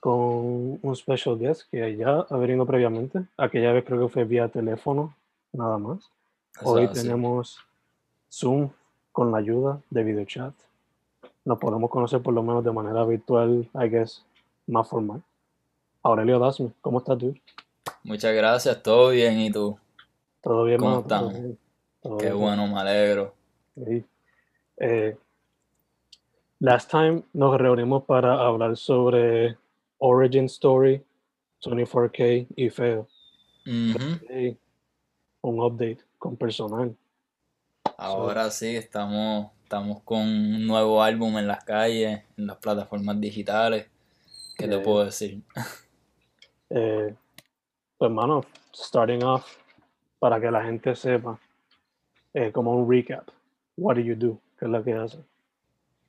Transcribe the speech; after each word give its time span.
con 0.00 0.78
un 0.82 0.96
special 0.96 1.38
guest 1.38 1.62
que 1.70 1.96
ya 1.96 2.26
ha 2.28 2.36
venido 2.38 2.64
previamente. 2.66 3.20
Aquella 3.36 3.72
vez 3.72 3.84
creo 3.84 4.00
que 4.00 4.12
fue 4.12 4.24
vía 4.24 4.48
teléfono, 4.48 5.14
nada 5.52 5.78
más. 5.78 6.10
Hoy 6.62 6.88
tenemos 6.88 7.58
Zoom 8.30 8.70
con 9.12 9.30
la 9.30 9.38
ayuda 9.38 9.80
de 9.90 10.02
video 10.02 10.24
chat. 10.24 10.54
Nos 11.44 11.58
podemos 11.58 11.90
conocer 11.90 12.22
por 12.22 12.34
lo 12.34 12.42
menos 12.42 12.64
de 12.64 12.72
manera 12.72 13.04
virtual, 13.04 13.68
I 13.74 13.88
guess, 13.88 14.24
más 14.66 14.88
formal. 14.88 15.22
Aurelio 16.02 16.38
Dasme, 16.38 16.72
¿cómo 16.80 16.98
estás 16.98 17.18
tú? 17.18 17.34
Muchas 18.02 18.34
gracias, 18.34 18.82
todo 18.82 19.10
bien, 19.10 19.38
¿y 19.38 19.50
tú? 19.50 19.78
Todo 20.42 20.64
bien, 20.64 20.78
¿Cómo 20.78 21.00
estamos? 21.00 21.34
Qué 22.18 22.32
bueno, 22.32 22.66
me 22.66 22.80
alegro. 22.80 23.34
Sí. 23.74 24.04
Eh, 24.78 25.16
last 26.58 26.90
time 26.90 27.22
nos 27.34 27.58
reunimos 27.58 28.04
para 28.04 28.40
hablar 28.46 28.76
sobre 28.78 29.58
Origin 30.00 30.46
Story, 30.46 31.02
24K 31.62 32.46
y 32.56 32.70
Feo. 32.70 33.06
un 35.42 35.60
update 35.60 35.98
con 36.18 36.36
personal. 36.36 36.96
Ahora 37.96 38.50
sí, 38.50 38.76
estamos, 38.76 39.50
estamos 39.62 40.02
con 40.02 40.20
un 40.20 40.66
nuevo 40.66 41.02
álbum 41.02 41.38
en 41.38 41.46
las 41.46 41.64
calles, 41.64 42.22
en 42.36 42.46
las 42.46 42.56
plataformas 42.56 43.20
digitales. 43.20 43.88
¿Qué 44.56 44.68
te 44.68 44.78
puedo 44.78 45.04
decir? 45.04 45.42
Eh, 46.72 47.12
pues, 47.98 48.12
mano, 48.12 48.44
starting 48.72 49.24
off, 49.24 49.56
para 50.20 50.40
que 50.40 50.52
la 50.52 50.62
gente 50.62 50.94
sepa, 50.94 51.36
eh, 52.32 52.52
como 52.52 52.76
un 52.76 52.88
recap, 52.88 53.28
what 53.76 53.96
do 53.96 54.02
you 54.02 54.14
do? 54.14 54.38
¿Qué 54.56 54.66
es 54.66 54.70
lo 54.70 54.84
que 54.84 54.92
hace? 54.92 55.18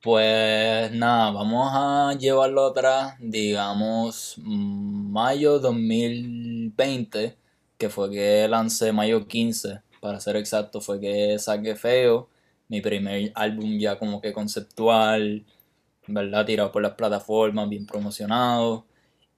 Pues 0.02 0.92
nada, 0.94 1.30
vamos 1.30 1.70
a 1.74 2.14
llevarlo 2.18 2.66
atrás, 2.66 3.14
digamos, 3.20 4.36
mayo 4.40 5.60
2020, 5.60 7.38
que 7.78 7.90
fue 7.90 8.10
que 8.10 8.48
lancé, 8.48 8.92
mayo 8.94 9.28
15, 9.28 9.82
para 10.00 10.20
ser 10.20 10.38
exacto, 10.38 10.82
fue 10.82 11.00
que 11.00 11.38
saqué 11.38 11.76
Feo, 11.76 12.30
mi 12.68 12.82
primer 12.82 13.32
álbum 13.36 13.78
ya 13.78 14.00
como 14.00 14.22
que 14.22 14.34
conceptual, 14.34 15.46
¿verdad? 16.08 16.46
Tirado 16.48 16.72
por 16.72 16.82
las 16.82 16.94
plataformas, 16.94 17.70
bien 17.70 17.86
promocionado. 17.86 18.86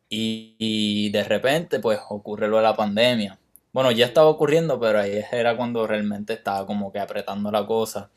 Y, 0.09 1.09
de 1.11 1.23
repente, 1.23 1.79
pues 1.79 1.99
ocurre 2.09 2.47
lo 2.47 2.57
de 2.57 2.63
la 2.63 2.75
pandemia. 2.75 3.39
Bueno, 3.73 3.91
ya 3.91 4.05
estaba 4.05 4.27
ocurriendo, 4.27 4.79
pero 4.79 4.99
ahí 4.99 5.19
era 5.31 5.57
cuando 5.57 5.87
realmente 5.87 6.33
estaba 6.33 6.65
como 6.67 6.91
que 6.91 6.99
apretando 6.99 7.51
la 7.51 7.65
cosa. 7.65 8.11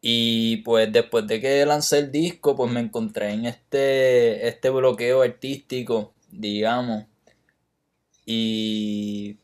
Y 0.00 0.58
pues 0.58 0.92
después 0.92 1.26
de 1.26 1.40
que 1.40 1.66
lancé 1.66 1.98
el 1.98 2.12
disco, 2.12 2.56
pues 2.56 2.72
me 2.72 2.80
encontré 2.80 3.32
en 3.32 3.46
este, 3.46 4.48
este 4.48 4.70
bloqueo 4.70 5.22
artístico, 5.22 6.14
digamos. 6.30 7.04
Y, 8.24 9.38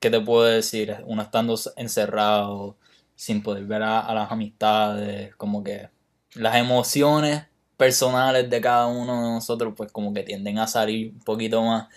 ¿qué 0.00 0.10
te 0.10 0.20
puedo 0.20 0.44
decir? 0.44 0.96
Uno 1.06 1.22
estando 1.22 1.58
encerrado, 1.76 2.76
sin 3.16 3.42
poder 3.42 3.64
ver 3.66 3.82
a 3.82 4.14
las 4.14 4.30
amistades, 4.32 5.34
como 5.36 5.62
que 5.64 5.90
las 6.34 6.56
emociones 6.56 7.46
personales 7.76 8.48
de 8.48 8.60
cada 8.60 8.86
uno 8.86 9.16
de 9.16 9.28
nosotros, 9.34 9.74
pues 9.76 9.90
como 9.92 10.14
que 10.14 10.22
tienden 10.22 10.58
a 10.58 10.66
salir 10.66 11.12
un 11.12 11.20
poquito 11.20 11.62
más. 11.62 11.88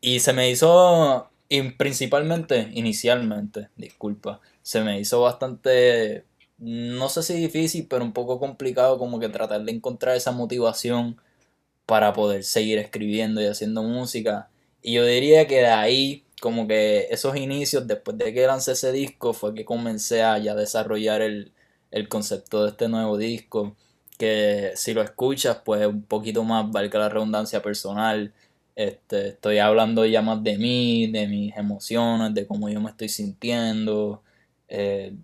Y 0.00 0.20
se 0.20 0.32
me 0.32 0.50
hizo, 0.50 1.30
principalmente, 1.78 2.68
inicialmente, 2.72 3.68
disculpa, 3.76 4.40
se 4.62 4.82
me 4.82 4.98
hizo 5.00 5.20
bastante, 5.22 6.24
no 6.60 7.08
sé 7.08 7.22
si 7.22 7.34
difícil, 7.34 7.86
pero 7.88 8.04
un 8.04 8.12
poco 8.12 8.38
complicado 8.40 8.98
como 8.98 9.20
que 9.20 9.28
tratar 9.28 9.62
de 9.64 9.72
encontrar 9.72 10.16
esa 10.16 10.32
motivación 10.32 11.20
para 11.86 12.12
poder 12.12 12.44
seguir 12.44 12.78
escribiendo 12.78 13.42
y 13.42 13.46
haciendo 13.46 13.82
música. 13.82 14.50
Y 14.82 14.94
yo 14.94 15.04
diría 15.06 15.46
que 15.46 15.56
de 15.58 15.68
ahí, 15.68 16.24
como 16.40 16.66
que 16.68 17.08
esos 17.10 17.36
inicios, 17.36 17.86
después 17.86 18.18
de 18.18 18.32
que 18.34 18.46
lancé 18.46 18.72
ese 18.72 18.92
disco, 18.92 19.32
fue 19.34 19.54
que 19.54 19.64
comencé 19.64 20.22
a 20.22 20.38
ya 20.38 20.54
desarrollar 20.54 21.22
el, 21.22 21.52
el 21.90 22.08
concepto 22.08 22.64
de 22.64 22.70
este 22.70 22.88
nuevo 22.88 23.18
disco 23.18 23.76
que 24.20 24.72
si 24.76 24.92
lo 24.94 25.02
escuchas, 25.02 25.58
pues 25.64 25.86
un 25.86 26.02
poquito 26.02 26.44
más, 26.44 26.70
valga 26.70 26.98
la 26.98 27.08
redundancia 27.08 27.62
personal. 27.62 28.34
Este, 28.76 29.28
estoy 29.28 29.58
hablando 29.58 30.04
ya 30.06 30.20
más 30.22 30.42
de 30.44 30.58
mí, 30.58 31.10
de 31.10 31.26
mis 31.26 31.56
emociones, 31.56 32.34
de 32.34 32.46
cómo 32.46 32.68
yo 32.68 32.80
me 32.82 32.90
estoy 32.90 33.08
sintiendo. 33.08 34.22
Eh, 34.68 35.14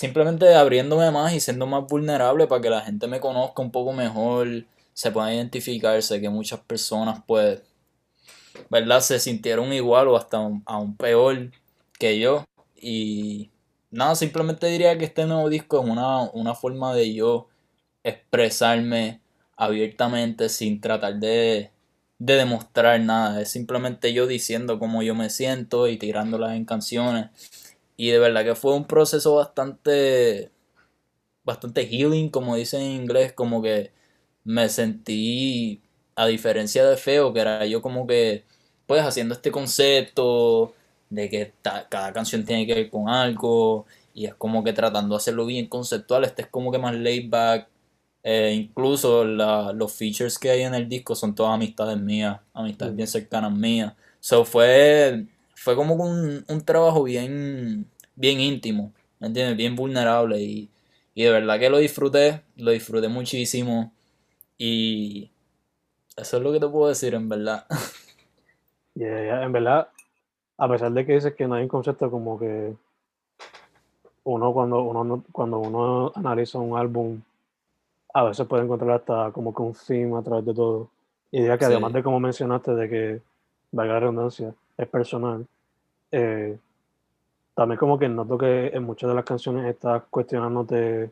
simplemente 0.00 0.54
abriéndome 0.54 1.10
más 1.10 1.34
y 1.34 1.40
siendo 1.40 1.66
más 1.66 1.86
vulnerable 1.86 2.46
para 2.46 2.62
que 2.62 2.70
la 2.70 2.80
gente 2.80 3.06
me 3.06 3.20
conozca 3.20 3.60
un 3.60 3.70
poco 3.70 3.92
mejor, 3.92 4.64
se 4.94 5.10
pueda 5.10 5.34
identificarse, 5.34 6.22
que 6.22 6.30
muchas 6.30 6.60
personas 6.60 7.22
pues, 7.26 7.60
¿verdad? 8.70 9.02
Se 9.02 9.18
sintieron 9.20 9.70
igual 9.74 10.08
o 10.08 10.16
hasta 10.16 10.38
aún 10.38 10.96
peor 10.96 11.50
que 11.98 12.18
yo. 12.18 12.46
Y 12.74 13.50
nada, 13.90 14.14
simplemente 14.14 14.68
diría 14.68 14.96
que 14.96 15.04
este 15.04 15.26
nuevo 15.26 15.50
disco 15.50 15.82
es 15.82 15.90
una, 15.90 16.22
una 16.30 16.54
forma 16.54 16.94
de 16.94 17.12
yo 17.12 17.48
expresarme 18.02 19.20
abiertamente 19.54 20.48
sin 20.48 20.80
tratar 20.80 21.16
de, 21.16 21.72
demostrar 22.16 22.98
nada. 23.00 23.42
Es 23.42 23.50
simplemente 23.50 24.14
yo 24.14 24.26
diciendo 24.26 24.78
cómo 24.78 25.02
yo 25.02 25.14
me 25.14 25.28
siento 25.28 25.88
y 25.88 25.98
tirándolas 25.98 26.56
en 26.56 26.64
canciones. 26.64 27.28
Y 28.00 28.10
de 28.12 28.18
verdad 28.18 28.44
que 28.44 28.54
fue 28.54 28.74
un 28.74 28.86
proceso 28.86 29.34
bastante, 29.34 30.50
bastante 31.44 31.86
healing, 31.86 32.30
como 32.30 32.56
dicen 32.56 32.80
en 32.82 32.92
inglés, 33.02 33.32
como 33.34 33.62
que 33.62 33.92
me 34.44 34.70
sentí, 34.70 35.82
a 36.16 36.26
diferencia 36.26 36.86
de 36.86 36.96
Feo, 36.96 37.34
que 37.34 37.40
era 37.40 37.66
yo 37.66 37.82
como 37.82 38.06
que, 38.06 38.44
pues 38.86 39.02
haciendo 39.02 39.34
este 39.34 39.50
concepto 39.52 40.74
de 41.10 41.28
que 41.28 41.52
cada 41.62 42.12
canción 42.14 42.44
tiene 42.46 42.66
que 42.66 42.74
ver 42.74 42.90
con 42.90 43.10
algo 43.10 43.86
y 44.14 44.26
es 44.26 44.34
como 44.34 44.64
que 44.64 44.72
tratando 44.72 45.14
de 45.14 45.18
hacerlo 45.18 45.44
bien 45.46 45.66
conceptual, 45.68 46.24
este 46.24 46.42
es 46.42 46.48
como 46.48 46.72
que 46.72 46.78
más 46.78 46.94
laid 46.94 47.28
back, 47.30 47.68
eh, 48.22 48.52
incluso 48.54 49.24
los 49.24 49.92
features 49.92 50.38
que 50.38 50.50
hay 50.50 50.62
en 50.62 50.74
el 50.74 50.88
disco 50.88 51.14
son 51.14 51.34
todas 51.34 51.54
amistades 51.54 51.98
mías, 51.98 52.40
amistades 52.54 52.96
bien 52.96 53.08
cercanas 53.08 53.52
mías. 53.52 53.94
So 54.20 54.44
fue, 54.46 55.26
fue 55.60 55.76
como 55.76 55.94
un, 55.94 56.42
un 56.48 56.60
trabajo 56.64 57.02
bien, 57.04 57.86
bien 58.16 58.40
íntimo, 58.40 58.94
¿me 59.18 59.26
entiendes? 59.26 59.58
Bien 59.58 59.76
vulnerable 59.76 60.40
y, 60.40 60.70
y 61.14 61.24
de 61.24 61.30
verdad 61.30 61.58
que 61.58 61.68
lo 61.68 61.76
disfruté, 61.76 62.40
lo 62.56 62.70
disfruté 62.70 63.08
muchísimo 63.08 63.92
y 64.56 65.30
eso 66.16 66.38
es 66.38 66.42
lo 66.42 66.50
que 66.50 66.60
te 66.60 66.66
puedo 66.68 66.88
decir 66.88 67.14
en 67.14 67.28
verdad. 67.28 67.66
en 68.94 69.52
verdad, 69.52 69.88
a 70.56 70.68
pesar 70.68 70.92
de 70.92 71.04
que 71.04 71.12
dices 71.12 71.34
que 71.34 71.46
no 71.46 71.56
hay 71.56 71.64
un 71.64 71.68
concepto 71.68 72.10
como 72.10 72.38
que 72.38 72.74
uno 74.24 74.52
cuando 74.54 74.82
uno 74.82 75.04
no- 75.04 75.24
cuando 75.30 75.58
uno 75.58 76.10
analiza 76.14 76.58
un 76.58 76.78
álbum 76.78 77.20
a 78.14 78.24
veces 78.24 78.46
puede 78.46 78.64
encontrar 78.64 78.92
hasta 78.92 79.30
como 79.32 79.54
que 79.54 79.60
un 79.62 79.74
theme 79.74 80.16
a 80.18 80.22
través 80.22 80.46
de 80.46 80.54
todo 80.54 80.88
y 81.30 81.40
diría 81.40 81.58
que 81.58 81.66
Sí. 81.66 81.70
además 81.72 81.92
de 81.92 82.02
como 82.02 82.18
mencionaste 82.18 82.74
de 82.74 82.88
que 82.88 83.20
valga 83.72 83.94
la 83.94 84.00
redundancia 84.00 84.54
es 84.82 84.88
personal 84.88 85.46
eh, 86.12 86.58
también 87.54 87.78
como 87.78 87.98
que 87.98 88.08
noto 88.08 88.38
que 88.38 88.68
en 88.68 88.82
muchas 88.84 89.08
de 89.08 89.14
las 89.14 89.24
canciones 89.24 89.66
estás 89.66 90.02
cuestionándote 90.10 91.10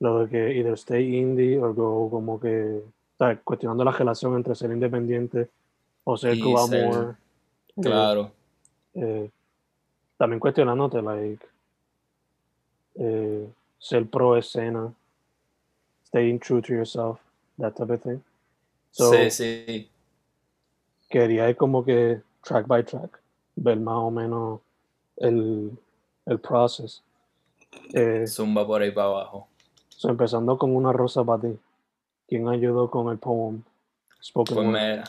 lo 0.00 0.20
de 0.20 0.28
que 0.30 0.56
either 0.58 0.74
stay 0.74 1.16
indie 1.16 1.58
o 1.62 1.72
go 1.74 2.10
como 2.10 2.40
que 2.40 2.82
estás 3.12 3.38
cuestionando 3.44 3.84
la 3.84 3.92
relación 3.92 4.34
entre 4.36 4.54
ser 4.54 4.70
independiente 4.72 5.48
o 6.04 6.16
ser 6.16 6.36
Y 6.36 6.40
go 6.40 6.58
ser- 6.66 6.84
amor 6.84 7.16
eh, 7.76 7.82
Claro. 7.82 8.32
eh, 8.94 9.30
también 10.16 10.40
cuestionándote, 10.40 11.00
like, 11.00 11.46
eh, 12.96 13.48
ser 13.78 14.06
pro 14.08 14.36
escena, 14.36 14.92
staying 16.06 16.38
true 16.40 16.60
to 16.60 16.74
yourself, 16.74 17.20
that 17.58 17.74
type 17.74 17.92
of 17.92 18.02
thing. 18.02 18.20
So, 18.90 19.12
sí, 19.12 19.30
sí. 19.30 19.90
quería 21.08 21.54
como 21.54 21.84
que 21.84 22.20
track 22.42 22.66
by 22.66 22.82
track, 22.84 23.20
ver 23.56 23.78
más 23.78 23.96
o 23.96 24.10
menos 24.10 24.60
el, 25.16 25.70
el 26.26 26.38
process. 26.40 27.02
Eh, 27.92 28.24
Zumba 28.26 28.66
por 28.66 28.82
ahí 28.82 28.90
para 28.90 29.08
abajo. 29.08 29.48
so, 29.88 30.08
empezando 30.08 30.58
con 30.58 30.74
una 30.74 30.92
rosa 30.92 31.22
para 31.24 31.42
ti. 31.42 31.58
¿Quién 32.26 32.48
ayudó 32.48 32.90
con 32.90 33.10
el 33.10 33.18
poem? 33.18 33.62
Spoken 34.22 34.54
Pues 34.54 34.66
word. 34.66 34.74
mira, 34.74 35.04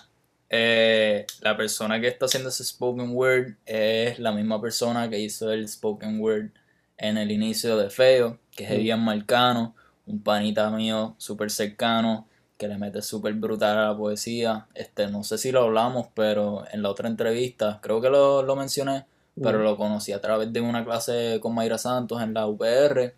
eh, 0.49 1.25
la 1.41 1.55
persona 1.55 1.99
que 2.01 2.07
está 2.07 2.25
haciendo 2.25 2.49
ese 2.49 2.63
spoken 2.63 3.15
word 3.15 3.55
es 3.65 4.19
la 4.19 4.31
misma 4.31 4.59
persona 4.61 5.09
que 5.09 5.19
hizo 5.19 5.51
el 5.51 5.67
spoken 5.67 6.19
word 6.19 6.49
en 6.97 7.17
el 7.17 7.31
inicio 7.31 7.77
de 7.77 7.89
Feo, 7.89 8.37
que 8.55 8.65
es. 8.65 8.71
Evian 8.71 9.03
Marcano, 9.03 9.73
un 10.05 10.21
panita 10.21 10.69
mío 10.69 11.15
súper 11.17 11.49
cercano, 11.51 12.27
que 12.61 12.67
le 12.67 12.77
mete 12.77 13.01
súper 13.01 13.33
brutal 13.33 13.75
a 13.75 13.87
la 13.87 13.97
poesía. 13.97 14.67
Este, 14.75 15.07
no 15.07 15.23
sé 15.23 15.39
si 15.39 15.51
lo 15.51 15.63
hablamos, 15.63 16.09
pero 16.13 16.63
en 16.71 16.83
la 16.83 16.91
otra 16.91 17.09
entrevista, 17.09 17.79
creo 17.81 17.99
que 17.99 18.09
lo, 18.11 18.43
lo 18.43 18.55
mencioné, 18.55 19.07
pero 19.41 19.63
lo 19.63 19.75
conocí 19.77 20.11
a 20.11 20.21
través 20.21 20.53
de 20.53 20.61
una 20.61 20.85
clase 20.85 21.39
con 21.41 21.55
Mayra 21.55 21.79
Santos 21.79 22.21
en 22.21 22.35
la 22.35 22.45
UPR. 22.45 23.15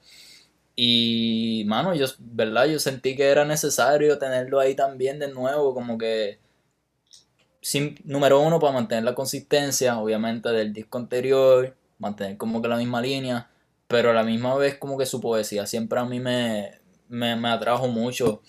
Y, 0.77 1.65
mano, 1.67 1.93
yo, 1.93 2.05
¿verdad? 2.19 2.67
Yo 2.67 2.79
sentí 2.79 3.17
que 3.17 3.25
era 3.25 3.43
necesario 3.43 4.17
tenerlo 4.17 4.61
ahí 4.61 4.75
también 4.75 5.19
de 5.19 5.27
nuevo, 5.27 5.73
como 5.73 5.97
que, 5.97 6.39
sin, 7.61 7.95
número 8.05 8.39
uno, 8.39 8.61
para 8.61 8.71
mantener 8.71 9.03
la 9.03 9.13
consistencia, 9.13 9.99
obviamente, 9.99 10.49
del 10.49 10.71
disco 10.71 10.97
anterior, 10.99 11.75
mantener 11.99 12.37
como 12.37 12.61
que 12.61 12.69
la 12.69 12.77
misma 12.77 13.01
línea, 13.01 13.49
pero 13.89 14.11
a 14.11 14.13
la 14.13 14.23
misma 14.23 14.55
vez 14.55 14.77
como 14.77 14.97
que 14.97 15.05
su 15.05 15.19
poesía 15.19 15.65
siempre 15.65 15.99
a 15.99 16.05
mí 16.05 16.21
me, 16.21 16.79
me, 17.09 17.35
me 17.35 17.49
atrajo 17.49 17.89
mucho. 17.89 18.41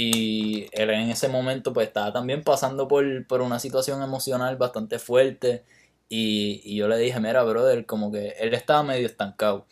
Y 0.00 0.68
él 0.70 0.90
en 0.90 1.10
ese 1.10 1.26
momento 1.26 1.72
pues 1.72 1.88
estaba 1.88 2.12
también 2.12 2.44
pasando 2.44 2.86
por, 2.86 3.26
por 3.26 3.40
una 3.40 3.58
situación 3.58 4.00
emocional 4.00 4.56
bastante 4.56 5.00
fuerte. 5.00 5.64
Y, 6.08 6.60
y 6.64 6.76
yo 6.76 6.86
le 6.86 6.96
dije, 6.98 7.18
mira, 7.18 7.42
brother, 7.42 7.84
como 7.84 8.12
que 8.12 8.28
él 8.38 8.54
estaba 8.54 8.84
medio 8.84 9.06
estancado. 9.06 9.66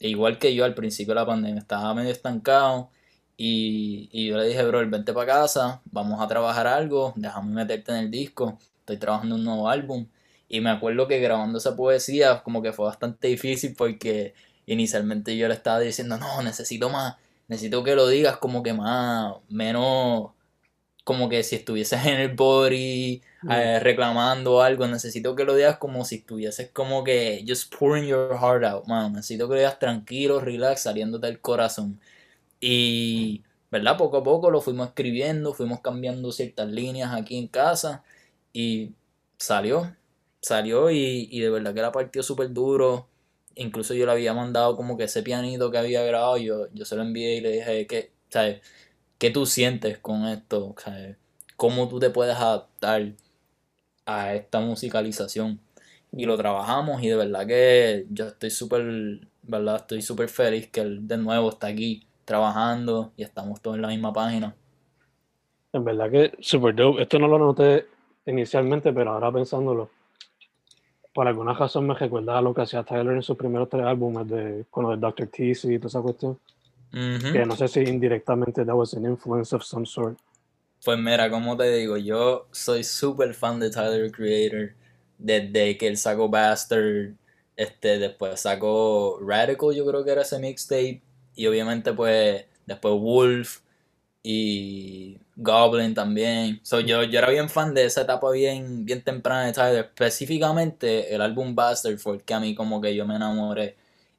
E 0.00 0.08
Igual 0.10 0.38
que 0.38 0.54
yo 0.54 0.66
al 0.66 0.74
principio 0.74 1.14
de 1.14 1.20
la 1.20 1.26
pandemia, 1.26 1.60
estaba 1.60 1.94
medio 1.94 2.10
estancado. 2.12 2.90
Y, 3.38 4.10
y 4.12 4.28
yo 4.28 4.36
le 4.36 4.44
dije, 4.48 4.62
bro, 4.64 4.86
vente 4.90 5.14
para 5.14 5.32
casa, 5.32 5.80
vamos 5.86 6.20
a 6.20 6.28
trabajar 6.28 6.66
algo, 6.66 7.14
déjame 7.16 7.54
meterte 7.54 7.92
en 7.92 7.98
el 7.98 8.10
disco, 8.10 8.58
estoy 8.80 8.98
trabajando 8.98 9.36
un 9.36 9.44
nuevo 9.44 9.70
álbum. 9.70 10.08
Y 10.46 10.60
me 10.60 10.70
acuerdo 10.70 11.08
que 11.08 11.20
grabando 11.20 11.56
esa 11.56 11.74
poesía 11.74 12.42
como 12.42 12.60
que 12.60 12.74
fue 12.74 12.84
bastante 12.84 13.28
difícil 13.28 13.74
porque 13.76 14.34
inicialmente 14.66 15.36
yo 15.38 15.48
le 15.48 15.54
estaba 15.54 15.80
diciendo, 15.80 16.18
no, 16.18 16.42
necesito 16.42 16.90
más, 16.90 17.16
necesito 17.48 17.84
que 17.84 17.94
lo 17.94 18.08
digas 18.08 18.38
como 18.38 18.62
que 18.62 18.72
más, 18.74 19.34
menos, 19.48 20.32
como 21.04 21.28
que 21.28 21.42
si 21.42 21.56
estuvieses 21.56 22.06
en 22.06 22.20
el 22.20 22.34
body 22.34 23.22
Mm. 23.42 23.50
eh, 23.50 23.80
reclamando 23.80 24.62
algo, 24.62 24.86
necesito 24.88 25.36
que 25.36 25.44
lo 25.44 25.54
digas 25.54 25.78
como 25.78 26.04
si 26.04 26.16
estuvieses 26.16 26.70
como 26.72 27.04
que 27.04 27.44
just 27.46 27.74
pouring 27.74 28.06
your 28.06 28.38
heart 28.38 28.64
out, 28.64 28.86
man. 28.86 29.12
Necesito 29.12 29.48
que 29.48 29.54
lo 29.54 29.60
digas 29.60 29.78
tranquilo, 29.78 30.40
relax, 30.40 30.82
saliéndote 30.82 31.26
del 31.28 31.40
corazón. 31.40 32.00
Y, 32.60 33.44
¿verdad? 33.70 33.96
Poco 33.98 34.18
a 34.18 34.22
poco 34.24 34.50
lo 34.50 34.60
fuimos 34.60 34.88
escribiendo, 34.88 35.54
fuimos 35.54 35.80
cambiando 35.80 36.32
ciertas 36.32 36.68
líneas 36.68 37.12
aquí 37.14 37.36
en 37.38 37.48
casa 37.48 38.04
y 38.52 38.94
salió, 39.38 39.94
salió 40.40 40.90
y, 40.90 41.28
y 41.30 41.40
de 41.40 41.50
verdad 41.50 41.74
que 41.74 41.82
la 41.82 41.92
partió 41.92 42.22
súper 42.22 42.52
duro. 42.52 43.08
Incluso 43.56 43.94
yo 43.94 44.06
le 44.06 44.12
había 44.12 44.34
mandado 44.34 44.76
como 44.76 44.96
que 44.96 45.04
ese 45.04 45.22
pianito 45.22 45.70
que 45.70 45.78
había 45.78 46.02
grabado, 46.02 46.36
yo, 46.38 46.66
yo 46.72 46.84
se 46.84 46.96
lo 46.96 47.02
envié 47.02 47.36
y 47.36 47.40
le 47.40 47.52
dije, 47.52 47.86
que, 47.86 48.12
¿sabes? 48.28 48.60
¿Qué 49.18 49.30
tú 49.30 49.46
sientes 49.46 49.98
con 49.98 50.26
esto? 50.26 50.74
¿Sabes? 50.78 51.16
¿Cómo 51.56 51.88
tú 51.88 51.98
te 52.00 52.10
puedes 52.10 52.36
adaptar 52.36 53.12
a 54.06 54.34
esta 54.34 54.60
musicalización? 54.60 55.60
Y 56.12 56.26
lo 56.26 56.36
trabajamos 56.36 57.02
y 57.02 57.08
de 57.08 57.16
verdad 57.16 57.46
que 57.46 58.06
yo 58.10 58.26
estoy 58.26 58.50
súper, 58.50 59.28
¿verdad? 59.42 59.76
Estoy 59.76 60.02
súper 60.02 60.28
feliz 60.28 60.68
que 60.70 60.80
él 60.80 61.06
de 61.06 61.16
nuevo 61.18 61.50
está 61.50 61.68
aquí 61.68 62.06
trabajando 62.24 63.12
y 63.16 63.22
estamos 63.22 63.60
todos 63.60 63.76
en 63.76 63.82
la 63.82 63.88
misma 63.88 64.12
página. 64.12 64.54
En 65.72 65.84
verdad 65.84 66.10
que 66.10 66.32
super 66.40 66.74
dope. 66.74 67.02
Esto 67.02 67.18
no 67.18 67.26
lo 67.28 67.38
noté 67.38 67.86
inicialmente, 68.26 68.92
pero 68.92 69.12
ahora 69.12 69.32
pensándolo, 69.32 69.90
por 71.14 71.28
alguna 71.28 71.54
razón 71.54 71.86
me 71.86 71.94
recuerda 71.94 72.36
a 72.36 72.42
lo 72.42 72.52
que 72.52 72.62
hacía 72.62 72.82
Tyler 72.82 73.14
en 73.14 73.22
sus 73.22 73.36
primeros 73.36 73.68
tres 73.68 73.84
álbumes 73.84 74.28
de, 74.28 74.64
con 74.70 74.84
lo 74.84 74.90
de 74.90 74.96
Dr. 74.96 75.28
Teasy 75.28 75.74
y 75.74 75.78
toda 75.78 75.88
esa 75.88 76.00
cuestión. 76.00 76.38
Que 76.90 77.44
no 77.44 77.56
sé 77.56 77.66
si 77.66 77.80
indirectamente 77.80 78.64
that 78.64 78.74
was 78.74 78.94
an 78.94 79.04
influence 79.04 79.54
of 79.54 79.64
some 79.64 79.84
sort. 79.84 80.16
Pues 80.84 80.98
mira, 80.98 81.30
como 81.30 81.56
te 81.56 81.72
digo, 81.76 81.96
yo 81.96 82.46
soy 82.52 82.84
súper 82.84 83.34
fan 83.34 83.58
de 83.58 83.70
Tyler 83.70 84.10
the 84.10 84.12
Creator 84.12 84.72
desde 85.18 85.78
que 85.78 85.86
él 85.86 85.96
sacó 85.96 86.28
Bastard, 86.28 87.14
este, 87.56 87.98
después 87.98 88.40
sacó 88.40 89.18
Radical, 89.20 89.74
yo 89.74 89.86
creo 89.86 90.04
que 90.04 90.10
era 90.10 90.22
ese 90.22 90.38
mixtape, 90.38 91.00
y 91.34 91.46
obviamente 91.46 91.92
pues 91.92 92.44
después 92.66 92.94
Wolf 92.94 93.60
y 94.24 95.18
Goblin 95.36 95.94
también. 95.94 96.60
So, 96.64 96.80
yo, 96.80 97.04
yo 97.04 97.18
era 97.20 97.30
bien 97.30 97.48
fan 97.48 97.74
de 97.74 97.84
esa 97.86 98.02
etapa 98.02 98.30
bien, 98.32 98.84
bien 98.84 99.02
temprana 99.04 99.46
de 99.46 99.52
Tyler, 99.52 99.84
específicamente 99.86 101.14
el 101.14 101.20
álbum 101.22 101.54
Bastard 101.54 101.98
fue 101.98 102.16
el 102.16 102.22
que 102.24 102.34
a 102.34 102.40
mí 102.40 102.54
como 102.56 102.80
que 102.80 102.96
yo 102.96 103.06
me 103.06 103.16
enamoré. 103.16 103.76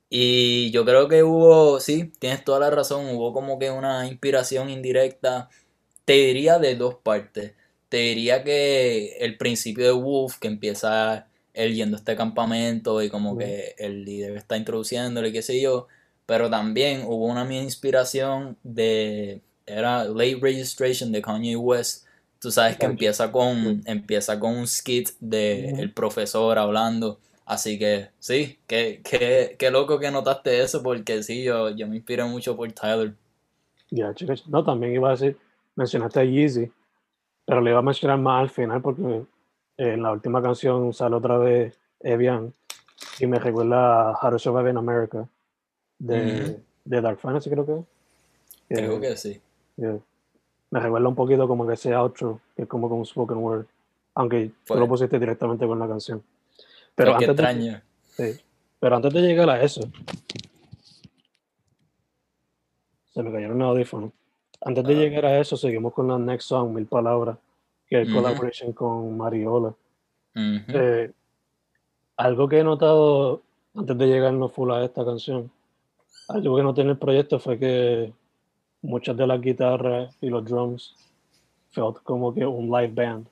Y 0.10 0.72
yo 0.72 0.86
creo 0.86 1.08
que 1.10 1.24
hubo, 1.24 1.80
sí, 1.82 2.12
tienes 2.20 2.44
toda 2.46 2.60
la 2.60 2.70
razón, 2.70 3.08
hubo 3.16 3.34
como 3.34 3.60
que 3.60 3.72
una 3.72 4.08
inspiración 4.08 4.70
indirecta 4.70 5.50
te 6.06 6.14
diría 6.14 6.60
de 6.60 6.76
dos 6.76 6.96
partes. 6.96 7.54
Te 7.90 7.98
diría 7.98 8.44
que 8.44 9.18
el 9.20 9.38
principio 9.38 9.86
de 9.86 9.92
Wolf, 9.92 10.38
que 10.40 10.48
empieza 10.48 11.28
él 11.54 11.76
yendo 11.76 11.98
a 11.98 12.00
este 12.00 12.16
campamento 12.16 13.02
y 13.02 13.10
como 13.10 13.38
que 13.38 13.76
el 13.78 14.06
líder 14.06 14.38
está 14.38 14.58
introduciéndole, 14.58 15.32
qué 15.34 15.42
sé 15.42 15.62
yo. 15.62 15.88
Pero 16.26 16.50
también 16.50 17.04
hubo 17.06 17.26
una 17.26 17.46
mi 17.46 17.60
inspiración 17.60 18.58
de. 18.64 19.42
Era 19.66 20.04
Late 20.06 20.40
Registration 20.42 21.12
de 21.12 21.22
Kanye 21.22 21.56
West. 21.56 22.06
Tú 22.40 22.52
sabes 22.52 22.78
que 22.78 22.86
empieza 22.86 23.32
con, 23.32 23.82
empieza 23.86 24.40
con 24.40 24.56
un 24.58 24.68
skit 24.68 25.10
de 25.20 25.70
el 25.72 25.92
profesor 25.92 26.58
hablando. 26.60 27.20
Así 27.46 27.78
que 27.80 28.10
sí, 28.20 28.60
qué, 28.68 29.02
qué, 29.04 29.56
qué 29.58 29.72
loco 29.72 30.00
que 30.00 30.12
notaste 30.12 30.62
eso, 30.62 30.82
porque 30.84 31.22
sí, 31.24 31.44
yo, 31.44 31.70
yo 31.70 31.88
me 31.88 31.96
inspiré 31.98 32.24
mucho 32.26 32.56
por 32.56 32.72
Tyler. 32.72 33.14
Ya, 33.92 34.14
chicos. 34.14 34.48
No, 34.48 34.64
también 34.64 34.94
iba 34.94 35.10
a 35.10 35.12
decir, 35.12 35.38
mencionaste 35.76 36.20
a 36.20 36.24
Yeezy, 36.24 36.72
pero 37.46 37.62
le 37.62 37.72
iba 37.72 37.80
a 37.80 37.84
mencionar 37.84 38.20
más 38.20 38.42
al 38.42 38.50
final 38.50 38.82
porque 38.82 39.24
en 39.78 40.02
la 40.04 40.12
última 40.12 40.42
canción 40.42 40.94
sale 40.94 41.16
otra 41.16 41.38
vez 41.38 41.78
Evian 42.02 42.54
y 43.20 43.28
me 43.28 43.40
recuerda 43.40 44.10
a 44.12 44.20
How 44.22 44.32
to 44.32 44.40
Survive 44.40 44.72
in 44.72 44.78
America 44.78 45.28
de, 46.00 46.60
de 46.84 47.02
Dark 47.02 47.20
Fantasy, 47.20 47.50
creo 47.50 47.66
que. 47.66 47.74
es. 47.74 47.86
Creo 48.70 48.98
Eh, 48.98 49.02
que 49.02 49.18
sí. 49.18 49.42
Yeah. 49.78 50.00
Me 50.72 50.80
recuerda 50.80 51.08
un 51.08 51.16
poquito 51.16 51.48
como 51.48 51.66
que 51.68 51.74
ese 51.74 51.94
outro, 51.94 52.42
que 52.56 52.64
es 52.64 52.68
como 52.68 52.90
con 52.90 53.00
un 53.00 53.06
spoken 53.06 53.38
word, 53.38 53.66
aunque 54.16 54.48
tú 54.48 54.54
Pues- 54.68 54.80
lo 54.80 54.88
pusiste 54.88 55.20
directamente 55.20 55.66
con 55.68 55.80
la 55.80 55.88
canción. 55.88 56.24
Pero 56.96 57.12
antes, 57.14 57.28
de, 57.28 57.34
extraño. 57.34 57.82
sí. 58.08 58.40
pero 58.80 58.96
antes 58.96 59.14
de 59.14 59.22
llegar 59.22 59.50
a 59.50 59.62
eso, 59.62 59.82
se 63.14 63.24
me 63.24 63.32
cayeron 63.32 63.58
los 63.60 63.70
audífonos. 63.70 64.12
Antes 64.62 64.84
de 64.86 64.94
Ah. 64.94 64.98
llegar 64.98 65.26
a 65.26 65.40
eso, 65.40 65.58
seguimos 65.58 65.94
con 65.94 66.08
la 66.08 66.18
next 66.18 66.48
song, 66.48 66.74
Mil 66.74 66.86
Palabras, 66.86 67.38
que 67.88 68.02
es 68.02 68.10
collaboration 68.14 68.74
con 68.74 69.16
Mariola. 69.18 69.74
Eh, 70.36 71.12
algo 72.18 72.48
que 72.50 72.60
he 72.60 72.64
notado 72.64 73.42
antes 73.76 73.98
de 73.98 74.08
llegarnos 74.08 74.52
full 74.52 74.72
a 74.72 74.84
esta 74.84 75.06
canción, 75.06 75.52
algo 76.30 76.56
que 76.58 76.64
noté 76.64 76.82
en 76.82 76.90
el 76.90 76.98
proyecto 76.98 77.40
fue 77.40 77.58
que 77.60 78.14
muchas 78.86 79.18
de 79.18 79.28
las 79.28 79.42
guitarras 79.42 80.16
y 80.22 80.30
los 80.30 80.46
drums 80.46 80.96
felt 81.72 81.98
como 82.04 82.34
que 82.34 82.46
un 82.46 82.68
live 82.68 82.94
band. 82.94 83.28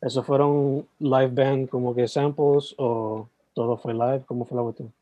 ¿Esos 0.00 0.24
fueron 0.24 0.86
live 0.98 1.28
band 1.28 1.68
como 1.68 1.94
que 1.94 2.06
samples 2.06 2.74
o 2.78 3.28
todo 3.54 3.76
fue 3.76 3.94
live? 3.94 4.22
¿Cómo 4.26 4.44
fue 4.44 4.56
la 4.56 4.62
cuestión? 4.62 4.92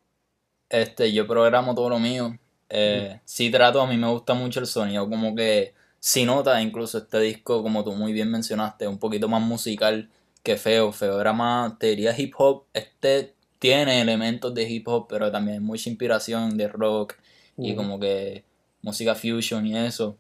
Este, 0.68 1.12
yo 1.12 1.26
programo 1.26 1.74
todo 1.74 1.90
lo 1.90 1.98
mío. 1.98 2.36
Eh, 2.68 3.20
sí 3.24 3.50
trato, 3.50 3.80
a 3.80 3.86
mí 3.86 3.96
me 3.96 4.08
gusta 4.08 4.34
mucho 4.34 4.60
el 4.60 4.66
sonido, 4.66 5.08
como 5.08 5.34
que 5.34 5.74
si 6.00 6.24
nota 6.24 6.60
incluso 6.60 6.98
este 6.98 7.20
disco, 7.20 7.62
como 7.62 7.84
tú 7.84 7.92
muy 7.92 8.12
bien 8.12 8.30
mencionaste, 8.30 8.88
un 8.88 8.98
poquito 8.98 9.28
más 9.28 9.42
musical 9.42 10.08
que 10.42 10.56
feo. 10.56 10.92
Feo 10.92 11.20
era 11.20 11.32
más, 11.32 11.78
te 11.78 11.88
diría 11.88 12.18
hip 12.18 12.34
hop. 12.38 12.64
Este 12.72 13.34
tiene 13.58 14.00
elementos 14.00 14.54
de 14.54 14.68
hip 14.68 14.86
hop, 14.88 15.06
pero 15.08 15.30
también 15.30 15.62
mucha 15.62 15.90
inspiración 15.90 16.56
de 16.56 16.68
rock 16.68 17.14
y 17.58 17.74
como 17.74 17.98
que 17.98 18.44
música 18.86 19.16
fusion 19.16 19.66
y 19.68 19.78
eso. 19.78 20.18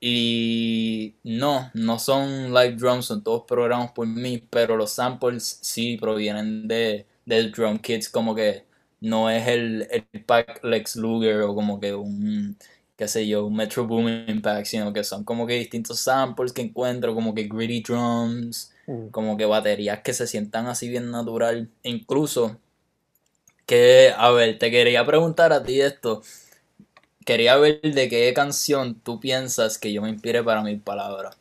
Y 0.00 1.16
no, 1.24 1.70
no 1.74 1.98
son 1.98 2.52
live 2.52 2.72
drums, 2.76 3.06
son 3.06 3.22
todos 3.24 3.44
programados 3.46 3.92
por 3.92 4.06
mí, 4.06 4.38
pero 4.50 4.76
los 4.76 4.92
samples 4.92 5.58
sí 5.62 5.96
provienen 5.98 6.68
de, 6.68 7.06
del 7.24 7.50
drum 7.52 7.78
kits, 7.78 8.08
como 8.10 8.34
que 8.34 8.64
no 9.00 9.30
es 9.30 9.46
el, 9.48 9.88
el 9.90 10.24
pack 10.24 10.62
Lex 10.64 10.96
Luger 10.96 11.42
o 11.42 11.54
como 11.54 11.80
que 11.80 11.94
un, 11.94 12.56
qué 12.96 13.08
sé 13.08 13.26
yo, 13.26 13.46
un 13.46 13.56
Metro 13.56 13.86
Boomin 13.86 14.42
pack, 14.42 14.66
sino 14.66 14.92
que 14.92 15.04
son 15.04 15.24
como 15.24 15.46
que 15.46 15.54
distintos 15.58 16.00
samples 16.00 16.52
que 16.52 16.62
encuentro, 16.62 17.14
como 17.14 17.34
que 17.34 17.44
gritty 17.48 17.82
drums, 17.82 18.72
Mm. 18.88 19.10
como 19.10 19.36
que 19.38 19.46
baterías 19.46 20.00
que 20.02 20.12
se 20.12 20.26
sientan 20.26 20.66
así 20.66 20.88
bien 20.88 21.10
natural. 21.10 21.70
Incluso, 21.82 22.60
que, 23.66 24.12
a 24.16 24.30
ver, 24.30 24.58
te 24.58 24.70
quería 24.70 25.04
preguntar 25.06 25.52
a 25.52 25.62
ti 25.62 25.80
esto. 25.80 26.22
Quería 27.24 27.56
ver 27.56 27.80
de 27.82 28.08
qué 28.08 28.32
canción 28.34 28.94
tú 29.00 29.20
piensas 29.20 29.78
que 29.78 29.92
yo 29.92 30.02
me 30.02 30.10
inspire 30.10 30.42
para 30.44 30.62
mis 30.62 30.80
palabras. 30.80 31.36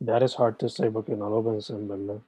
That 0.00 0.22
is 0.24 0.34
hard 0.34 0.58
to 0.58 0.68
say 0.68 0.90
porque 0.90 1.14
no 1.14 1.30
lo 1.30 1.40
pensé 1.44 1.72
en 1.74 1.86
verdad. 1.88 2.20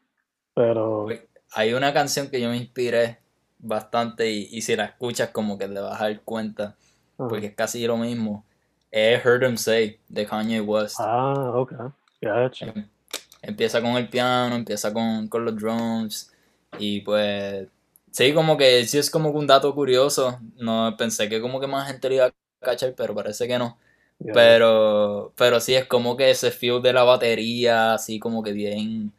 Pero 0.55 1.05
Pues, 1.05 1.21
Hay 1.53 1.73
una 1.75 1.93
canción 1.93 2.31
que 2.31 2.41
yo 2.41 2.49
me 2.49 2.57
inspiré 2.57 3.19
bastante 3.59 4.31
y, 4.31 4.49
y 4.51 4.63
si 4.63 4.77
la 4.77 4.85
escuchas 4.87 5.31
como 5.31 5.59
que 5.59 5.69
te 5.69 5.79
vas 5.81 6.01
a 6.01 6.05
dar 6.05 6.21
cuenta, 6.23 6.77
porque 7.27 7.47
es 7.49 7.55
casi 7.55 7.87
lo 7.87 7.97
mismo. 7.97 8.45
Es 8.91 9.25
Heard 9.25 9.45
'Em 9.45 9.57
Say 9.57 10.01
de 10.09 10.27
Kanye 10.27 10.61
West. 10.61 10.99
ah, 10.99 11.53
ok. 11.57 11.73
Gotcha. 12.23 12.67
Em- 12.67 12.89
Empieza 13.43 13.81
con 13.83 13.93
el 13.97 14.09
piano, 14.09 14.55
empieza 14.57 14.93
con, 14.93 15.29
con 15.29 15.45
los 15.45 15.57
drums 15.57 16.33
y 16.79 17.01
pues 17.01 17.69
sí, 18.11 18.35
como 18.35 18.57
que 18.57 18.87
sí 18.87 18.99
es 18.99 19.11
como 19.11 19.31
un 19.31 19.47
dato 19.47 19.75
curioso. 19.75 20.39
No 20.57 20.95
pensé 20.99 21.29
que 21.29 21.41
como 21.41 21.61
que 21.61 21.67
más 21.67 21.89
gente 21.89 22.09
lo 22.09 22.15
iba 22.17 22.27
a 22.27 22.33
cachar, 22.61 22.95
pero 22.97 23.15
parece 23.15 23.47
que 23.49 23.59
no. 23.59 23.79
Yeah. 24.25 24.55
Pero, 24.57 25.33
pero 25.37 25.61
sí 25.61 25.75
es 25.75 25.87
como 25.87 26.17
que 26.17 26.31
ese 26.31 26.51
feel 26.53 26.83
de 26.83 26.93
la 26.93 27.05
batería, 27.05 27.95
así 27.95 28.19
como 28.21 28.43
que 28.43 28.53
bien, 28.53 29.13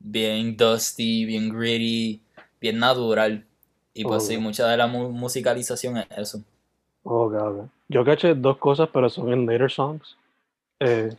bien 0.00 0.56
dusty, 0.56 1.24
bien 1.26 1.50
gritty, 1.50 2.22
bien 2.60 2.78
natural. 2.80 3.46
Y 3.94 4.04
pues 4.06 4.24
sí, 4.24 4.38
mucha 4.38 4.68
de 4.68 4.76
la 4.78 4.86
mu- 4.88 5.10
musicalización 5.12 5.98
es 5.98 6.06
eso. 6.18 6.44
Ok, 7.04 7.32
ok. 7.34 7.70
Yo 7.88 8.04
caché 8.04 8.34
dos 8.34 8.58
cosas, 8.58 8.88
pero 8.92 9.08
son 9.08 9.32
en 9.32 9.46
later 9.46 9.70
songs. 9.70 10.16
Eh, 10.80 11.10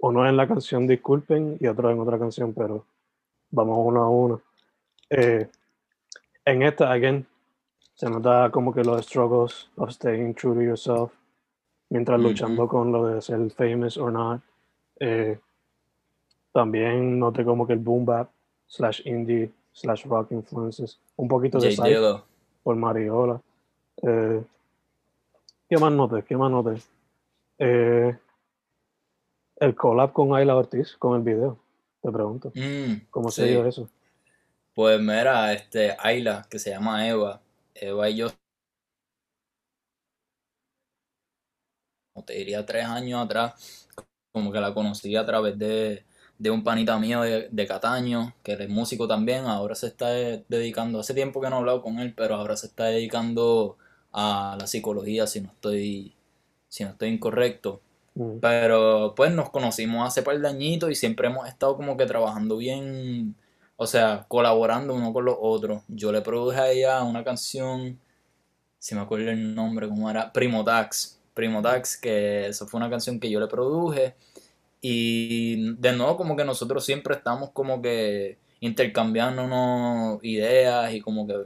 uno 0.00 0.28
en 0.28 0.36
la 0.36 0.48
canción 0.48 0.86
Disculpen 0.86 1.58
y 1.60 1.66
otro 1.68 1.90
en 1.90 2.00
otra 2.00 2.18
canción, 2.18 2.54
pero 2.54 2.86
vamos 3.50 3.78
uno 3.82 4.02
a 4.04 4.10
uno. 4.10 4.42
Eh, 5.10 5.48
en 6.48 6.62
esta, 6.62 6.90
again, 6.90 7.26
se 7.94 8.08
nota 8.08 8.50
como 8.50 8.72
que 8.72 8.82
los 8.82 9.04
struggles 9.04 9.68
of 9.76 9.90
staying 9.90 10.34
true 10.34 10.54
to 10.54 10.62
yourself 10.62 11.12
mientras 11.90 12.20
luchando 12.20 12.66
con 12.68 12.92
lo 12.92 13.06
de 13.06 13.20
ser 13.20 13.50
famous 13.50 13.96
or 13.96 14.12
not. 14.12 14.40
Eh, 15.00 15.38
también 16.52 17.18
noté 17.18 17.44
como 17.44 17.66
que 17.66 17.74
el 17.74 17.78
boom 17.78 18.04
bap 18.04 18.30
slash 18.66 19.06
indie 19.06 19.50
slash 19.72 20.06
rock 20.06 20.32
influences. 20.32 20.98
Un 21.16 21.28
poquito 21.28 21.58
de 21.58 21.70
psych 21.72 22.22
por 22.62 22.76
Mariola. 22.76 23.40
Eh, 24.02 24.42
¿Qué 25.68 25.76
más 25.76 25.92
noté? 25.92 26.22
¿Qué 26.22 26.36
más 26.36 26.50
noté? 26.50 26.80
Eh, 27.58 28.16
el 29.56 29.74
collab 29.74 30.12
con 30.12 30.34
Ayla 30.34 30.56
Ortiz 30.56 30.96
con 30.96 31.16
el 31.16 31.22
video. 31.22 31.58
Te 32.00 32.10
pregunto. 32.10 32.52
Mm, 32.54 33.06
¿Cómo 33.10 33.30
se 33.30 33.44
sí. 33.44 33.48
dio 33.50 33.66
eso? 33.66 33.88
Pues 34.78 35.00
mira, 35.00 35.52
este, 35.52 35.96
Ayla, 35.98 36.46
que 36.48 36.58
se 36.58 36.70
llama 36.70 37.06
Eva, 37.08 37.42
Eva 37.74 38.08
y 38.08 38.16
yo, 38.16 38.28
como 42.12 42.24
te 42.24 42.34
diría 42.34 42.66
tres 42.66 42.84
años 42.86 43.24
atrás, 43.24 43.88
como 44.32 44.52
que 44.52 44.60
la 44.60 44.74
conocí 44.74 45.16
a 45.16 45.26
través 45.26 45.58
de, 45.58 46.04
de 46.38 46.50
un 46.50 46.64
panita 46.64 46.98
mío 46.98 47.22
de, 47.22 47.48
de 47.50 47.66
Cataño, 47.66 48.34
que 48.42 48.52
él 48.54 48.62
es 48.62 48.68
músico 48.70 49.08
también, 49.08 49.46
ahora 49.46 49.74
se 49.74 49.88
está 49.88 50.18
eh, 50.18 50.44
dedicando, 50.48 51.00
hace 51.00 51.14
tiempo 51.14 51.40
que 51.40 51.50
no 51.50 51.56
he 51.56 51.60
hablado 51.60 51.82
con 51.82 51.98
él, 52.00 52.14
pero 52.16 52.36
ahora 52.36 52.56
se 52.56 52.66
está 52.68 52.86
dedicando 52.86 53.78
a 54.12 54.56
la 54.60 54.66
psicología, 54.68 55.26
si 55.28 55.40
no 55.42 55.50
estoy, 55.50 56.14
si 56.68 56.84
no 56.84 56.90
estoy 56.92 57.10
incorrecto. 57.10 57.80
Mm, 58.14 58.40
Pero 58.40 59.14
pues 59.16 59.32
nos 59.32 59.50
conocimos 59.50 60.06
hace 60.06 60.22
par 60.22 60.38
de 60.40 60.48
añitos 60.48 60.90
y 60.90 60.94
siempre 60.96 61.28
hemos 61.28 61.48
estado 61.48 61.76
como 61.76 61.96
que 61.96 62.06
trabajando 62.06 62.56
bien, 62.58 63.34
o 63.80 63.86
sea, 63.86 64.26
colaborando 64.28 64.92
uno 64.92 65.12
con 65.12 65.24
los 65.24 65.36
otros. 65.40 65.82
Yo 65.86 66.10
le 66.10 66.20
produje 66.20 66.58
a 66.58 66.70
ella 66.70 67.02
una 67.04 67.22
canción, 67.22 67.98
si 68.78 68.94
me 68.96 69.02
acuerdo 69.02 69.30
el 69.30 69.54
nombre, 69.54 69.88
¿cómo 69.88 70.10
era? 70.10 70.32
Primo 70.32 70.64
Tax. 70.64 71.20
Primo 71.32 71.62
Tax, 71.62 71.96
que 71.96 72.48
esa 72.48 72.66
fue 72.66 72.78
una 72.78 72.90
canción 72.90 73.20
que 73.20 73.30
yo 73.30 73.38
le 73.38 73.46
produje. 73.46 74.16
Y 74.80 75.74
de 75.74 75.92
nuevo 75.92 76.16
como 76.16 76.36
que 76.36 76.44
nosotros 76.44 76.84
siempre 76.84 77.14
estamos 77.14 77.50
como 77.50 77.80
que 77.80 78.38
intercambiándonos 78.60 80.18
ideas 80.24 80.92
y 80.92 81.00
como 81.00 81.26
que, 81.28 81.44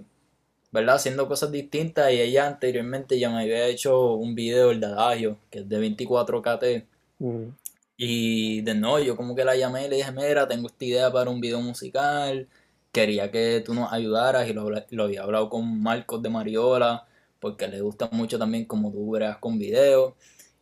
¿verdad? 0.70 0.96
Haciendo 0.96 1.28
cosas 1.28 1.52
distintas. 1.52 2.12
Y 2.12 2.20
ella 2.20 2.46
anteriormente 2.46 3.18
ya 3.18 3.28
me 3.28 3.42
había 3.42 3.66
hecho 3.66 4.14
un 4.14 4.34
video, 4.34 4.70
el 4.70 4.80
de 4.80 4.86
Adagio, 4.86 5.38
que 5.50 5.58
es 5.60 5.68
de 5.68 5.78
24KT. 5.78 6.86
mm, 7.18 7.48
Y 7.96 8.62
de 8.62 8.74
nuevo 8.74 8.98
yo 9.00 9.16
como 9.16 9.34
que 9.34 9.44
la 9.44 9.56
llamé 9.56 9.86
y 9.86 9.88
le 9.90 9.96
dije, 9.96 10.12
mira, 10.12 10.48
tengo 10.48 10.66
esta 10.68 10.84
idea 10.84 11.12
para 11.12 11.30
un 11.30 11.40
video 11.40 11.60
musical, 11.60 12.48
quería 12.92 13.30
que 13.30 13.62
tú 13.64 13.74
nos 13.74 13.92
ayudaras 13.92 14.48
y 14.48 14.52
lo 14.52 15.04
había 15.04 15.22
hablado 15.22 15.48
con 15.50 15.82
Marcos 15.82 16.22
de 16.22 16.30
Mariola, 16.30 17.06
porque 17.40 17.68
le 17.68 17.80
gusta 17.80 18.08
mucho 18.12 18.38
también 18.38 18.66
como 18.66 18.92
tú 18.92 19.10
bregas 19.10 19.38
con 19.38 19.58
videos. 19.58 20.14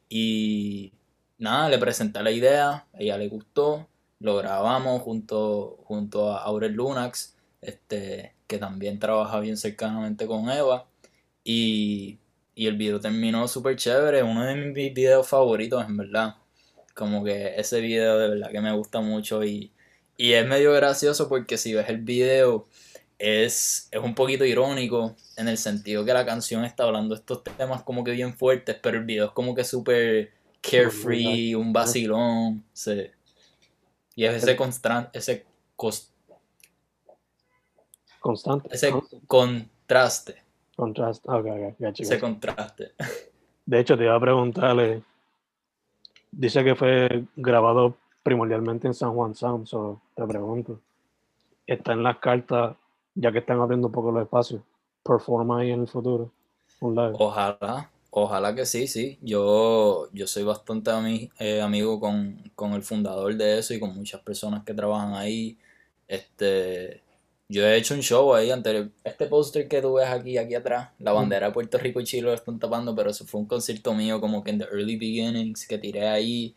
Y 0.08 0.92
nada, 1.38 1.68
le 1.68 1.78
presenté 1.78 2.22
la 2.22 2.30
idea, 2.32 2.86
a 2.92 3.00
ella 3.00 3.18
le 3.18 3.28
gustó, 3.28 3.88
lo 4.20 4.36
grabamos 4.36 5.02
junto, 5.02 5.78
junto 5.84 6.32
a 6.32 6.42
Aurel 6.44 6.72
Lunax, 6.72 7.36
este, 7.60 8.34
que 8.46 8.58
también 8.58 8.98
trabaja 8.98 9.40
bien 9.40 9.56
cercanamente 9.56 10.26
con 10.26 10.50
Eva. 10.50 10.86
Y, 11.44 12.18
y 12.54 12.66
el 12.66 12.76
video 12.76 13.00
terminó 13.00 13.48
súper 13.48 13.76
chévere, 13.76 14.22
uno 14.22 14.44
de 14.44 14.54
mis 14.56 14.94
videos 14.94 15.28
favoritos 15.28 15.84
en 15.86 15.96
verdad. 15.96 16.36
Como 16.94 17.24
que 17.24 17.54
ese 17.56 17.80
video 17.80 18.18
de 18.18 18.28
verdad 18.28 18.50
que 18.50 18.60
me 18.60 18.72
gusta 18.72 19.00
mucho 19.00 19.44
y, 19.44 19.72
y 20.16 20.32
es 20.32 20.46
medio 20.46 20.72
gracioso 20.72 21.28
porque 21.28 21.56
si 21.56 21.72
ves 21.74 21.88
el 21.88 21.98
video 21.98 22.66
es, 23.18 23.88
es 23.90 24.00
un 24.00 24.14
poquito 24.14 24.44
irónico 24.44 25.14
en 25.36 25.48
el 25.48 25.56
sentido 25.58 26.04
que 26.04 26.12
la 26.12 26.24
canción 26.26 26.64
está 26.64 26.84
hablando 26.84 27.14
de 27.14 27.20
estos 27.20 27.42
temas 27.44 27.82
como 27.82 28.02
que 28.04 28.12
bien 28.12 28.34
fuertes, 28.34 28.76
pero 28.82 28.98
el 28.98 29.04
video 29.04 29.26
es 29.26 29.32
como 29.32 29.54
que 29.54 29.64
súper 29.64 30.32
carefree, 30.60 31.54
un 31.56 31.72
vacilón. 31.72 32.64
sí. 32.72 33.06
Y 34.16 34.24
es 34.24 34.42
ese, 34.42 34.56
constra- 34.56 35.08
ese, 35.14 35.46
constante. 38.20 38.68
ese 38.70 38.92
contraste, 39.26 40.42
contrast. 40.76 41.26
Ok, 41.26 41.46
ok, 41.46 41.74
gotcha, 41.78 42.02
ese 42.02 42.18
contraste. 42.20 42.92
De 43.64 43.80
hecho, 43.80 43.96
te 43.96 44.04
iba 44.04 44.16
a 44.16 44.20
preguntarle. 44.20 45.02
Dice 46.32 46.62
que 46.64 46.74
fue 46.74 47.24
grabado 47.36 47.96
primordialmente 48.22 48.86
en 48.86 48.94
San 48.94 49.12
Juan 49.14 49.34
Sound, 49.34 49.66
so 49.66 50.00
te 50.14 50.24
pregunto. 50.26 50.80
Está 51.66 51.92
en 51.92 52.02
las 52.02 52.18
cartas, 52.18 52.76
ya 53.14 53.32
que 53.32 53.38
están 53.38 53.60
abriendo 53.60 53.88
un 53.88 53.92
poco 53.92 54.12
los 54.12 54.22
espacios. 54.22 54.62
Performa 55.02 55.60
ahí 55.60 55.70
en 55.70 55.80
el 55.80 55.88
futuro. 55.88 56.30
Un 56.80 56.94
live. 56.94 57.12
Ojalá, 57.18 57.90
ojalá 58.10 58.54
que 58.54 58.64
sí, 58.66 58.86
sí. 58.86 59.18
Yo, 59.22 60.08
yo 60.12 60.26
soy 60.26 60.44
bastante 60.44 61.30
eh, 61.38 61.60
amigo 61.60 62.00
con, 62.00 62.50
con 62.54 62.72
el 62.72 62.82
fundador 62.82 63.34
de 63.34 63.58
eso 63.58 63.74
y 63.74 63.80
con 63.80 63.94
muchas 63.94 64.20
personas 64.22 64.64
que 64.64 64.74
trabajan 64.74 65.14
ahí. 65.14 65.58
Este, 66.08 67.02
yo 67.50 67.66
he 67.66 67.76
hecho 67.76 67.94
un 67.94 68.00
show 68.00 68.32
ahí 68.32 68.52
anterior. 68.52 68.90
Este 69.02 69.26
póster 69.26 69.66
que 69.66 69.82
tú 69.82 69.94
ves 69.94 70.06
aquí, 70.06 70.38
aquí 70.38 70.54
atrás, 70.54 70.90
la 71.00 71.10
bandera 71.10 71.48
de 71.48 71.52
Puerto 71.52 71.78
Rico 71.78 71.98
y 72.00 72.04
Chile 72.04 72.22
lo 72.22 72.32
están 72.32 72.60
tapando, 72.60 72.94
pero 72.94 73.10
eso 73.10 73.24
fue 73.26 73.40
un 73.40 73.48
concierto 73.48 73.92
mío 73.92 74.20
como 74.20 74.44
que 74.44 74.50
en 74.50 74.60
the 74.60 74.66
early 74.66 74.96
beginnings 74.96 75.66
que 75.66 75.76
tiré 75.76 76.06
ahí. 76.06 76.54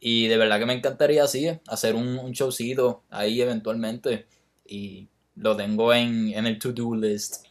Y 0.00 0.26
de 0.26 0.36
verdad 0.36 0.58
que 0.58 0.66
me 0.66 0.72
encantaría 0.72 1.22
así, 1.22 1.48
hacer 1.68 1.94
un, 1.94 2.18
un 2.18 2.32
showcito 2.32 3.02
ahí 3.08 3.40
eventualmente. 3.40 4.26
Y 4.66 5.06
lo 5.36 5.56
tengo 5.56 5.94
en, 5.94 6.32
en 6.34 6.44
el 6.46 6.58
to-do 6.58 6.96
list. 6.96 7.46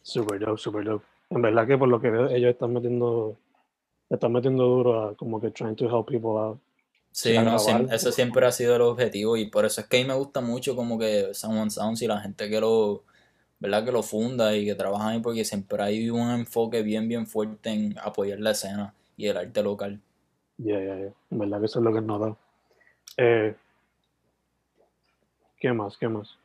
Super 0.00 0.38
dope, 0.38 0.58
super 0.58 0.84
dope. 0.84 1.04
En 1.30 1.42
verdad 1.42 1.66
que 1.66 1.76
por 1.76 1.88
lo 1.88 2.00
que 2.00 2.08
veo, 2.08 2.28
ellos 2.28 2.52
están 2.52 2.72
metiendo, 2.72 3.36
están 4.08 4.30
metiendo 4.30 4.62
duro 4.64 5.08
a 5.08 5.16
como 5.16 5.40
que 5.40 5.50
trying 5.50 5.74
to 5.74 5.86
help 5.86 6.06
people 6.06 6.38
out. 6.38 6.60
Sí, 7.20 7.32
no, 7.36 7.42
grabar. 7.42 7.58
siem- 7.60 7.92
ese 7.92 8.12
siempre 8.12 8.46
ha 8.46 8.52
sido 8.52 8.76
el 8.76 8.82
objetivo 8.82 9.36
y 9.36 9.46
por 9.50 9.64
eso 9.64 9.80
es 9.80 9.88
que 9.88 9.96
a 9.98 10.00
mí 10.00 10.06
me 10.06 10.14
gusta 10.14 10.40
mucho 10.40 10.76
como 10.76 10.98
que 10.98 11.34
Sound 11.34 11.70
Sounds 11.70 12.00
y 12.02 12.06
la 12.06 12.20
gente 12.20 12.48
que 12.48 12.60
lo, 12.60 13.02
¿verdad? 13.58 13.84
Que 13.84 13.90
lo 13.90 14.02
funda 14.04 14.54
y 14.56 14.64
que 14.64 14.76
trabaja 14.76 15.08
ahí 15.08 15.20
porque 15.20 15.44
siempre 15.44 15.82
hay 15.82 16.10
un 16.10 16.30
enfoque 16.30 16.82
bien, 16.82 17.08
bien 17.08 17.26
fuerte 17.26 17.70
en 17.70 17.98
apoyar 17.98 18.38
la 18.38 18.52
escena 18.52 18.94
y 19.16 19.26
el 19.26 19.36
arte 19.36 19.62
local. 19.64 20.00
Ya, 20.58 20.78
ya, 20.78 20.96
ya. 20.96 21.12
Verdad 21.30 21.58
que 21.58 21.66
eso 21.66 21.80
es 21.80 21.84
lo 21.84 21.92
que 21.92 22.00
nos 22.00 22.20
da. 22.20 22.36
Eh, 23.16 23.54
¿qué 25.58 25.72
más? 25.72 25.96
¿Qué 25.96 26.08
más? 26.08 26.36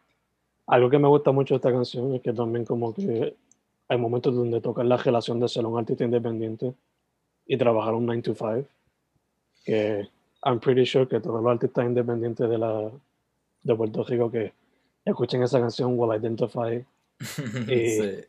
Algo 0.66 0.90
que 0.90 0.98
me 0.98 1.08
gusta 1.08 1.32
mucho 1.32 1.54
de 1.54 1.58
esta 1.58 1.72
canción 1.72 2.16
es 2.16 2.22
que 2.22 2.34
también 2.34 2.66
como 2.66 2.94
que 2.96 3.36
hay 3.90 3.98
momentos 3.98 4.34
donde 4.34 4.60
toca 4.62 4.84
la 4.84 4.98
relación 4.98 5.40
de 5.40 5.48
ser 5.50 5.66
un 5.66 5.78
artista 5.78 6.04
independiente 6.04 6.74
y 7.46 7.58
trabajar 7.58 7.94
un 7.94 8.06
9 8.08 8.22
to 8.24 8.34
5. 8.34 8.66
Que 9.66 10.08
I'm 10.46 10.60
pretty 10.60 10.86
sure 10.86 11.08
que 11.08 11.20
todos 11.20 11.42
los 11.42 11.52
artistas 11.52 11.86
independientes 11.86 12.50
de 12.50 12.58
la 12.58 12.92
de 13.64 13.76
Puerto 13.76 14.04
Rico 14.04 14.30
que 14.30 14.54
escuchen 15.06 15.42
esa 15.44 15.60
canción 15.60 15.98
will 15.98 16.18
identify, 16.20 16.84
Sí. 17.68 18.26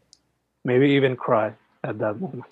maybe 0.65 0.95
even 0.97 1.17
cry 1.17 1.53
at 1.83 1.97
that 1.97 2.17
moment. 2.17 2.45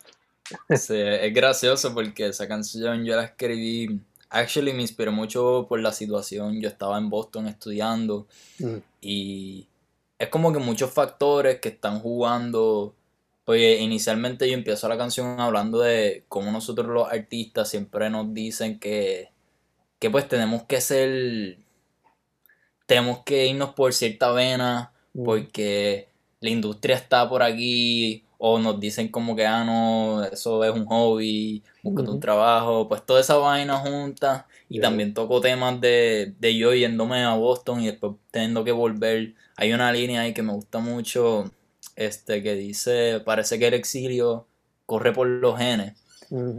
Sí, 0.76 0.97
es 0.99 1.33
gracioso 1.33 1.95
porque 1.95 2.26
esa 2.26 2.47
canción 2.47 3.04
yo 3.04 3.16
la 3.16 3.25
escribí, 3.25 4.00
actually 4.28 4.73
me 4.73 4.83
inspiró 4.83 5.11
mucho 5.12 5.64
por 5.69 5.81
la 5.81 5.92
situación, 5.92 6.61
yo 6.61 6.69
estaba 6.69 6.99
en 6.99 7.09
Boston 7.09 7.47
estudiando 7.47 8.26
Mm, 8.59 8.76
y 9.00 9.66
es 10.19 10.28
como 10.28 10.52
que 10.52 10.59
muchos 10.59 10.90
factores 10.92 11.59
que 11.61 11.71
están 11.71 12.00
jugando, 12.00 12.95
pues 13.45 13.81
inicialmente 13.81 14.49
yo 14.49 14.54
empiezo 14.54 14.88
la 14.88 14.99
canción 14.99 15.40
hablando 15.40 15.81
de 15.81 16.25
cómo 16.28 16.50
nosotros 16.52 16.87
los 16.88 17.11
artistas 17.11 17.69
siempre 17.71 18.11
nos 18.11 18.33
dicen 18.35 18.78
que, 18.78 19.31
que 20.02 20.11
pues 20.11 20.28
tenemos 20.28 20.64
que 20.64 20.82
ser, 20.82 21.59
tenemos 22.87 23.21
que 23.25 23.47
irnos 23.47 23.75
por 23.75 23.92
cierta 23.92 24.30
vena 24.32 24.92
mm, 25.14 25.23
porque 25.23 26.09
la 26.40 26.50
industria 26.50 26.97
está 26.97 27.28
por 27.28 27.42
aquí 27.42 28.25
o 28.38 28.59
nos 28.59 28.80
dicen 28.80 29.09
como 29.09 29.37
que, 29.37 29.47
ah, 29.47 29.64
no, 29.64 30.25
eso 30.25 30.64
es 30.64 30.73
un 30.73 30.85
hobby, 30.87 31.62
búscate 31.82 32.11
un 32.11 32.18
Ujú. 32.18 32.21
trabajo, 32.21 32.88
pues 32.88 33.06
toda 33.06 33.21
esa 33.21 33.37
vaina 33.37 33.76
junta 33.78 34.49
y 34.73 34.80
Yeah. 34.80 34.80
también 34.80 35.14
toco 35.14 35.40
temas 35.40 35.80
de, 35.80 36.35
de 36.40 36.56
yo 36.56 36.75
yéndome 36.75 37.23
a 37.25 37.35
Boston 37.35 37.82
y 37.82 37.87
después 37.87 38.14
teniendo 38.32 38.64
que 38.64 38.73
volver. 38.73 39.35
Hay 39.56 39.73
una 39.73 39.92
línea 39.92 40.23
ahí 40.23 40.35
que 40.35 40.42
me 40.42 40.52
gusta 40.52 40.80
mucho, 40.80 41.52
este, 41.94 42.42
que 42.42 42.54
dice, 42.54 43.21
parece 43.25 43.59
que 43.61 43.68
el 43.68 43.75
exilio 43.75 44.49
corre 44.87 45.12
por 45.12 45.28
los 45.28 45.56
genes 45.59 45.94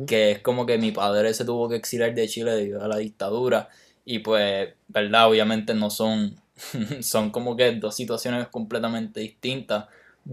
que 0.05 0.31
es 0.31 0.39
como 0.39 0.65
que 0.65 0.77
mi 0.77 0.91
padre 0.91 1.33
se 1.33 1.45
tuvo 1.45 1.69
que 1.69 1.75
exiliar 1.77 2.13
de 2.13 2.27
Chile 2.27 2.51
debido 2.51 2.83
a 2.83 2.87
la 2.87 2.97
dictadura. 2.97 3.69
Y 4.05 4.19
pues, 4.19 4.69
verdad, 4.87 5.29
obviamente 5.29 5.73
no 5.73 5.89
son, 5.89 6.35
son 7.01 7.31
como 7.31 7.55
que 7.55 7.71
dos 7.73 7.95
situaciones 7.95 8.47
completamente 8.49 9.21
distintas, 9.21 9.85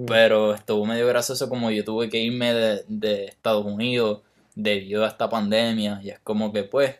pero 0.06 0.54
estuvo 0.54 0.87
medio 0.87 1.06
gracioso 1.06 1.49
como 1.49 1.70
yo 1.70 1.85
tuve 1.85 2.09
que 2.09 2.18
irme 2.18 2.54
de, 2.54 2.85
de 2.88 3.25
Estados 3.26 3.64
Unidos 3.66 4.23
debido 4.54 5.04
a 5.04 5.09
esta 5.09 5.28
pandemia. 5.28 6.00
Y 6.02 6.11
es 6.11 6.20
como 6.20 6.52
que 6.52 6.64
pues 6.64 6.97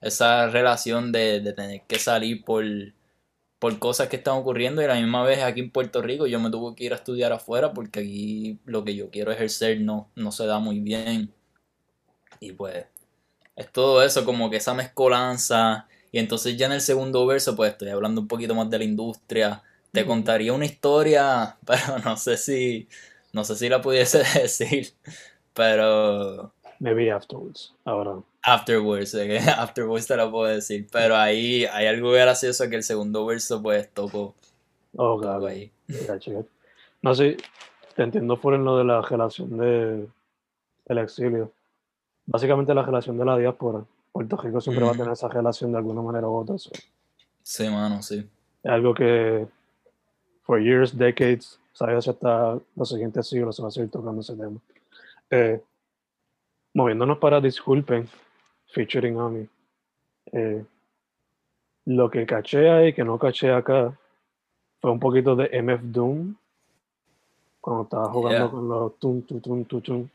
esa 0.00 0.48
relación 0.48 1.12
de, 1.12 1.40
de 1.40 1.52
tener 1.52 1.82
que 1.86 1.98
salir 1.98 2.44
por, 2.44 2.64
por 3.58 3.78
cosas 3.78 4.08
que 4.08 4.16
están 4.16 4.36
ocurriendo. 4.36 4.82
Y 4.82 4.84
a 4.86 4.88
la 4.88 4.96
misma 4.96 5.22
vez 5.24 5.42
aquí 5.42 5.60
en 5.60 5.70
Puerto 5.70 6.02
Rico 6.02 6.26
yo 6.26 6.40
me 6.40 6.50
tuve 6.50 6.74
que 6.74 6.84
ir 6.84 6.92
a 6.92 6.96
estudiar 6.96 7.32
afuera 7.32 7.72
porque 7.72 8.00
aquí 8.00 8.58
lo 8.64 8.84
que 8.84 8.96
yo 8.96 9.10
quiero 9.10 9.32
ejercer 9.32 9.80
no, 9.80 10.10
no 10.16 10.32
se 10.32 10.46
da 10.46 10.58
muy 10.58 10.80
bien. 10.80 11.32
Y 12.42 12.52
pues 12.52 12.86
es 13.56 13.72
todo 13.72 14.02
eso, 14.02 14.24
como 14.24 14.50
que 14.50 14.56
esa 14.58 14.74
mezcolanza. 14.74 15.88
Y 16.12 16.18
entonces 16.18 16.56
ya 16.56 16.66
en 16.66 16.72
el 16.72 16.80
segundo 16.82 17.26
verso, 17.26 17.56
pues 17.56 17.72
estoy 17.72 17.90
hablando 17.90 18.20
un 18.22 18.28
poquito 18.28 18.54
más 18.54 18.70
de 18.70 18.78
la 18.78 18.84
industria. 18.84 19.62
Te 19.92 20.06
contaría 20.06 20.52
una 20.54 20.66
historia, 20.66 21.58
pero 21.66 21.98
no 22.04 22.16
sé 22.16 22.36
si, 22.36 22.88
no 23.32 23.44
sé 23.44 23.56
si 23.56 23.68
la 23.68 23.80
pudiese 23.82 24.18
decir. 24.40 24.94
Pero 25.54 26.54
Maybe 26.80 27.10
afterwards. 27.12 27.74
Ahora. 27.84 28.22
afterwards, 28.42 29.12
que 29.12 29.38
afterwards 29.58 30.06
te 30.06 30.16
la 30.16 30.30
puedo 30.30 30.52
decir. 30.52 30.88
Pero 30.92 31.16
ahí 31.16 31.64
hay 31.66 31.86
algo 31.86 32.10
gracioso 32.12 32.68
que 32.68 32.76
el 32.76 32.82
segundo 32.84 33.24
verso, 33.26 33.62
pues 33.62 33.88
toco, 33.92 34.34
Oh, 34.96 35.20
toco 35.20 35.20
claro. 35.20 35.46
ahí. 35.46 35.72
No 37.02 37.14
sé, 37.14 37.36
te 37.96 38.02
entiendo 38.02 38.40
por 38.40 38.54
en 38.54 38.64
lo 38.64 38.78
de 38.78 38.84
la 38.84 39.02
relación 39.02 39.56
de, 39.58 40.08
del 40.86 40.98
exilio. 40.98 41.52
Básicamente 42.26 42.74
la 42.74 42.82
relación 42.82 43.18
de 43.18 43.24
la 43.24 43.36
diáspora. 43.36 43.84
Puerto 44.12 44.36
Rico 44.36 44.60
siempre 44.60 44.84
va 44.84 44.90
a 44.90 44.92
Ujú. 44.92 45.00
tener 45.02 45.12
esa 45.14 45.28
relación 45.28 45.72
de 45.72 45.78
alguna 45.78 46.02
manera 46.02 46.28
u 46.28 46.34
otra. 46.36 46.58
so, 46.58 46.70
Sí, 47.42 47.68
mano, 47.68 48.02
sí. 48.02 48.28
Es 48.62 48.70
algo 48.70 48.94
que 48.94 49.46
for 50.42 50.60
years, 50.60 50.96
decades, 50.96 51.58
sabes 51.72 52.06
hasta 52.06 52.58
los 52.76 52.88
siguientes 52.88 53.26
siglos 53.28 53.56
se 53.56 53.62
va 53.62 53.68
a 53.68 53.70
seguir 53.70 53.90
tocando 53.90 54.20
ese 54.20 54.36
tema. 54.36 54.58
Eh, 55.30 55.60
moviéndonos 56.74 57.18
para 57.18 57.40
Disculpen, 57.40 58.08
featuring 58.68 59.18
Ami. 59.18 59.48
Eh, 60.32 60.64
lo 61.86 62.08
que 62.10 62.24
caché 62.26 62.70
ahí, 62.70 62.92
que 62.92 63.02
no 63.02 63.18
caché 63.18 63.50
acá, 63.52 63.98
fue 64.80 64.90
un 64.92 65.00
poquito 65.00 65.34
de 65.34 65.48
MF 65.52 65.82
Doom. 65.90 66.34
Cuando 67.60 67.82
estaba 67.84 68.08
jugando 68.12 68.38
Yeah. 68.38 68.50
con 68.50 68.68
los 68.68 68.98
tum, 68.98 69.22
tum, 69.22 69.40
tum, 69.40 69.64
tum, 69.64 69.80
tum. 69.80 70.08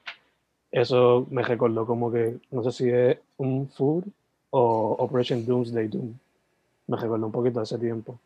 Eso 0.78 1.26
me 1.32 1.42
recordó 1.42 1.88
como 1.88 2.12
que, 2.12 2.38
no 2.52 2.64
sé 2.64 2.72
si 2.72 2.88
es 2.88 3.18
un 3.38 3.68
food 3.68 4.04
o 4.52 4.96
Operation 5.00 5.44
Doomsday 5.44 5.88
Doom. 5.88 6.14
Me 6.86 6.98
recordó 6.98 7.26
un 7.26 7.32
poquito 7.32 7.60
de 7.60 7.64
ese 7.64 7.80
tiempo. 7.80 8.20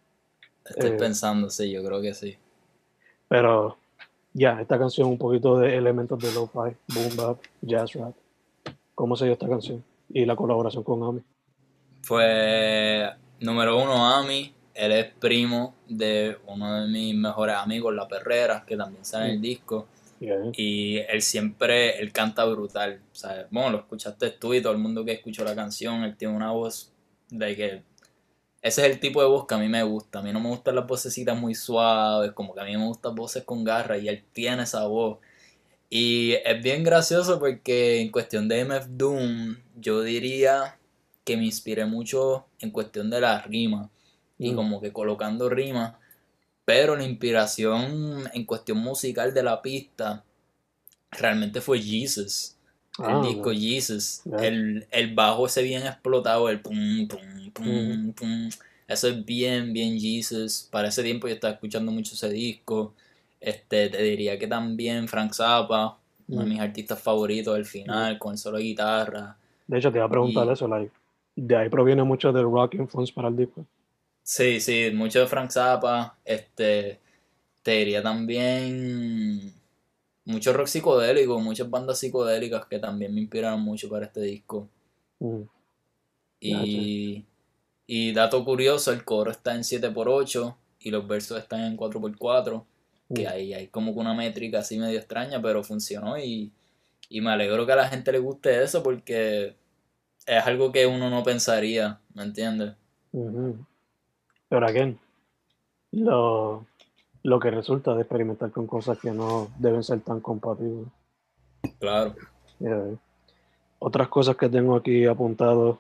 Estoy 0.66 0.90
Eh, 0.90 0.98
pensando, 0.98 1.50
sí, 1.50 1.72
yo 1.72 1.82
creo 1.82 2.02
que 2.02 2.14
sí. 2.14 2.36
Pero 3.30 3.78
ya, 4.34 4.60
esta 4.60 4.78
canción 4.78 5.08
un 5.08 5.18
poquito 5.18 5.60
de 5.60 5.78
elementos 5.78 6.20
de 6.20 6.30
lo-fi, 6.34 6.76
boom 6.94 7.16
bap, 7.16 7.38
jazz 7.62 7.94
rap. 7.94 8.14
¿Cómo 8.96 9.16
se 9.16 9.24
dio 9.26 9.34
esta 9.34 9.48
canción? 9.48 9.82
Y 10.10 10.26
la 10.26 10.36
colaboración 10.36 10.84
con 10.84 11.02
Ami. 11.04 11.22
Fue 12.02 13.10
número 13.40 13.82
uno 13.82 14.14
Ami, 14.14 14.54
él 14.74 14.92
es 14.92 15.06
primo 15.06 15.74
de 15.88 16.38
uno 16.48 16.82
de 16.82 16.88
mis 16.90 17.16
mejores 17.16 17.56
amigos, 17.56 17.96
La 17.96 18.10
Perrera, 18.10 18.66
que 18.68 18.76
también 18.76 19.06
sale 19.06 19.28
en 19.28 19.32
el 19.36 19.42
disco. 19.42 19.88
Y 20.56 20.98
él 20.98 21.22
siempre, 21.22 22.00
él 22.00 22.12
canta 22.12 22.46
brutal. 22.46 23.02
O 23.12 23.16
sea, 23.16 23.48
bueno, 23.50 23.72
lo 23.72 23.78
escuchaste 23.80 24.30
tú 24.32 24.54
y 24.54 24.62
todo 24.62 24.74
el 24.74 24.80
mundo 24.80 25.04
que 25.04 25.14
escuchó 25.14 25.44
la 25.44 25.56
canción, 25.56 26.04
él 26.04 26.16
tiene 26.16 26.36
una 26.36 26.52
voz 26.52 26.94
de 27.30 27.56
que... 27.56 27.84
Ese 28.62 28.86
es 28.86 28.92
el 28.94 29.00
tipo 29.00 29.22
de 29.22 29.28
voz 29.28 29.48
que 29.48 29.56
a 29.56 29.58
mí 29.58 29.68
me 29.68 29.82
gusta. 29.82 30.20
A 30.20 30.22
mí 30.22 30.32
no 30.32 30.40
me 30.40 30.50
gustan 30.50 30.76
las 30.76 30.86
vocecitas 30.86 31.36
muy 31.40 31.56
suaves, 31.56 32.32
como 32.34 32.54
que 32.54 32.62
a 32.62 32.66
mí 32.66 32.78
me 32.78 32.86
gustan 32.86 33.16
voces 33.16 33.44
con 33.44 33.64
garra 33.64 33.98
y 33.98 34.08
él 34.08 34.24
tiene 34.34 34.64
esa 34.64 34.86
voz. 34.86 35.18
Y 35.90 36.34
es 36.46 36.62
bien 36.64 36.84
gracioso 36.84 37.40
porque 37.40 38.00
en 38.02 38.12
cuestión 38.12 38.48
de 38.48 38.64
MF 38.64 38.88
Doom, 38.92 39.58
yo 39.76 40.02
diría 40.04 40.78
que 41.24 41.38
me 41.38 41.46
inspiré 41.46 41.86
mucho 41.86 42.46
en 42.60 42.72
cuestión 42.72 43.10
de 43.10 43.22
la 43.22 43.42
rima 43.42 43.90
y 44.38 44.52
Mm. 44.52 44.56
como 44.56 44.82
que 44.82 44.94
colocando 44.94 45.50
rimas, 45.50 45.96
pero 46.72 46.96
la 46.96 47.04
inspiración 47.04 48.30
en 48.34 48.46
cuestión 48.46 48.78
musical 48.78 49.34
de 49.34 49.44
la 49.44 49.62
pista 49.62 50.24
realmente 51.12 51.60
fue 51.60 51.82
Jesus. 51.82 52.56
Ah, 52.98 53.12
el 53.12 53.28
disco 53.28 53.50
ok. 53.50 53.56
Jesus. 53.60 54.22
El, 54.40 54.88
el 54.90 55.14
bajo 55.14 55.48
ese 55.48 55.64
bien 55.64 55.86
explotado, 55.86 56.48
el 56.48 56.62
pum, 56.62 57.10
pum, 57.10 57.52
pum, 57.54 58.14
pum. 58.14 58.50
Eso 58.88 59.10
es 59.10 59.26
bien, 59.26 59.74
bien 59.74 60.00
Jesus. 60.00 60.70
Para 60.72 60.88
ese 60.88 61.04
tiempo 61.04 61.28
yo 61.28 61.34
estaba 61.34 61.56
escuchando 61.56 61.92
mucho 61.92 62.14
ese 62.16 62.30
disco. 62.30 62.94
Este, 63.42 63.90
te 63.90 64.02
diría 64.02 64.40
que 64.40 64.48
también 64.48 65.10
Frank 65.10 65.34
Zappa, 65.34 65.98
uno 66.30 66.40
de 66.42 66.46
Mm. 66.48 66.50
mis 66.52 66.60
artistas 66.62 67.02
favoritos, 67.02 67.58
el 67.58 67.66
final, 67.66 68.18
con 68.18 68.32
el 68.32 68.38
solo 68.38 68.60
guitarra. 68.60 69.36
De 69.68 69.78
hecho, 69.78 69.92
te 69.92 69.98
iba 69.98 70.06
a 70.06 70.10
preguntar 70.10 70.48
Y- 70.48 70.52
eso, 70.54 70.70
like, 70.70 70.92
de 71.36 71.54
ahí 71.58 71.68
proviene 71.68 72.04
mucho 72.04 72.32
del 72.32 72.44
rock 72.46 72.76
influence 72.76 73.12
para 73.12 73.28
el 73.28 73.36
disco. 73.36 73.66
Sí, 74.34 74.62
sí, 74.62 74.92
mucho 74.94 75.20
de 75.20 75.28
Frank 75.28 75.52
Zappa, 75.52 76.18
este, 76.24 77.02
te 77.64 77.72
diría 77.72 78.02
también 78.02 79.54
mucho 80.24 80.54
rock 80.54 80.68
psicodélico, 80.68 81.38
muchas 81.42 81.70
bandas 81.70 82.00
psicodélicas 82.00 82.66
que 82.68 82.80
también 82.80 83.14
me 83.14 83.20
inspiraron 83.20 83.60
mucho 83.60 83.90
para 83.90 84.06
este 84.06 84.22
disco. 84.22 84.70
Mm. 85.20 85.42
Y, 86.40 87.26
y 87.86 88.14
dato 88.14 88.46
curioso, 88.46 88.94
el 88.94 89.04
coro 89.04 89.32
está 89.32 89.54
en 89.54 89.66
7x8 89.66 90.56
y 90.80 90.92
los 90.92 91.06
versos 91.06 91.38
están 91.38 91.66
en 91.66 91.76
4x4, 91.76 92.66
que 93.14 93.26
Mm. 93.26 93.28
ahí 93.28 93.54
hay 93.54 93.68
como 93.68 93.94
que 93.94 94.00
una 94.00 94.14
métrica 94.14 94.60
así 94.60 94.80
medio 94.80 94.98
extraña, 94.98 95.42
pero 95.42 95.62
funcionó 95.62 96.18
y, 96.18 96.54
y 97.10 97.20
me 97.20 97.32
alegro 97.32 97.66
que 97.66 97.74
a 97.74 97.76
la 97.76 97.90
gente 97.90 98.14
le 98.14 98.20
guste 98.20 98.64
eso 98.64 98.82
porque 98.82 99.58
es 100.26 100.48
algo 100.48 100.72
que 100.72 100.88
uno 100.88 101.10
no 101.10 101.22
pensaría, 101.22 102.00
¿me 102.14 102.24
entiendes? 102.24 102.76
Ujú. 103.12 103.66
Pero 104.52 104.68
again, 104.68 105.00
lo, 105.94 106.66
lo 107.24 107.40
que 107.40 107.52
resulta 107.52 107.96
de 107.96 108.02
experimentar 108.02 108.52
con 108.52 108.68
cosas 108.68 109.00
que 109.00 109.12
no 109.12 109.48
deben 109.58 109.82
ser 109.82 110.02
tan 110.02 110.20
compatibles. 110.20 110.90
Claro. 111.80 112.16
Yeah. 112.60 112.98
Otras 113.80 114.10
cosas 114.10 114.36
que 114.36 114.50
tengo 114.50 114.76
aquí 114.76 115.06
apuntado. 115.06 115.80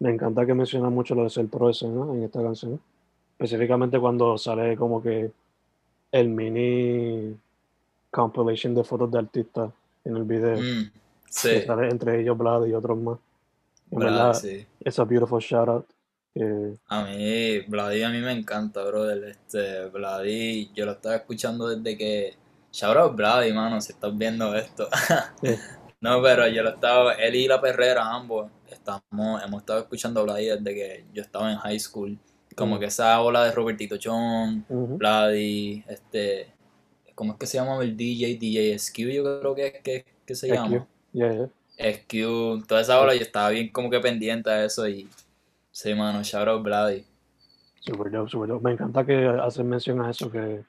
Me 0.00 0.10
encanta 0.10 0.44
que 0.44 0.54
menciona 0.54 0.90
mucho 0.90 1.14
lo 1.14 1.22
de 1.22 1.30
ser 1.30 1.46
pro 1.46 1.70
escena 1.70 2.12
en 2.12 2.24
esta 2.24 2.42
canción. 2.42 2.80
Específicamente 3.38 4.00
cuando 4.00 4.36
sale 4.38 4.76
como 4.76 5.00
que 5.00 5.30
el 6.10 6.28
mini 6.28 7.38
compilation 8.10 8.74
de 8.74 8.82
fotos 8.82 9.12
de 9.12 9.18
artistas 9.20 9.70
en 10.04 10.16
el 10.16 10.24
video. 10.24 10.56
Mm, 10.56 10.90
que 11.26 11.30
sí, 11.30 11.60
sale 11.64 11.90
entre 11.90 12.20
ellos 12.20 12.36
Vlad 12.36 12.66
y 12.66 12.74
otros 12.74 12.98
más. 12.98 13.18
En 13.92 14.00
verdad, 14.00 14.34
sí. 14.34 14.66
es 14.80 14.98
a 14.98 15.04
beautiful 15.04 15.40
shout 15.40 15.68
out. 15.68 15.95
Eh, 16.38 16.76
A 16.88 17.04
mí, 17.04 17.60
Vladi 17.60 18.02
a 18.02 18.10
mí 18.10 18.20
me 18.20 18.32
encanta, 18.32 18.84
brother. 18.84 19.24
Este, 19.24 19.86
Vladi, 19.86 20.70
yo 20.74 20.84
lo 20.86 20.92
estaba 20.92 21.16
escuchando 21.16 21.68
desde 21.68 21.96
que. 21.96 22.36
Shout 22.72 22.96
out 22.96 23.16
Vladi, 23.16 23.52
mano, 23.54 23.80
si 23.80 23.92
estás 23.92 24.16
viendo 24.16 24.54
esto. 24.54 24.88
eh, 25.42 25.58
No, 26.00 26.22
pero 26.22 26.46
yo 26.46 26.62
lo 26.62 26.70
estaba, 26.70 27.14
él 27.14 27.34
y 27.36 27.48
la 27.48 27.58
perrera, 27.60 28.14
ambos, 28.14 28.50
estamos, 28.70 29.42
hemos 29.42 29.62
estado 29.62 29.80
escuchando 29.80 30.22
Vladi 30.24 30.44
desde 30.46 30.74
que 30.74 31.04
yo 31.14 31.22
estaba 31.22 31.50
en 31.50 31.56
high 31.58 31.80
school. 31.80 32.18
Como 32.54 32.78
que 32.78 32.86
esa 32.86 33.20
ola 33.22 33.44
de 33.44 33.52
Robertito 33.52 33.96
Chon. 33.96 34.64
Vladi, 34.68 35.82
este, 35.88 36.52
¿cómo 37.14 37.32
es 37.32 37.38
que 37.38 37.46
se 37.46 37.56
llama 37.58 37.82
el 37.82 37.96
DJ? 37.96 38.36
DJ 38.38 38.78
SQ, 38.78 38.98
yo 39.10 39.40
creo 39.40 39.54
que 39.54 39.66
es 39.68 39.82
que, 39.82 40.04
que 40.26 40.34
se 40.34 40.48
SQ. 40.48 40.54
llama. 40.54 40.86
Yeah, 41.12 41.32
yeah. 41.32 41.48
SQ, 41.78 42.66
toda 42.66 42.82
esa 42.82 43.00
ola 43.00 43.14
yo 43.14 43.22
estaba 43.22 43.48
bien 43.50 43.70
como 43.70 43.90
que 43.90 43.98
pendiente 44.00 44.50
a 44.50 44.64
eso 44.64 44.86
y 44.86 45.08
sí, 45.76 45.94
mano, 45.94 46.22
shout 46.22 46.48
out 46.48 46.62
Vladi. 46.62 47.04
Super 47.80 48.10
dope, 48.10 48.30
super 48.30 48.48
dope. 48.48 48.64
Me 48.64 48.72
encanta 48.72 49.04
que 49.04 49.26
hacen 49.26 49.68
mención 49.68 50.00
a 50.00 50.10
eso, 50.10 50.30
que 50.30 50.64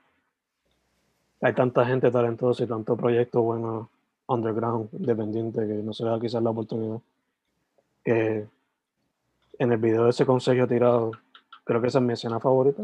hay 1.41 1.53
tanta 1.53 1.85
gente 1.85 2.11
talentosa 2.11 2.63
y 2.63 2.67
tanto 2.67 2.97
proyecto 2.97 3.41
bueno 3.41 3.89
underground, 4.27 4.89
independiente, 4.91 5.65
que 5.65 5.75
no 5.75 5.93
se 5.93 6.03
le 6.03 6.09
da 6.09 6.19
quizás 6.19 6.43
la 6.43 6.49
oportunidad. 6.49 6.99
Que 8.03 8.45
en 9.59 9.71
el 9.71 9.77
video 9.77 10.03
de 10.03 10.09
ese 10.09 10.25
consejo 10.25 10.67
tirado, 10.67 11.11
creo 11.63 11.81
que 11.81 11.87
esa 11.87 11.99
es 11.99 12.05
mi 12.05 12.13
escena 12.13 12.39
favorita 12.39 12.83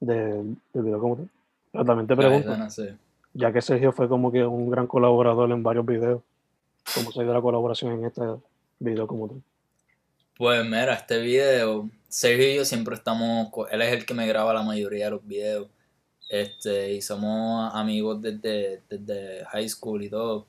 del, 0.00 0.56
del 0.72 0.82
video 0.82 1.00
como 1.00 1.16
tal. 1.16 1.30
Pero 1.70 1.84
también 1.84 2.06
te 2.08 2.16
pregunto, 2.16 2.50
escena, 2.50 2.70
sí. 2.70 2.88
ya 3.32 3.52
que 3.52 3.62
Sergio 3.62 3.92
fue 3.92 4.08
como 4.08 4.32
que 4.32 4.44
un 4.44 4.70
gran 4.70 4.88
colaborador 4.88 5.50
en 5.52 5.62
varios 5.62 5.86
videos, 5.86 6.20
¿cómo 6.94 7.12
se 7.12 7.22
dio 7.22 7.32
la 7.32 7.40
colaboración 7.40 7.92
en 7.92 8.06
este 8.06 8.22
video 8.80 9.06
como 9.06 9.28
tal? 9.28 9.42
Pues 10.38 10.64
mira, 10.64 10.94
este 10.94 11.18
video, 11.18 11.90
Sergio 12.08 12.48
y 12.48 12.54
yo 12.54 12.64
siempre 12.64 12.94
estamos, 12.94 13.48
él 13.72 13.82
es 13.82 13.92
el 13.92 14.06
que 14.06 14.14
me 14.14 14.24
graba 14.28 14.54
la 14.54 14.62
mayoría 14.62 15.06
de 15.06 15.10
los 15.10 15.26
videos, 15.26 15.68
este, 16.28 16.92
y 16.92 17.02
somos 17.02 17.74
amigos 17.74 18.22
desde, 18.22 18.80
desde 18.88 19.44
high 19.46 19.68
school 19.68 20.04
y 20.04 20.08
todo. 20.08 20.46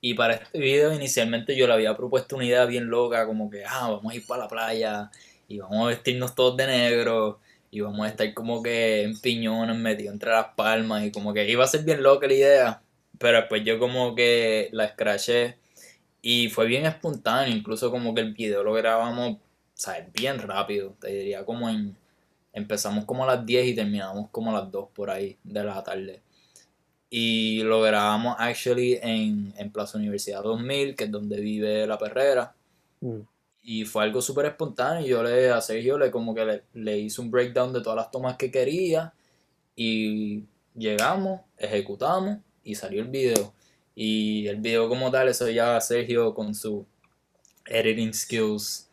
Y 0.00 0.14
para 0.14 0.34
este 0.34 0.58
video 0.58 0.92
inicialmente 0.92 1.56
yo 1.56 1.68
le 1.68 1.74
había 1.74 1.96
propuesto 1.96 2.34
una 2.36 2.46
idea 2.46 2.64
bien 2.66 2.88
loca, 2.90 3.24
como 3.26 3.48
que, 3.50 3.64
ah, 3.64 3.90
vamos 3.92 4.12
a 4.12 4.16
ir 4.16 4.26
para 4.26 4.42
la 4.44 4.48
playa 4.48 5.10
y 5.46 5.58
vamos 5.60 5.84
a 5.86 5.88
vestirnos 5.90 6.34
todos 6.34 6.56
de 6.56 6.66
negro 6.66 7.38
y 7.70 7.82
vamos 7.82 8.06
a 8.06 8.08
estar 8.10 8.34
como 8.34 8.64
que 8.64 9.02
en 9.04 9.20
piñones 9.20 9.76
metidos 9.76 10.14
entre 10.14 10.32
las 10.32 10.48
palmas 10.56 11.04
y 11.04 11.12
como 11.12 11.32
que 11.32 11.48
iba 11.48 11.62
a 11.64 11.68
ser 11.68 11.84
bien 11.84 12.02
loca 12.02 12.26
la 12.26 12.34
idea, 12.34 12.82
pero 13.20 13.38
después 13.38 13.62
yo 13.64 13.78
como 13.78 14.16
que 14.16 14.70
la 14.72 14.86
escraché 14.86 15.56
y 16.26 16.48
fue 16.48 16.66
bien 16.66 16.86
espontáneo, 16.86 17.54
incluso 17.54 17.90
como 17.90 18.14
que 18.14 18.22
el 18.22 18.32
video 18.32 18.62
lo 18.64 18.72
grabamos, 18.72 19.36
¿sabes? 19.74 20.10
Bien 20.14 20.38
rápido, 20.38 20.96
te 20.98 21.08
diría 21.08 21.44
como 21.44 21.68
en... 21.68 21.96
Empezamos 22.54 23.04
como 23.04 23.24
a 23.24 23.36
las 23.36 23.44
10 23.44 23.66
y 23.66 23.74
terminamos 23.74 24.30
como 24.30 24.50
a 24.50 24.60
las 24.62 24.70
2 24.72 24.88
por 24.94 25.10
ahí 25.10 25.36
de 25.44 25.64
la 25.64 25.82
tarde. 25.84 26.22
Y 27.10 27.62
lo 27.64 27.82
grabamos 27.82 28.36
actually 28.38 28.98
en, 29.02 29.52
en 29.58 29.70
Plaza 29.70 29.98
Universidad 29.98 30.42
2000, 30.42 30.96
que 30.96 31.04
es 31.04 31.10
donde 31.10 31.40
vive 31.40 31.86
la 31.86 31.98
perrera. 31.98 32.54
Mm, 33.00 33.20
Y 33.62 33.84
fue 33.84 34.04
algo 34.04 34.22
súper 34.22 34.46
espontáneo. 34.46 35.04
y 35.06 35.10
Yo 35.10 35.22
le, 35.22 35.50
a 35.50 35.60
Sergio 35.60 35.98
le 35.98 36.10
como 36.10 36.34
que 36.34 36.44
le, 36.46 36.62
le 36.74 36.98
hice 36.98 37.20
un 37.20 37.30
breakdown 37.30 37.72
de 37.72 37.82
todas 37.82 37.96
las 37.96 38.10
tomas 38.10 38.36
que 38.36 38.50
quería. 38.50 39.12
Y 39.76 40.44
llegamos, 40.74 41.42
ejecutamos 41.58 42.38
y 42.62 42.74
salió 42.76 43.02
el 43.02 43.08
video. 43.08 43.53
Y 43.94 44.46
el 44.48 44.56
video 44.56 44.88
como 44.88 45.10
tal, 45.10 45.28
eso 45.28 45.48
ya 45.48 45.80
Sergio 45.80 46.34
con 46.34 46.54
su 46.54 46.84
editing 47.66 48.12
skills 48.12 48.88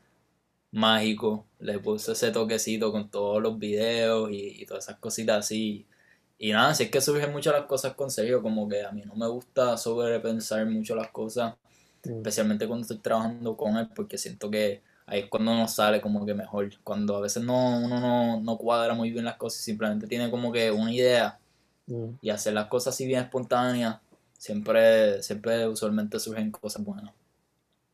mágico, 0.72 1.46
le 1.60 1.80
puso 1.80 2.14
ese 2.14 2.32
toquecito 2.32 2.92
con 2.92 3.10
todos 3.10 3.42
los 3.42 3.58
videos 3.60 4.32
y, 4.32 4.62
y 4.62 4.66
todas 4.66 4.86
esas 4.86 5.00
cositas 5.00 5.40
así. 5.40 5.86
Y 6.38 6.52
nada, 6.52 6.74
si 6.74 6.84
es 6.84 6.92
que 6.92 7.02
surgen 7.02 7.32
muchas 7.32 7.54
las 7.54 7.66
cosas 7.66 7.94
con 7.94 8.10
Sergio, 8.12 8.42
como 8.42 8.68
que 8.70 8.84
a 8.84 8.92
mí 8.92 9.04
no 9.06 9.16
me 9.16 9.28
gusta 9.28 9.78
sobrepensar 9.78 10.66
mucho 10.66 10.96
las 10.96 11.10
cosas 11.10 11.56
especialmente 12.04 12.68
cuando 12.68 12.82
estoy 12.84 12.98
trabajando 12.98 13.56
con 13.56 13.78
él, 13.78 13.90
porque 13.96 14.18
siento 14.18 14.50
que 14.50 14.82
ahí 15.06 15.22
es 15.22 15.30
cuando 15.30 15.54
nos 15.56 15.74
sale 15.74 16.02
como 16.02 16.26
que 16.26 16.34
mejor. 16.34 16.70
Cuando 16.84 17.16
a 17.16 17.22
veces 17.22 17.44
no, 17.44 17.80
uno 17.80 18.00
no, 18.00 18.40
no 18.42 18.58
cuadra 18.58 18.94
muy 18.94 19.12
bien 19.12 19.26
las 19.26 19.36
cosas, 19.36 19.62
simplemente 19.62 20.08
tiene 20.08 20.32
como 20.32 20.52
que 20.52 20.72
una 20.72 20.94
idea 20.94 21.38
y 22.22 22.30
hacer 22.30 22.54
las 22.54 22.68
cosas 22.68 22.94
así 22.94 23.06
bien 23.06 23.24
espontáneas, 23.24 24.00
siempre, 24.42 25.22
siempre 25.22 25.68
usualmente 25.68 26.20
surgen 26.20 26.50
cosas 26.50 26.84
buenas. 26.84 27.14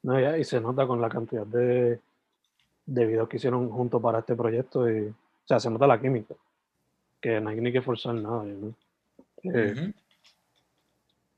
No, 0.03 0.17
ya, 0.17 0.37
y 0.37 0.45
se 0.45 0.61
nota 0.61 0.87
con 0.87 1.01
la 1.01 1.09
cantidad 1.09 1.45
de, 1.45 1.99
de 2.85 3.05
videos 3.05 3.27
que 3.27 3.35
hicieron 3.35 3.69
juntos 3.69 4.01
para 4.01 4.19
este 4.19 4.33
proyecto. 4.33 4.89
Y, 4.89 5.09
o 5.09 5.13
sea, 5.43 5.59
se 5.59 5.69
nota 5.69 5.85
la 5.85 5.99
química. 5.99 6.35
Que 7.19 7.41
no 7.41 7.49
hay 7.49 7.59
ni 7.59 7.73
que 7.73 7.81
forzar 7.81 8.15
nada. 8.15 8.45
¿no? 8.45 8.73
Eh. 9.43 9.91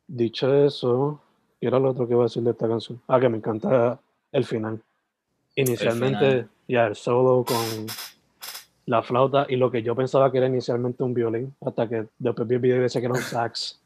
Dicho 0.08 0.54
eso, 0.54 1.20
¿qué 1.60 1.68
era 1.68 1.80
lo 1.80 1.90
otro 1.90 2.08
que 2.08 2.14
iba 2.14 2.22
a 2.22 2.28
decir 2.28 2.44
de 2.44 2.52
esta 2.52 2.68
canción? 2.68 3.02
Ah, 3.08 3.20
que 3.20 3.30
me 3.30 3.38
encanta 3.38 4.00
el 4.32 4.46
final. 4.46 4.80
Inicialmente, 5.56 6.30
final. 6.30 6.50
ya 6.68 6.86
el 6.86 6.96
solo 6.96 7.44
con 7.44 7.88
la 8.86 9.02
flauta 9.02 9.48
y 9.50 9.56
lo 9.56 9.72
que 9.72 9.82
yo 9.82 9.96
pensaba 9.96 10.32
que 10.32 10.38
era 10.38 10.48
inicialmente 10.48 11.02
un 11.02 11.16
violín, 11.16 11.56
hasta 11.62 11.90
que 11.90 12.06
después 12.20 12.48
vi 12.48 12.56
el 12.56 12.62
video 12.62 12.78
y 12.78 12.82
decía 12.82 13.02
que 13.02 13.08
era 13.08 13.16
un 13.16 13.22
sax. 13.22 13.79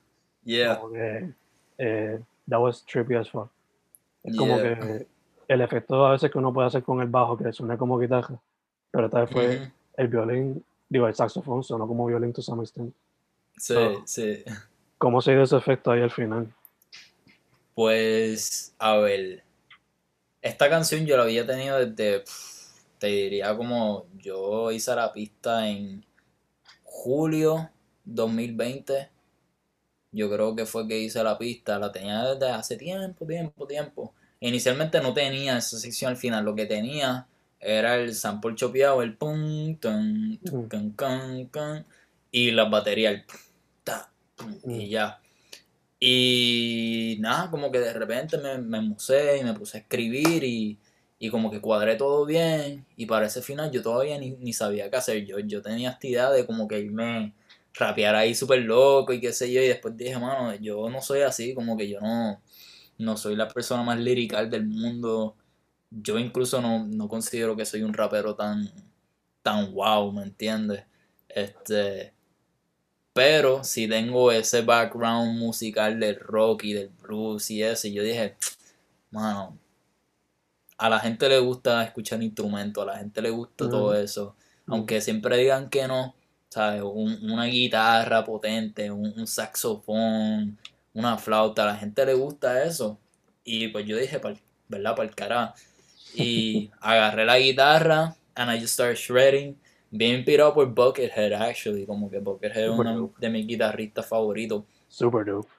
Yeah, 0.45 0.79
Como 0.79 0.93
que, 0.93 1.33
eh, 1.77 2.19
that 2.49 2.59
was 2.59 2.85
trippy 2.85 3.15
as 3.15 3.29
fuck. 3.29 3.49
Es 4.23 4.35
como 4.35 4.61
que 4.61 5.07
el 5.47 5.61
efecto 5.61 6.05
a 6.05 6.11
veces 6.11 6.31
que 6.31 6.37
uno 6.37 6.53
puede 6.53 6.67
hacer 6.67 6.83
con 6.83 7.01
el 7.01 7.07
bajo, 7.07 7.37
que 7.37 7.51
suena 7.53 7.77
como 7.77 7.97
guitarra, 7.99 8.39
pero 8.91 9.05
esta 9.05 9.21
vez 9.21 9.29
fue 9.29 9.71
el 9.97 10.07
violín, 10.07 10.63
digo, 10.89 11.07
el 11.07 11.15
saxofón 11.15 11.63
sonó 11.63 11.87
como 11.87 12.05
violín 12.05 12.33
to 12.33 12.41
some 12.41 12.63
extent. 12.63 12.93
Sí, 13.57 13.73
So- 13.73 14.03
sí. 14.05 14.43
¿Cómo 14.97 15.21
se 15.21 15.31
dio 15.31 15.43
ese 15.43 15.57
efecto 15.57 15.91
ahí 15.91 16.01
al 16.01 16.11
final? 16.11 16.53
Pues, 17.75 18.73
a 18.79 18.97
ver, 18.97 19.43
esta 20.41 20.69
canción 20.69 21.05
yo 21.05 21.17
la 21.17 21.23
había 21.23 21.45
tenido 21.45 21.85
desde, 21.85 22.23
te 22.99 23.07
diría 23.07 23.55
como, 23.57 24.05
yo 24.17 24.71
hice 24.71 24.95
la 24.95 25.11
pista 25.11 25.67
en 25.67 26.05
julio 26.83 27.69
2020, 28.05 29.09
yo 30.13 30.29
creo 30.31 30.55
que 30.55 30.65
fue 30.65 30.87
que 30.87 30.99
hice 30.99 31.23
la 31.23 31.37
pista, 31.37 31.79
la 31.79 31.91
tenía 31.91 32.23
desde 32.23 32.49
hace 32.51 32.77
tiempo, 32.77 33.25
tiempo, 33.27 33.67
tiempo. 33.67 34.13
Inicialmente 34.39 35.01
no 35.01 35.13
tenía 35.13 35.57
esa 35.57 35.77
sección 35.79 36.11
al 36.11 36.17
final, 36.17 36.45
lo 36.45 36.55
que 36.55 36.65
tenía 36.65 37.27
era 37.59 37.95
el 37.95 38.13
sample 38.15 38.55
chopeado, 38.55 39.01
el 39.01 39.17
pum, 39.17 39.77
tun, 39.77 40.39
Mm. 40.51 40.67
can, 40.67 40.91
can, 40.91 41.45
can, 41.47 41.85
y 42.31 42.51
las 42.51 42.69
baterías, 42.69 43.13
el 43.13 43.23
pum, 43.25 43.37
ta, 43.83 44.11
pum, 44.37 44.59
y 44.67 44.87
Mm. 44.87 44.89
ya. 44.89 45.19
Y 45.99 47.17
nada, 47.21 47.49
como 47.49 47.71
que 47.71 47.79
de 47.79 47.93
repente 47.93 48.37
me, 48.37 48.57
me 48.57 48.81
musé 48.81 49.37
y 49.39 49.43
me 49.43 49.53
puse 49.53 49.77
a 49.77 49.81
escribir 49.81 50.43
y, 50.43 50.77
y 51.19 51.29
como 51.29 51.49
que 51.49 51.61
cuadré 51.61 51.95
todo 51.95 52.25
bien. 52.25 52.85
Y 52.97 53.05
para 53.05 53.27
ese 53.27 53.41
final 53.41 53.71
yo 53.71 53.81
todavía 53.81 54.17
ni, 54.19 54.31
ni 54.31 54.51
sabía 54.53 54.89
qué 54.89 54.97
hacer. 54.97 55.25
Yo, 55.25 55.39
yo 55.39 55.61
tenía 55.61 55.91
esta 55.91 56.07
idea 56.07 56.31
de 56.31 56.45
como 56.45 56.67
que 56.67 56.79
irme 56.79 57.33
rapear 57.73 58.15
ahí 58.15 58.35
súper 58.35 58.61
loco 58.61 59.13
y 59.13 59.19
qué 59.19 59.33
sé 59.33 59.51
yo. 59.51 59.61
Y 59.61 59.67
después 59.67 59.95
dije, 59.97 60.17
mano, 60.17 60.53
yo 60.55 60.89
no 60.89 61.01
soy 61.01 61.21
así, 61.21 61.53
como 61.53 61.77
que 61.77 61.89
yo 61.89 61.99
no, 61.99 62.41
no 62.97 63.17
soy 63.17 63.35
la 63.35 63.47
persona 63.47 63.83
más 63.83 63.99
lirical 63.99 64.49
del 64.49 64.65
mundo. 64.65 65.35
Yo 65.89 66.19
incluso 66.19 66.61
no, 66.61 66.85
no 66.85 67.07
considero 67.07 67.55
que 67.55 67.65
soy 67.65 67.83
un 67.83 67.93
rapero 67.93 68.35
tan, 68.35 68.69
tan 69.41 69.73
wow, 69.73 70.11
¿me 70.11 70.23
entiendes? 70.23 70.83
Este, 71.29 72.13
pero 73.13 73.63
si 73.63 73.87
tengo 73.87 74.31
ese 74.31 74.61
background 74.61 75.37
musical 75.37 75.99
del 75.99 76.19
rock 76.19 76.63
y 76.65 76.73
del 76.73 76.89
blues 76.89 77.51
y 77.51 77.61
eso, 77.61 77.87
y 77.87 77.93
yo 77.93 78.03
dije, 78.03 78.35
mano, 79.11 79.57
a 80.77 80.89
la 80.89 80.99
gente 80.99 81.29
le 81.29 81.39
gusta 81.39 81.83
escuchar 81.83 82.21
instrumentos, 82.23 82.81
a 82.83 82.87
la 82.87 82.97
gente 82.97 83.21
le 83.21 83.29
gusta 83.29 83.69
todo 83.69 83.91
Ujú. 83.91 83.93
eso, 83.93 84.35
aunque 84.65 84.99
siempre 84.99 85.37
digan 85.37 85.69
que 85.69 85.87
no, 85.87 86.15
¿sabes? 86.53 86.81
Un- 86.83 87.19
una 87.31 87.45
guitarra 87.45 88.23
potente, 88.23 88.91
un, 88.91 89.13
un 89.17 89.27
saxofón, 89.27 90.57
una 90.93 91.17
flauta, 91.17 91.63
a 91.63 91.67
la 91.67 91.75
gente 91.77 92.05
le 92.05 92.13
gusta 92.13 92.63
eso. 92.63 92.99
Y 93.43 93.69
pues 93.69 93.85
yo 93.87 93.97
dije, 93.97 94.19
pa'l- 94.21 94.39
¿verdad? 94.69 94.95
Para 94.95 95.09
el 95.09 95.15
carajo. 95.15 95.53
Y 96.15 96.71
agarré 96.81 97.25
la 97.25 97.39
guitarra, 97.39 98.15
and 98.35 98.51
I 98.51 98.59
just 98.61 98.73
started 98.75 98.97
shredding. 98.97 99.57
Bien 99.91 100.15
inspirado 100.17 100.53
por 100.53 100.67
Buckethead, 100.73 101.33
actually. 101.33 101.85
Como 101.85 102.09
que 102.09 102.19
Buckethead 102.19 102.65
es 102.65 102.69
uno 102.71 102.95
dope. 102.95 103.15
de 103.19 103.29
mis 103.29 103.47
guitarristas 103.47 104.05
favoritos. 104.07 104.63
Super 104.87 105.25
dope. 105.25 105.49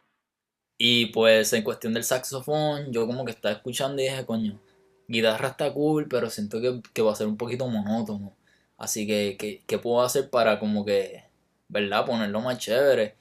Y 0.78 1.06
pues 1.06 1.52
en 1.52 1.62
cuestión 1.62 1.94
del 1.94 2.04
saxofón, 2.04 2.92
yo 2.92 3.06
como 3.06 3.24
que 3.24 3.30
estaba 3.32 3.54
escuchando 3.54 4.02
y 4.02 4.06
dije, 4.06 4.26
coño, 4.26 4.60
guitarra 5.08 5.48
está 5.48 5.72
cool, 5.72 6.08
pero 6.08 6.30
siento 6.30 6.60
que, 6.60 6.80
que 6.92 7.02
va 7.02 7.12
a 7.12 7.16
ser 7.16 7.26
un 7.28 7.36
poquito 7.36 7.68
monótono. 7.68 8.36
Así 8.78 9.06
que, 9.06 9.36
que, 9.38 9.62
¿qué 9.66 9.78
puedo 9.78 10.02
hacer 10.02 10.30
para 10.30 10.58
como 10.58 10.84
que, 10.84 11.24
¿verdad? 11.68 12.06
Ponerlo 12.06 12.40
más 12.40 12.58
chévere. 12.58 13.16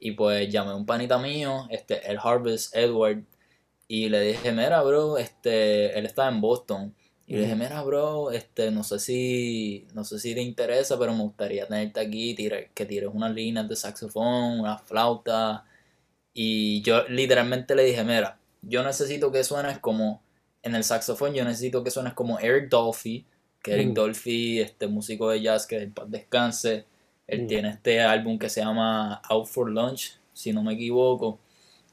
Y 0.00 0.12
pues 0.12 0.50
llamé 0.50 0.70
a 0.70 0.76
un 0.76 0.86
panita 0.86 1.18
mío, 1.18 1.66
este, 1.70 2.08
el 2.10 2.18
Harvest 2.22 2.74
Edward, 2.76 3.24
y 3.88 4.10
le 4.10 4.20
dije, 4.20 4.52
mira, 4.52 4.82
bro, 4.82 5.18
este, 5.18 5.98
él 5.98 6.06
estaba 6.06 6.28
en 6.28 6.40
Boston. 6.42 6.94
Y 7.26 7.34
le 7.36 7.42
dije, 7.42 7.56
mira, 7.56 7.82
bro, 7.82 8.30
este, 8.30 8.70
no 8.70 8.84
sé 8.84 8.98
si, 8.98 9.86
no 9.94 10.04
sé 10.04 10.18
si 10.18 10.34
te 10.34 10.42
interesa, 10.42 10.98
pero 10.98 11.12
me 11.14 11.22
gustaría 11.22 11.66
tenerte 11.66 12.00
aquí, 12.00 12.34
que 12.74 12.86
tires 12.86 13.10
unas 13.12 13.34
líneas 13.34 13.68
de 13.68 13.76
saxofón, 13.76 14.60
una 14.60 14.78
flauta. 14.78 15.64
Y 16.34 16.82
yo 16.82 17.08
literalmente 17.08 17.74
le 17.74 17.84
dije, 17.84 18.04
mira, 18.04 18.38
yo 18.62 18.82
necesito 18.82 19.32
que 19.32 19.44
suenes 19.44 19.78
como, 19.78 20.22
en 20.62 20.74
el 20.74 20.84
saxofón, 20.84 21.34
yo 21.34 21.44
necesito 21.44 21.84
que 21.84 21.90
suenes 21.90 22.14
como 22.14 22.38
Eric 22.38 22.68
Dolphy, 22.70 23.26
que 23.68 23.74
Eric 23.74 23.90
Mm. 23.90 23.94
Dolphy, 23.94 24.60
este 24.60 24.86
músico 24.88 25.30
de 25.30 25.40
jazz, 25.42 25.66
que 25.66 25.78
en 25.82 25.92
paz 25.92 26.10
descanse, 26.10 26.86
él 27.26 27.44
Mm. 27.44 27.46
tiene 27.46 27.68
este 27.70 28.00
álbum 28.02 28.38
que 28.38 28.48
se 28.48 28.60
llama 28.60 29.14
Out 29.28 29.46
for 29.46 29.70
Lunch, 29.70 30.18
si 30.32 30.52
no 30.52 30.62
me 30.62 30.74
equivoco. 30.74 31.38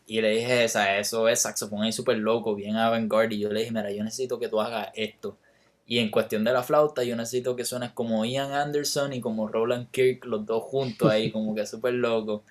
Y 0.07 0.21
le 0.21 0.29
dije, 0.31 0.63
esa, 0.65 0.97
eso 0.99 1.27
es 1.29 1.41
saxofón 1.41 1.83
ahí 1.83 1.91
súper 1.91 2.17
loco, 2.19 2.55
bien 2.55 2.75
avant-garde. 2.77 3.35
Y 3.35 3.39
yo 3.39 3.49
le 3.51 3.61
dije, 3.61 3.71
mira, 3.71 3.91
yo 3.91 4.03
necesito 4.03 4.39
que 4.39 4.49
tú 4.49 4.61
hagas 4.61 4.89
esto. 4.95 5.37
Y 5.87 5.99
en 5.99 6.09
cuestión 6.11 6.43
de 6.43 6.53
la 6.53 6.63
flauta, 6.63 7.03
yo 7.03 7.15
necesito 7.15 7.55
que 7.55 7.65
suenes 7.65 7.91
como 7.91 8.25
Ian 8.25 8.51
Anderson 8.53 9.13
y 9.13 9.21
como 9.21 9.47
Roland 9.47 9.89
Kirk, 9.91 10.25
los 10.25 10.45
dos 10.45 10.63
juntos 10.63 11.09
ahí, 11.11 11.31
como 11.31 11.55
que 11.55 11.65
súper 11.65 11.93
loco. 11.95 12.43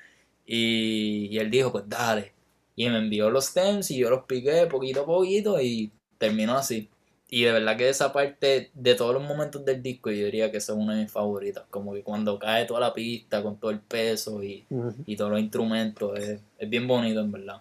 Y, 0.47 1.29
y 1.31 1.39
él 1.39 1.51
dijo, 1.51 1.73
pues 1.73 1.85
dale. 1.89 2.33
Y 2.77 2.89
me 2.89 2.99
envió 2.99 3.31
los 3.31 3.47
stems 3.47 3.91
y 3.91 3.99
yo 3.99 4.11
los 4.11 4.25
piqué 4.27 4.67
poquito 4.67 5.03
a 5.03 5.07
poquito 5.07 5.61
y 5.61 5.93
terminó 6.19 6.57
así. 6.57 6.91
Y 7.37 7.43
de 7.43 7.51
verdad 7.51 7.77
que 7.77 7.89
esa 7.89 8.13
parte 8.13 8.71
de 8.75 8.95
todos 8.95 9.13
los 9.13 9.25
momentos 9.25 9.65
del 9.65 9.83
disco, 9.83 10.09
yo 10.09 10.27
diría 10.27 10.53
que 10.53 10.59
esa 10.59 10.73
es 10.73 10.79
una 10.79 10.95
de 10.95 11.03
mis 11.03 11.11
favoritas. 11.11 11.65
Como 11.69 11.93
que 11.93 12.05
cuando 12.05 12.39
cae 12.39 12.65
toda 12.65 12.79
la 12.79 12.95
pista 12.95 13.43
con 13.43 13.57
todo 13.57 13.73
el 13.73 13.81
peso 13.81 14.41
y, 14.41 14.65
y 15.05 15.17
todos 15.17 15.33
los 15.33 15.41
instrumentos, 15.41 16.17
es, 16.17 16.41
es 16.57 16.71
bien 16.71 16.87
bonito 16.87 17.19
en 17.19 17.33
verdad. 17.33 17.61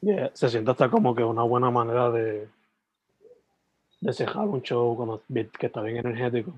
Yeah, 0.00 0.32
Se 0.34 0.48
siente 0.48 0.72
hasta 0.72 0.90
como 0.90 1.14
que 1.14 1.22
una 1.22 1.44
buena 1.44 1.70
manera 1.70 2.10
de, 2.10 2.48
de 4.00 4.12
cejar 4.12 4.48
un 4.48 4.62
show 4.62 4.96
cuando, 4.96 5.22
que 5.60 5.66
está 5.66 5.80
bien 5.82 5.98
energético. 5.98 6.52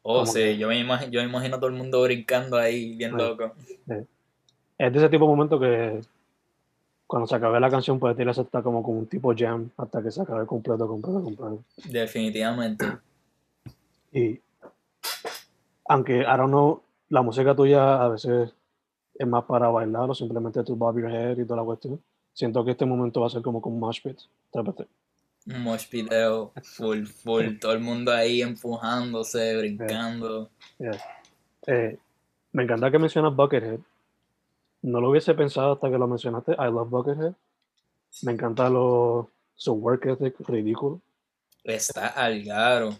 Oh, 0.00 0.20
Como 0.20 0.32
sí, 0.32 0.38
que- 0.38 0.56
yo 0.56 0.68
me, 0.68 0.78
imagino, 0.78 1.12
yo 1.12 1.20
me 1.20 1.28
imagino 1.28 1.56
a 1.56 1.60
todo 1.60 1.68
el 1.68 1.76
mundo 1.76 2.00
brincando 2.04 2.56
ahí, 2.56 2.94
bien 2.96 3.10
Sí. 3.10 3.16
loco. 3.18 3.52
Es 4.78 4.92
de 4.94 4.98
ese 4.98 5.08
tipo 5.10 5.26
de 5.26 5.30
momento 5.30 5.60
que 5.60 6.00
cuando 7.12 7.26
se 7.26 7.36
acabe 7.36 7.60
la 7.60 7.68
canción 7.68 7.98
puede 7.98 8.14
tirarse 8.14 8.40
hasta 8.40 8.62
como 8.62 8.82
con 8.82 8.96
un 8.96 9.06
tipo 9.06 9.34
jam 9.36 9.68
hasta 9.76 10.02
que 10.02 10.10
se 10.10 10.22
acabe 10.22 10.46
completo, 10.46 10.88
completo, 10.88 11.22
completo. 11.22 11.62
Definitivamente. 11.90 12.86
Y 14.10 14.40
aunque, 15.84 16.20
I 16.20 16.36
don't 16.38 16.48
know, 16.48 16.80
la 17.10 17.20
música 17.20 17.54
tuya 17.54 18.02
a 18.02 18.08
veces 18.08 18.54
es 19.14 19.26
más 19.26 19.44
para 19.44 19.68
bailar 19.68 20.08
o 20.08 20.14
simplemente 20.14 20.64
tu 20.64 20.74
bob 20.74 21.00
your 21.00 21.10
head 21.10 21.36
y 21.36 21.44
toda 21.44 21.58
la 21.58 21.66
cuestión. 21.66 22.02
Siento 22.32 22.64
que 22.64 22.70
este 22.70 22.86
momento 22.86 23.20
va 23.20 23.26
a 23.26 23.30
ser 23.30 23.42
como 23.42 23.60
con 23.60 23.78
mosh 23.78 24.00
pit. 24.00 24.18
Trépate. 24.50 24.86
Un 25.48 25.64
mosh 25.64 25.90
video 25.90 26.52
full, 26.62 27.04
full, 27.04 27.58
todo 27.60 27.72
el 27.74 27.80
mundo 27.80 28.10
ahí 28.10 28.40
empujándose, 28.40 29.54
brincando. 29.58 30.48
Yeah. 30.78 30.98
Eh, 31.66 31.98
me 32.52 32.62
encanta 32.62 32.90
que 32.90 32.98
mencionas 32.98 33.36
Buckethead. 33.36 33.80
No 34.82 35.00
lo 35.00 35.10
hubiese 35.10 35.34
pensado 35.34 35.72
hasta 35.74 35.90
que 35.90 35.98
lo 35.98 36.06
mencionaste. 36.08 36.52
I 36.52 36.64
love 36.70 36.90
Buckethead. 36.90 37.32
Me 38.22 38.32
encanta 38.32 38.68
lo, 38.68 39.30
su 39.54 39.72
work 39.74 40.06
ethic 40.06 40.40
ridículo. 40.48 41.00
Está 41.64 42.08
al 42.08 42.42
garo. 42.42 42.96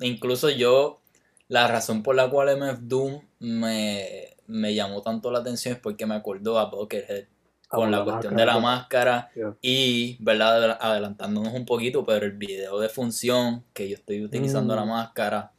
Incluso 0.00 0.48
yo, 0.50 1.00
la 1.48 1.68
razón 1.68 2.02
por 2.02 2.14
la 2.16 2.28
cual 2.30 2.48
MF 2.58 2.78
Doom 2.80 3.20
me, 3.40 4.34
me 4.46 4.74
llamó 4.74 5.02
tanto 5.02 5.30
la 5.30 5.40
atención 5.40 5.74
es 5.74 5.80
porque 5.80 6.06
me 6.06 6.14
acordó 6.14 6.58
a 6.58 6.70
Buckethead 6.70 7.24
con 7.68 7.90
la 7.90 8.02
cuestión 8.04 8.34
de 8.36 8.46
la 8.46 8.58
máscara 8.58 9.28
Yeah. 9.34 9.54
y, 9.60 10.16
¿verdad? 10.20 10.56
Adel- 10.62 10.78
Adelantándonos 10.80 11.52
un 11.52 11.66
poquito, 11.66 12.06
pero 12.06 12.24
el 12.24 12.32
video 12.32 12.78
de 12.78 12.88
función 12.88 13.62
que 13.74 13.88
yo 13.88 13.96
estoy 13.96 14.24
utilizando 14.24 14.72
Mm. 14.72 14.76
la 14.78 14.84
máscara. 14.84 15.52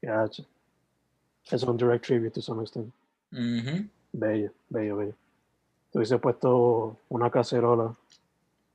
Gotcha. 0.00 0.44
Es 1.50 1.62
un 1.64 1.76
direct 1.76 2.06
tribute 2.06 2.30
to 2.30 2.40
some 2.40 2.62
extent. 2.62 2.90
ujú, 3.32 3.88
Bello, 4.12 4.50
bello, 4.68 4.96
bello. 4.96 5.14
Te 5.90 5.98
hubiese 5.98 6.18
puesto 6.18 6.96
una 7.08 7.30
cacerola 7.30 7.94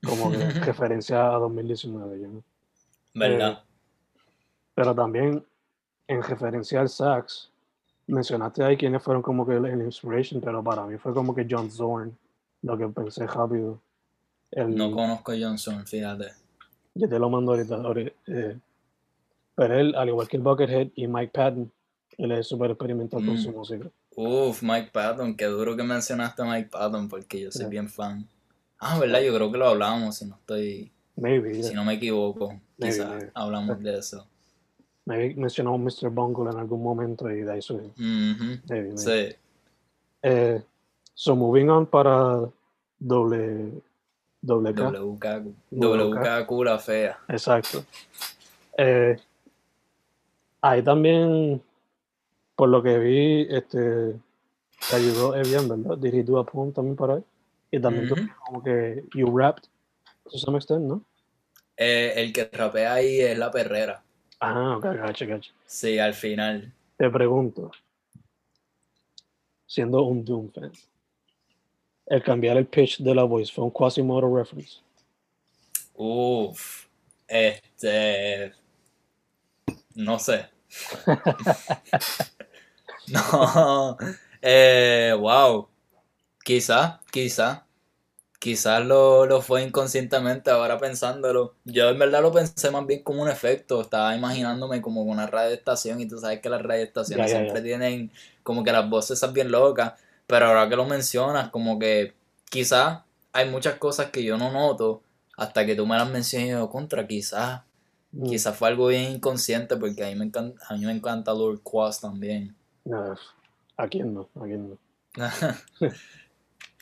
como 0.06 0.32
que 0.32 0.38
referencia 0.62 1.28
a 1.34 1.38
2019. 1.40 2.20
you 2.20 2.28
know. 2.28 2.44
¿Verdad? 3.14 3.64
Pero 4.74 4.94
también 4.96 5.44
en 6.08 6.22
referencia 6.24 6.82
al 6.82 6.90
sax, 6.90 7.50
mencionaste 8.08 8.64
ahí 8.64 8.78
quiénes 8.78 9.02
fueron 9.02 9.22
como 9.24 9.46
que 9.46 9.56
el, 9.56 9.82
inspiration, 9.82 10.42
pero 10.42 10.64
para 10.64 10.86
mí 10.86 10.98
fue 10.98 11.14
como 11.14 11.34
que 11.34 11.48
John 11.50 11.72
Zorn, 11.72 12.16
lo 12.62 12.78
que 12.78 12.88
pensé 12.90 13.26
rápido. 13.26 13.80
El, 14.52 14.76
No 14.76 14.92
conozco 14.92 15.32
a 15.32 15.36
Johnson, 15.40 15.86
fíjate. 15.88 16.28
yo 16.94 17.10
te 17.10 17.18
lo 17.20 17.30
mando 17.30 17.54
ahorita. 17.54 17.78
ahori- 17.78 18.14
eh, 18.28 18.58
pero 19.56 19.80
él, 19.80 19.96
al 19.96 20.10
igual 20.10 20.28
que 20.28 20.38
el 20.38 20.44
Buckethead 20.44 20.88
y 20.96 21.08
Mike 21.08 21.32
Patton, 21.34 21.72
él 22.18 22.32
es 22.34 22.48
súper 22.48 22.72
experimental 22.72 23.26
con 23.26 23.36
Mm. 23.36 23.38
su 23.38 23.52
música. 23.52 23.90
Uf, 24.16 24.62
Mike 24.64 24.90
Patton, 24.94 25.36
qué 25.36 25.46
duro 25.46 25.76
que 25.76 25.84
mencionaste 25.84 26.42
a 26.42 26.46
Mike 26.46 26.70
Patton 26.70 27.10
porque 27.10 27.42
yo 27.42 27.52
soy 27.52 27.62
Yeah. 27.64 27.70
bien 27.70 27.90
fan. 27.90 28.28
Ah, 28.80 28.98
¿verdad? 29.00 29.22
Yo 29.22 29.34
creo 29.34 29.52
que 29.52 29.58
lo 29.58 29.68
hablamos, 29.68 30.16
si 30.18 30.26
no 30.26 30.36
estoy, 30.36 30.92
Maybe, 31.18 31.64
si 31.64 31.74
no 31.74 31.84
me 31.86 31.94
equivoco. 31.94 32.60
Quizás 32.80 33.26
hablamos 33.34 33.82
de 33.82 33.98
eso. 34.00 34.28
Maybe 35.06 35.36
mencionamos 35.36 35.80
Mr. 35.80 36.10
Bungle 36.10 36.52
en 36.52 36.58
algún 36.58 36.82
momento 36.84 37.30
y 37.30 37.42
de 37.42 37.52
ahí 37.54 37.62
surgió. 37.62 37.92
Maybe, 37.98 38.62
maybe. 38.68 38.98
Sí. 38.98 39.36
Eh, 40.24 40.62
so 41.14 41.36
moving 41.36 41.70
on 41.70 41.86
para 41.86 42.40
doble, 43.00 43.72
doble 44.42 44.74
K. 44.74 44.90
WKQ. 44.90 45.54
WK. 45.72 46.20
WKQ 46.20 46.64
la 46.64 46.80
fea. 46.80 47.20
Exacto. 47.28 47.86
Eh, 48.78 49.18
ahí 50.62 50.82
también, 50.84 51.62
por 52.56 52.70
lo 52.70 52.82
que 52.82 52.98
vi, 52.98 53.48
este, 53.50 54.16
te 54.90 54.96
ayudó 54.96 55.36
Evian, 55.36 55.68
¿verdad? 55.68 55.98
Do 55.98 56.40
a 56.40 56.46
poem 56.46 56.72
también 56.72 56.96
por 56.96 57.12
ahí? 57.12 57.24
Y 57.72 57.80
también 57.80 58.08
tú 58.08 58.16
como 58.46 58.64
que 58.64 59.04
you 59.14 59.38
rapped 59.38 59.64
to 60.32 60.38
some 60.38 60.58
extent, 60.58 60.84
¿no? 60.84 61.04
Eh, 61.78 62.14
el 62.16 62.32
que 62.32 62.46
rapea 62.46 62.94
ahí 62.94 63.20
es 63.20 63.38
la 63.38 63.52
perrera. 63.52 64.02
Ah, 64.40 64.78
ok, 64.78 64.84
gacha, 64.84 65.26
gacha. 65.26 65.52
Sí, 65.66 65.98
al 66.00 66.14
final. 66.14 66.74
Te 66.98 67.10
pregunto, 67.10 67.72
siendo 69.66 70.04
un 70.04 70.24
Doom 70.24 70.52
fan, 70.52 70.72
el 72.06 72.24
cambiar 72.24 72.58
el 72.58 72.68
pitch 72.68 73.00
de 73.00 73.16
la 73.16 73.24
voice 73.24 73.52
fue 73.52 73.66
un 73.66 73.72
Quasimodo 73.72 74.34
reference. 74.38 74.80
Uf. 75.96 76.88
Este. 77.28 78.54
No 79.96 80.20
sé. 80.20 80.46
no. 83.34 83.98
Eh, 84.42 85.14
wow. 85.20 85.68
Quizá, 86.46 87.02
quizá. 87.12 87.66
Quizás 88.40 88.86
lo, 88.86 89.26
lo 89.26 89.42
fue 89.42 89.64
inconscientemente 89.64 90.52
ahora 90.52 90.78
pensándolo. 90.80 91.56
Yo 91.66 91.90
en 91.90 92.00
verdad 92.00 92.22
lo 92.24 92.32
pensé 92.34 92.72
más 92.72 92.86
bien 92.88 93.04
como 93.04 93.22
un 93.24 93.30
efecto. 93.30 93.82
Estaba 93.82 94.16
imaginándome 94.16 94.82
como 94.82 95.04
una 95.04 95.28
radioestación 95.28 96.02
y 96.02 96.08
tú 96.08 96.20
sabes 96.20 96.42
que 96.42 96.50
las 96.50 96.62
radioestaciones 96.62 97.28
Ya, 97.28 97.28
ya, 97.30 97.42
ya. 97.44 97.56
siempre 97.56 97.62
tienen 97.62 98.12
como 98.44 98.64
que 98.64 98.72
las 98.74 98.90
voces 98.90 99.18
esas 99.20 99.34
bien 99.34 99.52
locas. 99.52 99.94
Pero 100.28 100.48
ahora 100.48 100.70
que 100.70 100.76
lo 100.78 100.86
mencionas, 100.86 101.50
como 101.52 101.80
que 101.80 102.16
quizás 102.50 103.04
hay 103.34 103.50
muchas 103.50 103.76
cosas 103.78 104.12
que 104.12 104.24
yo 104.24 104.38
no 104.38 104.52
noto 104.52 105.04
hasta 105.38 105.66
que 105.66 105.76
tú 105.76 105.86
me 105.88 105.98
las 105.98 106.10
mencionas 106.10 106.48
y 106.50 106.52
yo, 106.52 106.70
contra, 106.70 107.08
quizás. 107.08 107.64
Mm, 108.14 108.38
Quizás 108.38 108.58
fue 108.58 108.68
algo 108.70 108.88
bien 108.88 109.14
inconsciente 109.14 109.78
porque 109.78 110.04
a 110.06 110.10
mí 110.10 110.16
me 110.16 110.26
encanta, 110.26 110.62
a 110.70 110.76
mí 110.78 110.86
me 110.86 110.92
encanta 110.94 111.34
Lord 111.34 111.62
Quas 111.64 112.02
también. 112.02 112.56
No, 112.86 113.16
¿A 113.78 113.88
quién 113.88 114.14
no? 114.14 114.30
¿A 114.36 114.44
quién 114.44 114.70
no? 114.70 114.78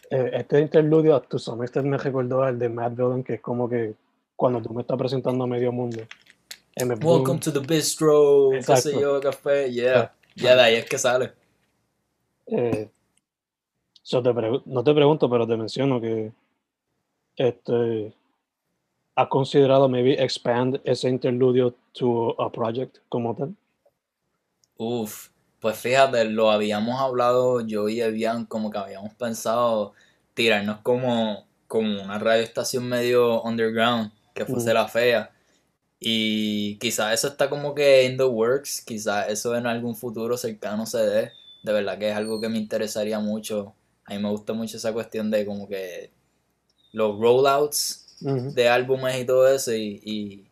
Eh, 0.10 0.30
este 0.34 0.60
interludio, 0.60 1.20
to 1.22 1.40
some 1.40 1.64
extent, 1.64 1.88
me 1.88 1.98
recordó 1.98 2.44
al 2.44 2.60
de 2.60 2.70
Matt 2.70 2.96
Villain, 2.96 3.24
que 3.24 3.36
es 3.36 3.42
como 3.42 3.68
que 3.68 3.96
cuando 4.36 4.62
tú 4.62 4.72
me 4.72 4.82
estás 4.82 4.96
presentando 4.96 5.46
a 5.46 5.48
medio 5.48 5.72
mundo. 5.72 6.06
Doom, 6.76 7.00
Welcome 7.04 7.40
to 7.40 7.52
the 7.52 7.60
bistro, 7.60 8.52
qué 8.52 8.78
sé 8.78 9.00
yo, 9.00 9.20
café, 9.20 9.72
yeah. 9.72 10.14
Ya 10.36 10.56
de 10.56 10.62
ahí 10.62 10.76
es 10.76 10.86
que 10.86 11.00
sale. 11.00 11.34
eh, 12.46 12.90
so 14.04 14.22
te 14.22 14.34
no 14.66 14.84
te 14.84 14.94
pregunto, 14.94 15.30
pero 15.30 15.48
te 15.48 15.58
menciono 15.58 16.00
que 16.00 16.32
este, 17.36 18.14
¿has 19.16 19.28
considerado 19.30 19.90
maybe 19.90 20.22
expand 20.22 20.80
ese 20.84 21.10
interludio 21.10 21.74
to 21.94 22.40
a 22.40 22.52
project 22.52 22.98
como 23.10 23.36
tal? 23.36 23.56
Uf, 24.78 25.30
pues 25.64 25.78
fíjate, 25.78 26.26
lo 26.26 26.52
habíamos 26.52 27.00
hablado 27.00 27.62
yo 27.62 27.88
y 27.88 28.02
Evian, 28.02 28.46
como 28.46 28.70
que 28.70 28.80
habíamos 28.80 29.14
pensado 29.14 29.94
tirarnos 30.34 30.80
como, 30.82 31.48
como 31.70 32.04
una 32.04 32.20
radioestación 32.20 32.86
medio 32.90 33.42
underground, 33.44 34.12
que 34.34 34.46
fuese 34.46 34.72
Mm. 34.72 34.74
la 34.74 34.88
fea. 34.90 35.32
Y 36.02 36.76
quizás 36.80 37.14
eso 37.14 37.30
está 37.30 37.50
como 37.50 37.74
que 37.74 38.04
in 38.04 38.18
the 38.18 38.26
works, 38.26 38.82
quizás 38.86 39.30
eso 39.30 39.56
en 39.56 39.66
algún 39.66 39.96
futuro 39.96 40.36
cercano 40.36 40.86
se 40.86 40.98
dé. 40.98 41.32
De 41.64 41.72
verdad 41.72 41.98
que 41.98 42.10
es 42.10 42.16
algo 42.18 42.42
que 42.42 42.50
me 42.50 42.58
interesaría 42.58 43.20
mucho. 43.22 43.74
A 44.04 44.14
mí 44.14 44.20
me 44.20 44.30
gusta 44.32 44.52
mucho 44.52 44.76
esa 44.76 44.92
cuestión 44.92 45.32
de 45.32 45.46
como 45.46 45.70
que 45.70 46.12
los 46.92 47.18
rollouts 47.18 48.18
de 48.54 48.68
álbumes 48.68 49.18
y 49.18 49.26
todo 49.26 49.48
eso. 49.48 49.74
Y, 49.74 50.02
y 50.04 50.48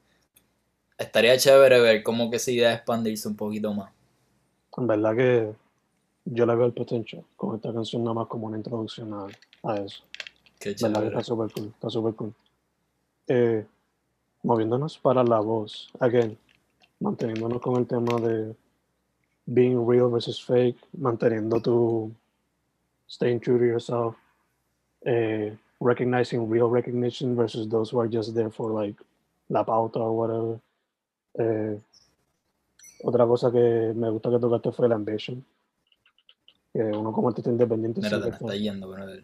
estaría 0.97 1.37
chévere 1.37 1.81
ver 1.81 2.01
cómo 2.01 2.31
que 2.31 2.37
esa 2.37 2.51
idea 2.51 2.73
expandirse 2.73 3.27
un 3.27 3.35
poquito 3.35 3.73
más. 3.73 3.91
En 4.77 4.87
verdad 4.87 5.15
que 5.15 5.53
yo 6.25 6.45
le 6.45 6.55
veo 6.55 6.65
el 6.65 6.73
potential 6.73 7.23
con 7.35 7.55
esta 7.55 7.73
canción 7.73 8.03
nada 8.03 8.13
más 8.13 8.27
como 8.27 8.47
una 8.47 8.57
introducción 8.57 9.13
a, 9.13 9.27
a 9.63 9.77
eso. 9.77 10.03
Qué 10.59 10.75
¿Verdad 10.81 11.01
que 11.01 11.07
está 11.07 11.23
súper 11.23 11.51
cool? 11.51 11.67
Está 11.67 11.89
súper 11.89 12.13
cool. 12.13 12.33
Eh, 13.27 13.65
moviéndonos 14.43 14.97
para 14.97 15.23
la 15.23 15.39
voz, 15.39 15.89
again, 15.99 16.37
manteniéndonos 16.99 17.61
con 17.61 17.77
el 17.77 17.87
tema 17.87 18.19
de 18.19 18.55
being 19.45 19.85
real 19.87 20.09
versus 20.09 20.43
fake, 20.43 20.77
manteniendo 20.97 21.59
tu 21.61 22.11
staying 23.07 23.39
true 23.39 23.57
to 23.57 23.65
yourself, 23.65 24.15
eh, 25.05 25.55
recognizing 25.79 26.47
real 26.49 26.69
recognition 26.69 27.35
versus 27.35 27.67
those 27.67 27.91
who 27.91 27.99
are 27.99 28.07
just 28.07 28.33
there 28.33 28.49
for 28.49 28.71
like 28.71 28.95
la 29.49 29.63
pauta 29.63 29.99
or 29.99 30.15
whatever. 30.15 30.59
Eh, 31.39 31.79
otra 33.03 33.25
cosa 33.25 33.51
que 33.51 33.93
me 33.95 34.09
gusta 34.09 34.29
que 34.29 34.39
tocaste 34.39 34.71
fue 34.71 34.87
la 34.89 34.95
ambition. 34.95 35.43
Que 36.73 36.79
uno 36.83 37.11
como 37.11 37.29
artista 37.29 37.49
independiente 37.49 37.99
Mira, 38.01 38.19
te 38.21 38.29
me 38.29 38.35
está- 38.35 38.55
yendo, 38.55 38.89
brother. 38.89 39.23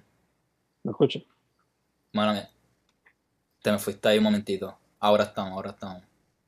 ¿Me 0.84 0.92
escuchas? 0.92 1.24
Mano 2.14 2.34
mía. 2.34 2.50
Te 3.62 3.72
me 3.72 3.80
fuiste 3.80 4.08
ahí 4.08 4.18
un 4.18 4.26
momentito. 4.26 4.78
Ahora 5.00 5.24
estamos, 5.26 5.54
ahora 5.54 5.72
estamos. 5.72 6.04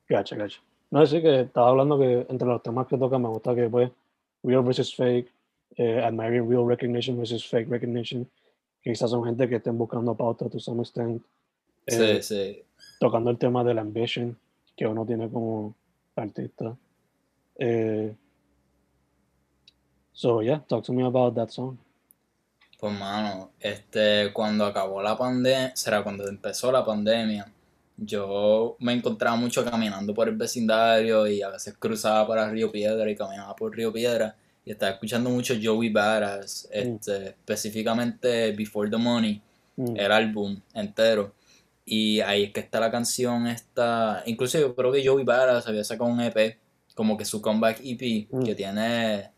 Gacha, 0.08 0.36
gacha. 0.36 0.60
No, 0.90 1.06
sí 1.06 1.22
que 1.22 1.40
estaba 1.42 1.68
hablando 1.68 1.98
que 1.98 2.26
entre 2.28 2.48
los 2.48 2.62
temas 2.62 2.86
que 2.86 2.98
toca 2.98 3.18
me 3.18 3.28
gusta 3.28 3.54
que 3.54 3.68
pues 3.68 3.90
real 4.42 4.62
versus 4.62 4.94
fake, 4.94 5.30
eh, 5.76 6.02
admiring 6.02 6.48
real 6.50 6.66
recognition 6.66 7.16
versus 7.16 7.46
fake 7.48 7.68
recognition. 7.68 8.28
Que 8.82 8.90
quizás 8.90 9.10
son 9.10 9.24
gente 9.24 9.48
que 9.48 9.56
estén 9.56 9.76
buscando 9.78 10.14
pauta 10.16 10.48
to 10.48 10.58
some 10.58 10.82
extent. 10.82 11.22
Sí, 11.86 12.02
eh, 12.02 12.22
sí. 12.22 12.62
Tocando 12.98 13.30
el 13.30 13.38
tema 13.38 13.62
de 13.62 13.74
la 13.74 13.82
ambition 13.82 14.36
que 14.76 14.86
uno 14.86 15.04
tiene 15.06 15.28
como 15.30 15.74
artista. 16.16 16.76
Eh, 17.60 18.14
so 20.12 20.40
yeah, 20.40 20.60
talk 20.66 20.82
to 20.84 20.92
me 20.92 21.04
about 21.04 21.34
that 21.34 21.50
song. 21.50 21.76
Pues 22.78 22.98
mano, 22.98 23.50
este, 23.60 24.32
cuando 24.32 24.64
acabó 24.64 25.02
la 25.02 25.16
pandemia, 25.16 25.76
será 25.76 26.02
cuando 26.02 26.26
empezó 26.26 26.72
la 26.72 26.82
pandemia, 26.82 27.46
yo 27.98 28.76
me 28.80 28.94
encontraba 28.94 29.36
mucho 29.36 29.62
caminando 29.62 30.14
por 30.14 30.28
el 30.28 30.36
vecindario 30.36 31.26
y 31.26 31.42
a 31.42 31.50
veces 31.50 31.76
cruzaba 31.78 32.26
para 32.26 32.50
Río 32.50 32.72
Piedra 32.72 33.10
y 33.10 33.14
caminaba 33.14 33.54
por 33.54 33.76
Río 33.76 33.92
Piedra 33.92 34.34
y 34.64 34.70
estaba 34.70 34.92
escuchando 34.92 35.28
mucho 35.28 35.54
Joey 35.62 35.90
Badass, 35.90 36.68
este, 36.72 37.28
específicamente 37.28 38.52
Before 38.52 38.88
the 38.88 38.96
Money, 38.96 39.42
Mm, 39.80 39.96
el 39.96 40.12
álbum 40.12 40.60
entero. 40.74 41.34
Y 41.84 42.20
ahí 42.20 42.44
es 42.44 42.52
que 42.52 42.60
está 42.60 42.80
la 42.80 42.90
canción 42.90 43.46
esta, 43.46 44.22
incluso 44.26 44.58
yo 44.58 44.74
creo 44.74 44.92
que 44.92 45.06
Joey 45.06 45.24
Badass 45.24 45.66
había 45.66 45.84
sacado 45.84 46.10
un 46.10 46.20
EP, 46.20 46.58
como 47.00 47.16
que 47.16 47.24
su 47.24 47.40
comeback 47.40 47.80
EP 47.82 48.28
mm. 48.30 48.42
que 48.42 48.54
tiene. 48.54 49.30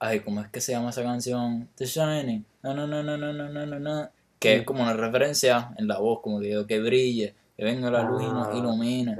Ay, 0.00 0.18
¿cómo 0.18 0.40
es 0.40 0.48
que 0.48 0.60
se 0.60 0.72
llama 0.72 0.90
esa 0.90 1.04
canción? 1.04 1.68
The 1.76 1.86
Shining. 1.86 2.44
No, 2.60 2.74
no, 2.74 2.88
no, 2.88 3.04
no, 3.04 3.16
no, 3.16 3.32
no, 3.32 3.48
no, 3.48 3.66
no. 3.66 3.78
no. 3.78 4.10
Que 4.40 4.56
es 4.56 4.62
mm. 4.62 4.64
como 4.64 4.82
una 4.82 4.92
referencia 4.92 5.72
en 5.78 5.86
la 5.86 6.00
voz, 6.00 6.18
como 6.22 6.40
que 6.40 6.48
digo, 6.48 6.66
que 6.66 6.80
brille, 6.80 7.36
que 7.56 7.62
venga 7.62 7.88
la 7.88 8.02
luz 8.02 8.24
y 8.24 8.26
nos 8.26 8.48
ah, 8.48 8.56
ilumine. 8.56 9.16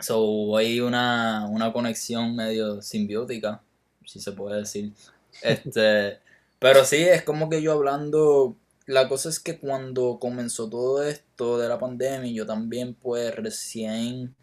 So, 0.00 0.56
hay 0.56 0.80
una, 0.80 1.46
una 1.48 1.72
conexión 1.72 2.34
medio 2.34 2.82
simbiótica, 2.82 3.62
si 4.04 4.18
se 4.18 4.32
puede 4.32 4.58
decir. 4.58 4.92
Este, 5.40 6.18
pero 6.58 6.84
sí, 6.84 6.96
es 6.96 7.22
como 7.22 7.48
que 7.48 7.62
yo 7.62 7.70
hablando. 7.70 8.56
La 8.86 9.08
cosa 9.08 9.28
es 9.28 9.38
que 9.38 9.60
cuando 9.60 10.18
comenzó 10.18 10.68
todo 10.68 11.04
esto 11.04 11.56
de 11.56 11.68
la 11.68 11.78
pandemia, 11.78 12.32
yo 12.32 12.46
también, 12.46 12.94
pues, 12.94 13.32
recién 13.36 14.34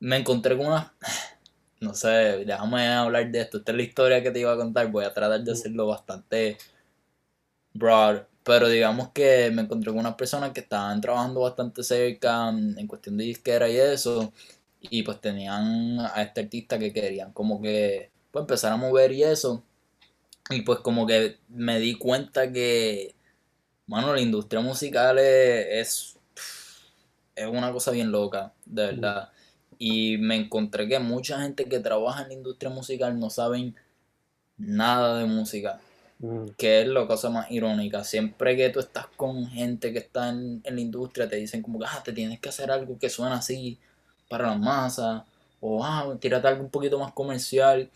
me 0.00 0.16
encontré 0.16 0.56
con 0.56 0.66
una, 0.66 0.94
no 1.80 1.94
sé, 1.94 2.08
déjame 2.44 2.88
hablar 2.88 3.30
de 3.30 3.40
esto, 3.42 3.58
esta 3.58 3.72
es 3.72 3.76
la 3.76 3.82
historia 3.82 4.22
que 4.22 4.30
te 4.30 4.40
iba 4.40 4.52
a 4.52 4.56
contar, 4.56 4.90
voy 4.90 5.04
a 5.04 5.14
tratar 5.14 5.42
de 5.42 5.52
hacerlo 5.52 5.86
bastante 5.86 6.58
broad, 7.74 8.22
pero 8.42 8.68
digamos 8.68 9.10
que 9.12 9.50
me 9.52 9.62
encontré 9.62 9.90
con 9.90 10.00
unas 10.00 10.14
personas 10.16 10.52
que 10.52 10.60
estaban 10.60 11.00
trabajando 11.00 11.40
bastante 11.40 11.82
cerca 11.82 12.50
mm, 12.50 12.78
en 12.78 12.86
cuestión 12.86 13.16
de 13.16 13.24
disquera 13.24 13.68
y 13.68 13.76
eso, 13.76 14.32
y 14.80 15.02
pues 15.02 15.20
tenían 15.20 16.00
a 16.00 16.22
este 16.22 16.40
artista 16.42 16.78
que 16.78 16.92
querían 16.92 17.32
como 17.32 17.60
que 17.60 18.10
pues 18.30 18.42
empezar 18.42 18.72
a 18.72 18.76
mover 18.76 19.12
y 19.12 19.22
eso, 19.24 19.62
y 20.50 20.62
pues 20.62 20.80
como 20.80 21.06
que 21.06 21.38
me 21.48 21.78
di 21.78 21.96
cuenta 21.96 22.52
que, 22.52 23.14
mano, 23.86 24.14
la 24.14 24.20
industria 24.20 24.60
musical 24.60 25.18
es, 25.18 26.18
es 27.36 27.46
una 27.46 27.72
cosa 27.72 27.90
bien 27.92 28.10
loca, 28.10 28.52
de 28.66 28.86
verdad. 28.86 29.30
Y 29.80 30.18
me 30.18 30.36
encontré 30.36 30.88
que 30.88 31.00
mucha 31.00 31.40
gente 31.40 31.64
que 31.64 31.80
trabaja 31.80 32.22
en 32.22 32.28
la 32.28 32.34
industria 32.34 32.70
musical 32.70 33.18
no 33.18 33.30
saben 33.30 33.74
nada 34.58 35.18
de 35.18 35.26
música 35.26 35.80
Mm, 36.20 36.48
que 36.58 36.82
es 36.82 36.86
la 36.86 37.06
cosa 37.06 37.30
más 37.30 37.50
irónica. 37.50 38.04
Siempre 38.04 38.56
que 38.56 38.68
tú 38.70 38.80
estás 38.80 39.06
con 39.16 39.46
gente 39.48 39.92
que 39.92 40.00
está 40.00 40.28
en, 40.28 40.60
en 40.64 40.74
la 40.74 40.80
industria, 40.80 41.28
te 41.28 41.36
dicen 41.36 41.62
como 41.62 41.78
que 41.78 41.86
ah, 41.88 42.02
te 42.04 42.12
tienes 42.12 42.40
que 42.40 42.50
hacer 42.50 42.70
algo 42.70 42.98
que 42.98 43.08
suena 43.08 43.36
así 43.36 43.78
para 44.28 44.48
las 44.48 44.58
masas, 44.60 45.22
o 45.60 45.84
ah, 45.84 46.14
tírate 46.20 46.48
algo 46.48 46.62
un 46.64 46.70
poquito 46.70 46.98
más 46.98 47.12
comercial. 47.12 47.90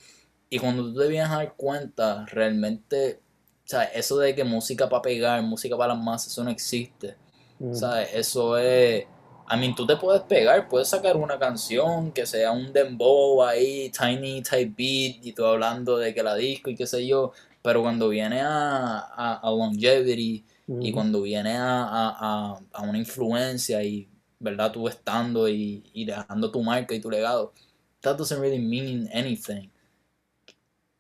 Y 0.51 0.59
cuando 0.59 0.85
tú 0.85 0.99
te 0.99 1.09
vienes 1.09 1.31
a 1.31 1.37
dar 1.37 1.55
cuenta, 1.55 2.25
realmente, 2.27 3.21
sea, 3.65 3.85
eso 3.85 4.19
de 4.19 4.35
que 4.35 4.45
música 4.45 4.89
para 4.89 5.03
pegar, 5.03 5.43
música 5.43 5.77
para 5.77 5.95
las 5.95 6.03
masas, 6.03 6.33
eso 6.33 6.45
no 6.45 6.51
existe. 6.51 7.17
mm, 7.59 7.75
¿Sabes? 7.75 8.09
Eso 8.15 8.57
es. 8.59 9.07
I 9.51 9.57
mean, 9.59 9.75
tú 9.75 9.87
te 9.87 9.97
puedes 9.97 10.23
pegar, 10.23 10.69
puedes 10.69 10.89
sacar 10.89 11.17
una 11.17 11.39
canción 11.39 12.13
que 12.13 12.25
sea 12.27 12.51
un 12.53 12.73
dembow 12.73 13.43
ahí, 13.43 13.91
tiny 13.91 14.43
type 14.43 14.73
beat, 14.77 15.25
y 15.27 15.33
tú 15.33 15.45
hablando 15.45 15.99
de 15.99 16.15
que 16.15 16.23
la 16.23 16.35
disco 16.35 16.71
y 16.71 16.77
qué 16.77 16.87
sé 16.87 17.07
yo, 17.07 17.33
pero 17.63 17.83
cuando 17.83 18.09
viene 18.09 18.41
a, 18.41 18.99
a, 18.99 19.41
a 19.43 19.51
longevity 19.51 20.45
y 20.81 20.93
cuando 20.93 21.23
viene 21.23 21.57
a, 21.57 21.83
a, 21.85 22.55
a, 22.55 22.61
a 22.73 22.83
una 22.83 22.99
influencia 22.99 23.83
y, 23.83 24.09
¿verdad? 24.39 24.73
Tú 24.73 24.89
estando 24.89 25.49
y, 25.49 25.85
y 25.93 26.05
dejando 26.07 26.51
tu 26.51 26.63
marca 26.63 26.95
y 26.95 27.01
tu 27.01 27.11
legado, 27.11 27.53
that 28.01 28.17
doesn't 28.17 28.41
really 28.41 28.59
mean 28.59 29.09
anything. 29.13 29.69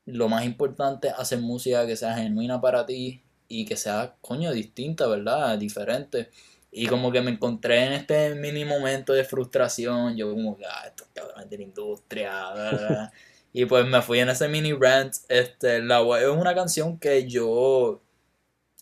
Lo 0.06 0.28
más 0.28 0.44
importante 0.44 1.08
es 1.08 1.14
hacer 1.14 1.40
música 1.40 1.86
que 1.86 1.96
sea 1.96 2.14
genuina 2.14 2.60
para 2.60 2.84
ti 2.84 3.22
y 3.48 3.64
que 3.64 3.76
sea, 3.76 4.16
coño, 4.20 4.52
distinta, 4.52 5.06
¿verdad? 5.06 5.58
Diferente. 5.58 6.30
Y 6.76 6.88
como 6.88 7.12
que 7.12 7.22
me 7.22 7.30
encontré 7.30 7.84
en 7.86 7.92
este 7.94 8.34
mini 8.34 8.64
momento 8.64 9.12
de 9.12 9.24
frustración, 9.24 10.16
yo 10.16 10.30
como 10.32 10.56
que, 10.58 10.64
ah, 10.66 10.86
estos 10.88 11.06
cabrones 11.14 11.48
de 11.48 11.56
la 11.58 11.62
industria, 11.62 12.30
bla, 12.52 12.70
bla, 12.72 12.90
bla". 12.90 13.12
y 13.52 13.64
pues 13.66 13.86
me 13.86 14.02
fui 14.02 14.18
en 14.18 14.28
ese 14.30 14.48
mini 14.48 14.72
rant, 14.72 15.14
este, 15.28 15.80
la 15.82 16.00
es 16.20 16.28
una 16.28 16.54
canción 16.54 16.98
que 16.98 17.28
yo, 17.28 18.00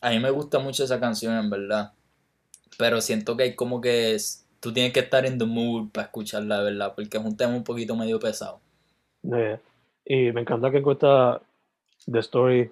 a 0.03 0.11
mí 0.11 0.21
me 0.21 0.31
gusta 0.31 0.59
mucho 0.61 0.85
esa 0.85 1.01
canción, 1.01 1.37
en 1.37 1.51
verdad, 1.51 1.93
pero 2.79 3.01
siento 3.01 3.37
que 3.37 3.45
hay 3.45 3.55
como 3.57 3.81
que, 3.81 4.15
es- 4.15 4.47
tú 4.61 4.73
tienes 4.73 4.93
que 4.93 5.01
estar 5.01 5.27
en 5.27 5.39
the 5.39 5.47
mood 5.47 5.91
para 5.91 6.07
escucharla, 6.07 6.63
¿verdad? 6.63 6.95
Porque 6.95 7.19
es 7.19 7.25
un 7.25 7.37
tema 7.37 7.55
un 7.57 7.65
poquito 7.65 7.97
medio 7.97 8.21
pesado. 8.21 8.61
yeah. 9.23 9.61
Y 10.05 10.33
me 10.33 10.41
encanta 10.43 10.71
que 10.71 10.83
cuesta 10.83 11.41
the 12.11 12.19
story 12.21 12.71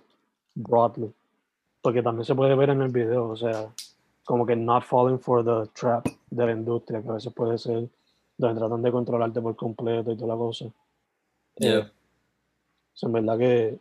broadly. 0.55 1.13
Porque 1.83 2.03
también 2.03 2.25
se 2.25 2.35
puede 2.35 2.55
ver 2.57 2.71
en 2.71 2.83
el 2.83 2.91
video, 2.91 3.29
o 3.29 3.37
sea, 3.37 3.69
como 4.31 4.47
que 4.47 4.55
not 4.55 4.85
falling 4.85 5.19
for 5.19 5.43
the 5.43 5.69
trap 5.73 6.07
de 6.31 6.47
la 6.47 6.53
industria, 6.53 7.03
que 7.03 7.09
a 7.09 7.15
veces 7.15 7.33
puede 7.35 7.59
ser 7.59 7.89
donde 8.39 8.61
tratan 8.61 8.81
de 8.81 8.93
controlarte 8.93 9.41
por 9.41 9.57
completo 9.57 10.13
y 10.13 10.17
toda 10.17 10.29
la 10.29 10.39
cosa. 10.39 10.67
Yeah. 11.57 11.79
Eh, 11.79 11.91
so, 12.93 13.09
en 13.09 13.13
verdad 13.15 13.39
que 13.39 13.79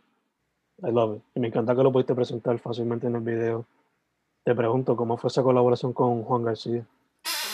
I 0.82 0.90
love 0.90 1.18
it. 1.18 1.22
Y 1.36 1.38
me 1.38 1.46
encanta 1.46 1.76
que 1.76 1.84
lo 1.84 1.92
pudiste 1.92 2.16
presentar 2.16 2.58
fácilmente 2.58 3.06
en 3.06 3.14
el 3.14 3.20
video. 3.20 3.64
Te 4.42 4.52
pregunto, 4.52 4.96
¿cómo 4.96 5.16
fue 5.16 5.28
esa 5.28 5.44
colaboración 5.44 5.92
con 5.92 6.24
Juan 6.24 6.42
García? 6.42 6.84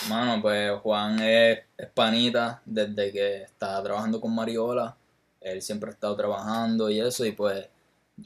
Mano, 0.08 0.40
pues 0.40 0.72
Juan 0.80 1.20
es, 1.20 1.58
es 1.76 1.90
panita 1.90 2.62
desde 2.64 3.12
que 3.12 3.42
estaba 3.42 3.82
trabajando 3.82 4.22
con 4.22 4.34
Mariola. 4.34 4.96
Él 5.42 5.60
siempre 5.60 5.90
ha 5.90 5.92
estado 5.92 6.16
trabajando 6.16 6.88
y 6.88 6.98
eso, 7.00 7.26
y 7.26 7.32
pues 7.32 7.68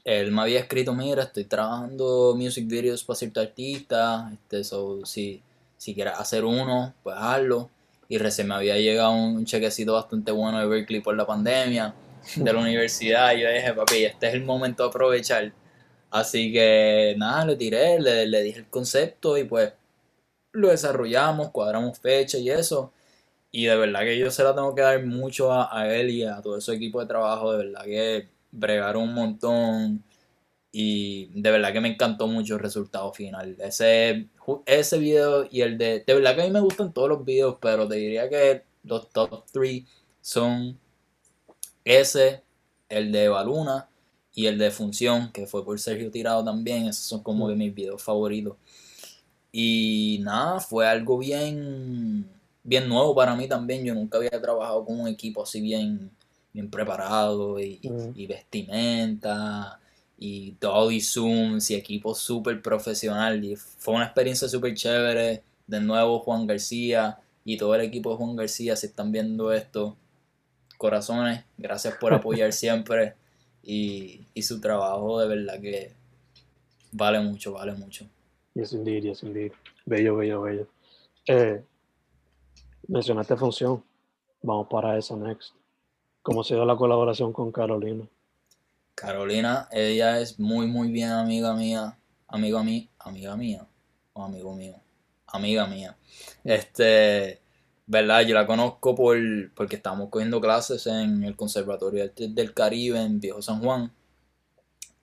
él 0.05 0.32
me 0.32 0.43
había 0.43 0.61
escrito, 0.61 0.95
mira, 0.95 1.24
estoy 1.24 1.45
trabajando 1.45 2.34
music 2.36 2.66
videos 2.68 3.05
para 3.05 3.16
cierto 3.16 3.41
artista, 3.41 4.30
este, 4.32 4.64
so, 4.64 5.05
si, 5.05 5.43
si 5.76 5.95
quieres 5.95 6.14
hacer 6.18 6.45
uno, 6.45 6.95
pues 7.03 7.16
hazlo. 7.18 7.70
Y 8.09 8.18
recién 8.18 8.49
me 8.49 8.55
había 8.55 8.76
llegado 8.76 9.12
un 9.12 9.45
chequecito 9.45 9.95
bastante 9.95 10.32
bueno 10.32 10.59
de 10.59 10.66
Berkeley 10.66 11.01
por 11.01 11.16
la 11.16 11.26
pandemia 11.26 11.95
de 12.36 12.53
la 12.53 12.59
universidad. 12.61 13.34
Y 13.36 13.43
yo 13.43 13.51
dije, 13.51 13.72
papi, 13.72 14.05
este 14.05 14.28
es 14.28 14.34
el 14.34 14.45
momento 14.45 14.82
de 14.84 14.88
aprovechar. 14.88 15.53
Así 16.11 16.53
que 16.53 17.14
nada, 17.18 17.45
le 17.47 17.57
tiré, 17.57 18.01
le, 18.01 18.26
le 18.26 18.43
dije 18.43 18.61
el 18.61 18.66
concepto 18.66 19.38
y 19.38 19.45
pues 19.45 19.72
lo 20.53 20.68
desarrollamos, 20.70 21.51
cuadramos 21.51 21.99
fecha 22.01 22.38
y 22.38 22.51
eso. 22.51 22.93
Y 23.53 23.66
de 23.66 23.76
verdad 23.76 24.01
que 24.01 24.18
yo 24.18 24.30
se 24.30 24.45
la 24.45 24.55
tengo 24.55 24.74
que 24.74 24.82
dar 24.82 25.05
mucho 25.07 25.53
a, 25.53 25.76
a 25.76 25.93
él 25.95 26.11
y 26.11 26.24
a 26.24 26.41
todo 26.43 26.59
ese 26.59 26.74
equipo 26.74 27.01
de 27.01 27.07
trabajo. 27.07 27.53
De 27.53 27.59
verdad 27.66 27.84
que 27.84 28.28
bregaron 28.53 29.05
un 29.05 29.14
montón. 29.14 30.05
Y 30.72 31.30
de 31.40 31.51
verdad 31.51 31.72
que 31.72 31.80
me 31.80 31.88
encantó 31.88 32.28
mucho 32.28 32.55
el 32.55 32.61
resultado 32.61 33.12
final. 33.12 33.57
Ese, 33.59 34.28
ese 34.66 34.98
video 34.98 35.46
y 35.51 35.62
el 35.62 35.78
de... 35.78 36.05
De 36.07 36.14
verdad 36.14 36.36
que 36.36 36.42
a 36.42 36.44
mí 36.44 36.51
me 36.51 36.61
gustan 36.61 36.92
todos 36.92 37.09
los 37.09 37.24
videos, 37.24 37.57
pero 37.61 37.88
te 37.88 37.96
diría 37.96 38.28
que 38.28 38.62
los 38.84 39.11
top 39.11 39.44
3 39.53 39.82
son 40.20 40.78
ese, 41.84 42.42
el 42.88 43.11
de 43.12 43.28
Baluna 43.28 43.88
y 44.32 44.46
el 44.46 44.59
de 44.59 44.70
Función, 44.70 45.32
que 45.32 45.46
fue 45.46 45.64
por 45.64 45.78
Sergio 45.80 46.11
Tirado 46.11 46.44
también. 46.44 46.86
Esos 46.86 47.05
son 47.05 47.22
como 47.22 47.48
que 47.48 47.55
mis 47.55 47.74
videos 47.74 48.03
favoritos. 48.03 48.57
Y 49.53 50.20
nada, 50.22 50.61
fue 50.61 50.86
algo 50.86 51.18
bien, 51.18 52.28
bien 52.62 52.88
nuevo 52.88 53.14
para 53.14 53.34
mí 53.34 53.48
también. 53.48 53.84
Yo 53.84 53.94
nunca 53.94 54.18
había 54.18 54.40
trabajado 54.40 54.84
con 54.84 55.01
un 55.01 55.09
equipo 55.09 55.42
así 55.42 55.61
bien, 55.61 56.11
bien 56.53 56.70
preparado 56.70 57.61
y, 57.61 57.80
Ujú. 57.84 58.12
y 58.14 58.26
vestimenta 58.26 59.80
y 60.18 60.57
zooms 61.01 61.70
y 61.70 61.74
equipo 61.74 62.14
súper 62.14 62.61
profesional. 62.61 63.42
Y 63.44 63.57
fue 63.57 63.94
una 63.94 64.05
experiencia 64.05 64.48
súper 64.48 64.74
chévere. 64.74 65.42
De 65.66 65.80
nuevo 65.80 66.18
Juan 66.18 66.46
García 66.46 67.18
y 67.44 67.57
todo 67.57 67.74
el 67.76 67.82
equipo 67.82 68.11
de 68.11 68.16
Juan 68.16 68.34
García, 68.36 68.74
si 68.76 68.86
están 68.86 69.12
viendo 69.12 69.53
esto, 69.53 69.96
corazones, 70.76 71.44
gracias 71.57 71.94
por 71.94 72.12
apoyar 72.12 72.53
siempre. 72.53 73.14
Y, 73.62 74.26
y 74.34 74.42
su 74.42 74.61
trabajo 74.61 75.20
de 75.20 75.28
verdad 75.28 75.61
que 75.61 75.92
vale 76.92 77.20
mucho, 77.20 77.53
vale 77.53 77.72
mucho. 77.72 78.07
Yes, 78.55 78.72
indeed, 78.72 79.05
yes, 79.05 79.22
indeed. 79.22 79.53
Bello, 79.86 80.16
bello, 80.16 80.42
bello. 80.42 80.66
Eh, 81.26 81.62
mencionaste 82.88 83.36
función. 83.36 83.82
Vamos 84.42 84.66
para 84.68 84.98
eso 84.98 85.16
next. 85.16 85.55
¿Cómo 86.31 86.45
se 86.45 86.55
dio 86.55 86.64
la 86.64 86.76
colaboración 86.76 87.33
con 87.33 87.51
Carolina? 87.51 88.07
Carolina, 88.95 89.68
ella 89.72 90.20
es 90.20 90.39
muy, 90.39 90.68
muy 90.68 90.93
bien 90.93 91.11
amiga 91.11 91.55
mía. 91.55 91.99
Amiga 92.28 92.62
mí, 92.62 92.89
amiga 93.01 93.37
mía. 93.37 93.66
O 94.12 94.22
amigo 94.22 94.55
mío. 94.55 94.76
Amiga 95.26 95.66
mía. 95.66 95.97
Este, 96.45 97.41
¿verdad? 97.85 98.20
Yo 98.20 98.37
la 98.37 98.47
conozco 98.47 98.95
por, 98.95 99.18
porque 99.57 99.74
estamos 99.74 100.09
cogiendo 100.09 100.41
clases 100.41 100.87
en 100.87 101.24
el 101.24 101.35
Conservatorio 101.35 102.09
del 102.16 102.55
Caribe 102.55 103.01
en 103.01 103.18
Viejo 103.18 103.43
San 103.43 103.61
Juan. 103.61 103.93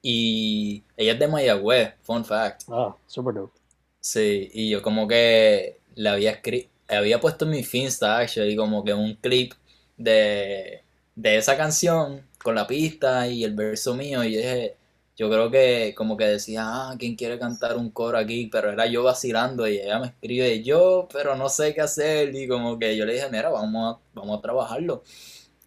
Y 0.02 0.86
ella 0.96 1.12
es 1.12 1.20
de 1.20 1.28
Mayagüez, 1.28 1.96
fun 2.04 2.24
fact. 2.24 2.62
Ah, 2.70 2.96
super 3.06 3.34
dope. 3.34 3.60
Sí, 4.00 4.50
y 4.54 4.70
yo 4.70 4.82
como 4.82 5.10
que 5.10 5.82
le 5.94 6.08
había 6.08 6.42
escri- 6.42 6.70
había 6.88 7.20
puesto 7.20 7.44
en 7.44 7.52
mi 7.52 7.64
Finsta, 7.66 8.18
actually, 8.20 8.56
como 8.56 8.82
que 8.86 8.94
un 8.94 9.16
clip 9.16 9.52
de, 9.98 10.86
de 11.18 11.38
esa 11.38 11.57
canción 11.57 12.22
con 12.43 12.55
la 12.55 12.68
pista 12.68 13.28
y 13.28 13.43
el 13.43 13.55
verso 13.55 13.95
mío, 13.95 14.24
y 14.24 14.38
dije, 14.38 14.78
yo 15.18 15.30
creo 15.30 15.49
que 15.51 15.93
como 15.97 16.15
que 16.15 16.26
decía, 16.26 16.63
ah, 16.65 16.95
¿quién 16.99 17.15
quiere 17.15 17.39
cantar 17.39 17.76
un 17.76 17.89
coro 17.91 18.18
aquí? 18.20 18.47
Pero 18.51 18.72
era 18.72 18.86
yo 18.86 19.03
vacilando 19.03 19.68
y 19.68 19.80
ella 19.80 19.99
me 19.99 20.07
escribe, 20.07 20.63
yo, 20.63 21.07
pero 21.11 21.36
no 21.36 21.49
sé 21.49 21.74
qué 21.74 21.82
hacer, 21.82 22.36
y 22.36 22.47
como 22.47 22.78
que 22.80 22.95
yo 22.95 23.05
le 23.05 23.13
dije, 23.13 23.30
mira, 23.32 23.49
vamos 23.49 23.97
a, 23.97 23.99
vamos 24.13 24.38
a 24.38 24.41
trabajarlo. 24.41 25.03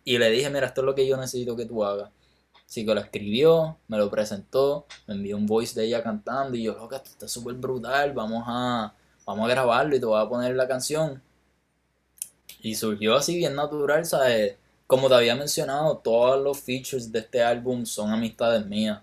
Y 0.04 0.18
le 0.18 0.30
dije, 0.30 0.50
mira, 0.50 0.66
esto 0.66 0.82
es 0.82 0.84
lo 0.86 0.94
que 0.94 1.06
yo 1.06 1.16
necesito 1.16 1.56
que 1.56 1.66
tú 1.66 1.84
hagas. 1.84 2.10
Así 2.66 2.86
que 2.86 2.94
lo 2.94 3.00
escribió, 3.00 3.78
me 3.88 3.98
lo 3.98 4.10
presentó, 4.10 4.86
me 5.08 5.14
envió 5.14 5.36
un 5.36 5.46
voice 5.46 5.78
de 5.78 5.86
ella 5.86 6.02
cantando 6.04 6.56
y 6.56 6.62
yo, 6.62 6.74
loca, 6.74 6.96
esto 6.96 7.10
está 7.10 7.28
súper 7.28 7.54
brutal, 7.56 8.12
vamos 8.12 8.44
a, 8.46 8.94
vamos 9.26 9.46
a 9.46 9.48
grabarlo 9.50 9.96
y 9.96 10.00
te 10.00 10.06
voy 10.06 10.22
a 10.22 10.28
poner 10.28 10.54
la 10.54 10.68
canción. 10.68 11.20
Y 12.62 12.74
surgió 12.76 13.16
así 13.16 13.36
bien 13.36 13.56
natural, 13.56 14.04
¿sabes? 14.06 14.56
Como 14.90 15.08
te 15.08 15.14
había 15.14 15.36
mencionado, 15.36 15.98
todos 15.98 16.42
los 16.42 16.58
features 16.58 17.12
de 17.12 17.20
este 17.20 17.44
álbum 17.44 17.86
son 17.86 18.10
amistades 18.10 18.66
mías. 18.66 19.00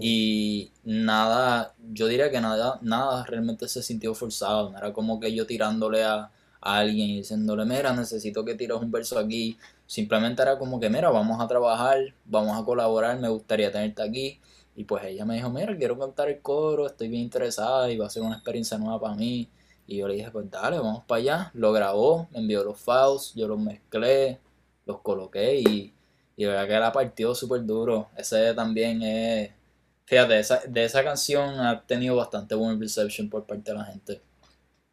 Y 0.00 0.70
nada, 0.84 1.74
yo 1.92 2.06
diría 2.06 2.30
que 2.30 2.40
nada, 2.40 2.78
nada 2.80 3.24
realmente 3.24 3.66
se 3.66 3.82
sintió 3.82 4.14
forzado. 4.14 4.70
No 4.70 4.78
era 4.78 4.92
como 4.92 5.18
que 5.18 5.34
yo 5.34 5.44
tirándole 5.44 6.04
a, 6.04 6.30
a 6.60 6.78
alguien 6.78 7.10
y 7.10 7.16
diciéndole, 7.16 7.64
mira, 7.64 7.92
necesito 7.92 8.44
que 8.44 8.54
tires 8.54 8.78
un 8.80 8.92
verso 8.92 9.18
aquí. 9.18 9.58
Simplemente 9.84 10.42
era 10.42 10.60
como 10.60 10.78
que, 10.78 10.88
mira, 10.90 11.10
vamos 11.10 11.40
a 11.40 11.48
trabajar, 11.48 12.14
vamos 12.24 12.56
a 12.56 12.64
colaborar, 12.64 13.18
me 13.18 13.28
gustaría 13.28 13.72
tenerte 13.72 14.02
aquí. 14.04 14.38
Y 14.76 14.84
pues 14.84 15.02
ella 15.06 15.24
me 15.24 15.34
dijo, 15.34 15.50
mira, 15.50 15.76
quiero 15.76 15.98
cantar 15.98 16.28
el 16.28 16.40
coro, 16.40 16.86
estoy 16.86 17.08
bien 17.08 17.22
interesada 17.22 17.90
y 17.90 17.96
va 17.96 18.06
a 18.06 18.10
ser 18.10 18.22
una 18.22 18.36
experiencia 18.36 18.78
nueva 18.78 19.00
para 19.00 19.16
mí. 19.16 19.48
Y 19.88 19.96
yo 19.96 20.06
le 20.06 20.14
dije, 20.14 20.30
pues 20.30 20.48
dale, 20.48 20.78
vamos 20.78 21.02
para 21.04 21.20
allá. 21.20 21.50
Lo 21.54 21.72
grabó, 21.72 22.28
me 22.30 22.38
envió 22.38 22.62
los 22.62 22.78
files, 22.78 23.32
yo 23.34 23.48
los 23.48 23.58
mezclé, 23.58 24.38
los 24.86 25.00
coloqué 25.00 25.56
y, 25.56 25.92
y 26.36 26.44
de 26.44 26.48
verdad 26.48 26.66
que 26.66 26.78
la 26.78 26.92
partió 26.92 27.34
súper 27.34 27.66
duro. 27.66 28.08
Ese 28.16 28.54
también 28.54 29.02
es... 29.02 29.50
Fíjate, 30.04 30.38
esa, 30.38 30.60
de 30.66 30.84
esa 30.84 31.02
canción 31.02 31.58
ha 31.60 31.82
tenido 31.82 32.14
bastante 32.16 32.54
buena 32.54 32.78
reception 32.78 33.28
por 33.28 33.44
parte 33.44 33.72
de 33.72 33.78
la 33.78 33.84
gente. 33.84 34.20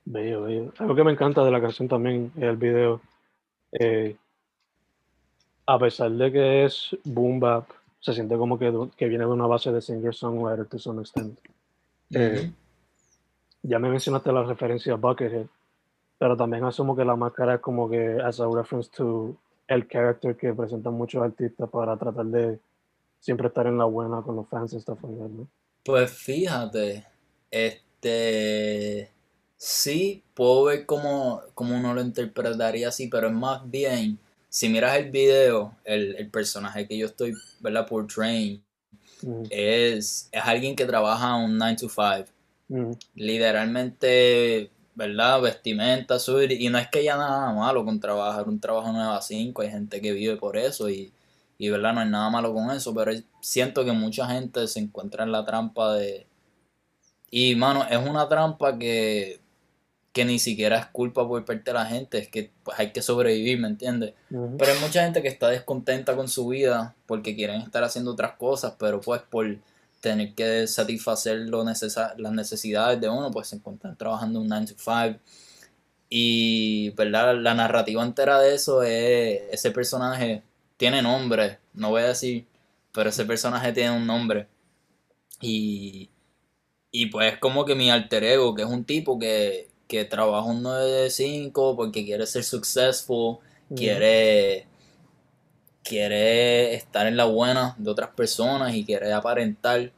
Bello, 0.06 0.42
bello. 0.42 0.74
Algo 0.80 0.96
que 0.96 1.04
me 1.04 1.12
encanta 1.12 1.46
de 1.46 1.52
la 1.52 1.62
canción 1.62 1.88
también 1.88 2.32
es 2.36 2.44
el 2.44 2.58
video. 2.58 3.00
eh, 3.74 4.16
a 5.66 5.80
pesar 5.80 6.12
de 6.12 6.32
que 6.32 6.66
es 6.66 6.96
boom 7.04 7.40
bap, 7.40 7.68
se 8.00 8.14
siente 8.14 8.36
como 8.36 8.60
que, 8.60 8.72
que 8.98 9.08
viene 9.08 9.26
de 9.26 9.32
una 9.32 9.48
base 9.48 9.72
de 9.72 9.82
singer-songwriter 9.82 10.68
to 10.68 10.78
some 10.78 11.02
extent. 11.02 11.40
Eh. 12.12 12.52
Ya 13.64 13.80
me 13.80 13.90
mencionaste 13.90 14.32
la 14.32 14.44
referencia 14.44 14.94
a 14.94 14.98
Buckethead, 14.98 15.46
pero 16.18 16.36
también 16.36 16.66
asumo 16.66 16.96
que 16.96 17.06
la 17.06 17.16
máscara 17.16 17.56
es 17.56 17.62
como 17.62 17.90
que 17.90 18.20
as 18.22 18.40
a 18.40 18.48
reference 18.54 18.90
to 18.92 19.36
el 19.68 19.88
character 19.88 20.36
que 20.36 20.54
presentan 20.54 20.94
muchos 20.94 21.24
artistas 21.24 21.70
para 21.70 21.98
tratar 21.98 22.26
de 22.26 22.60
siempre 23.20 23.48
estar 23.48 23.68
en 23.68 23.78
la 23.78 23.86
buena 23.86 24.22
con 24.22 24.36
los 24.36 24.48
fans 24.50 24.74
y 24.74 24.80
stuff 24.80 25.02
like 25.04 25.18
that, 25.18 25.30
¿no? 25.30 25.48
Pues 25.84 26.12
fíjate, 26.12 27.06
este 27.52 29.10
sí 29.58 30.24
puedo 30.34 30.66
ver 30.66 30.86
cómo, 30.86 31.42
cómo 31.54 31.76
uno 31.76 31.94
lo 31.94 32.02
interpretaría 32.02 32.90
así, 32.90 33.08
pero 33.08 33.28
es 33.28 33.34
más 33.34 33.70
bien, 33.70 34.20
si 34.50 34.70
miras 34.70 34.98
el 34.98 35.10
video, 35.10 35.76
el, 35.84 36.16
el 36.16 36.30
personaje 36.30 36.88
que 36.88 36.98
yo 36.98 37.06
estoy, 37.08 37.34
¿verdad? 37.62 37.88
Portraying, 37.88 38.62
Mm, 39.24 39.44
es, 39.50 40.28
es 40.32 40.42
alguien 40.44 40.76
que 40.76 40.86
trabaja 40.86 41.36
un 41.36 41.58
9 41.58 41.78
to 41.80 41.88
5. 41.90 42.26
mm, 42.68 42.92
literalmente, 43.16 44.70
¿verdad? 44.96 45.42
Vestimenta, 45.42 46.20
subir, 46.20 46.52
y 46.52 46.70
no 46.70 46.78
es 46.78 46.88
que 46.88 47.00
haya 47.00 47.18
nada 47.18 47.52
malo 47.54 47.84
con 47.86 48.00
trabajar 48.00 48.48
un 48.48 48.60
trabajo 48.60 48.92
9 48.92 49.18
a 49.18 49.22
5, 49.22 49.62
hay 49.62 49.70
gente 49.72 50.02
que 50.02 50.12
vive 50.12 50.36
por 50.38 50.58
eso 50.58 50.90
y, 50.90 51.12
y 51.58 51.70
¿verdad? 51.70 51.94
No 51.94 52.02
hay 52.02 52.10
nada 52.10 52.30
malo 52.30 52.54
con 52.54 52.72
eso, 52.72 52.94
pero 52.94 53.12
siento 53.42 53.84
que 53.86 53.92
mucha 53.92 54.28
gente 54.28 54.68
se 54.68 54.80
encuentra 54.80 55.24
en 55.24 55.32
la 55.32 55.46
trampa 55.46 55.94
de... 55.96 56.28
Y, 57.32 57.56
mano, 57.56 57.86
es 57.90 57.98
una 57.98 58.30
trampa 58.30 58.78
que, 58.78 59.40
que 60.14 60.26
ni 60.26 60.38
siquiera 60.38 60.78
es 60.78 60.86
culpa 60.86 61.28
por 61.28 61.44
parte 61.44 61.72
de 61.72 61.74
la 61.74 61.88
gente, 61.88 62.20
es 62.20 62.28
que 62.28 62.52
pues 62.64 62.80
hay 62.80 62.92
que 62.92 63.02
sobrevivir, 63.02 63.60
¿me 63.60 63.68
entiendes? 63.68 64.14
Pero 64.30 64.72
hay 64.72 64.80
mucha 64.80 65.04
gente 65.04 65.24
que 65.24 65.28
está 65.28 65.50
descontenta 65.50 66.16
con 66.16 66.28
su 66.28 66.48
vida 66.48 66.96
porque 67.08 67.36
quieren 67.36 67.62
estar 67.62 67.84
haciendo 67.84 68.12
otras 68.12 68.38
cosas, 68.38 68.76
pero 68.78 69.02
pues 69.02 69.24
por 69.24 69.58
tener 70.04 70.36
que 70.36 70.68
satisfacer 70.68 71.38
lo 71.50 71.64
necesa- 71.64 72.14
las 72.18 72.34
necesidades 72.34 73.00
de 73.00 73.08
uno, 73.08 73.32
pues 73.32 73.48
se 73.48 73.56
encuentran 73.56 73.96
trabajando 73.98 74.42
un 74.42 74.50
9 74.50 74.66
to 74.68 74.76
5. 74.78 75.18
Y, 76.10 76.90
¿verdad? 76.92 77.36
La 77.42 77.54
narrativa 77.56 78.04
entera 78.04 78.40
de 78.40 78.54
eso 78.54 78.84
es, 78.84 79.44
ese 79.52 79.72
personaje 79.72 80.44
tiene 80.78 81.02
nombre, 81.02 81.60
no 81.74 81.90
voy 81.92 82.02
a 82.04 82.08
decir, 82.10 82.46
pero 82.92 83.10
ese 83.10 83.24
personaje 83.26 83.72
tiene 83.72 83.92
un 83.96 84.06
nombre. 84.06 84.48
Y, 85.42 86.10
y 86.92 87.06
pues 87.08 87.38
como 87.40 87.64
que 87.66 87.74
mi 87.76 87.90
alter 87.90 88.24
ego, 88.26 88.54
que 88.56 88.64
es 88.64 88.68
un 88.68 88.84
tipo 88.86 89.18
que, 89.18 89.70
que 89.88 90.04
trabaja 90.06 90.46
un 90.48 90.62
9 90.64 90.86
de 90.92 91.10
5 91.10 91.76
porque 91.78 92.04
quiere 92.06 92.28
ser 92.28 92.44
successful, 92.44 93.38
quiere 93.76 94.68
quiere 95.84 96.74
estar 96.74 97.08
en 97.08 97.18
la 97.18 97.26
buena 97.26 97.76
de 97.78 97.92
otras 97.92 98.10
personas 98.12 98.74
y 98.74 98.86
quiere 98.86 99.12
aparentar 99.14 99.92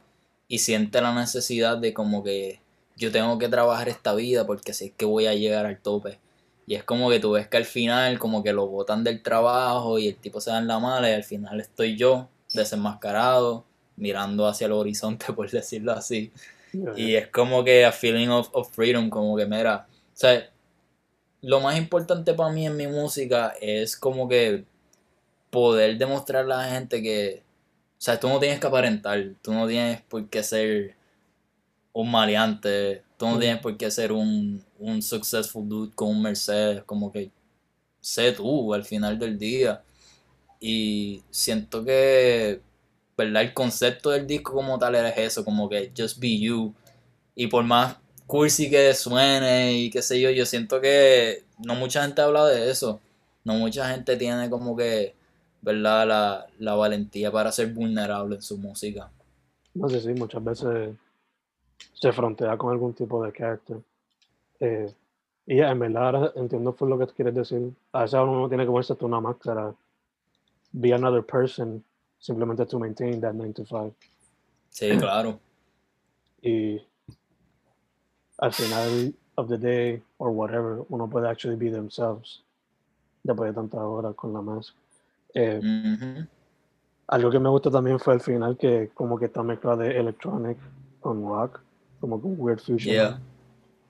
y 0.48 0.58
siente 0.58 1.00
la 1.00 1.14
necesidad 1.14 1.78
de 1.78 1.94
como 1.94 2.22
que 2.22 2.60
yo 2.96 3.12
tengo 3.12 3.38
que 3.38 3.48
trabajar 3.48 3.88
esta 3.88 4.14
vida 4.14 4.46
porque 4.46 4.72
sé 4.72 4.92
que 4.96 5.04
voy 5.04 5.26
a 5.26 5.34
llegar 5.34 5.66
al 5.66 5.80
tope. 5.80 6.18
Y 6.66 6.74
es 6.74 6.82
como 6.82 7.10
que 7.10 7.20
tú 7.20 7.32
ves 7.32 7.46
que 7.46 7.56
al 7.56 7.64
final 7.64 8.18
como 8.18 8.42
que 8.42 8.52
lo 8.52 8.66
botan 8.66 9.04
del 9.04 9.22
trabajo 9.22 9.98
y 9.98 10.08
el 10.08 10.16
tipo 10.16 10.40
se 10.40 10.50
da 10.50 10.58
en 10.58 10.66
la 10.66 10.80
mala 10.80 11.10
y 11.10 11.14
al 11.14 11.24
final 11.24 11.60
estoy 11.60 11.96
yo 11.96 12.28
desenmascarado 12.52 13.64
mirando 13.96 14.46
hacia 14.46 14.66
el 14.66 14.72
horizonte 14.72 15.26
por 15.32 15.50
decirlo 15.50 15.92
así. 15.92 16.32
Y 16.96 17.14
es 17.14 17.28
como 17.28 17.64
que 17.64 17.84
a 17.84 17.92
feeling 17.92 18.28
of, 18.28 18.50
of 18.52 18.70
freedom, 18.74 19.08
como 19.08 19.36
que 19.36 19.46
mira, 19.46 19.86
o 19.88 19.94
sea, 20.12 20.50
lo 21.40 21.60
más 21.60 21.78
importante 21.78 22.34
para 22.34 22.52
mí 22.52 22.66
en 22.66 22.76
mi 22.76 22.86
música 22.86 23.54
es 23.60 23.96
como 23.96 24.28
que 24.28 24.64
poder 25.56 25.96
demostrarle 25.98 26.54
a 26.54 26.58
la 26.58 26.68
gente 26.70 27.02
que, 27.02 27.42
o 27.98 28.00
sea, 28.06 28.20
tú 28.20 28.28
no 28.28 28.38
tienes 28.38 28.60
que 28.60 28.66
aparentar, 28.66 29.18
tú 29.42 29.52
no 29.54 29.66
tienes 29.66 30.02
por 30.02 30.28
qué 30.28 30.42
ser 30.42 30.94
un 31.92 32.10
maleante, 32.10 33.02
tú 33.16 33.26
no 33.26 33.36
Mm. 33.36 33.40
tienes 33.40 33.60
por 33.62 33.76
qué 33.76 33.90
ser 33.90 34.12
un, 34.12 34.62
un 34.78 35.02
successful 35.02 35.68
dude 35.68 35.94
con 35.94 36.08
un 36.10 36.22
Mercedes, 36.22 36.82
como 36.84 37.10
que 37.12 37.30
sé 38.00 38.32
tú 38.32 38.74
al 38.74 38.84
final 38.84 39.18
del 39.18 39.38
día. 39.38 39.82
Y 40.60 41.22
siento 41.30 41.84
que, 41.84 42.60
¿verdad? 43.16 43.42
El 43.42 43.54
concepto 43.54 44.10
del 44.10 44.26
disco 44.26 44.52
como 44.54 44.78
tal 44.78 44.94
es 44.96 45.16
eso, 45.18 45.44
como 45.44 45.68
que 45.68 45.92
just 45.96 46.18
be 46.18 46.38
you. 46.38 46.74
Y 47.34 47.46
por 47.48 47.64
más 47.64 47.96
cursi 48.26 48.70
que 48.70 48.94
suene 48.94 49.74
y 49.74 49.90
qué 49.90 50.02
sé 50.02 50.20
yo, 50.20 50.30
yo 50.30 50.46
siento 50.46 50.80
que 50.80 51.44
no 51.58 51.74
mucha 51.76 52.02
gente 52.02 52.22
habla 52.22 52.46
de 52.46 52.70
eso. 52.70 53.00
No 53.44 53.54
mucha 53.54 53.88
gente 53.90 54.16
tiene 54.16 54.50
como 54.50 54.76
que, 54.76 55.14
¿verdad? 55.62 56.06
La, 56.06 56.46
la 56.58 56.74
valentía 56.74 57.30
para 57.30 57.52
ser 57.52 57.72
vulnerable 57.72 58.36
en 58.36 58.42
su 58.42 58.58
música. 58.58 59.10
No 59.74 59.88
sé 59.88 60.00
si 60.00 60.08
muchas 60.14 60.42
veces 60.42 60.94
se 61.92 62.12
frontea 62.12 62.56
con 62.56 62.72
algún 62.72 62.94
tipo 62.94 63.22
de 63.24 63.32
carácter. 63.32 63.78
Eh, 64.60 64.92
y 65.46 65.60
en 65.60 65.78
verdad 65.78 66.06
ahora 66.06 66.32
entiendo 66.36 66.74
por 66.74 66.88
lo 66.88 66.98
que 66.98 67.06
quieres 67.06 67.34
decir. 67.34 67.72
A 67.92 68.02
veces 68.02 68.18
uno 68.20 68.48
tiene 68.48 68.64
que 68.64 68.70
ponerse 68.70 68.92
hasta 68.92 69.06
una 69.06 69.20
máscara. 69.20 69.74
Be 70.72 70.92
another 70.92 71.22
person 71.24 71.84
simplemente 72.18 72.66
to 72.66 72.78
maintain 72.78 73.20
that 73.20 73.34
9 73.34 73.52
to 73.54 73.64
5. 73.64 73.94
Sí, 74.70 74.90
claro. 74.98 75.38
Y 76.42 76.80
al 78.38 78.52
final 78.52 79.14
of 79.36 79.48
the 79.48 79.56
day 79.56 80.02
or 80.18 80.30
whatever, 80.30 80.84
uno 80.88 81.08
puede 81.08 81.28
actually 81.28 81.56
be 81.56 81.70
themselves 81.70 82.42
después 83.22 83.50
de 83.50 83.54
tantas 83.54 83.80
horas 83.80 84.14
con 84.14 84.32
la 84.32 84.40
máscara. 84.40 84.85
Eh, 85.38 85.60
algo 87.08 87.30
que 87.30 87.38
me 87.38 87.50
gustó 87.50 87.70
también 87.70 87.98
fue 88.00 88.14
el 88.14 88.20
final 88.20 88.56
que 88.56 88.90
como 88.94 89.18
que 89.18 89.26
está 89.26 89.42
mezclado 89.42 89.78
de 89.78 89.98
electronic 89.98 90.56
con 91.00 91.22
rock, 91.22 91.60
como 92.00 92.20
con 92.20 92.34
weird 92.38 92.58
fusion. 92.58 92.94
Yeah. 92.94 93.20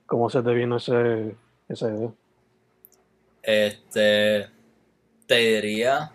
¿Cómo 0.05 0.29
se 0.29 0.41
te 0.43 0.53
vino 0.53 0.75
ese, 0.75 1.35
esa 1.69 1.89
idea? 1.89 2.11
Este, 3.43 4.47
te 5.25 5.35
diría, 5.35 6.11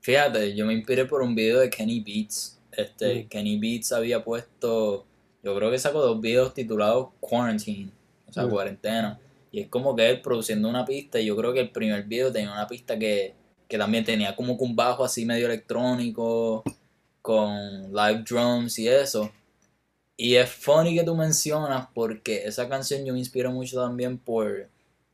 fíjate, 0.00 0.54
yo 0.54 0.64
me 0.66 0.72
inspiré 0.74 1.04
por 1.04 1.22
un 1.22 1.34
video 1.34 1.60
de 1.60 1.70
Kenny 1.70 2.00
Beats. 2.00 2.60
Este, 2.72 3.24
Mm. 3.24 3.28
Kenny 3.28 3.58
Beats 3.58 3.92
había 3.92 4.24
puesto, 4.24 5.04
yo 5.42 5.54
creo 5.54 5.70
que 5.70 5.78
sacó 5.78 6.00
dos 6.00 6.20
videos 6.20 6.54
titulados 6.54 7.08
Quarantine, 7.20 7.90
o 8.28 8.32
sea, 8.32 8.46
Mm. 8.46 8.50
cuarentena. 8.50 9.20
Y 9.52 9.60
es 9.60 9.68
como 9.68 9.94
que 9.94 10.10
él 10.10 10.20
produciendo 10.22 10.68
una 10.68 10.84
pista, 10.84 11.20
y 11.20 11.26
yo 11.26 11.36
creo 11.36 11.52
que 11.52 11.60
el 11.60 11.70
primer 11.70 12.04
video 12.04 12.32
tenía 12.32 12.50
una 12.52 12.66
pista 12.66 12.98
que, 12.98 13.34
que 13.68 13.78
también 13.78 14.04
tenía 14.04 14.34
como 14.36 14.56
que 14.58 14.64
un 14.64 14.76
bajo 14.76 15.04
así 15.04 15.24
medio 15.24 15.46
electrónico, 15.46 16.62
con 17.22 17.92
live 17.92 18.24
drums 18.28 18.78
y 18.78 18.88
eso. 18.88 19.30
Y 20.16 20.34
es 20.34 20.50
funny 20.50 20.94
que 20.94 21.02
tú 21.04 21.14
mencionas 21.16 21.88
porque 21.94 22.44
esa 22.46 22.68
canción 22.68 23.04
yo 23.04 23.12
me 23.12 23.18
inspiro 23.18 23.50
mucho 23.50 23.80
también 23.80 24.18
por, 24.18 24.68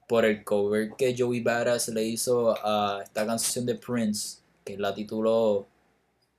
por 0.08 0.24
el 0.24 0.44
cover 0.44 0.90
que 0.98 1.14
Joey 1.16 1.40
Badass 1.40 1.88
le 1.88 2.04
hizo 2.04 2.54
a 2.66 3.00
esta 3.02 3.24
canción 3.24 3.64
de 3.64 3.76
Prince, 3.76 4.38
que 4.64 4.76
la 4.76 4.92
tituló, 4.94 5.66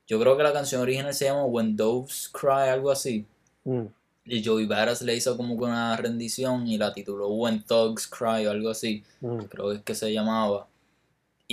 yo 0.06 0.20
creo 0.20 0.36
que 0.36 0.42
la 0.42 0.52
canción 0.52 0.82
original 0.82 1.12
se 1.14 1.24
llama 1.24 1.44
When 1.44 1.74
Doves 1.74 2.28
Cry, 2.32 2.68
algo 2.68 2.90
así. 2.90 3.26
Mm, 3.64 3.86
Y 4.26 4.44
Joey 4.44 4.66
Badass 4.66 5.02
le 5.02 5.16
hizo 5.16 5.36
como 5.36 5.56
que 5.56 5.64
una 5.64 5.96
rendición 5.96 6.66
y 6.68 6.78
la 6.78 6.92
tituló 6.92 7.28
When 7.30 7.64
Thugs 7.64 8.06
Cry 8.06 8.46
o 8.46 8.50
algo 8.50 8.70
así, 8.70 9.02
mm, 9.20 9.38
creo 9.44 9.70
que 9.70 9.76
es 9.76 9.82
que 9.82 9.94
se 9.94 10.12
llamaba. 10.12 10.68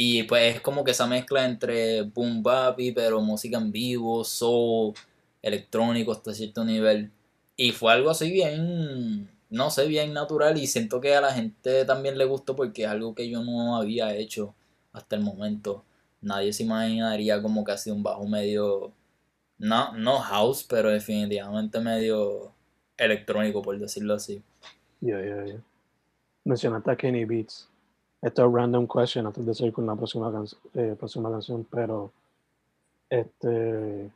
Y 0.02 0.24
pues 0.24 0.56
es 0.56 0.62
como 0.62 0.86
que 0.86 0.92
esa 0.92 1.08
mezcla 1.08 1.44
entre 1.44 2.04
boom 2.04 2.42
bapi, 2.42 2.94
pero 2.94 3.20
música 3.20 3.58
en 3.58 3.70
vivo, 3.70 4.24
soul, 4.24 4.94
electrónico 5.42 6.14
hasta 6.14 6.34
cierto 6.34 6.64
nivel. 6.64 7.12
Y 7.58 7.74
fue 7.74 7.92
algo 7.92 8.10
así 8.10 8.32
bien, 8.32 9.30
no 9.50 9.70
sé, 9.70 9.88
bien 9.88 10.14
natural 10.14 10.58
y 10.58 10.68
siento 10.68 11.02
que 11.02 11.16
a 11.16 11.20
la 11.20 11.34
gente 11.34 11.84
también 11.84 12.18
le 12.18 12.24
gustó 12.24 12.56
porque 12.56 12.84
es 12.84 12.88
algo 12.88 13.14
que 13.14 13.30
yo 13.30 13.44
no 13.44 13.76
había 13.76 14.16
hecho 14.16 14.56
hasta 14.94 15.18
el 15.18 15.22
momento. 15.22 15.84
Nadie 16.22 16.54
se 16.54 16.64
imaginaría 16.64 17.42
como 17.42 17.66
que 17.66 17.74
así 17.74 17.92
un 17.92 18.02
bajo 18.02 18.26
medio, 18.26 18.94
no, 19.58 19.92
no 19.98 20.20
house, 20.20 20.64
pero 20.64 20.92
definitivamente 20.92 21.82
medio 21.82 22.54
electrónico, 22.96 23.62
por 23.62 23.78
decirlo 23.78 24.14
así. 24.14 24.42
yeah, 25.02 25.22
yeah, 25.22 25.44
yeah. 25.44 25.62
Mencionaste 26.46 26.90
a 26.90 26.96
Kenny 26.96 27.26
Beats. 27.26 27.68
Esto 28.22 28.46
es 28.46 28.54
random 28.54 28.88
question 28.88 29.26
antes 29.28 29.46
de 29.46 29.54
seguir 29.54 29.74
con 29.74 29.86
la 29.86 29.96
próxima, 29.96 30.32
can- 30.32 30.46
eh, 30.74 30.96
próxima 30.98 31.32
canción, 31.32 31.66
pero 31.72 32.12
este, 33.10 34.10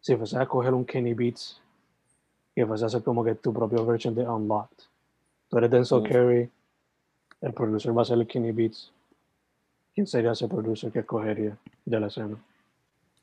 si 0.00 0.16
fuese 0.16 0.38
a 0.38 0.46
coger 0.46 0.72
un 0.74 0.84
Kenny 0.84 1.12
Beats 1.14 1.60
y 2.54 2.62
fuese 2.64 2.84
a 2.84 2.86
hacer 2.86 3.02
como 3.02 3.24
que 3.24 3.34
tu 3.34 3.52
propio 3.52 3.84
version 3.84 4.14
de 4.14 4.22
Unlocked, 4.26 4.84
tú 5.48 5.58
eres 5.58 5.70
Denzel. 5.70 6.02
Curry, 6.04 6.50
el 7.40 7.52
producer 7.52 7.96
va 7.96 8.02
a 8.02 8.04
ser 8.04 8.18
el 8.18 8.26
Kenny 8.26 8.52
Beats. 8.52 8.92
¿Quién 9.94 10.06
sería 10.06 10.32
ese 10.32 10.46
producer 10.46 10.92
que 10.92 11.00
escogería 11.00 11.56
de 11.84 12.00
la 12.00 12.06
escena? 12.06 12.36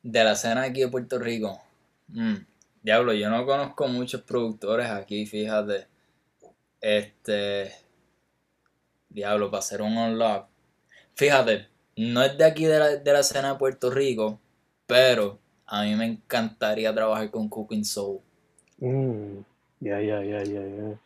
De 0.04 0.24
la 0.24 0.34
escena 0.34 0.64
aquí 0.64 0.82
de 0.82 0.90
Puerto 0.90 1.18
Rico. 1.18 1.62
mm, 2.10 2.36
diablo, 2.84 3.14
yo 3.14 3.30
no 3.30 3.46
conozco 3.46 3.88
muchos 3.88 4.22
productores 4.22 4.88
aquí, 4.90 5.26
fíjate. 5.26 5.88
Este. 6.82 7.72
Diablo, 9.10 9.50
para 9.50 9.60
hacer 9.60 9.82
un 9.82 9.98
unlock. 9.98 10.48
Fíjate, 11.16 11.68
no 11.96 12.24
es 12.24 12.38
de 12.38 12.44
aquí 12.46 12.66
de 12.66 12.80
la, 12.80 12.96
de 12.98 13.14
la 13.14 13.20
escena 13.20 13.54
de 13.54 13.60
Puerto 13.60 13.90
Rico, 13.90 14.40
pero 14.86 15.40
a 15.66 15.84
mí 15.84 15.96
me 15.96 16.06
encantaría 16.06 16.94
trabajar 16.94 17.30
con 17.32 17.50
Cooking 17.50 17.84
Soul. 17.84 18.20
Mm, 18.80 19.40
yeah, 19.82 20.00
yeah, 20.02 20.24
yeah, 20.24 20.44
yeah. 20.44 21.00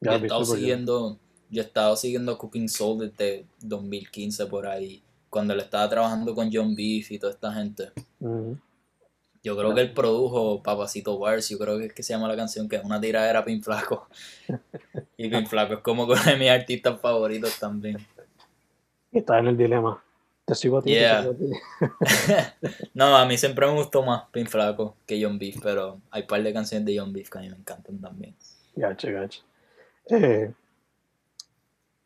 Yo 0.00 0.12
he 0.12 0.16
estado 0.16 0.44
good. 0.44 0.54
siguiendo, 0.54 1.18
yo 1.50 1.62
he 1.62 1.64
estado 1.64 1.96
siguiendo 1.96 2.38
Cooking 2.38 2.68
Soul 2.68 3.10
desde 3.10 3.46
2015 3.60 4.46
por 4.46 4.66
ahí, 4.66 5.02
cuando 5.28 5.54
le 5.54 5.62
estaba 5.62 5.88
trabajando 5.88 6.34
con 6.34 6.50
John 6.52 6.74
Beef 6.74 7.10
y 7.10 7.18
toda 7.18 7.32
esta 7.32 7.52
gente. 7.52 7.90
Mhm. 8.18 8.60
Yo 9.42 9.56
creo 9.56 9.74
que 9.74 9.80
él 9.80 9.94
produjo 9.94 10.62
Papacito 10.62 11.18
Bars, 11.18 11.48
yo 11.48 11.58
creo 11.58 11.78
que 11.78 11.86
es 11.86 11.94
que 11.94 12.02
se 12.02 12.12
llama 12.12 12.28
la 12.28 12.36
canción, 12.36 12.68
que 12.68 12.76
es 12.76 12.84
una 12.84 13.00
tiradera 13.00 13.44
Pin 13.44 13.62
Flaco. 13.62 14.06
Y 15.16 15.28
Pin 15.28 15.46
Flaco 15.46 15.74
es 15.74 15.80
como 15.80 16.04
uno 16.04 16.14
de 16.14 16.36
mis 16.36 16.50
artistas 16.50 16.98
favoritos 17.00 17.58
también. 17.58 17.98
Está 19.12 19.38
en 19.38 19.48
el 19.48 19.56
dilema. 19.56 20.02
Te 20.44 20.54
sigo 20.54 20.78
a 20.78 20.82
ti, 20.82 20.90
Yeah. 20.90 21.22
te 21.22 21.36
sigo 21.36 21.54
a 21.80 22.48
ti. 22.58 22.70
No, 22.94 23.16
a 23.16 23.24
mí 23.26 23.36
siempre 23.38 23.66
me 23.66 23.72
gustó 23.74 24.02
más 24.02 24.24
Pin 24.32 24.46
Flaco 24.46 24.96
que 25.06 25.22
John 25.22 25.38
Beef, 25.38 25.58
pero 25.62 26.00
hay 26.10 26.22
un 26.22 26.28
par 26.28 26.42
de 26.42 26.52
canciones 26.52 26.86
de 26.86 26.98
John 26.98 27.12
Beef 27.12 27.28
que 27.30 27.38
a 27.38 27.40
mí 27.42 27.48
me 27.50 27.56
encantan 27.56 27.98
también. 28.00 28.34
Gacho, 28.76 29.08
gacho. 29.12 29.42
Eh, 30.08 30.52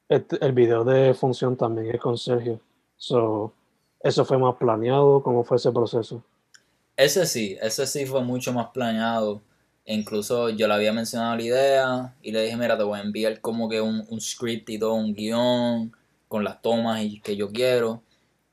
este- 0.09 0.45
el 0.45 0.53
video 0.53 0.85
de 0.85 1.14
función 1.14 1.57
también 1.57 1.95
es 1.95 2.01
con 2.01 2.16
Sergio. 2.18 2.61
So, 2.97 3.53
¿Eso 4.01 4.24
fue 4.24 4.37
más 4.39 4.55
planeado? 4.57 5.22
¿Cómo 5.22 5.45
fue 5.45 5.57
ese 5.57 5.72
proceso? 5.72 6.22
Ese 6.97 7.26
sí, 7.26 7.57
ese 7.61 7.86
sí 7.86 8.07
fue 8.07 8.22
mucho 8.22 8.53
más 8.53 8.68
planeado. 8.68 9.42
E 9.84 9.95
incluso 9.95 10.49
yo 10.51 10.66
le 10.66 10.74
había 10.74 10.92
mencionado 10.92 11.36
la 11.36 11.42
idea 11.42 12.14
y 12.22 12.32
le 12.32 12.42
dije, 12.42 12.57
mira, 12.57 12.78
te 12.78 12.84
voy 12.84 12.99
a 12.99 13.03
enviar 13.03 13.40
como 13.40 13.68
que 13.68 13.80
un, 13.80 14.07
un 14.09 14.20
script 14.20 14.70
y 14.70 14.78
todo, 14.78 14.95
un 14.95 15.14
guion 15.14 15.92
con 16.28 16.45
las 16.45 16.62
tomas 16.62 17.03
y 17.03 17.20
que 17.20 17.36
yo 17.36 17.51
quiero. 17.53 18.03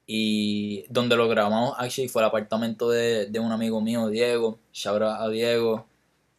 Y 0.05 0.85
donde 0.89 1.15
lo 1.15 1.29
grabamos, 1.29 1.75
actually, 1.77 2.09
fue 2.09 2.21
el 2.21 2.27
apartamento 2.27 2.89
de, 2.89 3.27
de 3.27 3.39
un 3.39 3.51
amigo 3.51 3.79
mío, 3.81 4.07
Diego. 4.09 4.59
Shout 4.73 5.01
out 5.01 5.21
a 5.21 5.29
Diego. 5.29 5.85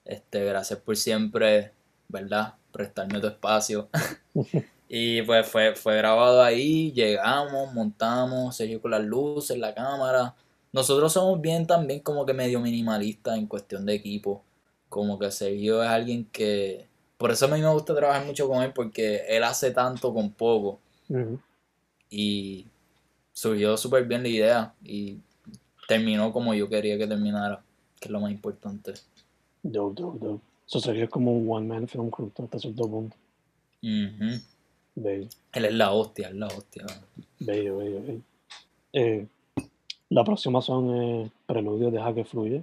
Este, 0.05 0.44
gracias 0.44 0.78
por 0.80 0.96
siempre, 0.96 1.72
¿verdad? 2.09 2.55
Prestarme 2.72 3.20
tu 3.20 3.28
espacio. 3.28 3.88
y 4.88 5.22
pues 5.22 5.46
fue, 5.48 5.74
fue 5.74 5.96
grabado 5.96 6.42
ahí, 6.42 6.92
llegamos, 6.92 7.72
montamos, 7.72 8.57
Sergio 8.57 8.82
con 8.82 8.90
las 8.90 9.03
luces, 9.03 9.57
la 9.59 9.74
cámara. 9.74 10.34
Nosotros 10.72 11.12
somos 11.12 11.40
bien 11.40 11.66
también 11.66 12.00
como 12.00 12.24
que 12.24 12.32
medio 12.32 12.60
minimalistas 12.60 13.36
en 13.36 13.46
cuestión 13.46 13.84
de 13.84 13.94
equipo. 13.94 14.42
Como 14.88 15.18
que 15.18 15.30
Sergio 15.30 15.82
es 15.82 15.88
alguien 15.88 16.24
que... 16.26 16.86
Por 17.18 17.30
eso 17.30 17.44
a 17.44 17.48
mí 17.48 17.60
me 17.60 17.72
gusta 17.72 17.94
trabajar 17.94 18.26
mucho 18.26 18.48
con 18.48 18.62
él 18.62 18.72
porque 18.72 19.22
él 19.28 19.44
hace 19.44 19.70
tanto 19.70 20.12
con 20.12 20.32
poco. 20.32 20.80
Y 22.10 22.66
surgió 23.32 23.76
súper 23.76 24.06
bien 24.06 24.22
la 24.22 24.28
idea 24.28 24.74
y 24.82 25.18
terminó 25.86 26.32
como 26.32 26.54
yo 26.54 26.68
quería 26.68 26.98
que 26.98 27.06
terminara, 27.06 27.62
que 28.00 28.08
es 28.08 28.10
lo 28.10 28.20
más 28.20 28.32
importante. 28.32 28.94
Dope, 29.62 30.02
dope, 30.02 30.18
dope. 30.26 30.44
Eso 30.66 30.80
sería 30.80 31.06
como 31.06 31.32
un 31.32 31.50
one-man 31.50 31.86
film 31.86 32.10
con 32.10 32.32
hasta 32.42 32.58
cierto 32.58 32.88
punto. 32.88 33.16
Él 35.52 35.64
es 35.64 35.74
la 35.74 35.92
hostia, 35.92 36.28
es 36.28 36.34
la 36.34 36.46
hostia. 36.46 36.86
bello, 37.40 37.78
bello. 37.78 38.00
bello. 38.00 38.20
Eh, 38.92 39.26
la 40.12 40.24
próxima 40.24 40.60
son 40.60 40.94
eh, 40.94 41.30
Preludio, 41.46 41.90
Deja 41.90 42.14
que 42.14 42.24
fluye. 42.24 42.62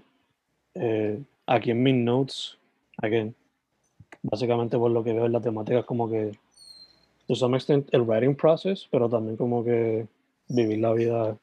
Eh, 0.76 1.20
aquí 1.48 1.72
en 1.72 1.82
mis 1.82 1.96
notes, 1.96 2.58
again, 2.98 3.34
básicamente 4.22 4.78
por 4.78 4.92
lo 4.92 5.04
que 5.04 5.14
veo 5.14 5.26
en 5.26 5.32
la 5.32 5.42
temática 5.42 5.80
es 5.80 5.86
como 5.86 6.08
que, 6.08 6.32
to 7.28 7.34
some 7.34 7.58
extent, 7.58 7.90
el 7.92 8.04
writing 8.04 8.36
process, 8.36 8.88
pero 8.92 9.10
también 9.10 9.36
como 9.36 9.64
que 9.64 10.08
vivir 10.48 10.78
la 10.78 10.94
vida 10.94 11.38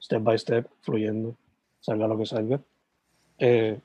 step 0.00 0.22
by 0.22 0.38
step, 0.38 0.66
fluyendo, 0.80 1.36
salga 1.80 2.08
lo 2.08 2.16
que 2.16 2.26
salga. 2.26 2.60
Eh, 3.38 3.78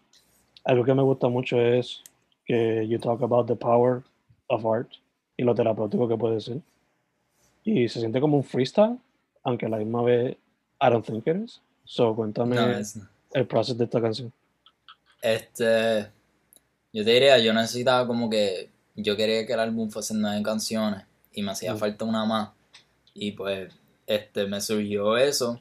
algo 0.63 0.86
que 0.86 0.93
me 0.93 1.03
gusta 1.03 1.28
mucho 1.28 1.59
es 1.59 2.01
que 2.45 2.88
you 2.88 2.97
talk 2.97 3.22
about 3.22 3.45
the 3.45 3.55
power 3.55 4.03
of 4.47 4.65
art 4.65 4.89
y 5.36 5.43
lo 5.43 5.53
terapéutico 5.53 6.07
que 6.07 6.18
puede 6.18 6.39
ser. 6.39 6.61
y 7.65 7.89
se 7.89 7.99
siente 7.99 8.22
como 8.22 8.38
un 8.38 8.43
freestyle, 8.45 8.97
aunque 9.43 9.65
a 9.65 9.70
la 9.70 9.78
misma 9.78 10.01
vez 10.01 10.38
I 10.80 10.89
don't 10.89 11.05
think 11.05 11.25
it 11.28 11.36
is. 11.43 11.61
So, 11.86 12.15
cuéntame 12.15 12.55
No, 12.55 12.69
es- 12.71 12.99
el 13.34 13.47
proceso 13.47 13.78
de 13.78 13.86
esta 13.86 14.01
canción. 14.01 14.32
Este, 15.21 16.09
yo 16.93 17.03
te 17.03 17.11
diría, 17.11 17.38
yo 17.39 17.53
necesitaba 17.53 18.05
como 18.07 18.30
que, 18.30 18.69
yo 18.95 19.15
quería 19.15 19.45
que 19.45 19.53
el 19.53 19.59
álbum 19.59 19.89
fuese 19.89 20.13
nueve 20.13 20.41
canciones 20.43 21.03
y 21.34 21.41
me 21.41 21.51
hacía 21.51 21.73
Mm. 21.73 21.78
falta 21.78 22.05
una 22.05 22.25
más. 22.25 22.49
Y 23.13 23.32
pues, 23.32 23.71
este, 24.05 24.45
me 24.47 24.61
surgió 24.61 25.17
eso. 25.17 25.59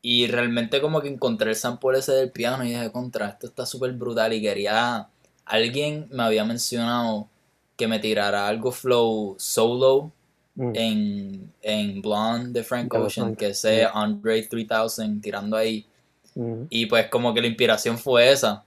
Y 0.00 0.26
realmente 0.26 0.80
como 0.80 1.00
que 1.00 1.08
encontré 1.08 1.50
el 1.50 1.56
sample 1.56 1.98
ese 1.98 2.12
del 2.12 2.30
piano 2.32 2.64
y 2.64 2.70
dije, 2.70 2.90
contra, 2.90 3.28
esto 3.28 3.46
está 3.46 3.66
súper 3.66 3.92
brutal 3.92 4.32
y 4.32 4.42
quería, 4.42 5.08
alguien 5.44 6.08
me 6.10 6.24
había 6.24 6.44
mencionado 6.44 7.28
que 7.76 7.86
me 7.86 7.98
tirara 8.00 8.48
algo 8.48 8.72
flow 8.72 9.36
solo 9.38 10.10
Mm, 10.54 10.72
en, 10.74 11.52
en 11.62 12.02
Blonde 12.02 12.60
de 12.60 12.64
Frank 12.64 12.92
Ocean, 12.92 13.34
que 13.34 13.48
ese 13.48 13.76
yeah. 13.76 13.90
Andre 13.94 14.42
3000 14.42 15.20
tirando 15.20 15.56
ahí. 15.56 15.86
mm, 16.34 16.64
Y 16.68 16.86
pues 16.86 17.08
como 17.08 17.32
que 17.32 17.40
la 17.40 17.46
inspiración 17.46 17.98
fue 17.98 18.30
esa. 18.30 18.64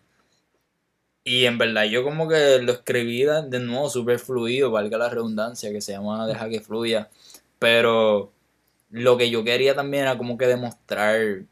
Y 1.24 1.46
en 1.46 1.58
verdad 1.58 1.86
yo 1.86 2.04
como 2.04 2.28
que 2.28 2.60
lo 2.62 2.72
escribí 2.74 3.24
de 3.24 3.44
de 3.50 3.60
nuevo 3.60 3.90
súper 3.90 4.20
fluido, 4.20 4.72
valga 4.72 4.98
la 4.98 5.10
redundancia, 5.10 5.72
que 5.72 5.82
se 5.82 5.94
llama 5.94 6.28
Deja 6.28 6.50
que 6.50 6.62
fluya. 6.62 7.10
Pero 7.60 8.32
lo 8.92 9.18
que 9.18 9.30
yo 9.30 9.44
quería 9.44 9.76
también 9.76 10.04
era 10.04 10.18
como 10.18 10.38
que 10.38 10.48
demostrar, 10.48 11.44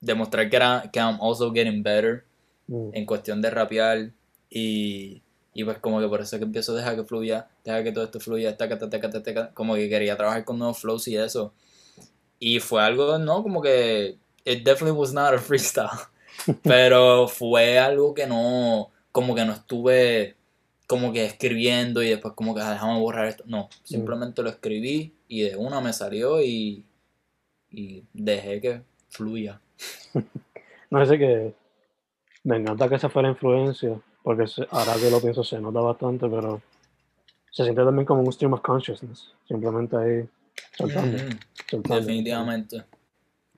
demostrar 0.00 0.50
que, 0.50 0.56
era, 0.56 0.90
que 0.92 0.98
I'm 1.00 1.18
also 1.20 1.52
getting 1.52 1.82
better 1.82 2.24
mm. 2.68 2.90
en 2.92 3.06
cuestión 3.06 3.40
de 3.42 3.50
rapear. 3.50 4.10
Y, 4.50 5.22
y 5.56 5.64
pues 5.64 5.78
como 5.78 6.00
que 6.00 6.06
por 6.08 6.20
eso 6.20 6.36
que 6.36 6.44
empiezo 6.44 6.72
a 6.72 6.76
dejar 6.76 6.96
que 6.96 7.04
fluya, 7.04 7.48
deja 7.64 7.82
que 7.82 7.90
todo 7.90 8.04
esto 8.04 8.20
fluya, 8.20 8.56
taca, 8.58 8.78
taca, 8.78 9.00
taca, 9.00 9.22
taca, 9.22 9.50
como 9.54 9.74
que 9.74 9.88
quería 9.88 10.14
trabajar 10.14 10.44
con 10.44 10.58
nuevos 10.58 10.78
flows 10.78 11.08
y 11.08 11.16
eso. 11.16 11.54
Y 12.38 12.60
fue 12.60 12.82
algo, 12.82 13.16
no, 13.18 13.42
como 13.42 13.62
que 13.62 14.18
it 14.44 14.62
definitely 14.64 14.90
was 14.98 15.14
not 15.14 15.32
a 15.32 15.38
freestyle, 15.38 15.88
pero 16.62 17.26
fue 17.26 17.78
algo 17.78 18.12
que 18.12 18.26
no, 18.26 18.90
como 19.12 19.34
que 19.34 19.46
no 19.46 19.54
estuve 19.54 20.36
como 20.86 21.10
que 21.12 21.24
escribiendo 21.24 22.02
y 22.02 22.10
después 22.10 22.34
como 22.34 22.54
que 22.54 22.60
"Ah, 22.60 22.72
déjame 22.72 23.00
borrar 23.00 23.26
esto. 23.26 23.42
No, 23.46 23.70
simplemente 23.82 24.42
lo 24.42 24.50
escribí 24.50 25.14
y 25.26 25.40
de 25.40 25.56
una 25.56 25.80
me 25.80 25.94
salió 25.94 26.42
y, 26.42 26.84
y 27.70 28.04
dejé 28.12 28.60
que 28.60 28.82
fluya. 29.08 29.60
No 30.90 31.04
sé 31.04 31.18
que 31.18 31.52
me 32.44 32.58
encanta 32.58 32.88
que 32.88 32.94
esa 32.94 33.08
fue 33.08 33.22
la 33.24 33.30
influencia, 33.30 34.00
porque 34.26 34.44
ahora 34.72 34.94
que 34.94 35.08
lo 35.08 35.20
pienso 35.20 35.44
se 35.44 35.60
nota 35.60 35.78
bastante, 35.78 36.28
pero 36.28 36.60
se 37.52 37.62
siente 37.62 37.84
también 37.84 38.04
como 38.04 38.22
un 38.22 38.32
stream 38.32 38.54
of 38.54 38.60
consciousness, 38.60 39.32
simplemente 39.46 39.96
ahí 39.96 40.28
soltando, 40.76 41.16
Ujú, 41.16 41.28
soltando. 41.70 42.00
definitivamente. 42.00 42.84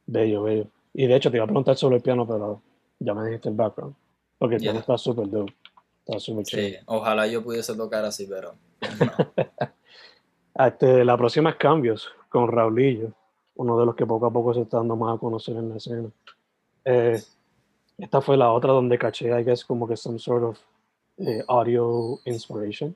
Bello, 0.04 0.42
bello. 0.42 0.66
Y 0.92 1.06
de 1.06 1.16
hecho 1.16 1.30
te 1.30 1.38
iba 1.38 1.44
a 1.44 1.46
preguntar 1.46 1.74
sobre 1.74 1.96
el 1.96 2.02
piano, 2.02 2.26
pero 2.26 2.60
ya 2.98 3.14
me 3.14 3.24
dijiste 3.24 3.48
el 3.48 3.54
background, 3.54 3.94
porque 4.36 4.56
el 4.56 4.60
piano 4.60 4.80
está 4.80 4.98
súper 4.98 5.30
dope, 5.30 5.54
está 6.04 6.20
súper 6.20 6.44
chido. 6.44 6.62
Sí, 6.68 6.76
ojalá 6.84 7.26
yo 7.26 7.42
pudiese 7.42 7.74
tocar 7.74 8.04
así, 8.04 8.26
pero 8.26 8.54
no. 9.00 9.12
Este, 10.54 11.02
la 11.02 11.16
próxima 11.16 11.50
es 11.50 11.56
Cambios, 11.56 12.10
con 12.28 12.48
Raulillo, 12.48 13.12
uno 13.54 13.78
de 13.80 13.86
los 13.86 13.94
que 13.94 14.04
poco 14.04 14.26
a 14.26 14.30
poco 14.30 14.52
se 14.52 14.62
está 14.62 14.78
dando 14.78 14.96
más 14.96 15.16
a 15.16 15.18
conocer 15.18 15.56
en 15.56 15.70
la 15.70 15.76
escena. 15.76 16.10
Eh, 16.84 17.22
esta 17.98 18.20
fue 18.20 18.36
la 18.36 18.52
otra 18.52 18.72
donde 18.72 18.98
caché, 18.98 19.28
I 19.28 19.44
guess, 19.44 19.64
como 19.64 19.86
que 19.86 19.96
some 19.96 20.18
sort 20.18 20.44
of 20.44 20.58
eh, 21.18 21.42
audio 21.48 22.20
inspiration. 22.24 22.94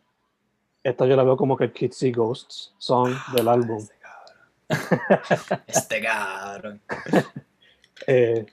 Esta 0.85 1.07
yo 1.07 1.17
la 1.17 1.23
veo 1.25 1.37
como 1.37 1.57
que 1.57 1.65
el 1.65 1.73
Kids 1.73 1.97
See 1.97 2.13
Ghosts 2.13 2.73
song 2.79 3.15
del 3.35 3.49
álbum. 3.49 3.87
Este 5.67 6.01
cabrón. 6.01 6.81
Eh, 8.09 8.45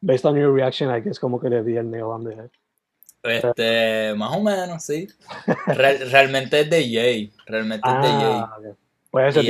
based 0.00 0.24
on 0.24 0.36
your 0.36 0.50
reaction, 0.54 0.88
I 0.88 1.00
guess 1.00 1.18
como 1.18 1.38
que 1.38 1.50
le 1.50 1.62
di 1.62 1.76
el 1.76 1.90
nail 1.90 2.04
on 2.04 2.24
the 2.24 2.34
head. 2.34 2.50
Este, 3.22 4.14
más 4.16 4.34
o 4.34 4.40
menos, 4.40 4.82
sí. 4.84 5.06
Real- 5.66 6.10
realmente 6.10 6.60
es 6.60 6.70
de 6.70 6.82
Jay. 6.82 7.30
Realmente 7.44 7.86
es 7.86 7.94
de 8.00 8.08
Jay. 8.08 8.40
Ah, 8.40 8.56
ok. 8.58 8.76
Pues 9.10 9.36
ese 9.36 9.40
Y 9.40 9.46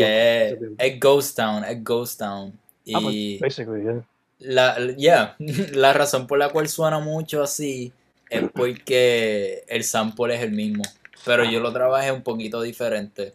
tiempo, 0.59 0.83
es, 0.83 0.93
es 0.95 1.01
Ghost 1.01 1.37
Town, 1.37 1.65
es 1.65 1.85
Ghost 1.85 2.19
Town. 2.19 2.59
Ah, 2.93 2.99
pues, 3.01 3.15
Y 3.15 3.39
basically, 3.39 3.83
yeah. 3.85 4.05
La, 4.39 4.77
yeah, 4.97 5.37
la 5.73 5.93
razón 5.93 6.27
por 6.27 6.39
la 6.39 6.51
cual 6.51 6.69
suena 6.69 6.99
mucho 6.99 7.43
así 7.43 7.93
es 8.29 8.43
porque 8.55 9.65
el 9.69 9.85
sample 9.85 10.35
es 10.35 10.43
el 10.43 10.53
mismo. 10.53 10.83
Pero 11.25 11.45
yo 11.45 11.61
lo 11.61 11.73
trabajé 11.73 12.13
un 12.13 12.23
poquito 12.23 12.61
diferente. 12.63 13.35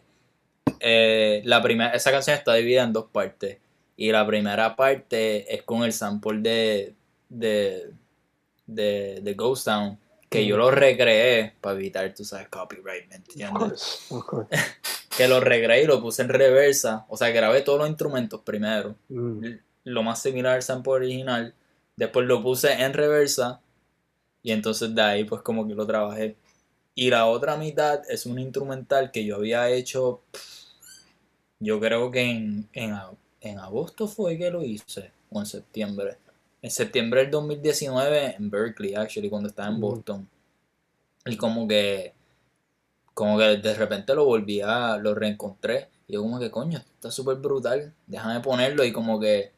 Eh, 0.80 1.42
la 1.44 1.62
primera, 1.62 1.92
esa 1.92 2.10
canción 2.10 2.36
está 2.36 2.54
dividida 2.54 2.82
en 2.84 2.92
dos 2.92 3.06
partes. 3.10 3.58
Y 3.96 4.10
la 4.10 4.26
primera 4.26 4.74
parte 4.76 5.54
es 5.54 5.62
con 5.62 5.84
el 5.84 5.92
sample 5.92 6.40
de, 6.40 6.94
de, 7.28 7.90
de, 8.66 9.20
de 9.22 9.34
Ghost 9.34 9.66
Town. 9.66 9.98
Que 10.28 10.46
yo 10.46 10.56
lo 10.56 10.70
recreé 10.70 11.52
para 11.60 11.76
evitar, 11.76 12.14
tú 12.14 12.24
sabes, 12.24 12.48
copyright, 12.48 13.06
¿me 13.08 13.16
Of 13.16 13.20
entiendes? 13.20 13.58
course, 13.58 14.14
of 14.14 14.24
course. 14.24 14.48
que 15.16 15.28
lo 15.28 15.40
recreé 15.40 15.82
y 15.82 15.86
lo 15.86 16.00
puse 16.00 16.22
en 16.22 16.30
reversa. 16.30 17.04
O 17.10 17.18
sea, 17.18 17.28
grabé 17.28 17.60
todos 17.60 17.78
los 17.78 17.88
instrumentos 17.88 18.40
primero. 18.40 18.94
Mm, 19.10 19.46
Lo 19.84 20.02
más 20.02 20.22
similar 20.22 20.54
al 20.56 20.62
sample 20.62 20.92
original. 20.92 21.54
Después 21.96 22.26
lo 22.26 22.42
puse 22.42 22.72
en 22.72 22.92
reversa. 22.92 23.60
Y 24.42 24.52
entonces 24.52 24.94
de 24.94 25.02
ahí 25.02 25.24
pues 25.24 25.42
como 25.42 25.66
que 25.66 25.74
lo 25.74 25.86
trabajé. 25.86 26.36
Y 26.94 27.10
la 27.10 27.26
otra 27.26 27.56
mitad 27.56 28.02
es 28.08 28.26
un 28.26 28.38
instrumental 28.38 29.10
que 29.10 29.24
yo 29.24 29.36
había 29.36 29.70
hecho. 29.70 30.22
Yo 31.58 31.80
creo 31.80 32.10
que 32.10 32.22
en, 32.22 32.68
en, 32.72 32.96
en 33.40 33.58
agosto 33.58 34.08
fue 34.08 34.36
que 34.36 34.50
lo 34.50 34.62
hice. 34.62 35.10
O 35.30 35.40
en 35.40 35.46
septiembre. 35.46 36.18
En 36.60 36.70
septiembre 36.70 37.22
del 37.22 37.30
2019 37.30 38.36
en 38.36 38.50
Berkeley, 38.50 38.94
actually, 38.94 39.30
cuando 39.30 39.48
estaba 39.48 39.68
en. 39.68 39.80
Boston. 39.80 40.28
Y 41.26 41.36
como 41.36 41.66
que 41.68 42.14
como 43.14 43.38
que 43.38 43.44
de 43.58 43.74
repente 43.74 44.14
lo 44.14 44.24
volví 44.24 44.60
a, 44.60 44.96
lo 44.96 45.14
reencontré. 45.14 45.88
Y 46.08 46.14
yo 46.14 46.22
como 46.22 46.38
que, 46.38 46.50
coño, 46.50 46.78
está 46.78 47.10
súper 47.10 47.36
brutal. 47.36 47.94
Déjame 48.06 48.40
ponerlo 48.40 48.84
y 48.84 48.92
como 48.92 49.20
que 49.20 49.52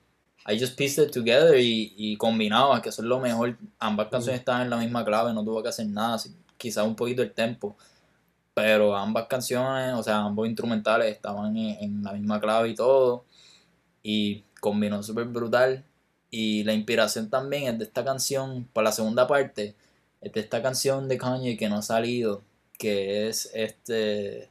I 0.47 0.59
just 0.59 0.77
pieced 0.77 1.03
it 1.03 1.13
together 1.13 1.59
y, 1.59 1.95
y 1.97 2.17
combinaba, 2.17 2.83
que 2.83 2.91
eso 2.91 3.03
es 3.03 3.09
lo 3.09 3.19
mejor. 3.21 3.57
Ambas 3.79 4.09
canciones 4.09 4.41
estaban 4.41 4.63
en 4.63 4.71
la 4.71 4.77
misma 4.77 5.05
clave, 5.05 5.33
no 5.33 5.45
tuve 5.45 5.63
que 5.63 5.71
hacer 5.71 5.87
nada, 5.87 6.19
quizás 6.59 6.87
un 6.87 6.97
poquito 6.97 7.23
el 7.23 7.33
tempo. 7.33 7.77
Pero 8.55 8.95
ambas 8.97 9.27
canciones, 9.27 9.95
o 9.95 10.03
sea, 10.03 10.19
ambos 10.19 10.47
instrumentales 10.47 11.13
estaban 11.15 11.57
en, 11.57 11.83
en 11.83 12.03
la 12.05 12.13
misma 12.13 12.41
clave 12.41 12.69
y 12.71 12.75
todo. 12.75 13.25
Y 14.03 14.45
combinó 14.61 15.03
súper 15.03 15.25
brutal. 15.27 15.85
Y 16.31 16.65
la 16.65 16.75
inspiración 16.75 17.31
también 17.31 17.65
es 17.73 17.79
de 17.79 17.85
esta 17.85 18.05
canción, 18.05 18.69
para 18.73 18.87
la 18.87 18.93
segunda 18.93 19.27
parte, 19.27 19.77
es 20.21 20.33
de 20.33 20.41
esta 20.41 20.63
canción 20.63 21.09
de 21.09 21.19
Kanye 21.19 21.57
que 21.57 21.69
no 21.69 21.77
ha 21.77 21.83
salido, 21.83 22.43
que 22.79 23.29
es 23.29 23.51
este... 23.55 24.51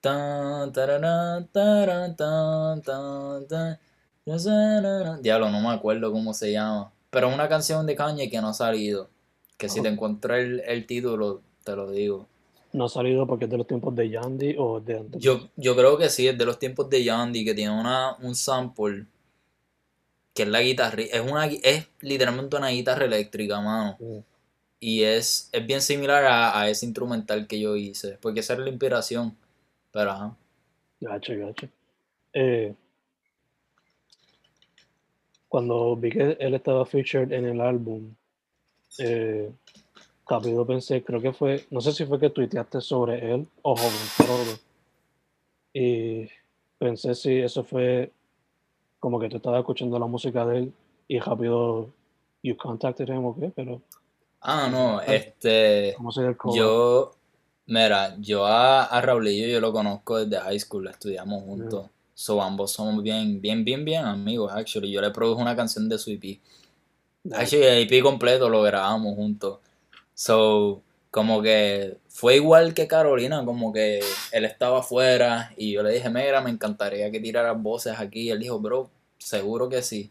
Tan, 0.00 0.72
tararán, 0.72 1.46
tarán, 1.48 2.16
tan, 2.16 2.82
tan. 2.82 3.78
Diablo, 4.24 5.50
no 5.50 5.60
me 5.60 5.70
acuerdo 5.70 6.12
cómo 6.12 6.34
se 6.34 6.52
llama. 6.52 6.92
Pero 7.10 7.28
es 7.28 7.34
una 7.34 7.48
canción 7.48 7.86
de 7.86 7.96
Kanye 7.96 8.30
que 8.30 8.40
no 8.40 8.48
ha 8.48 8.54
salido. 8.54 9.10
Que 9.58 9.68
si 9.68 9.80
te 9.82 9.88
encuentro 9.88 10.34
el, 10.34 10.60
el 10.60 10.86
título, 10.86 11.42
te 11.64 11.76
lo 11.76 11.90
digo. 11.90 12.28
No 12.72 12.84
ha 12.84 12.88
salido 12.88 13.26
porque 13.26 13.44
es 13.44 13.50
de 13.50 13.56
los 13.58 13.66
tiempos 13.66 13.94
de 13.94 14.08
Yandy 14.10 14.56
o 14.58 14.80
de 14.80 14.98
antes. 14.98 15.22
Yo, 15.22 15.48
yo 15.56 15.76
creo 15.76 15.96
que 15.98 16.08
sí, 16.08 16.28
es 16.28 16.36
de 16.36 16.44
los 16.44 16.58
tiempos 16.58 16.88
de 16.90 17.04
Yandy, 17.04 17.44
que 17.44 17.54
tiene 17.54 17.78
una, 17.78 18.16
un 18.20 18.34
sample, 18.34 19.06
que 20.34 20.42
es 20.44 20.48
la 20.48 20.62
guitarra, 20.62 21.02
es, 21.02 21.20
una, 21.20 21.46
es 21.46 21.88
literalmente 22.00 22.56
una 22.56 22.68
guitarra 22.68 23.04
eléctrica, 23.04 23.60
mano. 23.60 23.96
Mm, 23.98 24.18
Y 24.80 25.02
es, 25.04 25.48
es 25.52 25.66
bien 25.66 25.82
similar 25.82 26.24
a, 26.26 26.60
a 26.60 26.68
ese 26.70 26.86
instrumental 26.86 27.46
que 27.48 27.60
yo 27.60 27.76
hice, 27.76 28.18
porque 28.20 28.40
esa 28.40 28.54
era 28.54 28.64
la 28.64 28.70
inspiración. 28.70 29.36
Pero 29.92 30.10
ajá. 30.12 30.36
Gacho, 31.00 31.34
gacho. 31.36 31.68
Eh, 32.34 32.74
cuando 35.52 35.94
vi 35.96 36.10
que 36.10 36.34
él 36.40 36.54
estaba 36.54 36.86
featured 36.86 37.30
en 37.30 37.44
el 37.44 37.60
álbum, 37.60 38.14
eh, 38.98 39.52
rápido 40.26 40.66
pensé, 40.66 41.04
creo 41.04 41.20
que 41.20 41.34
fue, 41.34 41.66
no 41.70 41.82
sé 41.82 41.92
si 41.92 42.06
fue 42.06 42.18
que 42.18 42.30
tuiteaste 42.30 42.80
sobre 42.80 43.34
él 43.34 43.46
o 43.60 43.76
Joven. 43.76 44.58
Y 45.74 46.26
pensé 46.78 47.14
si 47.14 47.40
eso 47.40 47.64
fue 47.64 48.10
como 48.98 49.20
que 49.20 49.28
tú 49.28 49.36
estabas 49.36 49.60
escuchando 49.60 49.98
la 49.98 50.06
música 50.06 50.46
de 50.46 50.56
él 50.56 50.72
y 51.06 51.18
rápido 51.18 51.90
you 52.42 52.56
contacted 52.56 53.08
him 53.10 53.26
o 53.26 53.36
qué, 53.36 53.52
pero 53.54 53.82
Ah, 54.40 54.70
no, 54.72 55.02
este, 55.02 55.92
¿cómo 55.98 56.12
se 56.12 56.34
yo, 56.54 57.12
mira, 57.66 58.16
yo 58.18 58.46
a, 58.46 58.84
a 58.86 59.00
Raulillo 59.02 59.48
yo 59.48 59.60
lo 59.60 59.70
conozco 59.70 60.24
desde 60.24 60.42
high 60.42 60.58
school, 60.58 60.88
estudiamos 60.88 61.42
juntos. 61.42 61.90
So 62.14 62.42
ambos 62.42 62.72
somos 62.72 63.02
bien, 63.02 63.40
bien, 63.40 63.64
bien, 63.64 63.84
bien 63.84 64.04
amigos, 64.04 64.52
actually. 64.52 64.90
Yo 64.90 65.00
le 65.00 65.10
produje 65.10 65.42
una 65.42 65.56
canción 65.56 65.88
de 65.88 65.98
su 65.98 66.10
EP. 66.10 66.40
Actually, 67.32 67.64
el 67.64 67.92
EP 67.92 68.02
completo 68.02 68.48
lo 68.48 68.62
grabamos 68.62 69.14
juntos. 69.14 69.60
So, 70.14 70.82
como 71.10 71.42
que 71.42 71.98
fue 72.08 72.36
igual 72.36 72.74
que 72.74 72.86
Carolina, 72.88 73.44
como 73.44 73.72
que 73.72 74.00
él 74.32 74.44
estaba 74.44 74.80
afuera 74.80 75.52
y 75.56 75.72
yo 75.72 75.82
le 75.82 75.92
dije, 75.92 76.10
mira, 76.10 76.40
me 76.40 76.50
encantaría 76.50 77.10
que 77.10 77.20
tiraras 77.20 77.60
voces 77.62 77.94
aquí. 77.98 78.22
Y 78.22 78.30
él 78.30 78.40
dijo, 78.40 78.60
bro, 78.60 78.90
seguro 79.18 79.68
que 79.68 79.82
sí. 79.82 80.10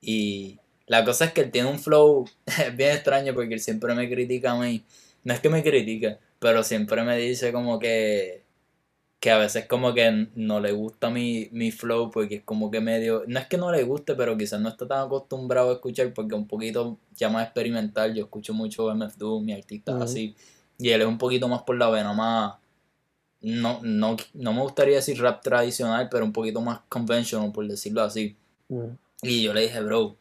Y 0.00 0.58
la 0.86 1.04
cosa 1.04 1.26
es 1.26 1.32
que 1.32 1.42
él 1.42 1.50
tiene 1.50 1.68
un 1.70 1.78
flow 1.78 2.24
bien 2.74 2.92
extraño 2.92 3.34
porque 3.34 3.54
él 3.54 3.60
siempre 3.60 3.94
me 3.94 4.08
critica 4.08 4.52
a 4.52 4.60
mí. 4.60 4.84
No 5.24 5.34
es 5.34 5.40
que 5.40 5.50
me 5.50 5.62
critique, 5.62 6.18
pero 6.38 6.62
siempre 6.64 7.02
me 7.02 7.16
dice 7.18 7.52
como 7.52 7.78
que 7.78 8.42
que 9.20 9.30
a 9.30 9.36
veces 9.36 9.66
como 9.66 9.92
que 9.92 10.28
no 10.34 10.60
le 10.60 10.72
gusta 10.72 11.10
mi, 11.10 11.48
mi 11.52 11.70
flow 11.70 12.10
porque 12.10 12.36
es 12.36 12.42
como 12.42 12.70
que 12.70 12.80
medio, 12.80 13.22
no 13.26 13.38
es 13.38 13.46
que 13.46 13.58
no 13.58 13.70
le 13.70 13.82
guste, 13.84 14.14
pero 14.14 14.36
quizás 14.36 14.60
no 14.60 14.70
está 14.70 14.88
tan 14.88 15.06
acostumbrado 15.06 15.70
a 15.70 15.74
escuchar 15.74 16.12
porque 16.14 16.34
es 16.34 16.40
un 16.40 16.48
poquito 16.48 16.96
ya 17.14 17.28
más 17.28 17.44
experimental, 17.44 18.14
yo 18.14 18.24
escucho 18.24 18.54
mucho 18.54 18.92
MF 18.94 19.16
Doom 19.18 19.50
y 19.50 19.52
artistas 19.52 20.00
así, 20.00 20.34
y 20.78 20.88
él 20.88 21.02
es 21.02 21.06
un 21.06 21.18
poquito 21.18 21.48
más 21.48 21.62
por 21.62 21.76
la 21.76 21.90
vena 21.90 22.14
más, 22.14 22.54
no, 23.42 23.80
no, 23.82 24.16
no 24.34 24.52
me 24.52 24.62
gustaría 24.62 24.96
decir 24.96 25.20
rap 25.20 25.42
tradicional, 25.42 26.08
pero 26.10 26.24
un 26.24 26.32
poquito 26.32 26.60
más 26.60 26.80
conventional, 26.88 27.52
por 27.52 27.66
decirlo 27.66 28.02
así. 28.02 28.36
Y 29.22 29.42
yo 29.42 29.52
le 29.54 29.62
dije, 29.62 29.80
bro, 29.80 30.16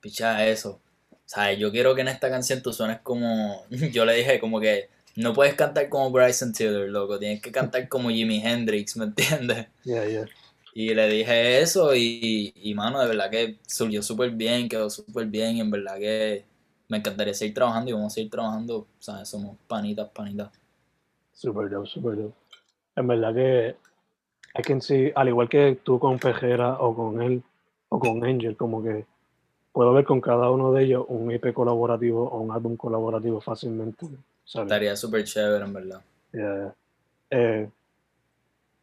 picha 0.00 0.46
eso. 0.46 0.80
O 1.12 1.16
sea, 1.24 1.52
yo 1.52 1.70
quiero 1.70 1.94
que 1.94 2.02
en 2.02 2.08
esta 2.08 2.28
canción 2.28 2.62
tú 2.62 2.72
suenes 2.72 3.00
como, 3.02 3.64
yo 3.92 4.04
le 4.04 4.14
dije 4.14 4.40
como 4.40 4.60
que 4.60 4.88
no 5.16 5.32
puedes 5.32 5.54
cantar 5.54 5.88
como 5.88 6.10
Bryson 6.10 6.52
Tiller, 6.52 6.88
loco, 6.88 7.18
tienes 7.18 7.40
que 7.40 7.52
cantar 7.52 7.88
como 7.88 8.10
Jimi 8.10 8.42
Hendrix, 8.44 8.96
¿me 8.96 9.04
entiendes? 9.04 9.68
Yeah, 9.84 10.06
yeah. 10.06 10.26
Y 10.74 10.92
le 10.92 11.08
dije 11.08 11.60
eso 11.60 11.94
y, 11.94 12.52
y 12.56 12.74
mano, 12.74 13.00
de 13.00 13.06
verdad 13.06 13.30
que 13.30 13.58
surgió 13.66 14.02
súper 14.02 14.30
bien, 14.30 14.68
quedó 14.68 14.90
súper 14.90 15.26
bien 15.26 15.56
y 15.56 15.60
en 15.60 15.70
verdad 15.70 15.98
que 15.98 16.44
me 16.88 16.98
encantaría 16.98 17.32
seguir 17.32 17.54
trabajando 17.54 17.90
y 17.90 17.94
vamos 17.94 18.12
a 18.12 18.14
seguir 18.14 18.30
trabajando, 18.30 18.78
o 18.78 18.86
sea, 18.98 19.24
somos 19.24 19.56
panitas, 19.68 20.08
panitas. 20.10 20.50
Súper 21.32 21.70
dope, 21.70 21.88
súper 21.88 22.16
dope. 22.16 22.34
En 22.96 23.06
verdad 23.06 23.34
que 23.34 23.76
hay 24.54 24.62
que 24.62 24.80
sí, 24.80 25.12
al 25.14 25.28
igual 25.28 25.48
que 25.48 25.78
tú 25.82 25.98
con 25.98 26.18
Pejera 26.18 26.74
o 26.80 26.94
con 26.94 27.22
él 27.22 27.42
o 27.88 27.98
con 27.98 28.24
Angel, 28.24 28.56
como 28.56 28.82
que 28.82 29.04
puedo 29.72 29.92
ver 29.92 30.04
con 30.04 30.20
cada 30.20 30.50
uno 30.50 30.72
de 30.72 30.84
ellos 30.84 31.04
un 31.08 31.30
IP 31.30 31.52
colaborativo 31.52 32.28
o 32.28 32.40
un 32.40 32.52
álbum 32.52 32.76
colaborativo 32.76 33.40
fácilmente. 33.40 34.06
Estaría 34.44 34.94
súper 34.96 35.24
chévere, 35.24 35.64
en 35.64 35.72
verdad. 35.72 36.02
Eh, 37.30 37.68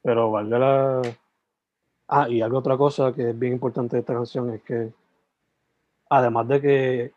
pero 0.01 0.31
vale 0.31 0.59
la... 0.59 1.01
Ah, 2.07 2.27
y 2.27 2.41
algo 2.41 2.57
otra 2.57 2.77
cosa 2.77 3.13
que 3.13 3.29
es 3.29 3.39
bien 3.39 3.53
importante 3.53 3.95
de 3.95 4.01
esta 4.01 4.13
canción 4.13 4.49
es 4.53 4.61
que, 4.63 4.91
además 6.09 6.47
de 6.47 6.61
que 6.61 7.13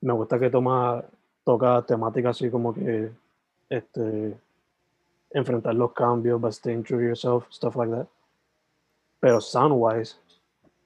me 0.00 0.14
gusta 0.14 0.38
que 0.38 0.48
toma, 0.48 1.04
toca 1.44 1.82
temáticas 1.82 2.36
así 2.36 2.48
como 2.48 2.72
que 2.72 3.10
este, 3.68 4.34
enfrentar 5.30 5.74
los 5.74 5.92
cambios, 5.92 6.40
but 6.40 6.52
staying 6.52 6.82
true 6.82 6.98
to 6.98 7.04
yourself, 7.04 7.44
stuff 7.50 7.76
like 7.76 7.92
that. 7.92 8.06
Pero 9.20 9.42
soundwise, 9.42 10.16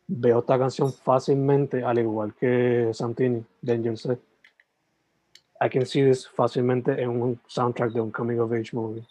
veo 0.08 0.40
esta 0.40 0.58
canción 0.58 0.92
fácilmente, 0.92 1.84
al 1.84 1.98
igual 2.00 2.34
que 2.34 2.90
Santini, 2.92 3.44
Danger 3.62 3.96
Set 3.96 4.20
I 5.60 5.68
can 5.68 5.86
see 5.86 6.02
this 6.02 6.28
fácilmente 6.28 7.00
en 7.00 7.08
un 7.08 7.40
soundtrack 7.46 7.92
de 7.92 8.00
un 8.00 8.10
coming 8.10 8.38
of 8.38 8.52
age 8.52 8.70
movie. 8.72 9.06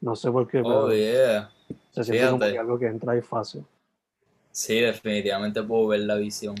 No 0.00 0.16
sé 0.16 0.30
por 0.30 0.48
qué, 0.48 0.60
oh, 0.60 0.62
pero 0.62 0.94
yeah. 0.94 1.50
se 1.92 2.04
siente 2.04 2.26
como 2.26 2.38
que 2.40 2.58
algo 2.58 2.78
que 2.78 2.86
entra 2.86 3.12
ahí 3.12 3.22
fácil. 3.22 3.64
Sí, 4.50 4.80
definitivamente 4.80 5.62
puedo 5.62 5.88
ver 5.88 6.00
la 6.00 6.16
visión. 6.16 6.56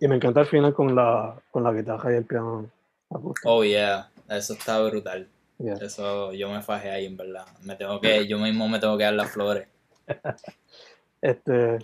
Y 0.00 0.08
me 0.08 0.16
encanta 0.16 0.40
el 0.40 0.46
final 0.46 0.72
con 0.72 0.94
la, 0.94 1.34
con 1.50 1.64
la 1.64 1.72
guitarra 1.72 2.12
y 2.12 2.16
el 2.16 2.24
piano. 2.24 2.70
Oh 3.44 3.64
yeah, 3.64 4.10
eso 4.28 4.54
está 4.54 4.80
brutal. 4.80 5.28
Eso 5.58 6.32
yo 6.32 6.50
me 6.50 6.62
fajé 6.62 6.90
ahí 6.90 7.06
en 7.06 7.16
verdad. 7.16 7.44
Me 7.62 7.74
tengo 7.74 8.00
que, 8.00 8.26
yo 8.26 8.38
mismo 8.38 8.68
me 8.68 8.78
tengo 8.78 8.96
que 8.96 9.04
dar 9.04 9.14
las 9.14 9.30
flores. 9.30 9.66
este, 11.20 11.78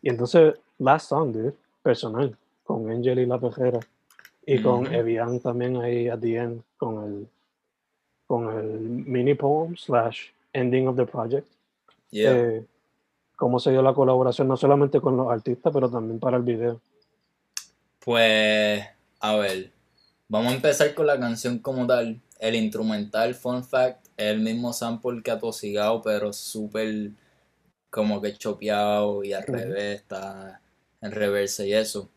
y 0.00 0.08
entonces, 0.08 0.54
last 0.78 1.10
song, 1.10 1.32
dude, 1.32 1.54
personal, 1.82 2.36
con 2.64 2.90
Angel 2.90 3.18
y 3.18 3.26
la 3.26 3.38
pejera. 3.38 3.80
Y 4.46 4.62
con 4.62 4.94
Evian 4.94 5.40
también 5.40 5.76
ahí 5.76 6.08
at 6.08 6.20
the 6.20 6.36
end, 6.36 6.62
con 6.76 7.04
el, 7.04 7.28
con 8.28 8.56
el 8.56 8.78
mini 8.78 9.34
poem 9.34 9.76
slash 9.76 10.28
ending 10.52 10.86
of 10.86 10.96
the 10.96 11.04
project. 11.04 11.48
Eh, 12.12 12.64
¿Cómo 13.34 13.58
se 13.58 13.72
dio 13.72 13.82
la 13.82 13.92
colaboración, 13.92 14.46
no 14.46 14.56
solamente 14.56 15.00
con 15.00 15.16
los 15.16 15.30
artistas, 15.30 15.72
pero 15.72 15.90
también 15.90 16.20
para 16.20 16.36
el 16.36 16.44
video? 16.44 16.80
Pues, 17.98 18.84
a 19.18 19.36
ver, 19.36 19.72
vamos 20.28 20.52
a 20.52 20.56
empezar 20.56 20.94
con 20.94 21.06
la 21.06 21.18
canción 21.18 21.58
como 21.58 21.86
tal. 21.86 22.20
El 22.38 22.54
instrumental, 22.54 23.34
fun 23.34 23.64
fact, 23.64 24.06
es 24.16 24.26
el 24.26 24.40
mismo 24.40 24.72
sample 24.72 25.22
que 25.22 25.32
Atosigado, 25.32 26.00
pero 26.02 26.32
súper 26.32 27.10
como 27.90 28.20
que 28.20 28.34
chopeado 28.34 29.24
y 29.24 29.32
al 29.32 29.42
revés, 29.42 30.00
está 30.00 30.60
en 31.00 31.10
reverse 31.10 31.66
y 31.66 31.72
eso. 31.72 32.08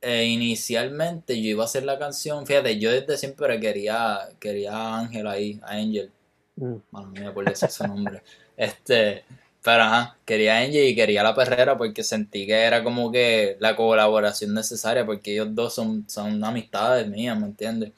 Eh, 0.00 0.26
inicialmente 0.26 1.40
yo 1.42 1.50
iba 1.50 1.64
a 1.64 1.66
hacer 1.66 1.84
la 1.84 1.98
canción, 1.98 2.46
fíjate, 2.46 2.78
yo 2.78 2.92
desde 2.92 3.16
siempre 3.18 3.58
quería, 3.58 4.28
quería 4.38 4.72
a 4.72 4.98
Ángel 5.00 5.26
ahí, 5.26 5.60
a 5.62 5.72
Angel. 5.72 6.12
Mm. 6.56 6.76
no 6.92 7.06
me 7.12 7.26
acuerdo 7.26 7.54
su 7.56 7.86
nombre. 7.86 8.22
Este, 8.56 9.24
pero 9.62 9.82
ajá, 9.82 10.16
quería 10.24 10.56
a 10.56 10.60
Angel 10.60 10.88
y 10.88 10.94
quería 10.94 11.20
a 11.22 11.24
la 11.24 11.34
perrera 11.34 11.76
porque 11.76 12.04
sentí 12.04 12.46
que 12.46 12.54
era 12.54 12.84
como 12.84 13.10
que 13.12 13.56
la 13.60 13.74
colaboración 13.76 14.54
necesaria 14.54 15.04
porque 15.04 15.32
ellos 15.32 15.48
dos 15.54 15.74
son, 15.74 16.08
son 16.08 16.42
amistades 16.44 17.08
mías, 17.08 17.38
¿me 17.38 17.46
entiendes? 17.46 17.92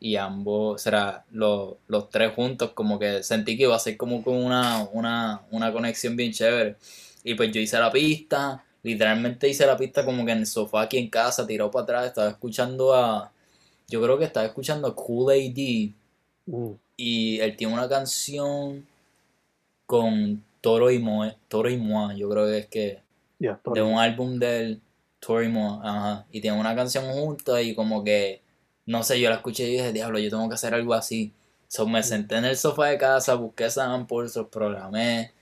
Y 0.00 0.16
ambos, 0.16 0.82
será 0.82 1.24
los, 1.30 1.76
los 1.88 2.10
tres 2.10 2.34
juntos, 2.34 2.72
como 2.72 2.98
que 2.98 3.22
sentí 3.22 3.56
que 3.56 3.64
iba 3.64 3.76
a 3.76 3.78
ser 3.78 3.96
como 3.96 4.18
una, 4.18 4.84
una, 4.92 5.42
una 5.50 5.72
conexión 5.72 6.16
bien 6.16 6.32
chévere. 6.32 6.76
Y 7.24 7.34
pues 7.34 7.52
yo 7.52 7.60
hice 7.60 7.78
la 7.78 7.90
pista, 7.92 8.64
literalmente 8.86 9.48
hice 9.48 9.66
la 9.66 9.76
pista 9.76 10.04
como 10.04 10.24
que 10.24 10.30
en 10.30 10.38
el 10.38 10.46
sofá 10.46 10.82
aquí 10.82 10.96
en 10.96 11.10
casa, 11.10 11.44
tirado 11.44 11.72
para 11.72 11.82
atrás, 11.82 12.06
estaba 12.06 12.28
escuchando 12.28 12.94
a. 12.94 13.32
Yo 13.88 14.00
creo 14.00 14.16
que 14.16 14.24
estaba 14.24 14.46
escuchando 14.46 14.86
a 14.86 14.94
Cool 14.94 15.32
AD. 15.32 15.90
Mm. 16.46 16.70
Y 16.96 17.40
él 17.40 17.56
tiene 17.56 17.74
una 17.74 17.88
canción 17.88 18.86
con 19.86 20.42
Toro 20.60 20.90
y 20.92 21.00
Moe, 21.00 21.36
Toro 21.48 21.68
y 21.68 21.76
Moa, 21.76 22.14
yo 22.14 22.30
creo 22.30 22.46
que 22.46 22.58
es 22.58 22.66
que. 22.66 23.02
de 23.40 23.82
un 23.82 23.98
álbum 23.98 24.38
del 24.38 24.80
Toro 25.18 25.42
y 25.42 25.48
Moa, 25.48 25.80
ajá. 25.82 26.26
Y 26.30 26.40
tiene 26.40 26.58
una 26.58 26.76
canción 26.76 27.12
junta 27.12 27.60
y 27.60 27.74
como 27.74 28.04
que. 28.04 28.40
No 28.86 29.02
sé, 29.02 29.20
yo 29.20 29.28
la 29.30 29.36
escuché 29.36 29.64
y 29.64 29.72
dije, 29.72 29.92
diablo, 29.92 30.20
yo 30.20 30.30
tengo 30.30 30.48
que 30.48 30.54
hacer 30.54 30.74
algo 30.74 30.94
así. 30.94 31.32
So, 31.66 31.88
me 31.88 32.00
mm. 32.00 32.04
senté 32.04 32.36
en 32.36 32.44
el 32.44 32.56
sofá 32.56 32.86
de 32.86 32.98
casa, 32.98 33.34
busqué 33.34 33.68
samples, 33.68 34.36
los 34.36 34.46
programé 34.46 35.32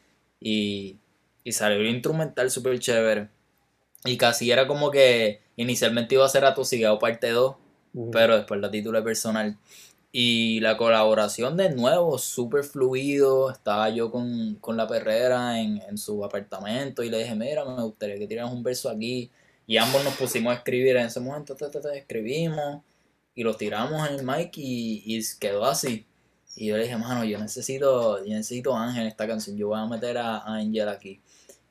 y, 0.40 0.96
y 1.44 1.52
salió 1.52 1.76
el 1.76 1.88
instrumental 1.88 2.50
súper 2.50 2.78
chévere. 2.78 3.33
Y 4.04 4.18
casi 4.18 4.50
era 4.50 4.66
como 4.66 4.90
que 4.90 5.40
inicialmente 5.56 6.14
iba 6.14 6.26
a 6.26 6.28
ser 6.28 6.44
Atosigado 6.44 6.98
parte 6.98 7.30
2, 7.30 7.56
pero 8.12 8.36
después 8.36 8.60
la 8.60 8.70
título 8.70 9.02
personal. 9.02 9.58
Y 10.12 10.60
la 10.60 10.76
colaboración 10.76 11.56
de 11.56 11.70
nuevo, 11.70 12.18
súper 12.18 12.64
fluido. 12.64 13.50
Estaba 13.50 13.88
yo 13.90 14.10
con, 14.10 14.58
la 14.76 14.86
perrera 14.86 15.60
en, 15.60 15.98
su 15.98 16.24
apartamento 16.24 17.02
y 17.02 17.10
le 17.10 17.18
dije, 17.18 17.34
mira, 17.34 17.64
me 17.64 17.82
gustaría 17.82 18.18
que 18.18 18.26
tiraras 18.26 18.52
un 18.52 18.62
verso 18.62 18.90
aquí. 18.90 19.30
Y 19.66 19.78
ambos 19.78 20.04
nos 20.04 20.14
pusimos 20.16 20.52
a 20.52 20.56
escribir 20.58 20.96
en 20.96 21.06
ese 21.06 21.20
momento, 21.20 21.56
escribimos 21.94 22.82
y 23.34 23.42
lo 23.42 23.56
tiramos 23.56 24.08
en 24.08 24.16
el 24.16 24.24
mic 24.24 24.52
y, 24.56 25.20
quedó 25.40 25.64
así. 25.64 26.06
Y 26.56 26.66
yo 26.66 26.76
le 26.76 26.84
dije, 26.84 26.96
mano, 26.96 27.24
yo 27.24 27.38
necesito, 27.38 28.24
yo 28.24 28.34
necesito 28.34 28.76
Ángel 28.76 29.02
en 29.02 29.08
esta 29.08 29.26
canción, 29.26 29.56
yo 29.56 29.68
voy 29.68 29.78
a 29.80 29.86
meter 29.86 30.18
a, 30.18 30.38
a 30.38 30.56
Ángel 30.56 30.88
aquí. 30.88 31.20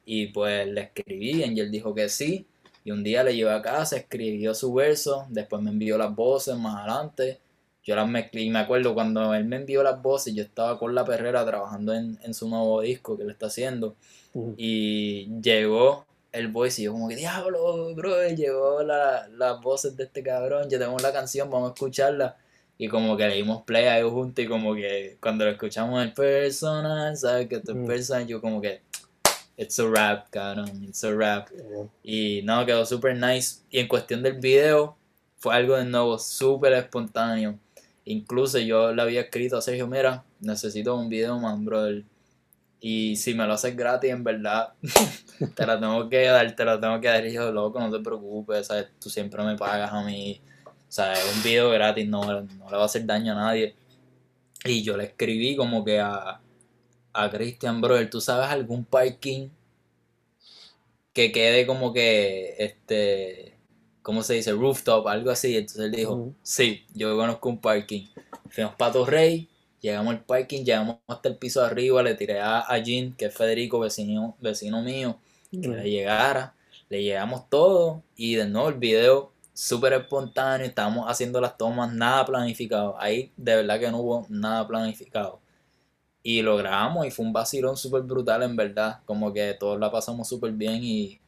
Y 0.06 0.28
pues 0.28 0.68
le 0.68 0.82
escribí, 0.82 1.44
Angel 1.44 1.72
dijo 1.72 1.94
que 1.94 2.10
sí. 2.10 2.48
Y 2.86 2.92
un 2.92 3.04
día 3.04 3.24
le 3.24 3.36
llevé 3.36 3.52
a 3.52 3.62
casa, 3.62 3.96
escribió 3.98 4.54
su 4.54 4.74
verso, 4.74 5.26
después 5.30 5.62
me 5.62 5.70
envió 5.70 5.98
las 5.98 6.14
voces 6.14 6.58
más 6.58 6.78
adelante. 6.78 7.40
Yo 7.84 7.96
las 7.96 8.08
mezclé 8.08 8.42
y 8.42 8.50
me 8.50 8.60
acuerdo 8.60 8.94
cuando 8.94 9.34
él 9.34 9.46
me 9.46 9.58
envió 9.58 9.84
las 9.84 10.02
voces, 10.02 10.34
yo 10.34 10.44
estaba 10.44 10.80
con 10.80 10.96
la 10.96 11.06
perrera 11.06 11.46
trabajando 11.46 11.94
en, 11.94 12.34
su 12.34 12.50
nuevo 12.50 12.82
disco 12.82 13.18
que 13.18 13.26
le 13.26 13.32
está 13.34 13.48
haciendo. 13.48 13.96
Y 14.58 15.30
llegó 15.42 16.06
el 16.32 16.48
voice 16.48 16.82
y 16.82 16.86
yo 16.86 16.94
como 16.94 17.08
que, 17.08 17.16
diablo, 17.16 17.94
bro, 17.94 18.28
llegó 18.30 18.84
la, 18.84 19.28
las 19.30 19.62
voces 19.62 19.96
de 19.96 20.06
este 20.06 20.24
cabrón, 20.24 20.70
ya 20.70 20.80
tenemos 20.80 21.02
la 21.02 21.14
canción, 21.14 21.50
vamos 21.50 21.72
a 21.72 21.74
escucharla. 21.74 22.38
Y 22.78 22.88
como 22.88 23.16
que 23.16 23.28
le 23.28 23.36
dimos 23.36 23.64
play 23.64 23.86
a 23.86 24.00
ellos 24.00 24.12
juntos 24.12 24.44
y 24.44 24.48
como 24.48 24.74
que 24.76 25.18
cuando 25.22 25.46
lo 25.46 25.52
escuchamos 25.52 26.04
en 26.04 26.14
personal, 26.14 27.16
¿sabes? 27.16 27.48
Que 27.48 27.56
esto 27.56 27.72
es 27.74 27.88
personal, 27.88 28.28
yo 28.28 28.42
como 28.42 28.62
que 28.62 28.82
it's 29.58 29.80
a 29.80 29.88
rap, 29.88 30.30
cabrón, 30.30 30.84
it's 30.84 31.04
a 31.04 31.14
rap. 31.14 31.50
Y 32.04 32.42
no, 32.44 32.66
quedó 32.66 32.86
super 32.86 33.16
nice. 33.16 33.62
Y 33.70 33.80
en 33.80 33.88
cuestión 33.88 34.24
del 34.24 34.40
video, 34.40 34.98
fue 35.38 35.56
algo 35.56 35.76
de 35.76 35.86
nuevo 35.86 36.18
súper 36.20 36.74
espontáneo. 36.74 37.60
Incluso 38.06 38.60
yo 38.60 38.94
le 38.94 39.02
había 39.02 39.22
escrito 39.22 39.58
a 39.58 39.62
Sergio, 39.62 39.88
mira, 39.88 40.24
necesito 40.40 40.96
un 40.96 41.10
video 41.10 41.40
man, 41.40 41.66
brother. 41.66 42.04
Y 42.80 43.16
si 43.16 43.34
me 43.34 43.46
lo 43.46 43.54
haces 43.54 43.76
gratis, 43.76 44.12
en 44.12 44.24
verdad, 44.24 44.74
te 45.56 45.66
la 45.66 45.80
tengo 45.80 46.10
que 46.10 46.26
dar, 46.26 46.56
te 46.56 46.66
la 46.66 46.80
tengo 46.80 47.00
que 47.00 47.08
dar. 47.08 47.26
Y 47.26 47.34
yo, 47.34 47.52
loco, 47.52 47.80
no 47.80 47.92
te 47.92 48.04
preocupes, 48.04 48.68
¿sabes? 48.68 48.88
tú 49.00 49.10
siempre 49.10 49.44
me 49.44 49.56
pagas 49.56 49.92
a 49.92 50.04
mí. 50.04 50.42
sea, 50.90 51.14
es 51.14 51.36
un 51.36 51.44
video 51.44 51.70
gratis, 51.70 52.08
no, 52.08 52.24
no 52.24 52.70
le 52.70 52.76
va 52.76 52.84
a 52.84 52.86
hacer 52.86 53.06
daño 53.06 53.34
a 53.34 53.36
nadie. 53.36 53.76
Y 54.66 54.82
yo 54.84 54.98
le 54.98 55.06
escribí 55.06 55.56
como 55.56 55.84
que 55.84 56.00
a, 56.00 56.40
a 57.14 57.30
Christian, 57.30 57.82
brother, 57.82 58.10
¿tú 58.10 58.20
sabes 58.22 58.50
algún 58.50 58.86
parking 58.86 59.50
que 61.14 61.32
quede 61.32 61.66
como 61.68 61.94
que, 61.94 62.56
este, 62.58 63.56
¿cómo 64.02 64.24
se 64.24 64.34
dice? 64.36 64.52
Rooftop, 64.52 65.08
algo 65.08 65.32
así. 65.32 65.56
Entonces 65.56 65.86
él 65.86 65.92
dijo, 65.92 66.34
sí, 66.42 66.86
yo 66.94 67.16
conozco 67.16 67.50
un 67.50 67.60
parking. 67.60 68.08
Fuimos 68.50 68.76
para 68.76 68.94
Torrey, 68.94 69.48
llegamos 69.80 70.14
al 70.16 70.24
parking, 70.24 70.64
llegamos 70.64 70.98
hasta 71.08 71.30
el 71.30 71.38
piso 71.38 71.62
de 71.62 71.68
arriba, 71.68 72.02
le 72.04 72.16
tiré 72.16 72.40
a, 72.40 72.62
a 72.62 72.78
Jean, 72.80 73.14
que 73.14 73.26
es 73.26 73.34
Federico, 73.36 73.80
vecino, 73.80 74.36
vecino 74.40 74.82
mío, 74.82 75.18
que 75.52 75.68
le 75.68 75.90
llegara, 75.90 76.56
le 76.90 77.04
llegamos 77.04 77.50
todo 77.50 78.04
y 78.16 78.36
de 78.36 78.46
nuevo 78.48 78.70
el 78.70 78.76
video 78.76 79.32
súper 79.54 79.94
espontáneo, 79.94 80.66
estábamos 80.66 81.06
haciendo 81.08 81.40
las 81.40 81.58
tomas, 81.58 81.94
nada 81.94 82.26
planificado, 82.26 83.00
ahí 83.00 83.32
de 83.38 83.56
verdad 83.58 83.80
que 83.80 83.92
no 83.92 84.00
hubo 84.00 84.26
nada 84.30 84.68
planificado. 84.68 85.43
Y 86.24 86.42
lo 86.42 86.56
grabamos 86.58 87.06
y 87.06 87.12
fue 87.12 87.26
un 87.26 87.34
vacilón 87.34 87.76
súper 87.78 88.04
brutal 88.04 88.44
en 88.44 88.56
verdad, 88.56 89.02
como 89.06 89.34
que 89.34 89.54
todos 89.60 89.80
la 89.80 89.92
pasamos 89.92 90.28
súper 90.28 90.54
bien 90.54 90.80
y, 90.84 91.20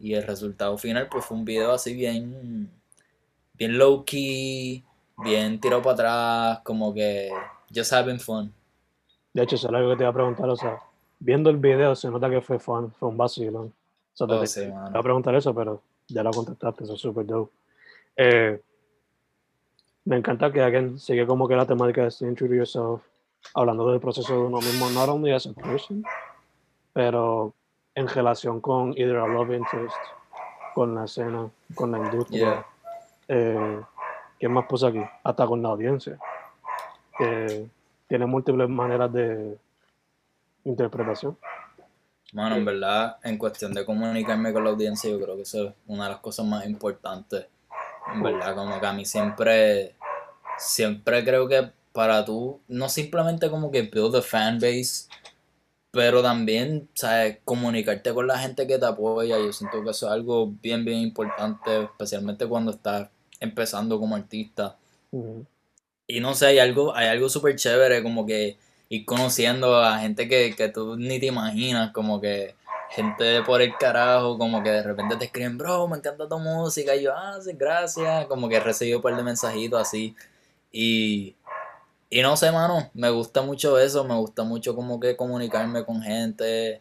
y 0.00 0.14
el 0.14 0.22
resultado 0.24 0.76
final 0.78 1.08
pues 1.10 1.24
fue 1.24 1.36
un 1.36 1.44
video 1.44 1.72
así 1.72 1.94
bien, 1.94 2.70
bien 3.54 3.78
low 3.78 4.04
key, 4.04 4.84
bien 5.24 5.60
tirado 5.60 5.82
para 5.82 5.94
atrás, 5.94 6.60
como 6.64 6.94
que 6.94 7.30
just 7.74 7.92
having 7.92 8.20
fun. 8.20 8.52
De 9.32 9.42
hecho, 9.42 9.56
eso 9.56 9.68
es 9.68 9.74
algo 9.74 9.90
que 9.90 9.96
te 9.96 10.02
iba 10.04 10.10
a 10.10 10.14
preguntar, 10.14 10.48
o 10.48 10.56
sea, 10.56 10.78
viendo 11.18 11.50
el 11.50 11.58
video 11.58 11.94
se 11.94 12.10
nota 12.10 12.30
que 12.30 12.40
fue 12.40 12.58
fun, 12.58 12.92
fue 12.92 13.08
un 13.08 13.16
vacilón. 13.16 13.66
O 14.14 14.16
sea, 14.16 14.26
te, 14.26 14.34
Oh, 14.34 14.40
te- 14.40 14.46
sí, 14.46 14.60
te 14.60 14.66
iba 14.68 15.00
a 15.00 15.02
preguntar 15.02 15.34
eso, 15.34 15.54
pero 15.54 15.82
ya 16.08 16.22
lo 16.22 16.30
contestaste, 16.30 16.84
eso 16.84 16.94
es 16.94 17.00
súper 17.00 17.26
dope. 17.26 17.52
Eh, 18.16 18.60
me 20.04 20.16
encanta 20.16 20.52
que 20.52 20.60
alguien 20.60 20.98
sigue 20.98 21.26
como 21.26 21.48
que 21.48 21.56
la 21.56 21.66
temática 21.66 22.04
de 22.04 22.34
to 22.34 22.46
Yourself, 22.46 23.02
hablando 23.54 23.90
del 23.90 24.00
proceso 24.00 24.32
de 24.32 24.38
uno 24.40 24.58
mismo, 24.58 24.90
not 24.90 25.08
only 25.08 25.32
as 25.32 25.46
a 25.46 25.52
person, 25.52 26.04
pero 26.92 27.54
en 27.94 28.08
relación 28.08 28.60
con 28.60 28.92
either 28.96 29.16
a 29.16 29.26
love 29.26 29.54
interest, 29.54 29.96
con 30.74 30.94
la 30.94 31.04
escena, 31.04 31.50
con 31.74 31.92
la 31.92 31.98
industria. 31.98 32.38
Yeah. 32.38 32.66
Eh, 33.28 33.80
¿Qué 34.38 34.48
más 34.48 34.66
pasa 34.66 34.88
aquí? 34.88 35.00
Hasta 35.24 35.46
con 35.46 35.62
la 35.62 35.70
audiencia. 35.70 36.18
Tiene 38.06 38.26
múltiples 38.26 38.68
maneras 38.68 39.12
de 39.12 39.56
interpretación. 40.64 41.36
Mano, 42.32 42.56
en 42.56 42.64
verdad, 42.64 43.16
en 43.22 43.38
cuestión 43.38 43.72
de 43.72 43.86
comunicarme 43.86 44.52
con 44.52 44.64
la 44.64 44.70
audiencia, 44.70 45.10
yo 45.10 45.18
creo 45.18 45.36
que 45.36 45.42
eso 45.42 45.68
es 45.68 45.74
una 45.86 46.04
de 46.04 46.10
las 46.10 46.20
cosas 46.20 46.44
más 46.44 46.66
importantes. 46.66 47.46
En 48.12 48.22
verdad, 48.22 48.54
como 48.54 48.78
que 48.78 48.86
a 48.86 48.92
mí 48.92 49.06
siempre, 49.06 49.94
siempre 50.58 51.24
creo 51.24 51.48
que 51.48 51.70
para 51.96 52.26
tú, 52.26 52.60
no 52.68 52.90
simplemente 52.90 53.48
como 53.48 53.70
que 53.70 53.82
build 53.82 54.14
a 54.16 54.22
fan 54.22 54.60
base, 54.60 55.08
pero 55.90 56.22
también, 56.22 56.90
¿sabes? 56.92 57.38
Comunicarte 57.42 58.12
con 58.12 58.26
la 58.26 58.38
gente 58.38 58.66
que 58.66 58.78
te 58.78 58.84
apoya. 58.84 59.38
Yo 59.38 59.50
siento 59.50 59.82
que 59.82 59.90
eso 59.90 60.06
es 60.06 60.12
algo 60.12 60.52
bien, 60.62 60.84
bien 60.84 60.98
importante, 61.00 61.84
especialmente 61.84 62.46
cuando 62.46 62.72
estás 62.72 63.08
empezando 63.40 63.98
como 63.98 64.14
artista. 64.14 64.76
Y 66.06 66.20
no 66.20 66.34
sé, 66.34 66.48
hay 66.48 66.58
algo, 66.58 66.94
hay 66.94 67.06
algo 67.08 67.30
súper 67.30 67.56
chévere, 67.56 68.02
como 68.02 68.26
que 68.26 68.58
ir 68.90 69.06
conociendo 69.06 69.80
a 69.80 69.98
gente 69.98 70.28
que, 70.28 70.54
que 70.54 70.68
tú 70.68 70.98
ni 70.98 71.18
te 71.18 71.26
imaginas, 71.26 71.92
como 71.92 72.20
que 72.20 72.54
gente 72.90 73.42
por 73.42 73.62
el 73.62 73.74
carajo, 73.78 74.36
como 74.36 74.62
que 74.62 74.70
de 74.70 74.82
repente 74.82 75.16
te 75.16 75.24
escriben, 75.24 75.56
bro, 75.56 75.88
me 75.88 75.96
encanta 75.96 76.28
tu 76.28 76.38
música, 76.38 76.94
y 76.94 77.04
yo, 77.04 77.14
ah, 77.16 77.38
sí, 77.42 77.52
gracias, 77.54 78.26
como 78.26 78.50
que 78.50 78.56
he 78.56 78.60
recibido 78.60 78.98
un 78.98 79.02
par 79.02 79.16
de 79.16 79.22
mensajitos 79.22 79.80
así. 79.80 80.14
Y, 80.70 81.34
y 82.10 82.22
no 82.22 82.36
sé, 82.36 82.52
mano, 82.52 82.90
me 82.94 83.10
gusta 83.10 83.42
mucho 83.42 83.78
eso, 83.78 84.04
me 84.04 84.14
gusta 84.14 84.44
mucho 84.44 84.74
como 84.74 85.00
que 85.00 85.16
comunicarme 85.16 85.84
con 85.84 86.02
gente, 86.02 86.80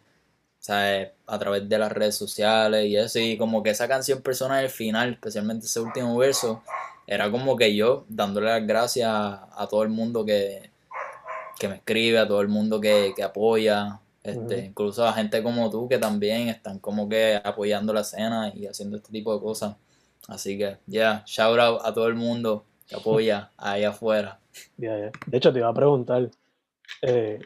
¿sabes? 0.60 1.12
A 1.28 1.40
través 1.40 1.68
de 1.68 1.78
las 1.78 1.92
redes 1.92 2.16
sociales 2.16 2.86
y 2.88 2.98
eso, 2.98 3.20
y 3.20 3.38
como 3.38 3.64
que 3.64 3.72
esa 3.72 3.88
canción 3.88 4.22
Persona 4.22 4.60
del 4.60 4.70
final, 4.70 5.14
especialmente 5.14 5.66
ese 5.66 5.80
último 5.80 6.18
verso, 6.18 6.64
era 7.08 7.32
como 7.32 7.56
que 7.56 7.76
yo 7.76 8.06
dándole 8.10 8.48
las 8.48 8.66
gracias 8.68 9.10
a, 9.10 9.50
a 9.56 9.68
todo 9.68 9.84
el 9.84 9.90
mundo 9.90 10.26
que, 10.26 10.70
que 11.60 11.68
me 11.68 11.76
escribe, 11.76 12.20
a 12.20 12.28
todo 12.28 12.42
el 12.42 12.48
mundo 12.48 12.80
que, 12.82 13.14
que 13.16 13.24
apoya, 13.24 14.00
este, 14.24 14.66
incluso 14.66 15.06
a 15.06 15.14
gente 15.14 15.44
como 15.44 15.70
tú 15.70 15.88
que 15.88 16.00
también 16.00 16.50
están 16.50 16.80
como 16.80 17.08
que 17.08 17.40
apoyando 17.44 17.94
la 17.94 18.02
escena 18.02 18.52
y 18.56 18.66
haciendo 18.66 18.98
este 18.98 19.12
tipo 19.12 19.34
de 19.34 19.40
cosas. 19.40 19.76
Así 20.28 20.58
que, 20.58 20.78
ya, 20.88 21.24
shout 21.28 21.60
out 21.60 21.82
a 21.84 21.94
todo 21.94 22.08
el 22.08 22.16
mundo 22.16 22.66
que 22.88 22.96
apoya 22.96 23.52
ahí 23.58 23.84
afuera. 23.84 24.40
De 24.78 25.12
hecho, 25.32 25.52
te 25.52 25.60
iba 25.60 25.70
a 25.70 25.74
preguntar, 25.74 26.30
eh, 27.02 27.40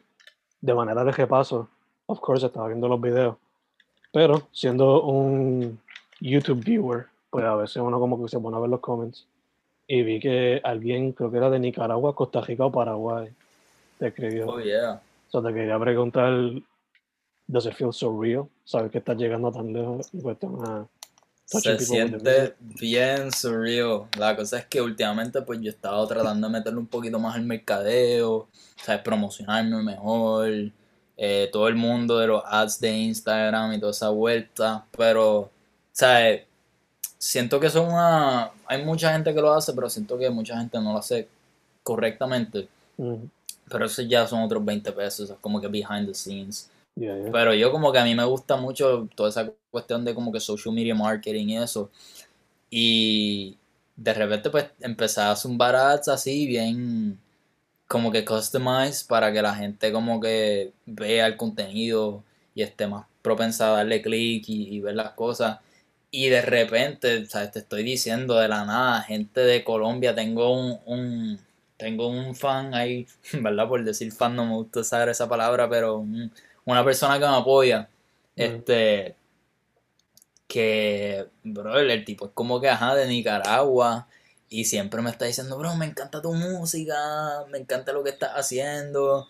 de 0.62 0.74
manera 0.74 1.04
de 1.04 1.12
repaso, 1.12 1.70
of 2.06 2.20
course, 2.20 2.46
estaba 2.46 2.68
viendo 2.68 2.88
los 2.88 3.00
videos, 3.00 3.36
pero 4.12 4.48
siendo 4.52 5.04
un 5.04 5.80
YouTube 6.20 6.64
viewer, 6.64 7.06
pues 7.30 7.46
a 7.46 7.56
veces 7.56 7.78
uno 7.78 8.00
como 8.00 8.22
que 8.22 8.30
se 8.30 8.40
pone 8.40 8.58
a 8.58 8.60
ver 8.60 8.70
los 8.70 8.80
comments 8.80 9.26
y 9.88 10.04
vi 10.04 10.20
que 10.20 10.62
alguien, 10.64 11.14
creo 11.14 11.32
que 11.32 11.38
era 11.38 11.50
de 11.50 11.60
Nicaragua, 11.60 12.14
Costa 12.14 12.42
Rica 12.42 12.66
o 12.66 12.72
Paraguay, 12.72 13.30
te 13.98 14.08
escribió. 14.08 14.48
Oh, 14.48 14.60
yeah. 14.60 15.02
So, 15.30 15.42
te 15.42 15.52
quería 15.54 15.80
preguntar, 15.80 16.32
¿does 17.48 17.66
it 17.66 17.74
feel 17.74 17.92
so 17.92 18.16
real? 18.20 18.48
Saber 18.66 18.92
que 18.92 19.00
estás 19.00 19.18
llegando 19.18 19.52
tan 19.52 19.74
lejos 19.74 20.14
en 20.14 20.22
cuestión 20.22 20.60
a 20.68 20.86
Se 21.50 21.80
siente 21.80 22.56
bien 22.60 23.32
surreal. 23.32 24.04
La 24.18 24.36
cosa 24.36 24.60
es 24.60 24.66
que 24.68 24.82
últimamente 24.82 25.41
pues 25.41 25.60
yo 25.60 25.68
he 25.68 25.74
estado 25.74 26.06
tratando 26.06 26.47
de 26.47 26.54
meterle 26.54 26.80
un 26.80 26.86
poquito 26.86 27.18
más 27.18 27.36
al 27.36 27.43
mercadeo, 27.43 28.47
¿sabes? 28.84 29.02
Promocionarme 29.02 29.82
mejor, 29.82 30.72
eh, 31.18 31.50
todo 31.52 31.68
el 31.68 31.76
mundo 31.76 32.20
de 32.20 32.28
los 32.28 32.43
ads 32.45 32.80
de 32.80 32.91
Instagram 32.91 33.74
y 33.74 33.80
toda 33.80 33.91
esa 33.91 34.10
vuelta, 34.10 34.86
pero, 34.95 35.50
¿sabes? 35.91 36.43
Siento 37.18 37.60
que 37.60 37.68
es 37.68 37.76
una... 37.76 38.52
Hay 38.68 38.86
mucha 38.86 39.12
gente 39.12 39.34
que 39.34 39.41
lo 39.41 39.52
hace, 39.52 39.74
pero 39.74 39.89
siento 39.89 40.20
que 40.20 40.30
mucha 40.30 40.56
gente 40.58 40.78
no 40.80 40.93
lo 40.93 41.00
hace 41.00 41.28
correctamente. 41.82 42.70
Pero 43.68 43.86
eso 43.86 44.04
ya 44.04 44.28
son 44.28 44.43
otros 44.43 44.64
20 44.64 44.91
pesos, 44.91 45.30
es 45.32 45.38
como 45.41 45.60
que 45.60 45.68
behind 45.68 46.08
the 46.08 46.14
scenes. 46.14 46.70
Pero 47.32 47.54
yo 47.54 47.72
como 47.72 47.91
que 47.91 48.00
a 48.00 48.04
mí 48.04 48.16
me 48.16 48.26
gusta 48.26 48.58
mucho 48.58 49.08
toda 49.16 49.30
esa 49.30 49.52
cuestión 49.72 50.04
de 50.06 50.14
como 50.16 50.32
que 50.32 50.39
social 50.39 50.74
media 50.74 50.95
marketing 50.95 51.47
y 51.50 51.58
eso. 51.58 51.89
Y 52.70 53.58
de 53.95 54.14
repente 54.14 54.50
pues 54.50 54.68
empecé 54.82 55.22
a 55.22 55.36
zumbar 55.36 55.76
ads 55.76 56.08
así 56.10 56.47
bien 56.47 57.20
como 57.88 58.12
que 58.12 58.26
customized 58.26 59.08
para 59.08 59.34
que 59.34 59.41
la 59.41 59.56
gente 59.56 59.91
como 59.91 60.20
que 60.22 60.74
vea 60.86 61.28
el 61.28 61.38
contenido 61.38 62.24
y 62.56 62.62
esté 62.64 62.88
más 62.88 63.08
propensa 63.22 63.70
a 63.70 63.78
darle 63.78 64.02
clic 64.02 64.45
y, 64.47 64.80
ver 64.80 64.95
las 64.95 65.12
cosas. 65.12 65.60
Y 66.12 66.30
de 66.30 66.41
repente. 66.41 67.26
Te 67.28 67.60
estoy 67.60 67.84
diciendo 67.84 68.36
de 68.39 68.47
la 68.47 68.66
nada, 68.66 69.02
gente 69.02 69.41
de 69.41 69.64
Colombia, 69.64 70.16
tengo 70.16 70.52
un, 70.86 71.39
tengo 71.78 72.08
un 72.10 72.36
fan 72.36 72.74
ahí, 72.74 73.08
¿verdad? 73.34 73.68
Por 73.68 73.84
decir 73.84 74.12
fan, 74.12 74.36
no 74.36 74.45
me 74.45 74.54
gusta 74.56 74.82
usar 74.82 75.10
esa 75.10 75.28
palabra, 75.30 75.70
pero 75.70 75.97
un- 76.00 76.32
una 76.72 76.84
persona 76.86 77.20
que 77.20 77.26
me 77.26 77.36
apoya, 77.36 77.90
este, 78.36 79.16
que, 80.48 81.28
bro, 81.44 81.78
el, 81.80 82.06
tipo 82.06 82.28
es 82.28 82.32
como 82.34 82.62
que, 82.62 82.70
ajá, 82.70 82.96
de 82.96 83.08
Nicaragua, 83.08 84.08
y 84.50 84.66
siempre 84.66 85.02
me 85.02 85.12
está 85.12 85.26
diciendo, 85.26 85.58
bro, 85.58 85.76
me 85.76 85.86
encanta 85.86 86.22
tu 86.22 86.34
música, 86.34 87.46
me 87.50 87.60
encanta 87.60 87.94
lo 87.94 88.04
que 88.04 88.12
estás 88.12 88.32
haciendo, 88.36 89.28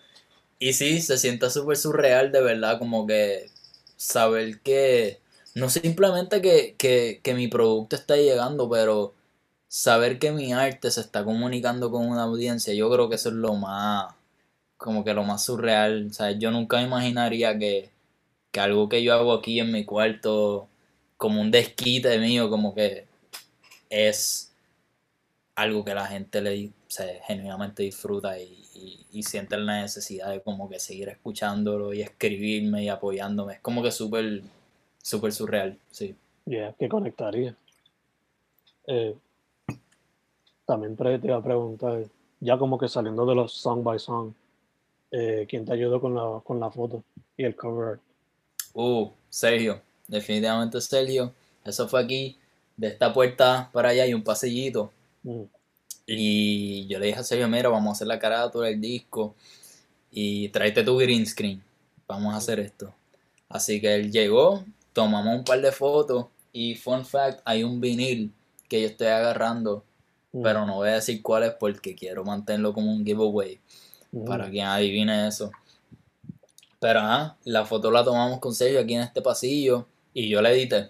y 0.58 0.72
sí, 0.74 1.00
se 1.02 1.18
siente 1.18 1.50
súper 1.50 1.76
surreal, 1.76 2.32
de 2.32 2.42
verdad, 2.42 2.78
como 2.78 3.06
que 3.06 3.50
saber 3.96 4.60
que, 4.60 5.20
no 5.54 5.68
simplemente 5.70 6.42
que, 6.42 6.74
que, 6.78 7.20
que 7.22 7.34
mi 7.34 7.48
producto 7.48 7.96
está 7.96 8.16
llegando, 8.16 8.68
pero 8.70 9.14
saber 9.68 10.18
que 10.18 10.32
mi 10.32 10.52
arte 10.52 10.90
se 10.90 11.00
está 11.00 11.24
comunicando 11.24 11.90
con 11.90 12.06
una 12.08 12.24
audiencia, 12.24 12.74
yo 12.74 12.90
creo 12.90 13.08
que 13.08 13.16
eso 13.16 13.30
es 13.30 13.36
lo 13.36 13.54
más, 13.54 14.14
como 14.80 15.04
que 15.04 15.12
lo 15.12 15.24
más 15.24 15.44
surreal, 15.44 16.06
o 16.08 16.12
sea, 16.12 16.30
yo 16.30 16.50
nunca 16.50 16.80
imaginaría 16.80 17.58
que, 17.58 17.90
que 18.50 18.60
algo 18.60 18.88
que 18.88 19.02
yo 19.02 19.12
hago 19.12 19.34
aquí 19.34 19.60
en 19.60 19.72
mi 19.72 19.84
cuarto, 19.84 20.68
como 21.18 21.42
un 21.42 21.50
desquite 21.50 22.18
mío, 22.18 22.48
como 22.48 22.74
que 22.74 23.04
es 23.90 24.54
algo 25.54 25.84
que 25.84 25.94
la 25.94 26.06
gente 26.06 26.40
le 26.40 26.70
se 26.88 27.20
genuinamente 27.26 27.82
disfruta 27.82 28.38
y, 28.38 28.64
y, 28.74 29.06
y 29.12 29.22
siente 29.22 29.58
la 29.58 29.82
necesidad 29.82 30.30
de 30.30 30.40
como 30.40 30.68
que 30.70 30.80
seguir 30.80 31.10
escuchándolo 31.10 31.92
y 31.92 32.00
escribirme 32.00 32.82
y 32.82 32.88
apoyándome. 32.88 33.52
Es 33.54 33.60
como 33.60 33.82
que 33.82 33.92
súper, 33.92 34.42
súper 35.02 35.32
surreal, 35.32 35.78
sí. 35.90 36.16
Yeah, 36.46 36.72
que 36.78 36.88
conectaría. 36.88 37.54
Eh, 38.86 39.14
también 40.64 40.96
te 40.96 41.20
iba 41.22 41.36
a 41.36 41.44
preguntar, 41.44 42.02
ya 42.40 42.56
como 42.56 42.78
que 42.78 42.88
saliendo 42.88 43.26
de 43.26 43.34
los 43.34 43.52
song 43.52 43.84
by 43.84 43.98
song, 43.98 44.32
eh, 45.10 45.46
¿quién 45.48 45.64
te 45.64 45.72
ayudó 45.72 46.00
con 46.00 46.14
la, 46.14 46.40
con 46.44 46.60
la 46.60 46.70
foto 46.70 47.02
y 47.36 47.44
el 47.44 47.56
cover 47.56 47.88
art? 47.88 48.00
Uh, 48.74 49.10
Sergio, 49.28 49.80
definitivamente 50.06 50.80
Sergio. 50.80 51.32
Eso 51.64 51.88
fue 51.88 52.02
aquí, 52.02 52.36
de 52.76 52.88
esta 52.88 53.12
puerta 53.12 53.70
para 53.72 53.90
allá 53.90 54.04
hay 54.04 54.14
un 54.14 54.22
pasillito. 54.22 54.90
Mm. 55.22 55.42
Y 56.06 56.86
yo 56.88 56.98
le 56.98 57.06
dije 57.06 57.20
a 57.20 57.24
Sergio, 57.24 57.48
mira, 57.48 57.68
vamos 57.68 57.88
a 57.88 57.92
hacer 57.92 58.06
la 58.06 58.18
carátula 58.18 58.66
del 58.66 58.80
disco 58.80 59.34
y 60.10 60.48
tráete 60.48 60.82
tu 60.82 60.96
green 60.96 61.26
screen. 61.26 61.62
Vamos 62.08 62.34
a 62.34 62.38
hacer 62.38 62.58
esto. 62.58 62.92
Así 63.48 63.80
que 63.80 63.94
él 63.94 64.10
llegó, 64.10 64.64
tomamos 64.92 65.36
un 65.36 65.44
par 65.44 65.60
de 65.60 65.72
fotos 65.72 66.26
y 66.52 66.74
fun 66.74 67.04
fact, 67.04 67.40
hay 67.44 67.62
un 67.62 67.80
vinil 67.80 68.32
que 68.68 68.80
yo 68.80 68.86
estoy 68.88 69.08
agarrando, 69.08 69.84
Mm. 70.32 70.42
pero 70.42 70.66
no 70.66 70.76
voy 70.76 70.90
a 70.90 70.94
decir 70.94 71.22
cuál 71.22 71.44
es 71.44 71.52
porque 71.54 71.94
quiero 71.94 72.24
mantenerlo 72.24 72.72
como 72.72 72.92
un 72.92 73.04
giveaway 73.04 73.58
Mm. 74.12 74.24
para 74.24 74.50
quien 74.50 74.66
adivine 74.66 75.28
eso. 75.28 75.50
Pero 76.78 77.00
ajá, 77.00 77.36
la 77.44 77.64
foto 77.66 77.90
la 77.90 78.02
tomamos 78.04 78.38
con 78.38 78.54
Sergio 78.54 78.80
aquí 78.80 78.94
en 78.94 79.02
este 79.02 79.20
pasillo 79.22 79.86
y 80.14 80.28
yo 80.28 80.40
la 80.40 80.50
edité 80.52 80.88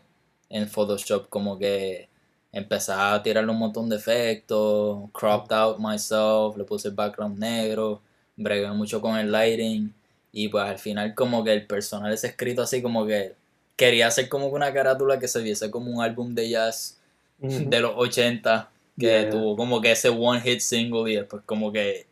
en 0.48 0.68
Photoshop, 0.68 1.28
como 1.28 1.58
que 1.58 2.08
empecé 2.52 2.92
a 2.92 3.20
tirarle 3.22 3.50
un 3.50 3.58
montón 3.58 3.88
de 3.88 3.96
efectos, 3.96 4.98
cropped 5.12 5.52
out 5.54 5.78
myself, 5.78 6.56
le 6.56 6.64
puse 6.64 6.88
el 6.88 6.94
background 6.94 7.38
negro, 7.38 8.00
bregué 8.36 8.68
mucho 8.70 9.00
con 9.00 9.16
el 9.18 9.30
lighting 9.30 9.92
y 10.32 10.48
pues 10.48 10.64
al 10.64 10.78
final 10.78 11.14
como 11.14 11.42
que 11.44 11.52
el 11.52 11.66
personal 11.66 12.12
es 12.12 12.22
escrito 12.24 12.62
así 12.62 12.80
como 12.82 13.04
que 13.06 13.34
quería 13.76 14.06
hacer 14.06 14.28
como 14.28 14.48
que 14.48 14.54
una 14.54 14.72
carátula 14.72 15.18
que 15.18 15.26
se 15.28 15.40
viese 15.42 15.70
como 15.70 15.90
un 15.90 16.02
álbum 16.02 16.34
de 16.34 16.48
jazz 16.50 16.98
de 17.38 17.80
los 17.80 17.92
80 17.96 18.70
que 18.98 19.06
Yeah. 19.06 19.30
tuvo 19.30 19.56
como 19.56 19.80
que 19.80 19.92
ese 19.92 20.10
one 20.10 20.40
hit 20.42 20.60
single 20.60 21.10
y 21.10 21.16
después 21.16 21.42
como 21.46 21.72
que. 21.72 22.06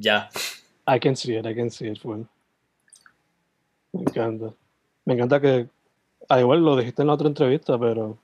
Ya. 0.00 0.28
I 0.86 0.98
can 0.98 1.14
see 1.14 1.36
it, 1.36 1.46
I 1.46 1.54
can 1.54 1.70
see 1.70 1.88
it, 1.88 1.98
full. 1.98 2.24
Me 3.92 4.02
encanta. 4.02 4.52
Me 5.04 5.14
encanta 5.14 5.40
que, 5.40 5.68
al 6.28 6.40
igual 6.40 6.64
lo 6.64 6.76
dijiste 6.76 7.02
en 7.02 7.08
la 7.08 7.14
otra 7.14 7.28
entrevista, 7.28 7.78
pero 7.78 8.16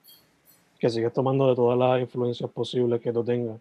que 0.78 0.90
sigues 0.90 1.12
tomando 1.12 1.48
de 1.48 1.54
todas 1.54 1.78
las 1.78 2.00
influencias 2.00 2.50
posibles 2.50 3.00
que 3.00 3.12
tú 3.12 3.24
tengas. 3.24 3.60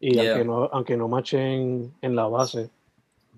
Y 0.00 0.14
Yeah. 0.14 0.32
aunque 0.32 0.44
no, 0.44 0.64
aunque 0.72 0.96
no 0.96 1.08
machen 1.08 1.92
en 2.00 2.14
la 2.16 2.26
base, 2.28 2.70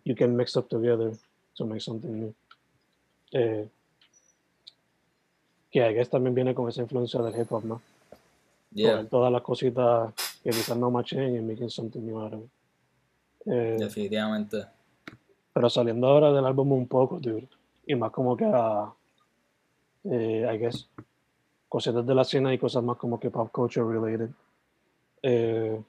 you 0.05 0.15
can 0.15 0.37
mix 0.37 0.57
up 0.57 0.69
together 0.69 1.13
to 1.57 1.65
make 1.65 1.81
something 1.81 2.09
new. 2.21 2.35
Eh, 3.33 3.67
que 5.71 5.79
I 5.89 5.95
guess 5.95 6.11
también 6.11 6.35
viene 6.35 6.55
con 6.55 6.69
esa 6.69 6.83
influencia 6.83 7.21
del 7.23 7.41
hip 7.41 7.51
hop, 7.53 7.65
¿no? 7.65 7.81
Yeah, 8.73 8.93
Coger 8.97 9.09
todas 9.09 9.33
las 9.33 9.43
cositas 9.43 10.13
que 10.43 10.51
quizás 10.51 10.77
no 10.77 10.91
machen 10.91 11.37
y 11.37 11.41
making 11.41 11.71
something 11.71 12.01
new 12.01 12.19
out 12.21 12.35
of 12.35 12.41
it. 12.43 12.51
Eh, 13.47 13.77
definitivamente. 13.79 14.67
Pero 15.53 15.71
saliendo 15.71 16.07
ahora 16.07 16.33
del 16.33 16.45
álbum 16.45 16.73
un 16.73 16.87
poco, 16.87 17.19
dude, 17.19 17.49
y 17.87 17.95
más 17.95 18.11
como 18.11 18.37
que 18.37 18.45
a, 18.45 18.93
eh, 20.05 20.49
I 20.53 20.59
guess, 20.59 20.89
cositas 21.69 22.07
de 22.07 22.15
la 22.15 22.23
escena 22.23 22.53
y 22.53 22.59
cosas 22.59 22.83
más 22.83 22.97
como 22.97 23.19
que 23.19 23.31
pop 23.31 23.51
culture 23.51 23.87
related. 23.87 24.31
Eh, 25.23 25.81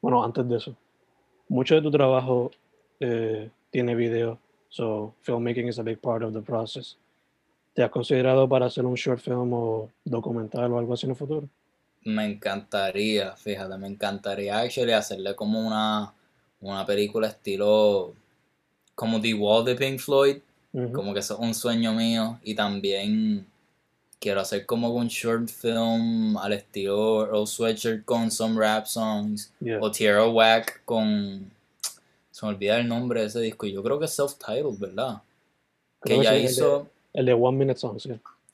bueno, 0.00 0.24
antes 0.24 0.48
de 0.48 0.56
eso, 0.56 0.76
mucho 1.48 1.74
de 1.74 1.82
tu 1.82 1.90
trabajo 1.90 2.50
eh, 3.00 3.50
tiene 3.70 3.94
video, 3.94 4.38
so 4.68 5.14
filmmaking 5.22 5.68
is 5.68 5.78
a 5.78 5.82
big 5.82 6.00
part 6.00 6.22
of 6.22 6.32
the 6.32 6.40
process. 6.40 6.96
¿Te 7.74 7.82
has 7.82 7.90
considerado 7.90 8.48
para 8.48 8.66
hacer 8.66 8.84
un 8.84 8.94
short 8.94 9.20
film 9.20 9.52
o 9.52 9.90
documental 10.04 10.72
o 10.72 10.78
algo 10.78 10.94
así 10.94 11.06
en 11.06 11.10
el 11.10 11.16
futuro? 11.16 11.48
Me 12.02 12.24
encantaría, 12.24 13.36
fíjate, 13.36 13.76
me 13.76 13.86
encantaría 13.86 14.58
actually 14.58 14.92
hacerle 14.92 15.36
como 15.36 15.60
una, 15.60 16.12
una 16.60 16.84
película 16.86 17.28
estilo 17.28 18.14
como 18.94 19.20
The 19.20 19.34
Wall 19.34 19.64
de 19.64 19.74
Pink 19.76 20.00
Floyd, 20.00 20.38
como 20.92 21.12
que 21.14 21.20
eso 21.20 21.34
es 21.34 21.40
un 21.40 21.54
sueño 21.54 21.92
mío 21.92 22.38
y 22.42 22.54
también 22.54 23.46
quiero 24.20 24.40
hacer 24.40 24.66
como 24.66 24.90
un 24.90 25.08
short 25.08 25.48
film 25.48 26.36
al 26.36 26.52
estilo 26.52 27.24
Earl 27.26 27.46
Sweatshirt 27.46 28.04
con 28.04 28.30
some 28.30 28.60
rap 28.60 28.86
songs 28.86 29.50
Yeah. 29.60 29.78
o 29.80 29.90
Tierra 29.90 30.28
Whack 30.28 30.82
con 30.84 31.50
se 32.30 32.46
me 32.46 32.52
olvida 32.52 32.78
el 32.78 32.86
nombre 32.86 33.20
de 33.22 33.26
ese 33.26 33.40
disco, 33.40 33.66
yo 33.66 33.82
creo 33.82 33.98
que 33.98 34.04
es 34.04 34.16
self-titled, 34.18 34.78
¿verdad? 34.78 35.20
Creo 36.00 36.18
que 36.18 36.24
ya 36.24 36.30
sí, 36.30 36.36
el 36.36 36.42
de- 36.44 36.50
hizo 36.50 36.88
El 37.12 37.26
de 37.26 37.32
One 37.32 37.56
Minute 37.58 37.80
Songs. 37.80 38.06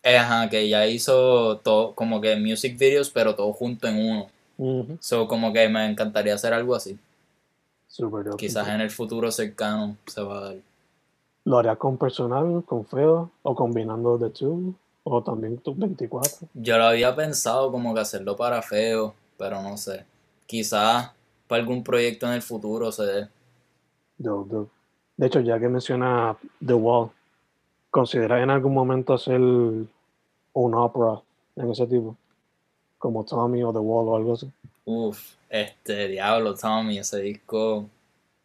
Eh, 0.03 0.17
Ajá, 0.17 0.49
que 0.49 0.67
ya 0.69 0.87
hizo 0.87 1.59
todo, 1.59 1.95
como 1.95 2.21
que 2.21 2.37
music 2.37 2.79
videos, 2.79 3.11
pero 3.11 3.35
todo 3.35 3.53
junto 3.53 3.87
en 3.89 3.97
uno. 3.99 4.31
Ujú. 4.57 4.97
So, 5.01 5.27
como 5.29 5.53
que 5.53 5.69
me 5.69 5.85
encantaría 5.87 6.35
hacer 6.35 6.55
algo 6.55 6.75
así. 6.75 6.97
Super 7.95 8.24
dope. 8.24 8.38
Quizás 8.38 8.66
en 8.66 8.80
el 8.80 8.90
futuro 8.90 9.30
cercano 9.30 9.97
se 10.07 10.20
va 10.20 10.38
a 10.38 10.40
dar. 10.40 10.57
¿Lo 11.45 11.59
harías 11.59 11.76
con 11.76 11.97
personal, 11.97 12.64
con 12.66 12.84
feo 12.84 13.30
o 13.45 13.55
combinando 13.55 14.18
de 14.18 14.30
two? 14.30 14.74
O 15.05 15.22
también 15.22 15.59
tus 15.59 15.78
24. 15.78 16.49
Yo 16.55 16.76
lo 16.76 16.86
había 16.86 17.14
pensado 17.14 17.70
como 17.70 17.95
que 17.95 18.01
hacerlo 18.01 18.36
para 18.36 18.62
feo, 18.62 19.14
pero 19.38 19.62
no 19.62 19.76
sé. 19.76 20.05
Quizás 20.47 21.12
para 21.47 21.62
algún 21.62 21.84
proyecto 21.84 22.26
en 22.26 22.32
el 22.32 22.42
futuro 22.42 22.90
se 22.90 23.05
dé. 23.05 23.28
Dope, 24.18 24.53
dope. 24.53 24.72
De 25.16 25.26
hecho, 25.28 25.38
ya 25.38 25.61
que 25.61 25.68
menciona 25.68 26.36
The 26.66 26.74
Wall, 26.74 27.11
¿consideras 27.90 28.42
en 28.42 28.51
algún 28.51 28.74
momento 28.74 29.14
hacer 29.14 29.40
un 29.40 29.88
opera 30.53 31.22
en 31.55 31.70
ese 31.70 31.86
tipo? 31.86 32.16
Como 32.99 33.22
Tommy 33.22 33.62
o 33.62 33.72
The 33.72 33.78
Wall 33.78 34.09
o 34.09 34.16
algo 34.16 34.32
así. 34.32 34.51
Uf, 34.85 35.35
este 35.49 36.09
Diablo, 36.09 36.55
Tommy, 36.55 36.99
ese 36.99 37.20
disco 37.20 37.89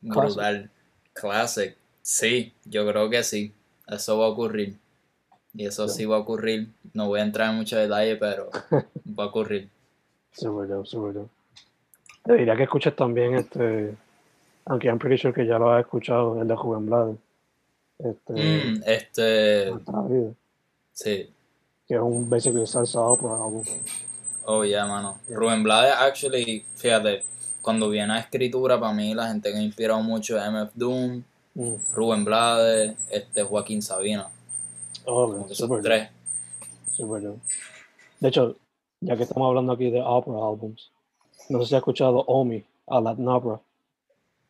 brutal. 0.02 0.70
Classic. 1.14 1.76
Sí, 2.02 2.54
yo 2.66 2.88
creo 2.88 3.10
que 3.10 3.24
sí. 3.24 3.52
Eso 3.88 4.18
va 4.20 4.26
a 4.26 4.30
ocurrir. 4.30 4.78
Y 5.54 5.66
eso 5.66 5.88
sí 5.88 6.06
va 6.06 6.16
a 6.18 6.20
ocurrir. 6.20 6.70
No 6.94 7.08
voy 7.08 7.20
a 7.20 7.24
entrar 7.24 7.50
en 7.50 7.58
mucho 7.58 7.78
detalle, 7.78 8.16
pero 8.16 8.50
va 9.20 9.24
a 9.24 9.28
ocurrir. 9.28 9.68
Super 10.32 10.68
dope, 10.68 10.88
super 10.88 11.14
dope. 11.14 11.30
Te 12.24 12.34
diría 12.36 12.56
que 12.56 12.64
escuches 12.64 12.96
también 12.96 13.36
este, 13.36 13.96
aunque 14.66 14.88
I'm 14.88 15.00
pretty 15.00 15.18
sure 15.18 15.34
que 15.34 15.46
ya 15.46 15.58
lo 15.58 15.72
has 15.72 15.82
escuchado, 15.82 16.42
el 16.42 16.48
de 16.48 16.56
Juven 16.56 16.86
Blades. 16.86 17.18
Este, 17.98 18.34
Mm, 18.34 18.82
este, 18.86 19.72
vida, 20.08 20.32
sí. 20.94 21.30
que 21.88 21.96
es 21.96 22.00
un 22.00 22.30
basically 22.30 22.66
salsa 22.66 23.02
opera 23.02 23.34
álbum. 23.34 23.64
Oh, 24.52 24.64
yeah, 24.64 24.86
mano. 24.88 25.20
Rubén 25.30 25.62
Blades, 25.62 25.94
actually, 26.00 26.66
fíjate, 26.76 27.24
cuando 27.62 27.88
viene 27.88 28.14
a 28.14 28.20
escritura, 28.20 28.80
para 28.80 28.94
mí 28.94 29.14
la 29.14 29.28
gente 29.28 29.52
que 29.52 29.58
ha 29.58 29.62
inspirado 29.62 30.02
mucho 30.02 30.38
es 30.38 30.44
MF 30.44 30.72
Doom, 30.76 31.24
Mm. 31.56 31.76
Rubén 31.94 32.24
Blades, 32.24 32.96
este, 33.12 33.44
Joaquín 33.44 33.82
Sabina. 33.82 34.30
Oh, 35.06 35.28
man, 35.28 35.42
esos 35.46 35.58
super 35.58 35.82
tres. 35.82 36.08
Super. 36.94 37.22
De 38.20 38.28
hecho, 38.30 38.56
ya 39.02 39.18
que 39.18 39.24
estamos 39.24 39.48
hablando 39.50 39.74
aquí 39.74 39.90
de 39.90 40.00
opera 40.02 40.38
albums, 40.38 40.90
no 41.50 41.60
sé 41.62 41.66
si 41.70 41.76
has 41.76 41.80
escuchado 41.80 42.20
Omi, 42.28 42.64
a 42.88 43.02
Latin 43.02 43.28
Opera, 43.28 43.60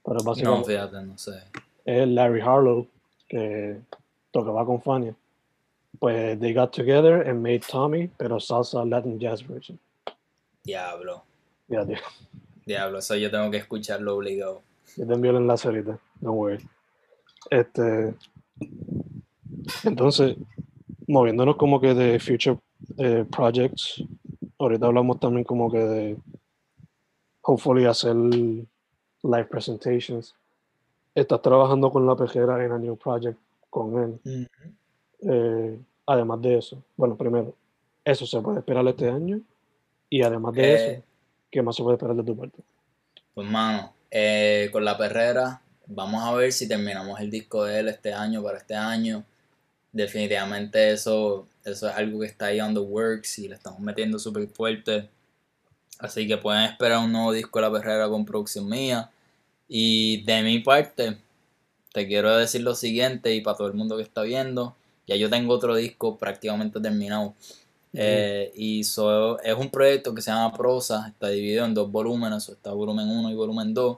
pero 0.05 0.17
No, 0.17 0.23
básicamente 0.23 0.71
fíjate, 0.71 1.01
no 1.01 1.17
sé. 1.17 1.41
es 1.85 2.07
Larry 2.07 2.41
Harlow 2.41 2.85
que 3.27 3.79
tocaba 4.31 4.65
con 4.65 4.81
Fania. 4.81 5.15
Pues 5.99 6.39
they 6.39 6.53
got 6.53 6.71
together 6.71 7.27
and 7.27 7.41
made 7.41 7.61
Tommy, 7.61 8.09
pero 8.17 8.39
salsa 8.39 8.85
Latin 8.87 9.19
jazz 9.19 9.41
version. 9.45 9.79
Diablo. 10.69 11.23
Ya, 11.67 11.83
tío. 11.83 11.97
Diablo, 12.63 12.99
eso 12.99 13.15
yo 13.15 13.31
tengo 13.31 13.49
que 13.49 13.57
escucharlo 13.57 14.15
obligado. 14.15 14.61
Yo 14.95 15.07
te 15.07 15.13
envío 15.13 15.31
el 15.31 15.37
enlace 15.37 15.67
ahorita, 15.67 15.99
don't 16.21 16.37
worry. 16.37 16.63
Este, 17.49 18.13
entonces, 19.83 20.37
moviéndonos 21.07 21.55
como 21.55 21.81
que 21.81 21.95
de 21.95 22.19
future 22.19 22.59
eh, 22.97 23.25
projects, 23.31 24.03
ahorita 24.59 24.85
hablamos 24.85 25.19
también 25.19 25.43
como 25.43 25.71
que 25.71 25.79
de 25.79 26.17
hopefully 27.41 27.85
hacer 27.85 28.15
live 28.15 29.45
presentations. 29.49 30.35
Estás 31.15 31.41
trabajando 31.41 31.91
con 31.91 32.05
la 32.05 32.15
pejera 32.15 32.63
en 32.63 32.71
a 32.71 32.77
new 32.77 32.95
project 32.95 33.39
con 33.71 34.19
él. 34.23 34.47
Eh, 35.21 35.79
además 36.05 36.41
de 36.43 36.57
eso, 36.59 36.83
bueno, 36.95 37.15
primero, 37.15 37.55
eso 38.05 38.27
se 38.27 38.39
puede 38.39 38.59
esperar 38.59 38.87
este 38.87 39.09
año 39.09 39.41
y 40.09 40.21
además 40.21 40.53
de 40.55 40.61
Eh. 40.61 40.75
eso, 40.75 41.03
¿qué 41.51 41.61
más 41.61 41.75
se 41.75 41.83
puede 41.83 41.95
esperar 41.95 42.15
de 42.15 42.23
tu 42.23 42.35
parte? 42.37 42.61
Pues, 43.33 43.47
mano, 43.47 43.93
eh, 44.11 44.69
con 44.71 44.83
la 44.85 44.97
perrera, 44.97 45.61
vamos 45.87 46.23
a 46.23 46.33
ver 46.33 46.51
si 46.51 46.67
terminamos 46.67 47.19
el 47.19 47.31
disco 47.31 47.63
de 47.65 47.79
él 47.79 47.87
este 47.89 48.13
año 48.13 48.43
para 48.43 48.57
este 48.57 48.75
año. 48.75 49.23
Definitivamente 49.91 50.91
eso, 50.91 51.47
eso 51.65 51.89
es 51.89 51.95
algo 51.95 52.19
que 52.19 52.27
está 52.27 52.47
ahí 52.47 52.61
on 52.61 52.73
the 52.73 52.79
works 52.79 53.39
y 53.39 53.47
le 53.47 53.55
estamos 53.55 53.79
metiendo 53.79 54.19
súper 54.19 54.47
fuerte. 54.47 55.09
Así 55.99 56.27
que 56.27 56.37
pueden 56.37 56.63
esperar 56.63 56.99
un 56.99 57.11
nuevo 57.11 57.33
disco 57.33 57.59
de 57.59 57.65
la 57.67 57.71
perrera 57.71 58.07
con 58.07 58.25
producción 58.25 58.67
mía. 58.69 59.09
Y 59.67 60.23
de 60.23 60.41
mi 60.43 60.59
parte, 60.59 61.17
te 61.93 62.07
quiero 62.07 62.35
decir 62.37 62.61
lo 62.61 62.75
siguiente 62.75 63.33
y 63.33 63.41
para 63.41 63.57
todo 63.57 63.67
el 63.67 63.73
mundo 63.73 63.97
que 63.97 64.03
está 64.03 64.21
viendo, 64.23 64.75
ya 65.07 65.15
yo 65.15 65.29
tengo 65.29 65.53
otro 65.53 65.75
disco 65.75 66.17
prácticamente 66.17 66.79
terminado. 66.79 67.33
Eh, 67.93 68.51
y 68.55 68.83
so- 68.83 69.39
es 69.41 69.55
un 69.55 69.69
proyecto 69.69 70.13
que 70.13 70.21
se 70.21 70.31
llama 70.31 70.53
Prosa, 70.53 71.07
está 71.09 71.29
dividido 71.29 71.65
en 71.65 71.73
dos 71.73 71.91
volúmenes, 71.91 72.47
o 72.49 72.53
está 72.53 72.71
volumen 72.71 73.09
1 73.09 73.31
y 73.31 73.35
volumen 73.35 73.73
2. 73.73 73.97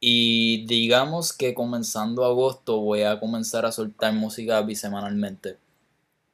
Y 0.00 0.66
digamos 0.66 1.32
que 1.32 1.54
comenzando 1.54 2.24
agosto 2.24 2.80
voy 2.80 3.02
a 3.02 3.18
comenzar 3.20 3.66
a 3.66 3.72
soltar 3.72 4.12
música 4.14 4.60
bisemanalmente. 4.62 5.58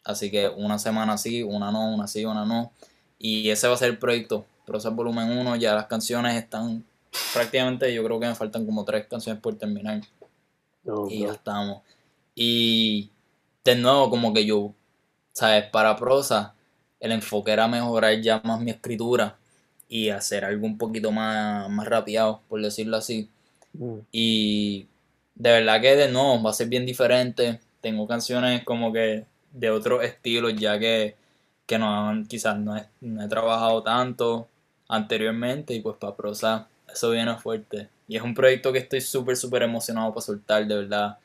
Así 0.04 0.30
que 0.30 0.48
una 0.48 0.78
semana 0.78 1.18
sí, 1.18 1.42
una 1.42 1.70
no, 1.72 1.94
una 1.94 2.08
sí, 2.08 2.24
una 2.24 2.44
no. 2.44 2.72
Y 3.18 3.50
ese 3.50 3.68
va 3.68 3.74
a 3.74 3.78
ser 3.78 3.90
el 3.90 3.98
proyecto 3.98 4.46
Prosa 4.66 4.90
Volumen 4.90 5.30
1, 5.38 5.56
ya 5.56 5.74
las 5.74 5.86
canciones 5.86 6.36
están 6.36 6.84
prácticamente, 7.34 7.92
yo 7.94 8.04
creo 8.04 8.20
que 8.20 8.26
me 8.28 8.34
faltan 8.34 8.66
como 8.66 8.84
tres 8.84 9.06
canciones 9.08 9.40
por 9.42 9.56
terminar 9.56 10.02
No, 10.84 11.06
y 11.08 11.20
ya 11.20 11.32
estamos. 11.32 11.82
Y 12.34 13.10
de 13.64 13.76
nuevo, 13.76 14.10
como 14.10 14.32
que 14.32 14.44
yo, 14.46 14.74
¿sabes? 15.32 15.64
Para 15.70 15.96
prosa, 15.96 16.54
el 17.02 17.12
enfoque 17.12 17.52
era 17.52 17.68
mejorar 17.68 18.20
ya 18.22 18.40
más 18.44 18.60
mi 18.62 18.72
escritura 18.72 19.38
y 19.90 20.10
hacer 20.10 20.46
algo 20.46 20.66
un 20.66 20.78
poquito 20.78 21.12
más, 21.12 21.70
más 21.70 21.88
rapeado, 21.88 22.42
por 22.48 22.62
decirlo 22.62 22.98
así. 22.98 23.30
Mm, 23.78 24.06
Y 24.12 24.86
de 25.34 25.50
verdad 25.52 25.80
que 25.80 25.96
de 25.96 26.10
nuevo 26.10 26.42
va 26.42 26.50
a 26.50 26.54
ser 26.54 26.68
bien 26.68 26.86
diferente. 26.86 27.60
Tengo 27.80 28.06
canciones 28.06 28.64
como 28.64 28.92
que 28.92 29.26
de 29.52 29.70
otros 29.70 30.04
estilos, 30.04 30.54
ya 30.56 30.78
que, 30.78 31.16
que 31.66 31.78
no 31.78 32.24
quizás 32.28 32.58
no 32.58 32.76
he, 32.76 32.86
no 33.00 33.22
he 33.24 33.28
trabajado 33.28 33.82
tanto 33.82 34.48
anteriormente. 34.88 35.74
Y 35.74 35.80
pues 35.80 35.96
para 35.98 36.16
prosa, 36.16 36.68
eso 36.92 37.10
viene 37.10 37.36
fuerte. 37.38 37.88
Y 38.08 38.16
es 38.16 38.22
un 38.22 38.34
proyecto 38.34 38.72
que 38.72 38.78
estoy 38.80 39.00
súper, 39.00 39.36
súper 39.36 39.62
emocionado 39.62 40.10
para 40.12 40.22
soltar, 40.26 40.66
de 40.66 40.76
verdad. 40.76 41.18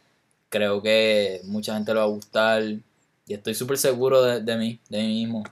Creo 0.50 0.82
que 0.82 1.42
mucha 1.46 1.76
gente 1.76 1.94
le 1.94 2.00
va 2.00 2.06
a 2.06 2.10
gustar. 2.10 2.64
Y 3.28 3.34
estoy 3.34 3.54
súper 3.56 3.78
seguro 3.78 4.24
de, 4.24 4.42
de 4.42 4.58
mí, 4.58 4.80
de 4.90 5.00
mí 5.00 5.08
mismo. 5.26 5.44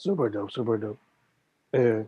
Super 0.00 0.30
dope, 0.30 0.50
super 0.50 0.80
dope. 0.80 0.98
Eh, 1.72 2.06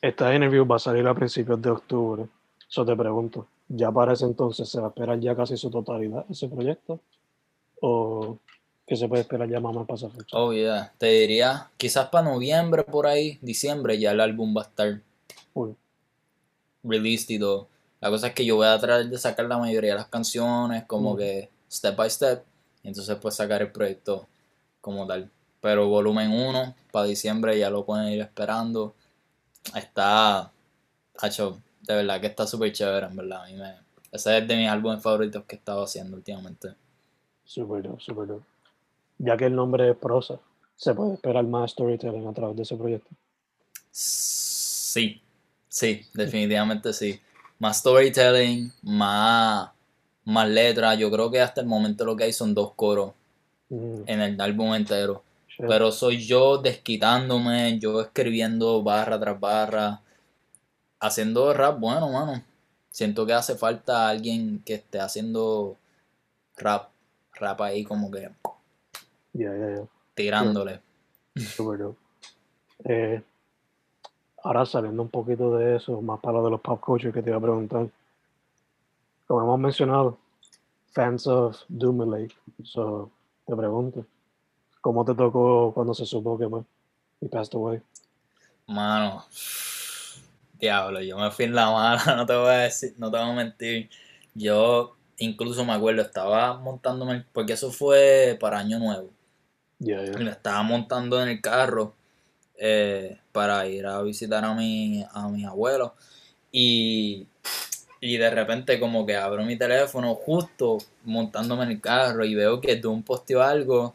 esta 0.00 0.32
interview 0.32 0.64
va 0.64 0.76
a 0.76 0.78
salir 0.78 1.04
a 1.08 1.14
principios 1.14 1.60
de 1.60 1.70
octubre. 1.70 2.26
Eso 2.68 2.84
te 2.86 2.94
pregunto, 2.94 3.48
¿ya 3.68 3.90
para 3.90 4.12
ese 4.12 4.26
entonces 4.26 4.68
se 4.68 4.78
va 4.80 4.86
a 4.86 4.90
esperar 4.90 5.18
ya 5.18 5.34
casi 5.34 5.56
su 5.56 5.70
totalidad 5.70 6.24
ese 6.30 6.46
proyecto? 6.48 7.00
¿O 7.80 8.38
que 8.86 8.94
se 8.94 9.08
puede 9.08 9.22
esperar 9.22 9.48
ya 9.48 9.58
más 9.58 9.74
para 9.86 9.94
esa 9.96 10.08
fecha? 10.08 10.36
Oh, 10.36 10.52
yeah. 10.52 10.92
Te 10.98 11.06
diría, 11.06 11.68
quizás 11.76 12.08
para 12.10 12.30
noviembre, 12.30 12.84
por 12.84 13.08
ahí, 13.08 13.38
diciembre, 13.42 13.98
ya 13.98 14.12
el 14.12 14.20
álbum 14.20 14.56
va 14.56 14.62
a 14.62 14.64
estar 14.66 15.00
Uy, 15.52 15.74
released 16.84 17.30
y 17.34 17.40
todo. 17.40 17.66
La 18.00 18.08
cosa 18.08 18.28
es 18.28 18.34
que 18.34 18.46
yo 18.46 18.54
voy 18.54 18.68
a 18.68 18.78
tratar 18.78 19.04
de 19.04 19.18
sacar 19.18 19.46
la 19.46 19.58
mayoría 19.58 19.90
de 19.94 19.96
las 19.98 20.06
canciones, 20.08 20.84
como 20.84 21.14
Mm. 21.14 21.18
que 21.18 21.50
step 21.68 21.96
by 21.96 22.08
step, 22.08 22.44
y 22.84 22.88
entonces 22.88 23.16
pues 23.20 23.34
sacar 23.34 23.62
el 23.62 23.72
proyecto 23.72 24.28
como 24.80 25.06
tal. 25.08 25.28
Pero 25.60 25.88
volumen 25.88 26.32
1 26.32 26.74
para 26.90 27.06
diciembre 27.06 27.58
ya 27.58 27.70
lo 27.70 27.84
pueden 27.84 28.08
ir 28.08 28.20
esperando. 28.20 28.94
Está, 29.74 30.50
hacho, 31.18 31.60
de 31.82 31.94
verdad 31.94 32.20
que 32.20 32.26
está 32.28 32.46
súper 32.46 32.72
chévere, 32.72 33.06
en 33.06 33.16
verdad. 33.16 33.44
A 33.44 33.46
mí 33.46 33.54
me, 33.54 33.74
ese 34.10 34.38
es 34.38 34.48
de 34.48 34.56
mis 34.56 34.68
álbumes 34.68 35.02
favoritos 35.02 35.44
que 35.44 35.56
he 35.56 35.58
estado 35.58 35.84
haciendo 35.84 36.16
últimamente. 36.16 36.74
super 37.44 37.82
dope. 37.82 38.44
Ya 39.18 39.36
que 39.36 39.46
el 39.46 39.54
nombre 39.54 39.90
es 39.90 39.96
prosa, 39.96 40.38
¿se 40.76 40.94
puede 40.94 41.14
esperar 41.14 41.44
más 41.44 41.72
storytelling 41.72 42.26
a 42.26 42.32
través 42.32 42.56
de 42.56 42.62
ese 42.62 42.76
proyecto? 42.76 43.10
Sí, 43.90 45.20
sí, 45.68 46.06
definitivamente 46.14 46.92
sí. 46.94 47.20
Más 47.58 47.78
storytelling, 47.80 48.72
más, 48.82 49.70
más 50.24 50.48
letras. 50.48 50.96
Yo 50.98 51.10
creo 51.10 51.30
que 51.30 51.40
hasta 51.42 51.60
el 51.60 51.66
momento 51.66 52.06
lo 52.06 52.16
que 52.16 52.24
hay 52.24 52.32
son 52.32 52.54
dos 52.54 52.72
coros 52.72 53.12
Mm, 53.70 54.02
en 54.06 54.20
el 54.20 54.40
álbum 54.40 54.74
entero. 54.74 55.22
Pero 55.68 55.92
soy 55.92 56.24
yo 56.24 56.58
desquitándome, 56.58 57.78
yo 57.78 58.00
escribiendo 58.00 58.82
barra 58.82 59.20
tras 59.20 59.38
barra, 59.38 60.00
haciendo 60.98 61.52
rap 61.52 61.78
bueno, 61.78 62.10
mano. 62.10 62.42
Siento 62.90 63.26
que 63.26 63.32
hace 63.32 63.56
falta 63.56 64.08
alguien 64.08 64.62
que 64.64 64.74
esté 64.74 65.00
haciendo 65.00 65.76
rap, 66.56 66.90
rap 67.34 67.60
ahí 67.60 67.84
como 67.84 68.10
que 68.10 68.30
tirándole. 70.14 70.80
Super 71.36 71.78
dope. 71.78 71.98
Eh, 72.84 73.22
ahora 74.42 74.66
saliendo 74.66 75.02
un 75.02 75.08
poquito 75.08 75.56
de 75.56 75.76
eso, 75.76 76.00
más 76.00 76.20
para 76.20 76.38
lo 76.38 76.44
de 76.44 76.50
los 76.50 76.60
pop 76.60 76.80
culture 76.80 77.12
que 77.12 77.22
te 77.22 77.30
iba 77.30 77.38
a 77.38 77.42
preguntar. 77.42 77.88
Como 79.26 79.42
hemos 79.42 79.60
mencionado, 79.60 80.18
fans 80.92 81.26
of 81.26 81.56
Doomelake. 81.68 82.34
So, 82.64 83.10
te 83.46 83.54
pregunto, 83.54 84.04
¿cómo 84.80 85.04
te 85.04 85.14
tocó 85.14 85.72
cuando 85.74 85.94
se 85.94 86.06
supo 86.06 86.38
que 86.38 86.48
pues, 86.48 86.64
he 87.20 87.28
passed 87.28 87.54
away? 87.54 87.80
Mano, 88.66 89.24
diablo, 90.58 91.00
yo 91.00 91.18
me 91.18 91.30
fui 91.30 91.46
en 91.46 91.54
la 91.54 91.70
mala, 91.70 92.02
no 92.16 92.26
te 92.26 92.34
voy 92.34 92.50
a 92.50 92.58
decir, 92.58 92.94
no 92.98 93.10
te 93.10 93.18
voy 93.18 93.30
a 93.30 93.32
mentir. 93.32 93.90
Yo 94.34 94.96
incluso 95.18 95.64
me 95.64 95.72
acuerdo, 95.72 96.02
estaba 96.02 96.58
montándome, 96.58 97.24
porque 97.32 97.54
eso 97.54 97.70
fue 97.70 98.36
para 98.40 98.58
Año 98.58 98.78
Nuevo. 98.78 99.10
Ya, 99.78 100.02
ya. 100.04 100.12
Y 100.12 100.24
me 100.24 100.30
estaba 100.30 100.62
montando 100.62 101.22
en 101.22 101.28
el 101.28 101.40
carro 101.40 101.94
eh, 102.58 103.18
para 103.32 103.66
ir 103.66 103.86
a 103.86 104.02
visitar 104.02 104.44
a 104.44 104.54
mi, 104.54 105.04
a 105.12 105.28
mis 105.28 105.46
abuelos. 105.46 105.92
Y, 106.52 107.26
y 108.00 108.16
de 108.16 108.30
repente 108.30 108.78
como 108.78 109.06
que 109.06 109.16
abro 109.16 109.44
mi 109.44 109.56
teléfono 109.56 110.14
justo 110.14 110.78
montándome 111.04 111.64
en 111.64 111.70
el 111.70 111.80
carro 111.80 112.24
y 112.24 112.34
veo 112.34 112.60
que 112.60 112.76
Doom 112.76 113.02
posteó 113.02 113.42
algo. 113.42 113.94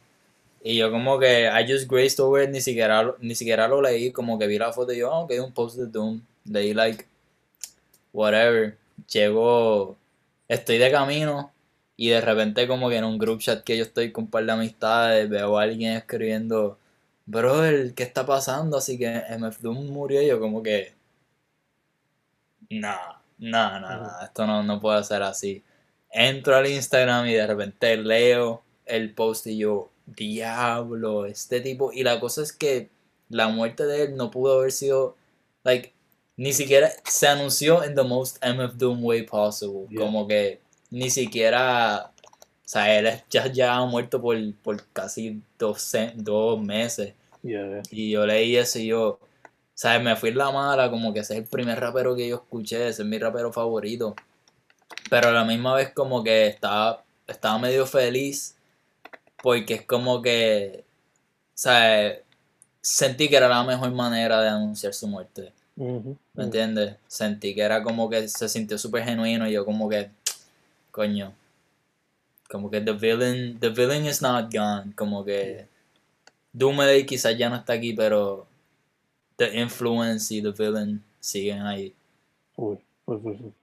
Y 0.65 0.75
yo 0.77 0.91
como 0.91 1.17
que 1.19 1.45
I 1.47 1.65
just 1.71 1.89
graced 1.89 2.19
over 2.19 2.43
it, 2.43 2.49
ni 2.51 2.61
siquiera, 2.61 3.03
lo- 3.03 3.17
ni 3.21 3.35
siquiera 3.35 3.69
lo 3.69 3.81
leí, 3.81 4.11
como 4.11 4.37
que 4.39 4.47
vi 4.47 4.59
la 4.59 4.73
foto 4.73 4.93
y 4.93 4.97
yo, 4.99 5.11
oh, 5.13 5.21
ok, 5.25 5.33
un 5.45 5.53
post 5.53 5.77
de 5.77 5.87
Doom. 5.87 6.21
Leí 6.45 6.73
like, 6.73 7.05
whatever. 8.13 8.77
Llego, 9.11 9.97
estoy 10.47 10.77
de 10.77 10.91
camino 10.91 11.51
y 11.97 12.09
de 12.09 12.21
repente 12.21 12.67
como 12.67 12.89
que 12.89 12.97
en 12.97 13.03
un 13.05 13.17
group 13.17 13.39
chat 13.39 13.63
que 13.63 13.77
yo 13.77 13.83
estoy 13.83 14.11
con 14.11 14.25
un 14.25 14.29
par 14.31 14.45
de 14.45 14.51
amistades 14.53 15.29
veo 15.29 15.57
a 15.57 15.63
alguien 15.63 15.93
escribiendo, 15.97 16.77
brother, 17.25 17.93
¿qué 17.93 18.03
está 18.03 18.25
pasando? 18.25 18.77
Así 18.77 18.97
que 18.97 19.07
MF 19.07 19.61
Doom 19.61 19.87
murió 19.91 20.21
y 20.21 20.27
yo 20.27 20.39
como 20.39 20.63
que, 20.63 20.93
nah, 22.69 23.15
nah, 23.39 23.79
nah, 23.79 23.97
nah, 24.01 24.23
esto 24.25 24.45
no, 24.47 24.63
no 24.63 24.79
puede 24.79 25.03
ser 25.03 25.21
así. 25.23 25.63
Entro 26.11 26.55
al 26.55 26.67
Instagram 26.67 27.27
y 27.27 27.33
de 27.33 27.47
repente 27.47 27.97
leo 27.97 28.63
el 28.85 29.13
post 29.13 29.47
y 29.47 29.57
yo, 29.57 29.91
diablo, 30.05 31.25
este 31.25 31.61
tipo. 31.61 31.91
Y 31.91 32.03
la 32.03 32.19
cosa 32.19 32.41
es 32.41 32.53
que 32.53 32.89
la 33.29 33.47
muerte 33.47 33.85
de 33.85 34.03
él 34.03 34.15
no 34.15 34.31
pudo 34.31 34.59
haber 34.59 34.71
sido, 34.71 35.15
like, 35.63 35.93
ni 36.37 36.53
siquiera 36.53 36.91
se 37.05 37.27
anunció 37.27 37.83
en 37.83 37.95
the 37.95 38.03
most 38.03 38.43
MF 38.43 38.75
Doom 38.75 39.03
way 39.03 39.23
possible. 39.23 39.87
Yeah. 39.89 40.01
Como 40.01 40.27
que 40.27 40.61
ni 40.89 41.09
siquiera, 41.09 42.11
o 42.21 42.67
sea, 42.67 42.97
él 42.97 43.21
ya, 43.29 43.47
ya 43.51 43.75
ha 43.75 43.85
muerto 43.85 44.21
por, 44.21 44.37
por 44.55 44.85
casi 44.91 45.41
dos, 45.57 45.93
dos 46.15 46.61
meses. 46.61 47.13
Y 47.91 48.11
yo 48.11 48.25
leí 48.25 48.57
eso 48.57 48.79
y 48.79 48.87
yo, 48.87 49.19
¿sabes? 49.75 50.01
Me 50.03 50.15
fui 50.15 50.29
en 50.29 50.37
la 50.37 50.51
mala, 50.51 50.89
como 50.89 51.13
que 51.13 51.19
ese 51.19 51.33
es 51.33 51.39
el 51.41 51.47
primer 51.47 51.79
rapero 51.79 52.15
que 52.15 52.27
yo 52.27 52.37
escuché, 52.37 52.87
ese 52.87 53.03
es 53.03 53.07
mi 53.07 53.19
rapero 53.19 53.53
favorito. 53.53 54.15
Pero 55.09 55.29
a 55.29 55.31
la 55.31 55.43
misma 55.43 55.75
vez 55.75 55.91
como 55.93 56.23
que 56.23 56.47
estaba, 56.47 57.03
estaba 57.27 57.59
medio 57.59 57.85
feliz 57.85 58.55
porque 59.45 59.75
es 59.75 59.85
como 59.85 60.23
que, 60.23 60.83
¿sabes? 61.53 62.21
Sentí 62.81 63.29
que 63.29 63.37
era 63.37 63.47
la 63.47 63.63
mejor 63.63 63.91
manera 63.91 64.41
de 64.41 64.49
anunciar 64.49 64.91
su 64.95 65.05
muerte. 65.05 65.53
¿Me 65.75 66.43
entiendes? 66.43 66.95
Sentí 67.05 67.53
que 67.53 67.61
era 67.61 67.83
como 67.83 68.09
que 68.09 68.27
se 68.27 68.49
sintió 68.49 68.79
súper 68.79 69.03
genuino 69.03 69.47
y 69.47 69.51
yo 69.51 69.63
como 69.63 69.87
que, 69.87 70.09
coño, 70.89 71.31
como 72.49 72.71
que 72.71 72.81
the 72.81 72.93
villain, 72.93 73.59
the 73.59 73.69
villain 73.69 74.07
is 74.07 74.19
not 74.19 74.51
gone, 74.51 74.93
como 74.95 75.23
que 75.23 75.67
Doomsday 76.51 77.05
quizás 77.05 77.37
ya 77.37 77.47
no 77.47 77.57
está 77.57 77.73
aquí, 77.73 77.93
pero 77.93 78.47
the 79.35 79.61
influence 79.61 80.33
y 80.33 80.41
the 80.41 80.53
villain 80.53 81.03
siguen 81.19 81.61
ahí. 81.61 81.93
Uy, 82.55 82.79
uy, 83.05 83.19
uy, 83.21 83.39
uy. 83.43 83.53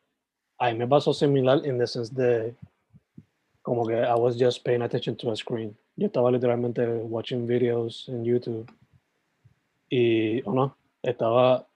A 0.58 0.70
mí 0.70 0.78
me 0.78 0.86
pasó 0.86 1.12
similar 1.12 1.60
en 1.66 1.76
the 1.76 1.88
sense 1.88 2.14
de 2.14 2.54
como 3.62 3.86
que 3.86 3.94
I 3.94 4.14
was 4.14 4.36
just 4.38 4.64
paying 4.64 4.82
attention 4.82 5.16
to 5.16 5.30
a 5.30 5.36
screen. 5.36 5.76
Yo 5.96 6.06
estaba 6.06 6.30
literalmente 6.30 6.86
watching 6.86 7.46
videos 7.46 8.08
en 8.08 8.24
YouTube 8.24 8.70
y, 9.88 10.42
o 10.44 10.52
no, 10.52 10.76
estaba 11.02 11.66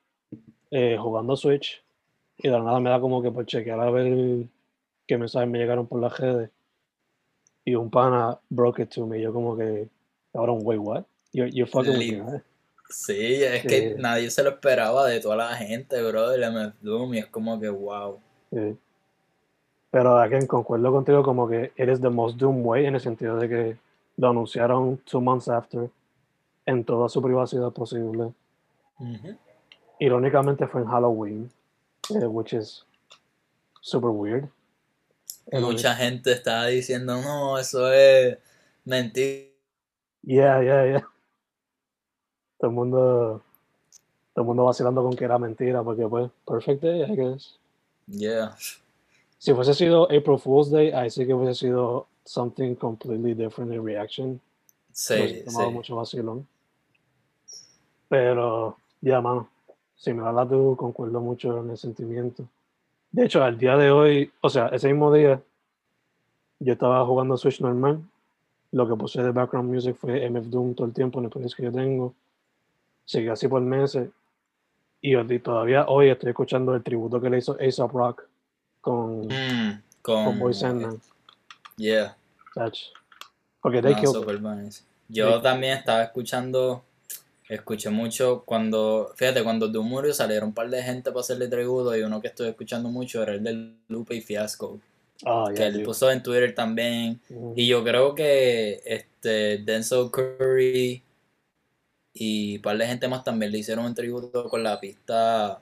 eh, 0.70 0.96
jugando 0.98 1.36
Switch 1.36 1.82
y 2.38 2.48
de 2.48 2.50
la 2.58 2.62
nada 2.64 2.80
me 2.80 2.90
da 2.90 3.00
como 3.00 3.22
que 3.22 3.30
por 3.30 3.46
chequear 3.46 3.80
a 3.80 3.90
ver 3.90 4.46
qué 5.06 5.16
mensajes 5.18 5.48
me 5.48 5.58
llegaron 5.58 5.86
por 5.86 6.00
las 6.00 6.18
redes 6.18 6.50
y 7.64 7.74
un 7.74 7.90
pana 7.90 8.38
broke 8.48 8.82
it 8.82 8.90
to 8.90 9.06
me. 9.06 9.20
Yo 9.20 9.32
como 9.32 9.56
que, 9.56 9.88
cabrón, 10.32 10.60
wait, 10.62 10.80
what? 10.80 11.04
You, 11.32 11.46
you 11.46 11.66
fucking 11.66 11.92
with 11.98 11.98
me, 11.98 12.20
right? 12.22 12.42
Sí, 12.88 13.42
es 13.42 13.62
que 13.62 13.90
Sí. 13.90 13.94
nadie 13.98 14.30
se 14.30 14.44
lo 14.44 14.50
esperaba 14.50 15.06
de 15.06 15.20
toda 15.20 15.34
la 15.36 15.56
gente, 15.56 16.00
bro, 16.02 16.30
del 16.30 16.44
MF 16.44 16.80
Doom, 16.80 17.14
y 17.14 17.18
es 17.18 17.26
como 17.26 17.58
que 17.58 17.68
wow. 17.68 18.20
Sí. 18.52 18.76
Pero 19.97 20.18
again, 20.18 20.47
concuerdo 20.47 20.93
contigo 20.93 21.23
como 21.23 21.48
que 21.48 21.73
it 21.78 21.89
is 21.89 22.02
the 22.02 22.10
most 22.10 22.36
doom 22.36 22.66
way 22.66 22.85
en 22.85 22.97
el 22.97 23.01
sentido 23.01 23.39
de 23.39 23.48
que 23.48 23.78
lo 24.18 24.28
anunciaron 24.28 24.98
two 25.06 25.23
months 25.23 25.48
after 25.48 25.89
en 26.66 26.85
toda 26.85 27.09
su 27.09 27.23
privacidad 27.23 27.73
posible. 27.73 28.35
Irónicamente 29.98 30.66
fue 30.66 30.82
en 30.82 30.89
Halloween, 30.89 31.51
eh, 32.10 32.27
which 32.27 32.52
is 32.52 32.85
super 33.81 34.10
weird. 34.10 34.51
Mucha 35.51 35.94
gente 35.94 36.31
estaba 36.32 36.66
diciendo, 36.66 37.23
no, 37.23 37.56
eso 37.56 37.90
es 37.90 38.36
mentira. 38.85 39.48
Yeah, 40.23 40.60
yeah, 40.62 40.85
yeah. 40.85 41.09
Todo 42.59 42.68
el 42.68 42.77
mundo 42.77 43.43
Todo 44.35 44.43
el 44.43 44.47
mundo 44.47 44.64
vacilando 44.64 45.02
con 45.02 45.16
que 45.16 45.24
era 45.24 45.39
mentira, 45.39 45.82
porque 45.82 46.06
pues, 46.06 46.31
perfect 46.47 46.82
day, 46.82 47.01
I 47.01 47.16
guess. 47.16 47.59
Yeah. 48.06 48.55
Si 49.38 49.52
fuese 49.54 49.74
sido 49.74 50.04
April 50.04 50.38
Fool's 50.38 50.70
Day, 50.70 50.90
ahí 50.92 51.10
sí 51.10 51.26
que 51.26 51.34
hubiese 51.34 51.66
sido 51.66 52.06
something 52.24 52.74
completely 52.74 53.34
different 53.34 53.72
in 53.72 53.84
reaction. 53.84 54.40
Sí, 54.92 55.14
Hubiese 55.14 55.44
tomado 55.44 55.68
sí. 55.68 55.74
mucho 55.74 55.96
vacilón. 55.96 56.46
Pero, 58.08 58.76
ya, 59.00 59.20
mano, 59.20 59.48
si 59.96 60.12
me 60.12 60.22
la 60.22 60.46
tú, 60.48 60.74
concuerdo 60.76 61.20
mucho 61.20 61.58
en 61.60 61.70
el 61.70 61.76
sentimiento. 61.76 62.44
De 63.10 63.26
hecho, 63.26 63.42
al 63.42 63.58
día 63.58 63.76
de 63.76 63.90
hoy, 63.90 64.30
o 64.40 64.48
sea, 64.48 64.68
ese 64.68 64.88
mismo 64.88 65.12
día, 65.12 65.40
yo 66.58 66.72
estaba 66.72 67.04
jugando 67.04 67.36
Switch 67.36 67.60
normal. 67.60 68.00
Lo 68.72 68.88
que 68.88 68.94
puse 68.96 69.22
de 69.22 69.30
background 69.30 69.72
music 69.72 69.96
fue 69.96 70.24
MF 70.28 70.48
Doom 70.48 70.74
todo 70.74 70.86
el 70.86 70.92
tiempo 70.92 71.18
en 71.18 71.26
el 71.26 71.30
playlist 71.30 71.56
que 71.56 71.64
yo 71.64 71.72
tengo. 71.72 72.14
Seguí 73.04 73.28
así 73.28 73.48
por 73.48 73.60
meses. 73.62 74.08
Y 75.00 75.14
hoy- 75.14 75.38
todavía 75.38 75.86
hoy 75.88 76.08
estoy 76.08 76.30
escuchando 76.30 76.74
el 76.74 76.82
tributo 76.82 77.20
que 77.20 77.30
le 77.30 77.38
hizo 77.38 77.52
A$AP 77.52 77.92
Rock 77.92 78.22
con, 78.86 79.26
Mm, 79.26 79.82
con 80.00 80.24
con, 80.26 80.38
Boy 80.38 80.54
Sandman. 80.54 81.00
Yeah. 81.76 82.16
Porque 83.60 83.82
they 83.82 83.94
No. 83.94 84.72
Yo 85.08 85.40
también 85.42 85.76
estaba 85.76 86.04
escuchando, 86.04 86.84
escuché 87.48 87.90
mucho 87.90 88.44
cuando, 88.44 89.10
fíjate, 89.16 89.42
cuando 89.42 89.66
Doom 89.66 89.88
murió 89.88 90.14
salieron 90.14 90.50
un 90.50 90.54
par 90.54 90.70
de 90.70 90.82
gente 90.84 91.10
para 91.10 91.20
hacerle 91.20 91.48
tributo 91.48 91.96
y 91.96 92.02
uno 92.02 92.20
que 92.20 92.28
estoy 92.28 92.48
escuchando 92.48 92.88
mucho 92.88 93.22
era 93.24 93.32
el 93.32 93.42
de 93.42 93.72
Lupe 93.88 94.14
y 94.14 94.20
Fiasco, 94.20 94.78
Ah, 95.24 95.50
que 95.54 95.64
él 95.66 95.76
tío. 95.78 95.84
puso 95.84 96.08
en 96.10 96.22
Twitter 96.22 96.54
también. 96.54 97.20
Y 97.56 97.66
yo 97.66 97.82
creo 97.82 98.14
que 98.14 98.82
este 98.84 99.58
Denzel 99.58 100.10
Curry 100.12 101.02
y 102.14 102.56
un 102.56 102.62
par 102.62 102.78
de 102.78 102.86
gente 102.86 103.08
más 103.08 103.24
también 103.24 103.50
le 103.50 103.58
hicieron 103.58 103.84
un 103.86 103.94
tributo 103.94 104.48
con 104.48 104.62
la 104.62 104.78
pista, 104.78 105.60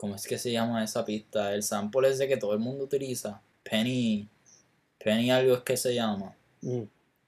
¿cómo 0.00 0.14
es 0.14 0.26
que 0.26 0.38
se 0.38 0.50
llama 0.50 0.82
esa 0.82 1.04
pista? 1.04 1.52
El 1.54 1.62
sample 1.62 2.08
ese 2.08 2.26
que 2.26 2.38
todo 2.38 2.54
el 2.54 2.58
mundo 2.58 2.84
utiliza, 2.84 3.42
Penny, 3.62 4.26
Penny 4.98 5.30
algo 5.30 5.54
es 5.56 5.60
que 5.60 5.76
se 5.76 5.94
llama 5.94 6.34
Mm. 6.62 6.82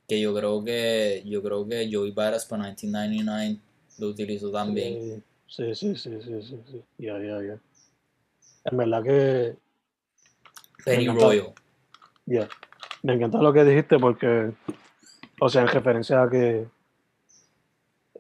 que 0.09 0.21
yo 0.21 0.35
creo 0.35 0.63
que 0.65 1.23
yo 1.27 1.43
creo 1.43 1.67
que 1.69 1.89
Joey 1.91 2.11
Badass 2.13 2.45
para 2.47 2.65
1999 2.65 3.61
lo 3.99 4.09
utilizó 4.09 4.51
también. 4.51 5.23
Sí, 5.47 5.75
sí, 5.75 5.97
sí, 5.97 6.19
sí, 6.23 6.43
sí, 6.43 6.61
sí. 6.71 6.83
Ya, 6.99 7.19
ya, 7.19 7.43
ya. 7.43 7.59
En 8.65 8.77
verdad 8.77 9.03
que, 9.03 9.57
Penny 10.85 11.05
encantó. 11.05 11.27
Royal. 11.27 11.53
ya. 12.27 12.49
Me 13.03 13.15
encanta 13.15 13.39
lo 13.43 13.53
que 13.53 13.65
dijiste 13.65 13.99
porque, 13.99 14.53
o 15.41 15.49
sea, 15.49 15.63
en 15.63 15.69
referencia 15.69 16.23
a 16.23 16.31
que 16.31 16.67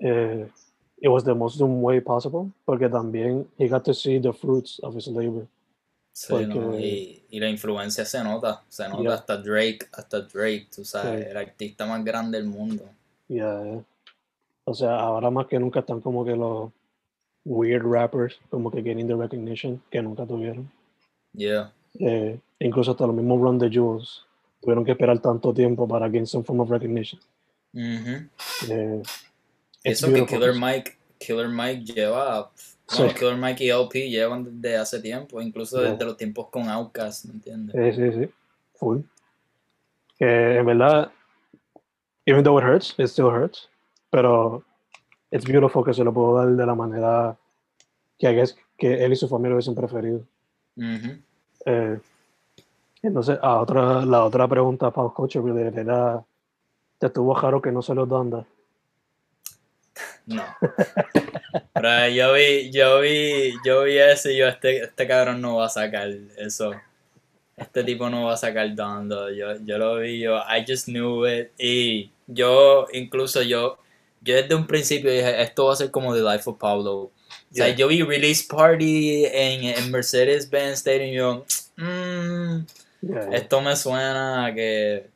eh, 0.00 0.48
it 1.02 1.08
was 1.08 1.24
the 1.24 1.34
most 1.34 1.58
Doom 1.58 1.82
way 1.82 2.00
possible, 2.00 2.50
porque 2.64 2.88
también 2.88 3.46
he 3.58 3.68
got 3.68 3.84
to 3.84 3.92
see 3.92 4.18
the 4.20 4.32
fruits 4.32 4.78
of 4.82 4.94
his 4.96 5.06
labor. 5.08 5.46
Sí, 6.14 6.26
Porque- 6.30 6.46
no, 6.46 6.78
y, 6.78 7.22
y 7.30 7.40
la 7.40 7.48
influencia 7.48 8.04
se 8.04 8.22
nota, 8.22 8.62
se 8.68 8.86
nota 8.88 9.02
Yeah. 9.02 9.14
hasta 9.14 9.36
Drake, 9.38 9.88
hasta 9.92 10.20
Drake, 10.20 10.68
tú 10.74 10.84
sabes, 10.84 11.26
el 11.26 11.36
artista 11.36 11.86
más 11.86 12.04
grande 12.04 12.38
del 12.38 12.46
mundo. 12.48 12.84
Ya. 13.28 13.82
O 14.64 14.74
sea, 14.74 15.00
ahora 15.00 15.30
más 15.30 15.46
que 15.46 15.58
nunca 15.58 15.80
están 15.80 16.00
como 16.00 16.24
que 16.24 16.36
los 16.36 16.70
weird 17.44 17.82
rappers, 17.84 18.38
como 18.50 18.70
que 18.70 18.82
getting 18.82 19.08
the 19.08 19.16
recognition 19.16 19.82
que 19.90 20.02
nunca 20.02 20.24
tuvieron. 20.26 20.70
Yeah. 21.32 21.72
Eh, 21.98 22.38
incluso 22.60 22.90
hasta 22.92 23.06
los 23.06 23.16
mismos 23.16 23.40
Run 23.40 23.58
the 23.58 23.70
Jewels 23.70 24.24
tuvieron 24.60 24.84
que 24.84 24.92
esperar 24.92 25.18
tanto 25.18 25.52
tiempo 25.54 25.88
para 25.88 26.08
gain 26.10 26.26
some 26.26 26.44
form 26.44 26.60
of 26.60 26.70
recognition. 26.70 27.18
Eh, 27.74 29.02
it's 29.02 29.31
Eso 29.84 30.12
que. 30.12 30.26
Killer 30.26 30.54
Mike, 30.54 30.98
Killer 31.18 31.48
Mike 31.48 31.84
lleva, 31.84 32.50
Sí. 32.86 33.02
bueno, 33.02 33.14
Killer 33.18 33.36
Mike 33.36 33.64
y 33.64 33.70
LP 33.70 34.10
llevan 34.10 34.60
desde 34.60 34.76
hace 34.76 35.00
tiempo, 35.00 35.40
incluso 35.40 35.80
desde 35.80 36.04
los 36.04 36.16
tiempos 36.16 36.48
con 36.50 36.68
Outkast, 36.68 37.26
¿me 37.26 37.34
entiendes? 37.34 37.96
Sí, 37.96 38.02
sí, 38.12 38.18
sí. 38.20 38.30
Full. 38.74 39.00
Que 40.18 40.58
en 40.58 40.66
verdad, 40.66 41.10
even 42.26 42.44
though 42.44 42.58
it 42.58 42.64
hurts, 42.64 42.94
it 42.98 43.06
still 43.06 43.26
hurts. 43.26 43.68
Pero 44.10 44.62
it's 45.30 45.46
beautiful 45.46 45.82
que 45.84 45.94
se 45.94 46.04
lo 46.04 46.12
puedo 46.12 46.36
dar 46.36 46.48
de 46.48 46.66
la 46.66 46.74
manera 46.74 47.36
que, 48.18 48.30
I 48.30 48.34
guess 48.34 48.56
que 48.76 49.04
él 49.04 49.12
y 49.12 49.16
su 49.16 49.26
familia 49.28 49.54
hubiesen 49.54 49.74
preferido. 49.74 50.20
Ujú. 50.76 51.18
Eh, 51.64 51.98
entonces, 53.02 53.38
a 53.40 53.58
otra, 53.58 54.04
la 54.04 54.24
otra 54.24 54.46
pregunta 54.46 54.90
para 54.90 55.08
Culture 55.08 55.44
related 55.44 55.78
era, 55.78 56.22
¿te 56.98 57.06
estuvo 57.06 57.34
raro 57.34 57.60
que 57.60 57.72
no 57.72 57.82
se 57.82 57.94
los 57.94 58.08
dan? 58.08 58.46
No. 60.26 60.44
Pero 61.74 62.08
yo 62.08 62.32
vi, 62.32 62.70
yo 62.70 63.00
vi, 63.00 63.52
yo 63.64 63.82
vi 63.82 63.98
eso 63.98 64.30
y 64.30 64.38
yo, 64.38 64.48
este, 64.48 64.84
este 64.84 65.06
cabrón 65.06 65.40
no 65.40 65.56
va 65.56 65.66
a 65.66 65.68
sacar 65.68 66.08
eso. 66.38 66.72
Este 67.56 67.84
tipo 67.84 68.08
no 68.08 68.26
va 68.26 68.34
a 68.34 68.36
sacar 68.36 68.74
Dondo. 68.74 69.30
Yo, 69.30 69.56
yo 69.64 69.78
lo 69.78 69.96
vi, 69.96 70.20
yo, 70.20 70.38
I 70.38 70.64
just 70.66 70.86
knew 70.86 71.26
it. 71.26 71.50
Y 71.58 72.10
yo, 72.26 72.86
incluso 72.92 73.42
yo, 73.42 73.78
yo 74.20 74.34
desde 74.34 74.54
un 74.54 74.66
principio 74.66 75.10
dije, 75.10 75.42
esto 75.42 75.66
va 75.66 75.72
a 75.74 75.76
ser 75.76 75.90
como 75.90 76.14
The 76.14 76.22
Life 76.22 76.48
of 76.48 76.58
Pablo. 76.58 76.94
O 76.94 77.54
sea, 77.54 77.68
yo 77.68 77.88
vi 77.88 78.02
Release 78.02 78.44
Party 78.48 79.26
en, 79.26 79.64
en 79.64 79.90
Mercedes-Benz 79.90 80.78
Stadium 80.78 81.08
y 81.08 81.14
yo, 81.14 81.44
mmm, 81.76 82.64
yeah. 83.02 83.28
esto 83.32 83.60
me 83.60 83.76
suena 83.76 84.46
a 84.46 84.54
que... 84.54 85.10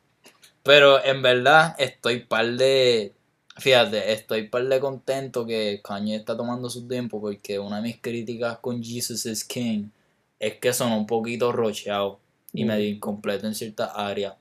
Pero 0.63 1.03
en 1.03 1.21
verdad 1.21 1.75
estoy 1.79 2.19
par 2.19 2.45
de... 2.45 3.13
Fíjate, 3.59 4.13
estoy 4.13 4.47
par 4.49 4.65
de 4.67 4.79
contento 4.79 5.45
que 5.45 5.81
Kanye 5.83 6.15
está 6.17 6.37
tomando 6.37 6.69
su 6.69 6.87
tiempo 6.87 7.19
porque 7.19 7.57
una 7.57 7.77
de 7.77 7.81
mis 7.83 7.97
críticas 7.99 8.59
con 8.59 8.83
Jesus 8.83 9.25
is 9.25 9.43
King 9.43 9.89
es 10.39 10.55
que 10.59 10.73
son 10.73 10.91
un 10.91 11.07
poquito 11.07 11.51
rocheado 11.51 12.19
y 12.53 12.63
Mm. 12.63 12.67
medio 12.67 12.87
incompleto 12.89 13.47
en 13.47 13.55
ciertas 13.55 13.91
áreas. 13.95 14.35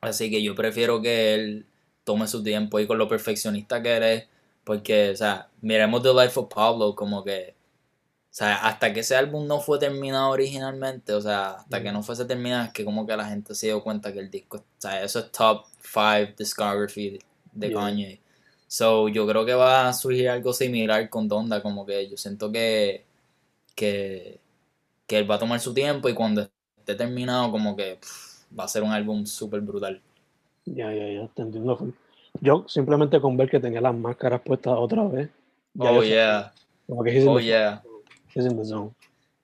Así 0.00 0.28
que 0.30 0.42
yo 0.42 0.54
prefiero 0.54 1.00
que 1.00 1.34
él 1.34 1.66
tome 2.04 2.26
su 2.26 2.42
tiempo 2.42 2.80
y 2.80 2.86
con 2.86 2.98
lo 2.98 3.08
perfeccionista 3.08 3.82
que 3.82 3.90
eres, 3.90 4.24
porque, 4.64 5.10
o 5.10 5.16
sea, 5.16 5.48
miremos 5.60 6.02
The 6.02 6.12
Life 6.12 6.38
of 6.40 6.52
Pablo 6.52 6.94
como 6.96 7.22
que, 7.24 7.54
o 8.30 8.34
sea, 8.36 8.56
hasta 8.66 8.92
que 8.92 9.00
ese 9.00 9.14
álbum 9.16 9.46
no 9.46 9.60
fue 9.60 9.78
terminado 9.78 10.30
originalmente, 10.30 11.12
o 11.12 11.20
sea, 11.20 11.52
hasta 11.52 11.82
que 11.82 11.90
Mm. 11.90 11.94
no 11.94 12.02
fuese 12.02 12.24
terminado, 12.24 12.64
es 12.64 12.72
que 12.72 12.84
como 12.84 13.06
que 13.06 13.16
la 13.16 13.28
gente 13.28 13.54
se 13.54 13.66
dio 13.68 13.82
cuenta 13.82 14.12
que 14.12 14.18
el 14.18 14.30
disco, 14.30 14.58
o 14.58 14.64
sea, 14.78 15.02
eso 15.02 15.20
es 15.20 15.30
top 15.32 15.64
5 15.80 16.34
discography 16.36 17.18
de 17.56 17.68
Yeah. 17.68 17.80
Kanye. 17.80 18.20
So, 18.68 19.08
yo 19.08 19.26
creo 19.26 19.44
que 19.44 19.54
va 19.54 19.88
a 19.88 19.92
surgir 19.92 20.28
algo 20.28 20.52
similar 20.52 21.08
con 21.08 21.28
Donda, 21.28 21.62
como 21.62 21.86
que 21.86 22.08
yo 22.08 22.16
siento 22.16 22.50
que, 22.50 23.04
que, 23.74 24.38
que 25.06 25.18
él 25.18 25.30
va 25.30 25.36
a 25.36 25.38
tomar 25.38 25.60
su 25.60 25.72
tiempo 25.72 26.08
y 26.08 26.14
cuando 26.14 26.48
esté 26.76 26.94
terminado, 26.94 27.50
como 27.52 27.76
que 27.76 27.98
pff, 28.00 28.58
va 28.58 28.64
a 28.64 28.68
ser 28.68 28.82
un 28.82 28.90
álbum 28.90 29.24
súper 29.24 29.60
brutal. 29.60 30.00
Ya, 30.64 30.92
ya, 30.92 31.08
ya, 31.08 31.28
te 31.28 31.42
entiendo. 31.42 31.92
Yo 32.40 32.64
simplemente 32.68 33.20
con 33.20 33.36
ver 33.36 33.48
que 33.48 33.60
tenía 33.60 33.80
las 33.80 33.94
máscaras 33.94 34.40
puestas 34.40 34.74
otra 34.76 35.04
vez. 35.04 35.30
Oh, 35.78 36.02
yeah. 36.02 36.52
Como 36.86 37.04
que 37.04 37.24
Oh, 37.26 37.38
yeah. 37.38 37.82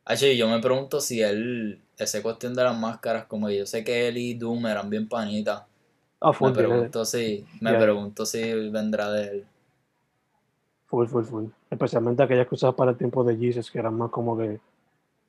Actually, 0.05 0.37
yo 0.37 0.49
me 0.49 0.61
pregunto 0.61 1.01
si 1.01 1.23
él, 1.23 1.81
esa 1.97 2.23
cuestión 2.23 2.55
de 2.55 2.65
las 2.65 2.77
máscaras, 2.77 3.27
como 3.27 3.47
que 3.47 3.59
yo 3.59 3.67
sé 3.67 3.85
que 3.85 4.09
él 4.09 4.19
y 4.19 4.35
Doom 4.35 4.67
eran 4.67 4.91
bien 4.91 5.09
panitas. 5.09 5.63
Ah, 6.24 6.28
Me 6.28 6.35
full, 6.35 6.53
tiene- 6.53 6.69
pregunto 6.69 7.05
si, 7.05 7.44
me 7.61 7.70
Yeah. 7.70 7.81
pregunto 7.81 8.24
si 8.27 8.69
vendrá 8.70 9.11
de 9.11 9.24
él. 9.28 9.44
full, 10.86 11.07
full, 11.07 11.24
full. 11.24 11.44
Especialmente 11.70 12.23
aquellas 12.23 12.47
que 12.47 12.55
usabas 12.55 12.77
para 12.77 12.90
el 12.90 12.99
tiempo 12.99 13.24
de 13.24 13.35
Jesus, 13.36 13.70
que 13.70 13.78
eran 13.78 13.97
más 13.97 14.11
como 14.11 14.36
que 14.36 14.61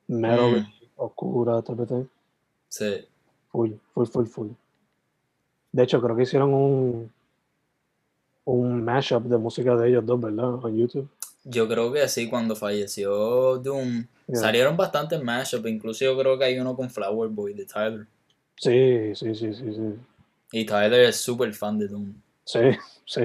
metal, 0.08 0.60
Mm. 0.60 0.66
oscura, 0.96 1.62
tal 1.62 1.76
vez. 1.76 2.06
Sí. 2.68 3.06
Full, 3.50 3.72
full, 3.94 4.06
full, 4.06 4.26
full. 4.26 4.48
De 5.72 5.82
hecho, 5.82 6.00
creo 6.02 6.14
que 6.16 6.22
hicieron 6.24 6.52
un 6.54 7.10
un 8.46 8.84
mashup 8.84 9.22
de 9.24 9.38
música 9.38 9.74
de 9.74 9.88
ellos 9.88 10.04
dos, 10.04 10.20
¿verdad? 10.20 10.58
En 10.68 10.76
YouTube. 10.76 11.08
Yo 11.44 11.66
creo 11.66 11.90
que 11.90 12.06
sí, 12.08 12.28
cuando 12.28 12.54
falleció 12.54 13.56
Doom, 13.56 14.06
Yeah. 14.26 14.36
salieron 14.40 14.76
bastantes 14.76 15.22
mashups, 15.22 15.66
incluso 15.66 16.04
yo 16.04 16.18
creo 16.18 16.38
que 16.38 16.44
hay 16.44 16.58
uno 16.58 16.76
con 16.76 16.90
Flower 16.90 17.30
Boy 17.30 17.54
de 17.54 17.64
Tyler. 17.64 18.06
Sí, 18.56 19.14
sí, 19.14 19.34
sí, 19.34 19.54
sí, 19.54 19.74
sí. 19.74 19.94
Y 20.56 20.64
Tyler 20.64 21.00
es 21.00 21.16
súper 21.16 21.52
fan 21.52 21.76
de 21.80 21.88
Doom. 21.88 22.14
Sí, 22.44 22.60
sí. 23.04 23.22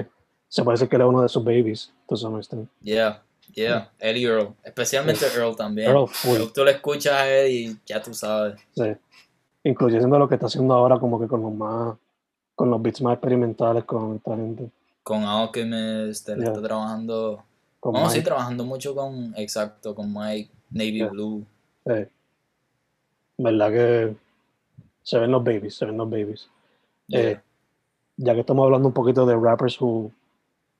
Se 0.48 0.64
parece 0.64 0.88
que 0.88 0.96
era 0.96 1.06
uno 1.06 1.22
de 1.22 1.28
sus 1.28 1.44
babies, 1.44 1.92
to 2.08 2.16
some 2.16 2.36
extent. 2.38 2.68
Yeah, 2.82 3.22
yeah. 3.54 3.88
Y 4.00 4.24
Earl. 4.24 4.52
Especialmente 4.64 5.24
Earl 5.36 5.54
también. 5.54 5.90
Earl, 5.90 6.08
full. 6.08 6.40
Tú 6.52 6.64
le 6.64 6.72
escuchas 6.72 7.12
a 7.12 7.30
él 7.30 7.52
y 7.52 7.78
ya 7.86 8.02
tú 8.02 8.12
sabes. 8.12 8.58
Sí. 8.74 8.96
Incluyendo 9.62 10.18
lo 10.18 10.28
que 10.28 10.34
está 10.34 10.46
haciendo 10.46 10.74
ahora 10.74 10.98
como 10.98 11.20
que 11.20 11.28
con 11.28 11.40
los 11.40 11.52
más, 11.52 11.96
con 12.56 12.68
los 12.68 12.82
beats 12.82 13.00
más 13.00 13.12
experimentales 13.14 13.84
con 13.84 14.16
esta 14.16 14.34
gente. 14.34 14.68
Con 15.04 15.22
Alchemist, 15.22 16.28
él 16.30 16.38
Yeah. 16.40 16.48
está 16.48 16.62
trabajando. 16.62 17.44
Con 17.78 17.94
sí, 17.94 18.16
Mike. 18.16 18.22
trabajando 18.22 18.64
mucho 18.64 18.92
con. 18.92 19.34
Exacto, 19.36 19.94
con 19.94 20.12
Mike, 20.12 20.50
Navy 20.70 20.94
Yeah. 20.98 21.08
Blue. 21.10 21.46
Sí. 21.86 22.06
¿Verdad 23.38 23.70
que 23.70 24.16
se 25.04 25.18
ven 25.20 25.30
los 25.30 25.44
babies, 25.44 25.76
se 25.76 25.86
ven 25.86 25.96
los 25.96 26.10
babies? 26.10 26.48
Eh, 27.12 27.40
ya 28.16 28.34
que 28.34 28.40
estamos 28.40 28.64
hablando 28.64 28.88
un 28.88 28.94
poquito 28.94 29.26
de 29.26 29.36
rappers 29.36 29.80
who 29.80 30.12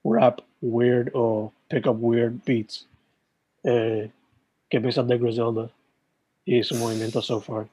rap 0.04 0.40
weird 0.60 1.10
o 1.14 1.52
pick 1.68 1.86
up 1.86 1.98
weird 2.00 2.40
beats. 2.44 2.86
Eh, 3.64 4.10
¿Qué 4.68 4.80
piensas 4.80 5.06
de 5.08 5.18
Griselda 5.18 5.70
y 6.44 6.62
su 6.62 6.76
movimiento 6.76 7.20
so 7.20 7.40
far? 7.40 7.66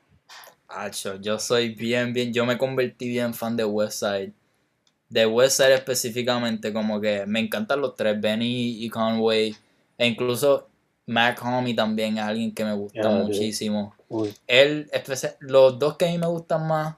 Acho, 0.68 1.16
yo 1.16 1.40
soy 1.40 1.70
bien, 1.70 2.12
bien, 2.14 2.34
yo 2.34 2.46
me 2.46 2.58
convertí 2.58 3.08
bien 3.08 3.34
fan 3.34 3.56
de 3.56 3.64
Westside. 3.66 4.34
De 5.10 5.26
Westside 5.26 5.76
específicamente, 5.76 6.74
como 6.74 7.00
que 7.00 7.26
me 7.26 7.40
encantan 7.40 7.80
los 7.80 7.96
tres, 7.96 8.20
Benny 8.20 8.84
y 8.84 8.90
Conway. 8.90 9.56
E 9.98 10.08
incluso 10.08 10.68
Mac 11.06 11.42
Homie 11.44 11.74
también 11.74 12.18
es 12.18 12.24
alguien 12.24 12.54
que 12.54 12.66
me 12.66 12.74
gusta 12.74 13.02
Yeah, 13.02 13.12
dude. 13.12 13.24
muchísimo. 13.24 13.96
Él, 14.48 14.90
los 15.40 15.80
dos 15.80 15.96
que 15.96 16.06
a 16.06 16.12
mí 16.12 16.18
me 16.18 16.28
gustan 16.28 16.68
más, 16.68 16.96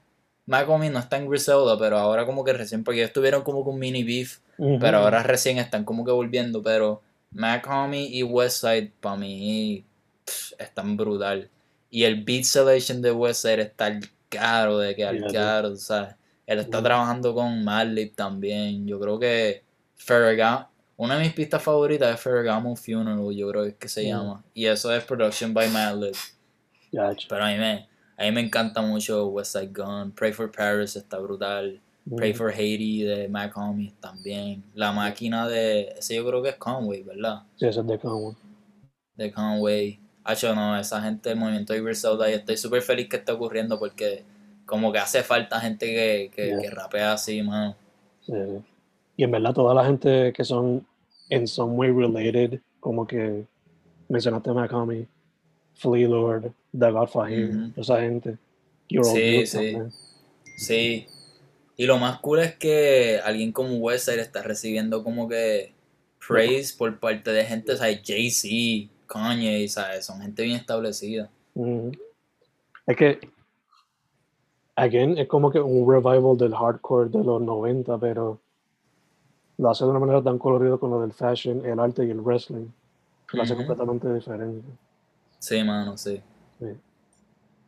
Mac 0.50 0.68
Homie 0.68 0.90
no 0.90 1.00
está 1.00 1.18
en 1.18 1.30
Griselda, 1.30 1.78
pero 1.78 1.98
ahora 1.98 2.26
como 2.26 2.44
que 2.44 2.54
recién, 2.54 2.84
porque 2.84 3.02
ellos 3.02 3.14
tuvieron 3.14 3.44
como 3.44 3.64
que 3.64 3.70
un 3.70 3.80
mini 3.80 4.04
beef, 4.04 4.40
pero 4.80 4.98
ahora 4.98 5.24
recién 5.24 5.58
están 5.60 5.86
como 5.86 6.04
que 6.04 6.12
volviendo, 6.12 6.62
pero 6.64 7.02
Mac 7.32 7.68
Homie 7.70 8.08
y 8.10 8.24
Westside 8.24 8.92
para 9.00 9.16
mí 9.16 9.86
pff, 10.26 10.54
están 10.60 10.98
brutal. 10.98 11.50
Y 11.92 12.04
el 12.04 12.24
beat 12.24 12.44
selection 12.44 13.02
de 13.02 13.12
Westside 13.12 13.62
está 13.62 13.86
al 13.88 14.00
caro 14.30 14.78
de 14.80 14.96
que 14.96 15.06
al 15.06 15.18
caro, 15.34 15.76
¿sabes? 15.76 16.16
Él 16.46 16.60
está 16.60 16.78
trabajando 16.84 17.34
con 17.36 17.64
Madlib 17.64 18.16
también. 18.16 18.88
Yo 18.88 19.00
creo 19.00 19.20
que 19.20 19.64
Ferragamo, 19.98 20.70
una 20.98 21.16
de 21.18 21.22
mis 21.26 21.34
pistas 21.34 21.62
favoritas 21.62 22.14
es 22.14 22.20
Ferragamo 22.22 22.76
Funeral, 22.76 23.32
yo 23.36 23.50
creo 23.50 23.64
que 23.64 23.70
es 23.70 23.76
que 23.76 23.88
se 23.88 24.04
llama. 24.06 24.44
Y 24.54 24.66
eso 24.66 24.94
es 24.96 25.04
production 25.04 25.54
by 25.54 25.70
Madlib. 25.70 26.14
Ch- 27.14 27.28
Pero 27.30 27.44
a 27.46 27.48
mí 27.50 27.58
me, 27.58 27.88
a 28.20 28.24
mí 28.24 28.32
me 28.32 28.42
encanta 28.42 28.82
mucho 28.82 29.28
West 29.28 29.54
Side 29.54 29.72
Gun. 29.74 30.12
Pray 30.12 30.34
for 30.34 30.52
Paris 30.52 30.98
está 30.98 31.18
brutal. 31.20 31.80
Pray 32.18 32.34
for 32.34 32.52
Haiti 32.52 33.04
de 33.04 33.30
Mac 33.30 33.56
Homie 33.56 33.94
también. 34.02 34.62
La 34.74 34.92
máquina 34.92 35.48
de. 35.48 35.94
Ese 35.98 36.16
yo 36.16 36.26
creo 36.28 36.44
que 36.44 36.50
es 36.50 36.56
Conway, 36.56 37.04
¿verdad? 37.04 37.44
Sí, 37.56 37.68
ese 37.68 37.80
es 37.80 37.88
de 37.88 37.98
Conway. 37.98 38.36
De 39.16 39.32
Conway. 39.32 40.00
Hacho, 40.26 40.54
no, 40.54 40.78
esa 40.78 41.02
gente 41.02 41.30
del 41.30 41.38
movimiento 41.38 41.72
de 41.72 41.82
Griselda 41.82 42.30
y 42.30 42.34
estoy 42.34 42.58
súper 42.58 42.82
feliz 42.82 43.08
que 43.08 43.18
esté 43.18 43.32
ocurriendo 43.32 43.80
porque 43.80 44.24
como 44.66 44.92
que 44.92 45.00
hace 45.00 45.24
falta 45.24 45.60
gente 45.62 45.86
que, 45.86 46.32
que, 46.36 46.48
Yeah. 46.48 46.60
que 46.62 46.70
rapea 46.72 47.14
así, 47.14 47.42
mano. 47.42 47.76
Sí. 48.22 48.34
Y 49.16 49.24
en 49.24 49.32
verdad, 49.32 49.54
toda 49.54 49.74
la 49.74 49.86
gente 49.86 50.34
que 50.34 50.44
son 50.44 50.86
en 51.30 51.48
some 51.48 51.74
way 51.74 51.92
related, 51.92 52.60
como 52.80 53.08
que 53.08 53.46
mencionaste 54.10 54.52
Mac 54.52 54.74
Homie, 54.74 55.08
Flea 55.76 56.08
Lord, 56.08 56.52
The 56.78 56.92
God 56.92 57.08
Fahim, 57.08 57.50
Ujú. 57.50 57.82
esa 57.82 58.00
gente. 58.02 58.38
Your 58.90 59.06
Old 59.06 59.16
Sí, 59.16 59.46
sí. 59.46 59.58
también. 59.58 59.94
Sí. 60.58 61.08
Y 61.78 61.86
lo 61.86 61.98
más 61.98 62.20
cool 62.20 62.40
es 62.40 62.56
que 62.56 63.20
alguien 63.24 63.52
como 63.52 63.76
Westside 63.78 64.20
está 64.20 64.42
recibiendo 64.44 65.04
como 65.04 65.30
que 65.30 65.74
praise 66.28 66.76
por 66.78 67.00
parte 67.00 67.32
de 67.32 67.46
gente, 67.46 67.78
¿sabes? 67.78 68.02
Jay-Z, 68.06 68.92
Kanye, 69.08 69.68
¿sabes? 69.70 70.06
Son 70.06 70.20
gente 70.22 70.44
bien 70.44 70.58
establecida. 70.58 71.30
Es 72.86 72.98
que, 72.98 73.20
again, 74.76 75.18
es 75.18 75.28
como 75.28 75.50
que 75.52 75.60
un 75.60 75.90
revival 75.90 76.38
del 76.38 76.54
hardcore 76.54 77.10
de 77.10 77.24
los 77.24 77.42
90, 77.42 77.98
pero 77.98 78.40
lo 79.58 79.70
hace 79.70 79.86
de 79.86 79.90
una 79.92 80.00
manera 80.00 80.22
tan 80.22 80.38
colorida 80.38 80.78
con 80.78 80.92
lo 80.92 81.02
del 81.02 81.14
fashion, 81.14 81.66
el 81.66 81.80
arte 81.80 82.06
y 82.06 82.12
el 82.12 82.20
wrestling. 82.22 82.68
Lo 83.32 83.44
hace 83.44 83.56
completamente 83.56 84.14
diferente. 84.14 84.68
Sí, 85.40 85.64
mano, 85.64 85.98
sí. 85.98 86.22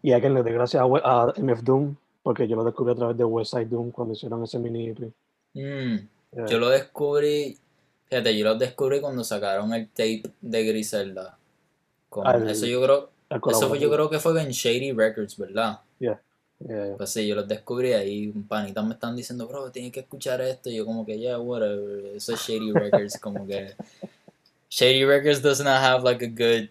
Y 0.04 0.14
again, 0.14 0.34
le 0.34 0.42
doy 0.44 0.54
gracias 0.54 0.82
a, 0.82 0.86
a 0.86 1.34
MF 1.38 1.62
Doom, 1.64 1.96
porque 2.24 2.48
yo 2.48 2.56
lo 2.56 2.64
descubrí 2.64 2.94
a 2.94 2.96
través 2.96 3.18
de 3.18 3.24
West 3.24 3.52
Side 3.52 3.66
Doom 3.66 3.92
cuando 3.92 4.14
hicieron 4.14 4.44
ese 4.44 4.60
mini 4.60 4.90
EP. 4.90 5.12
Mm, 5.54 6.08
Yeah. 6.34 6.46
Yo 6.46 6.60
lo 6.60 6.70
descubrí, 6.70 7.58
fíjate, 8.08 8.38
yo 8.38 8.46
lo 8.46 8.56
descubrí 8.56 9.02
cuando 9.02 9.22
sacaron 9.22 9.74
el 9.74 9.90
tape 9.90 10.24
de 10.40 10.64
Griselda. 10.64 11.38
Con- 12.08 12.48
eso 12.48 12.66
yo 12.66 12.82
creo, 12.82 13.10
eso 13.50 13.68
fue, 13.68 13.80
yo 13.80 13.92
creo 13.92 14.10
que 14.10 14.18
fue 14.20 14.42
en 14.42 14.50
Shady 14.52 14.94
Records, 14.94 15.38
¿verdad? 15.38 15.82
Yeah, 16.00 16.22
yeah. 16.60 16.96
Pues 16.96 17.10
sí, 17.10 17.28
yo 17.28 17.36
los 17.36 17.50
descubrí 17.50 17.92
ahí, 17.92 18.32
un 18.34 18.48
panita 18.48 18.82
me 18.82 18.94
están 18.94 19.14
diciendo, 19.14 19.46
bro, 19.46 19.72
tienes 19.72 19.92
que 19.92 20.00
escuchar 20.00 20.40
esto, 20.40 20.70
y 20.70 20.78
yo 20.78 20.86
como 20.86 21.06
que, 21.06 21.20
yeah, 21.20 21.38
whatever, 21.38 22.06
eso 22.16 22.34
es 22.34 22.40
Shady 22.40 22.72
Records, 22.72 23.20
como 23.20 23.46
que... 23.46 23.74
Shady 24.70 25.04
Records 25.04 25.42
does 25.42 25.60
not 25.60 25.82
have 25.82 26.04
like 26.04 26.24
a 26.24 26.30
good... 26.30 26.70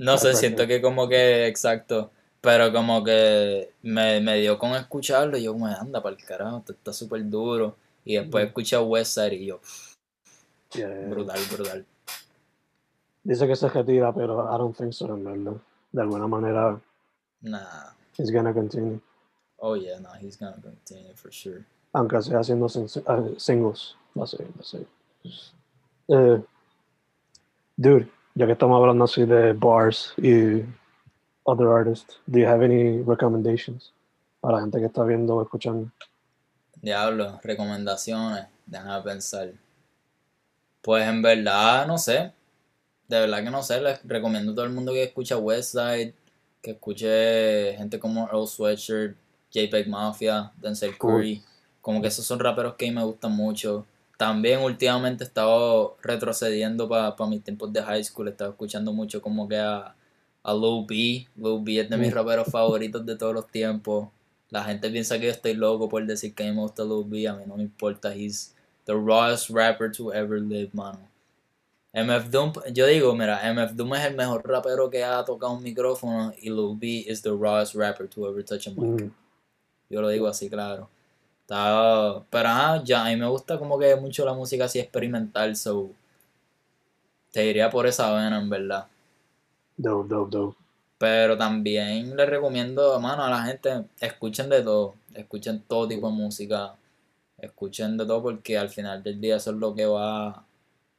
No 0.00 0.16
sé, 0.18 0.34
siento 0.34 0.66
que 0.66 0.80
como 0.80 1.08
que, 1.08 1.46
exacto, 1.46 2.10
pero 2.40 2.72
como 2.72 3.04
que 3.04 3.72
me, 3.82 4.20
me 4.20 4.40
dio 4.40 4.58
con 4.58 4.72
escucharlo, 4.72 5.36
y 5.36 5.42
yo 5.42 5.52
como, 5.52 5.66
anda, 5.66 6.02
para 6.02 6.16
el 6.16 6.24
carajo, 6.24 6.58
esto 6.58 6.72
está 6.72 6.92
súper 6.92 7.28
duro, 7.28 7.76
y 8.04 8.16
después 8.16 8.46
escuché 8.46 8.76
a 8.76 8.82
Westside 8.82 9.34
y 9.34 9.46
yo, 9.46 9.60
Yeah, 10.72 10.88
yeah. 10.88 11.08
brutal, 11.08 11.40
brutal. 11.52 11.86
Dice 13.24 13.46
que 13.46 13.56
se 13.56 13.68
retira, 13.68 14.12
pero 14.14 14.44
I 14.44 14.56
don't 14.56 14.76
think 14.76 14.92
so, 14.92 15.06
en 15.06 15.24
verdad. 15.24 15.60
De 15.92 16.00
alguna 16.00 16.26
manera, 16.28 16.80
Nah, 17.42 17.92
it's 18.18 18.30
gonna 18.30 18.52
continue. 18.52 19.00
oh 19.58 19.74
yeah, 19.74 19.98
no, 19.98 20.10
he's 20.20 20.36
gonna 20.36 20.60
continue 20.62 21.14
for 21.14 21.32
sure. 21.32 21.64
Aunque 21.92 22.22
sea 22.22 22.38
haciendo 22.40 22.66
ah, 23.06 23.22
singles. 23.38 23.96
Va 24.16 24.24
a 24.24 24.26
ser, 24.26 24.46
va 24.46 24.60
a 24.60 24.64
ser. 24.64 24.86
Eh, 26.08 26.42
dude, 27.76 28.08
ya 28.40 28.46
que 28.46 28.52
estamos 28.52 28.80
hablando 28.80 29.04
así 29.04 29.26
de 29.26 29.52
bars 29.52 30.14
y 30.16 30.64
other 31.44 31.68
artists, 31.68 32.18
do 32.26 32.38
you 32.38 32.46
have 32.46 32.64
any 32.64 33.02
recommendations 33.02 33.92
para 34.40 34.56
la 34.56 34.60
gente 34.62 34.80
que 34.80 34.86
está 34.86 35.04
viendo 35.04 35.36
o 35.36 35.42
escuchando? 35.42 35.90
Diablo, 36.80 37.38
recomendaciones, 37.42 38.46
déjame 38.64 39.02
pensar. 39.02 39.50
Pues 40.80 41.06
en 41.06 41.20
verdad, 41.20 41.86
no 41.86 41.98
sé. 41.98 42.32
De 43.08 43.20
verdad 43.20 43.44
que 43.44 43.50
no 43.50 43.62
sé. 43.62 43.78
Les 43.82 44.02
recomiendo 44.04 44.52
a 44.52 44.54
todo 44.54 44.64
el 44.64 44.72
mundo 44.72 44.92
que 44.92 45.02
escuche 45.02 45.34
Westside, 45.34 46.14
que 46.62 46.70
escuche 46.70 47.74
gente 47.76 47.98
como 47.98 48.26
Earl 48.26 48.46
Sweatshirt, 48.46 49.18
JPEG 49.50 49.86
Mafia, 49.86 50.50
Denzel 50.56 50.96
Cool. 50.96 51.12
Curry. 51.12 51.42
Como 51.82 52.00
que 52.00 52.08
esos 52.08 52.24
son 52.24 52.38
raperos 52.38 52.76
que 52.76 52.86
a 52.86 52.88
mí 52.88 52.94
me 52.94 53.04
gustan 53.04 53.32
mucho. 53.32 53.84
También 54.20 54.60
últimamente 54.60 55.24
he 55.24 55.26
estado 55.26 55.96
retrocediendo 56.02 56.86
para 56.86 57.16
mis 57.26 57.42
tiempos 57.42 57.72
de 57.72 57.82
high 57.82 58.04
school. 58.04 58.28
He 58.28 58.32
estado 58.32 58.50
escuchando 58.50 58.92
mucho 58.92 59.22
como 59.22 59.48
que 59.48 59.56
a, 59.56 59.94
a 60.42 60.52
Lil 60.52 60.84
B. 60.86 61.26
Lil 61.36 61.60
B 61.62 61.80
es 61.80 61.88
de 61.88 61.96
mis 61.96 62.12
raperos 62.12 62.46
favoritos 62.48 63.06
de 63.06 63.16
todos 63.16 63.32
los 63.32 63.46
tiempos. 63.50 64.08
La 64.50 64.62
gente 64.62 64.90
piensa 64.90 65.18
que 65.18 65.24
yo 65.24 65.30
estoy 65.30 65.54
loco 65.54 65.88
por 65.88 66.04
decir 66.04 66.34
que 66.34 66.42
a 66.42 66.50
mí 66.50 66.54
me 66.54 66.60
gusta 66.60 66.84
Lil 66.84 67.04
B. 67.06 67.26
A 67.28 67.32
mí 67.32 67.44
no 67.46 67.56
me 67.56 67.62
importa. 67.62 68.14
He's 68.14 68.54
the 68.84 68.92
rawest 68.92 69.48
rapper 69.48 69.90
to 69.90 70.12
ever 70.12 70.38
live, 70.38 70.68
mano. 70.74 71.00
MF 71.94 72.28
Doom, 72.30 72.52
yo 72.74 72.86
digo, 72.88 73.14
mira, 73.16 73.40
MF 73.54 73.72
Doom 73.74 73.94
es 73.94 74.04
el 74.04 74.16
mejor 74.16 74.46
rapero 74.46 74.90
que 74.90 75.02
ha 75.02 75.24
tocado 75.24 75.54
un 75.54 75.62
micrófono 75.62 76.34
y 76.42 76.50
Lil 76.50 76.76
B 76.78 77.06
is 77.08 77.22
the 77.22 77.30
rawest 77.30 77.74
rapper 77.74 78.06
to 78.06 78.28
ever 78.28 78.44
touch 78.44 78.66
a 78.66 78.70
mic. 78.70 78.80
Mm, 78.80 79.10
Yo 79.88 80.02
lo 80.02 80.10
digo 80.10 80.28
así, 80.28 80.50
claro. 80.50 80.90
Está, 81.50 82.22
pero 82.30 82.48
ajá, 82.48 82.84
ya, 82.84 83.04
a 83.04 83.08
mí 83.08 83.16
me 83.16 83.26
gusta 83.26 83.58
como 83.58 83.76
que 83.76 83.96
mucho 83.96 84.24
la 84.24 84.34
música 84.34 84.66
así 84.66 84.78
experimental, 84.78 85.56
so 85.56 85.90
te 87.32 87.40
diría 87.40 87.68
por 87.68 87.88
esa 87.88 88.14
vena, 88.14 88.40
en 88.40 88.48
verdad. 88.48 88.86
dope, 89.76 90.08
dope, 90.08 90.30
dope. 90.30 90.56
Pero 90.96 91.36
también 91.36 92.16
les 92.16 92.28
recomiendo, 92.28 93.00
mano, 93.00 93.24
a 93.24 93.30
la 93.30 93.42
gente, 93.42 93.84
escuchen 94.00 94.48
de 94.48 94.62
todo, 94.62 94.94
escuchen 95.12 95.64
todo 95.66 95.88
tipo 95.88 96.08
de 96.08 96.14
música, 96.14 96.76
escuchen 97.36 97.96
de 97.96 98.06
todo 98.06 98.22
porque 98.22 98.56
al 98.56 98.68
final 98.68 99.02
del 99.02 99.20
día 99.20 99.34
eso 99.34 99.50
es 99.50 99.56
lo 99.56 99.74
que 99.74 99.86
va, 99.86 100.44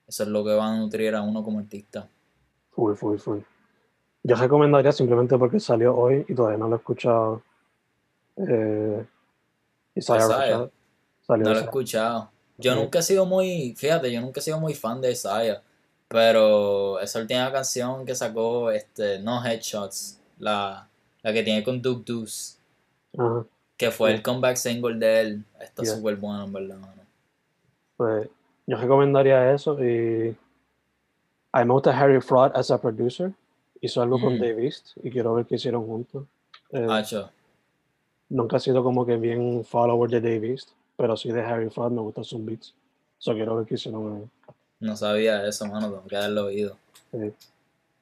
eso 0.05 0.23
es 0.23 0.29
lo 0.29 0.43
que 0.43 0.53
va 0.53 0.67
a 0.67 0.75
nutrir 0.75 1.15
a 1.15 1.21
uno 1.21 1.45
como 1.45 1.59
artista. 1.59 2.09
Full, 2.71 2.95
full, 2.95 3.17
full. 3.17 3.39
Yo 4.23 4.35
recomendaría 4.35 4.91
simplemente 4.91 5.37
porque 5.37 5.61
salió 5.61 5.95
hoy 5.95 6.25
y 6.27 6.35
todavía 6.35 6.57
no 6.57 6.67
lo 6.67 6.75
he 6.75 6.79
escuchado. 6.79 7.41
Eh, 8.35 9.05
Isaiah 9.95 10.19
Isaiah. 10.25 10.37
Rashad. 10.57 10.69
Salió 11.27 11.43
No 11.45 11.53
lo 11.53 11.59
he 11.59 11.63
escuchado. 11.63 12.29
Yo 12.57 12.73
Sí. 12.73 12.79
nunca 12.79 12.99
he 12.99 13.03
sido 13.03 13.25
muy, 13.25 13.73
fíjate, 13.77 14.11
yo 14.11 14.21
nunca 14.21 14.39
he 14.39 14.43
sido 14.43 14.59
muy 14.59 14.73
fan 14.73 15.01
de 15.01 15.11
Isaiah, 15.11 15.61
pero 16.07 16.99
esa 16.99 17.19
última 17.19 17.51
canción 17.51 18.05
que 18.05 18.13
sacó, 18.15 18.69
este, 18.71 19.19
no 19.19 19.43
Headshots, 19.43 20.19
la, 20.39 20.87
la 21.23 21.33
que 21.33 21.43
tiene 21.43 21.63
con 21.63 21.81
Duke 21.81 22.03
Deuce, 22.05 22.57
que 23.77 23.91
fue 23.91 24.09
Sí. 24.11 24.15
el 24.17 24.21
comeback 24.21 24.57
single 24.57 24.97
de 24.97 25.21
él, 25.21 25.43
está 25.59 25.83
Yeah. 25.83 25.95
súper 25.95 26.15
bueno, 26.17 26.43
en 26.43 26.53
verdad, 26.53 26.77
mano. 26.77 27.01
Pues 27.97 28.27
yo 28.67 28.77
recomendaría 28.77 29.51
eso 29.53 29.73
y 29.83 30.35
a 31.51 31.59
mí 31.59 31.65
me 31.65 31.73
gusta 31.73 31.97
Harry 31.99 32.21
Fraud 32.21 32.51
as 32.55 32.69
a 32.71 32.79
producer. 32.79 33.31
Hizo 33.81 34.01
algo 34.01 34.19
con 34.21 34.35
Mm. 34.35 34.39
Dave 34.39 34.65
East 34.65 34.89
y 35.03 35.09
quiero 35.09 35.33
ver 35.33 35.45
qué 35.47 35.55
hicieron 35.55 35.85
juntos. 35.85 36.25
Eh, 36.71 36.85
nunca 38.31 38.57
he 38.57 38.59
sido 38.59 38.83
como 38.83 39.05
que 39.05 39.17
bien 39.17 39.63
follower 39.63 40.09
de 40.09 40.21
Dave 40.21 40.51
East, 40.51 40.69
pero 40.97 41.15
sí 41.15 41.31
de 41.31 41.41
Harry 41.41 41.69
Fraud 41.69 41.91
me 41.91 42.01
gustan 42.01 42.23
sus 42.23 42.43
beats. 42.43 42.73
So 43.19 43.33
quiero 43.33 43.55
ver 43.57 43.65
qué 43.67 43.75
hicieron 43.75 44.29
no 44.79 44.97
sabía 44.97 45.47
eso, 45.47 45.67
mano, 45.67 45.89
tengo 45.91 46.07
que 46.07 46.17
haberlo 46.17 46.45
oído. 46.45 46.75
Sí. 47.11 47.31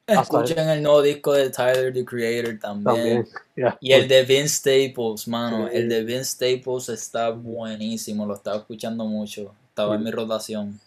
Hasta- 0.08 0.22
Escuchen 0.22 0.70
el 0.70 0.82
nuevo 0.82 1.02
disco 1.02 1.34
de 1.34 1.50
Tyler, 1.50 1.94
the 1.94 2.06
Creator, 2.06 2.58
también. 2.58 2.96
También. 2.96 3.28
yeah. 3.56 3.78
Y 3.82 3.92
el 3.92 4.08
de 4.08 4.24
Vince 4.24 4.48
Staples, 4.56 5.28
mano. 5.28 5.68
Sí. 5.68 5.76
El 5.76 5.90
de 5.90 6.04
Vince 6.06 6.24
Staples 6.24 6.88
está 6.90 7.32
buenísimo. 7.32 8.26
Lo 8.26 8.34
estaba 8.34 8.58
escuchando 8.58 9.04
mucho. 9.06 9.54
Estaba 9.68 9.96
en 9.96 10.04
mi 10.04 10.10
rotación. 10.10 10.80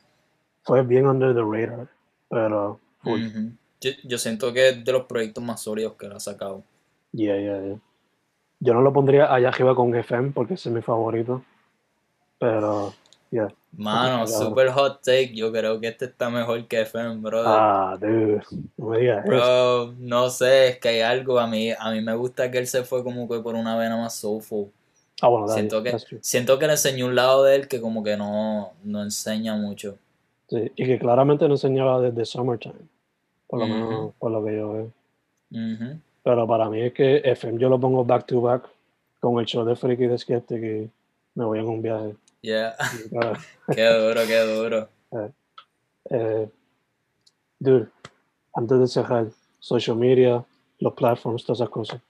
fue 0.63 0.83
bien 0.83 1.07
under 1.07 1.35
the 1.35 1.43
radar, 1.43 1.89
pero 2.29 2.81
yo, 3.81 3.91
yo 4.05 4.19
siento 4.19 4.53
que 4.53 4.71
es 4.71 4.85
de 4.85 4.93
los 4.93 5.05
proyectos 5.05 5.45
más 5.45 5.61
sólidos 5.61 5.93
que 5.99 6.07
él 6.07 6.13
ha 6.13 6.21
sacado. 6.21 6.63
Yeah, 7.13 7.37
yeah, 7.39 7.63
yeah. 7.63 7.81
Yo 8.65 8.75
no 8.75 8.81
lo 8.81 8.93
pondría 8.93 9.35
allá 9.35 9.49
arriba 9.49 9.75
con 9.75 9.93
FM 9.93 10.31
porque 10.31 10.55
ese 10.55 10.69
es 10.69 10.75
mi 10.75 10.83
favorito, 10.83 11.43
pero 12.39 12.95
yeah. 13.31 13.53
Mano, 13.77 14.25
super 14.29 14.69
hot 14.71 15.03
take. 15.03 15.35
Yo 15.35 15.51
creo 15.51 15.81
que 15.81 15.89
este 15.89 16.05
está 16.05 16.31
mejor 16.31 16.65
que 16.69 16.83
FM, 16.83 17.17
brother. 17.17 17.49
Ah, 17.49 17.97
dude, 18.01 18.41
no 18.77 18.87
me 18.87 18.99
digas 18.99 19.25
eso. 19.25 19.35
Bro, 19.35 19.95
no 19.99 20.31
sé, 20.31 20.69
es 20.69 20.79
que 20.79 20.91
hay 20.91 21.01
algo. 21.01 21.41
A 21.41 21.49
mí, 21.49 21.73
a 21.77 21.91
mí 21.91 22.03
me 22.03 22.15
gusta 22.15 22.53
que 22.53 22.59
él 22.59 22.69
se 22.69 22.85
fue 22.85 23.03
como 23.03 23.29
que 23.29 23.41
por 23.41 23.57
una 23.57 23.77
vena 23.77 23.97
más 23.97 24.15
soulful. 24.15 24.71
Ah, 25.21 25.27
bueno, 25.29 25.49
dale, 25.49 25.61
Siento 25.61 25.83
que, 25.83 25.97
siento 26.21 26.59
que 26.61 26.67
le 26.67 26.73
enseñó 26.75 27.07
un 27.07 27.17
lado 27.17 27.43
de 27.43 27.57
él 27.57 27.67
que 27.67 27.81
como 27.81 28.05
que 28.05 28.17
no, 28.17 28.75
no 28.85 29.03
enseña 29.03 29.57
mucho. 29.57 29.97
Sí, 30.49 30.71
y 30.77 30.87
que 30.87 31.01
claramente 31.01 31.49
no 31.49 31.55
enseñaba 31.55 32.01
desde 32.01 32.25
Summertime, 32.27 32.75
por 33.49 33.59
lo 33.59 33.67
menos 33.67 34.13
por 34.21 34.31
lo 34.31 34.45
que 34.45 34.57
yo 34.57 34.73
veo. 34.73 34.93
Ujú. 35.51 35.99
Pero 36.23 36.47
para 36.47 36.69
mí 36.71 36.81
es 36.81 36.93
que 36.93 37.17
FM 37.25 37.59
yo 37.59 37.69
lo 37.69 37.81
pongo 37.81 38.05
back 38.05 38.27
to 38.27 38.41
back 38.41 38.65
con 39.21 39.39
el 39.39 39.47
show 39.47 39.65
de 39.65 39.77
Freaky 39.77 40.07
de 40.07 40.19
Skeptic 40.19 40.63
y 40.63 40.91
me 41.35 41.45
voy 41.45 41.59
en 41.59 41.69
un 41.69 41.83
viaje. 41.83 42.15
Yeah, 42.43 42.75
Ah, 43.23 43.39
qué 43.75 43.87
duro, 43.87 44.21
qué 44.27 44.41
duro. 44.41 44.89
eh, 46.11 46.49
dude, 47.59 47.89
antes 48.55 48.79
de 48.81 48.87
cerrar, 48.89 49.29
social 49.61 49.97
media, 49.97 50.45
los 50.81 50.93
platforms, 50.95 51.45
todas 51.45 51.61
esas 51.61 51.71
cosas. 51.71 52.01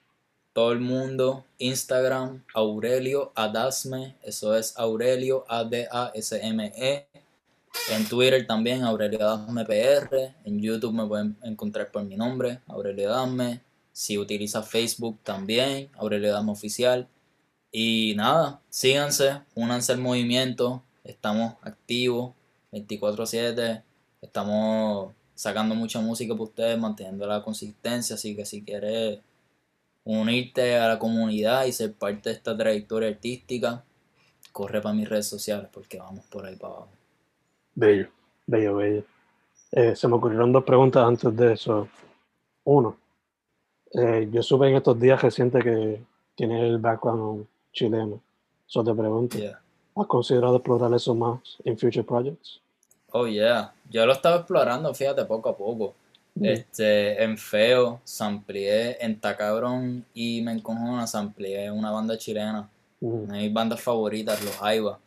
Todo 0.54 0.72
el 0.72 0.80
mundo, 0.80 1.44
Instagram, 1.58 2.42
Aurelio 2.54 3.32
Adasme, 3.34 4.16
eso 4.22 4.54
es 4.54 4.76
Aurelio 4.78 5.44
A-D-A-S-M-E. 5.48 7.06
En 7.90 8.06
Twitter 8.06 8.46
también, 8.46 8.84
Aurelio 8.84 9.20
Adasme 9.20 9.64
PR. 9.64 10.34
En 10.44 10.60
YouTube 10.60 10.92
me 10.92 11.06
pueden 11.06 11.36
encontrar 11.42 11.90
por 11.90 12.04
mi 12.04 12.16
nombre, 12.16 12.60
Aurelio 12.68 13.10
Adasme. 13.10 13.60
Si 13.92 14.18
utiliza 14.18 14.62
Facebook 14.62 15.18
también, 15.22 15.90
Aurelio 15.96 16.30
Adasme 16.30 16.52
Oficial. 16.52 17.08
Y 17.70 18.14
nada, 18.16 18.60
síganse, 18.68 19.40
únanse 19.54 19.92
al 19.92 19.98
movimiento. 19.98 20.82
Estamos 21.04 21.54
activos 21.62 22.34
24-7. 22.72 23.82
Estamos 24.20 25.12
sacando 25.34 25.74
mucha 25.74 26.00
música 26.00 26.34
para 26.34 26.44
ustedes, 26.44 26.78
manteniendo 26.78 27.26
la 27.26 27.42
consistencia. 27.42 28.14
Así 28.14 28.34
que 28.36 28.44
si 28.46 28.62
quieres 28.62 29.20
unirte 30.04 30.76
a 30.76 30.88
la 30.88 30.98
comunidad 30.98 31.64
y 31.66 31.72
ser 31.72 31.92
parte 31.94 32.30
de 32.30 32.36
esta 32.36 32.56
trayectoria 32.56 33.08
artística, 33.08 33.84
corre 34.52 34.80
para 34.80 34.94
mis 34.94 35.08
redes 35.08 35.26
sociales 35.26 35.68
porque 35.72 35.98
vamos 35.98 36.24
por 36.26 36.46
ahí 36.46 36.56
para 36.56 36.74
abajo. 36.74 36.92
Bello, 37.74 38.08
bello, 38.46 38.76
bello. 38.76 39.04
Eh, 39.70 39.96
se 39.96 40.08
me 40.08 40.16
ocurrieron 40.16 40.52
dos 40.52 40.64
preguntas 40.64 41.02
antes 41.04 41.34
de 41.34 41.54
eso. 41.54 41.88
Uno, 42.64 42.98
eh, 43.94 44.28
yo 44.30 44.42
supe 44.42 44.68
en 44.68 44.76
estos 44.76 44.98
días 44.98 45.20
recientes 45.20 45.62
que 45.62 46.02
tienes 46.34 46.62
el 46.62 46.78
background 46.78 47.46
chileno. 47.72 48.20
Eso 48.68 48.82
te 48.82 48.94
pregunto, 48.94 49.38
Yeah. 49.38 49.60
¿has 49.96 50.06
considerado 50.06 50.56
explorar 50.56 50.92
eso 50.94 51.14
más 51.14 51.40
en 51.64 51.78
future 51.78 52.04
projects? 52.04 52.60
Oh 53.12 53.26
yeah, 53.26 53.74
yo 53.90 54.06
lo 54.06 54.12
estaba 54.12 54.36
explorando, 54.36 54.94
fíjate, 54.94 55.24
poco 55.26 55.50
a 55.50 55.56
poco. 55.56 55.94
Mm. 56.34 56.44
Este, 56.46 57.22
en 57.22 57.36
Feo, 57.36 58.00
samplié, 58.04 59.04
en 59.04 59.20
Tacabrón 59.20 60.04
y 60.14 60.40
Me 60.40 60.52
Encojona, 60.52 61.06
samplié 61.06 61.70
una 61.70 61.90
banda 61.90 62.16
chilena. 62.16 62.68
Mm. 63.00 63.24
Una 63.24 63.34
de 63.34 63.42
mis 63.42 63.52
bandas 63.52 63.80
favoritas, 63.80 64.42
los 64.42 64.56
Jaiba. 64.56 64.98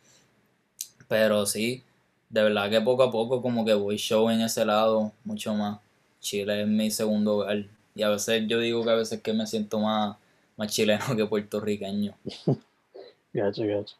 Pero 1.08 1.46
sí, 1.46 1.82
de 2.30 2.42
verdad 2.42 2.70
que 2.70 2.80
poco 2.80 3.02
a 3.02 3.10
poco 3.10 3.42
como 3.42 3.64
que 3.64 3.74
voy 3.74 3.96
show 3.96 4.30
en 4.30 4.40
ese 4.40 4.64
lado 4.64 5.12
mucho 5.24 5.54
más. 5.54 5.78
Chile 6.20 6.62
es 6.62 6.68
mi 6.68 6.90
segundo 6.90 7.38
hogar. 7.38 7.64
Y 7.96 8.02
a 8.02 8.10
veces 8.10 8.44
yo 8.46 8.60
digo 8.60 8.84
que 8.84 8.90
a 8.90 8.94
veces 8.94 9.22
que 9.22 9.32
me 9.32 9.46
siento 9.46 9.80
más, 9.80 10.16
más 10.56 10.68
chileno 10.68 11.16
que 11.16 11.26
puertorriqueño. 11.26 12.12
Gacho, 13.32 13.66
gacho. 13.66 13.96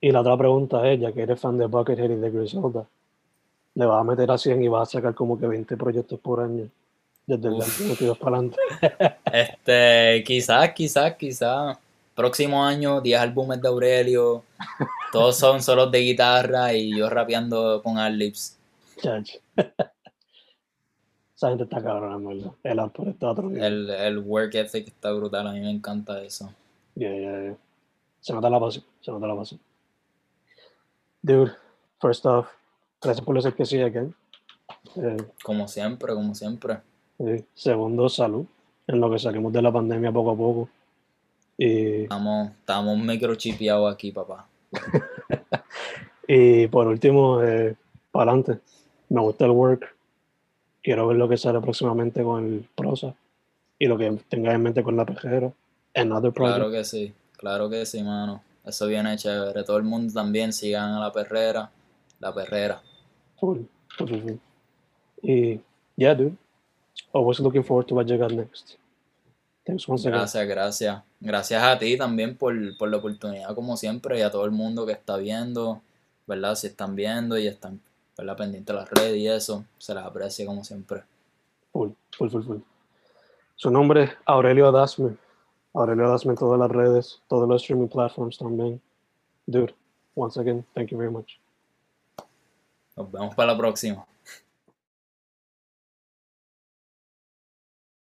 Y 0.00 0.12
la 0.12 0.20
otra 0.20 0.36
pregunta 0.36 0.86
es, 0.90 1.00
ya 1.00 1.10
que 1.12 1.22
eres 1.22 1.40
fan 1.40 1.56
de 1.56 1.64
Buckethead 1.64 2.10
y 2.10 2.16
de 2.16 2.30
Griselda, 2.30 2.84
¿le 3.74 3.86
vas 3.86 4.00
a 4.00 4.04
meter 4.04 4.30
a 4.30 4.36
100 4.36 4.62
y 4.62 4.68
vas 4.68 4.88
a 4.88 4.92
sacar 4.92 5.14
como 5.14 5.38
que 5.38 5.46
20 5.46 5.74
proyectos 5.78 6.20
por 6.20 6.40
año? 6.40 6.68
Desde 7.26 7.48
el 7.48 7.54
Uf. 7.54 7.66
2022 7.66 8.18
para 8.18 8.36
adelante. 8.36 8.58
Este, 9.32 10.22
quizás, 10.26 10.72
quizás, 10.74 11.14
quizás. 11.14 11.78
Próximo 12.14 12.62
año, 12.62 13.00
10 13.00 13.18
álbumes 13.18 13.62
de 13.62 13.68
Aurelio. 13.68 14.44
Todos 15.12 15.38
son 15.38 15.62
solos 15.62 15.90
de 15.90 16.00
guitarra 16.00 16.74
y 16.74 16.94
yo 16.94 17.08
rapeando 17.08 17.82
con 17.82 17.96
Adlibs. 17.96 18.58
Esa 21.44 21.50
gente 21.50 21.64
está 21.64 21.82
cabrona, 21.82 22.16
verdad. 22.26 22.52
El 22.62 22.78
output 22.78 23.08
está 23.08 23.26
a 23.26 23.30
otro 23.32 23.50
nivel. 23.50 23.90
El, 23.90 23.90
el 23.90 24.18
work 24.20 24.54
ethic 24.54 24.88
está 24.88 25.12
brutal, 25.12 25.46
a 25.46 25.52
mí 25.52 25.60
me 25.60 25.70
encanta 25.70 26.22
eso. 26.22 26.50
Yeah, 26.94 27.12
yeah, 27.14 27.42
yeah. 27.42 27.56
Se 28.22 28.32
nota 28.32 28.48
la 28.48 28.58
pasión, 28.58 28.82
se 29.02 29.10
nota 29.10 29.26
la 29.26 29.36
pasión. 29.36 29.60
Dude, 31.20 31.52
first 32.00 32.24
off, 32.24 32.48
gracias 33.02 33.22
por 33.26 33.36
decir 33.36 33.52
que 33.52 33.66
sí 33.66 33.78
again. 33.78 34.14
Eh, 34.96 35.18
Como 35.42 35.68
siempre, 35.68 36.14
como 36.14 36.34
siempre. 36.34 36.78
eh, 37.18 37.44
segundo, 37.52 38.08
salud, 38.08 38.46
en 38.86 38.98
lo 38.98 39.10
que 39.10 39.18
salimos 39.18 39.52
de 39.52 39.60
la 39.60 39.70
pandemia 39.70 40.10
poco 40.12 40.30
a 40.30 40.36
poco. 40.36 40.68
Y, 41.58 42.04
Estamos, 42.04 42.52
estamos 42.52 42.96
microchipeados 42.96 43.92
aquí, 43.92 44.12
papá. 44.12 44.46
y 46.26 46.66
por 46.68 46.86
último, 46.86 47.42
eh, 47.42 47.76
para 48.10 48.30
adelante. 48.30 48.62
Me 49.10 49.20
gusta 49.20 49.44
el 49.44 49.50
work. 49.50 49.93
Quiero 50.84 51.08
ver 51.08 51.16
lo 51.16 51.28
que 51.28 51.38
sale 51.38 51.60
próximamente 51.60 52.22
con 52.22 52.44
el 52.44 52.68
prosa 52.74 53.14
y 53.78 53.86
lo 53.86 53.96
que 53.96 54.20
tengas 54.28 54.54
en 54.54 54.62
mente 54.62 54.82
con 54.82 54.96
la. 54.96 55.06
Another 55.94 56.30
project. 56.30 56.56
Claro 56.56 56.70
que 56.70 56.84
sí, 56.84 57.14
claro 57.38 57.70
que 57.70 57.86
sí, 57.86 58.02
mano. 58.02 58.42
Eso 58.66 58.86
viene 58.86 59.16
chévere. 59.16 59.64
Todo 59.64 59.78
el 59.78 59.84
mundo 59.84 60.12
también 60.12 60.52
sigan 60.52 60.92
a 60.92 61.00
la 61.00 61.10
perrera. 61.10 61.70
La 62.20 62.34
perrera. 62.34 62.82
Y, 65.22 65.60
yeah, 65.96 66.14
dude. 66.14 66.36
Always 67.12 67.40
looking 67.40 67.64
forward 67.64 67.86
to 67.86 67.94
what 67.94 68.06
you 68.06 68.18
got 68.18 68.32
next. 68.32 68.76
Thanks 69.64 69.88
once 69.88 70.06
again. 70.06 70.18
Gracias, 70.20 70.46
gracias. 70.46 71.02
Gracias 71.20 71.62
a 71.62 71.78
ti 71.78 71.96
también 71.96 72.36
por, 72.36 72.54
por 72.76 72.90
la 72.90 72.98
oportunidad, 72.98 73.54
como 73.54 73.78
siempre, 73.78 74.18
y 74.18 74.22
a 74.22 74.30
todo 74.30 74.44
el 74.44 74.50
mundo 74.50 74.84
que 74.84 74.92
está 74.92 75.16
viendo, 75.16 75.80
¿verdad? 76.26 76.54
Si 76.54 76.66
están 76.66 76.94
viendo 76.94 77.38
y 77.38 77.46
están, 77.46 77.80
¿verdad? 78.16 78.36
Pendientes 78.36 78.74
de 78.74 78.80
las 78.80 78.90
redes 78.90 79.16
y 79.16 79.28
eso, 79.28 79.64
se 79.78 79.94
les 79.94 80.04
aprecia 80.04 80.46
como 80.46 80.64
siempre. 80.64 81.02
Full, 81.72 81.90
full, 82.16 82.28
full, 82.30 82.42
full. 82.42 82.58
Su 83.56 83.70
nombre 83.70 84.04
es 84.04 84.10
Aurelio 84.26 84.68
Adasme. 84.68 85.16
Aurelio 85.74 86.06
Adasme 86.06 86.32
en 86.32 86.38
todas 86.38 86.58
las 86.58 86.70
redes, 86.70 87.20
todos 87.28 87.48
los 87.48 87.62
streaming 87.62 87.88
platforms 87.88 88.38
también. 88.38 88.80
Dude, 89.46 89.74
once 90.14 90.38
again, 90.38 90.64
thank 90.74 90.90
you 90.90 90.98
very 90.98 91.10
much. 91.10 91.32
Nos 92.96 93.10
vemos 93.10 93.34
para 93.34 93.52
la 93.52 93.58
próxima. 93.58 94.06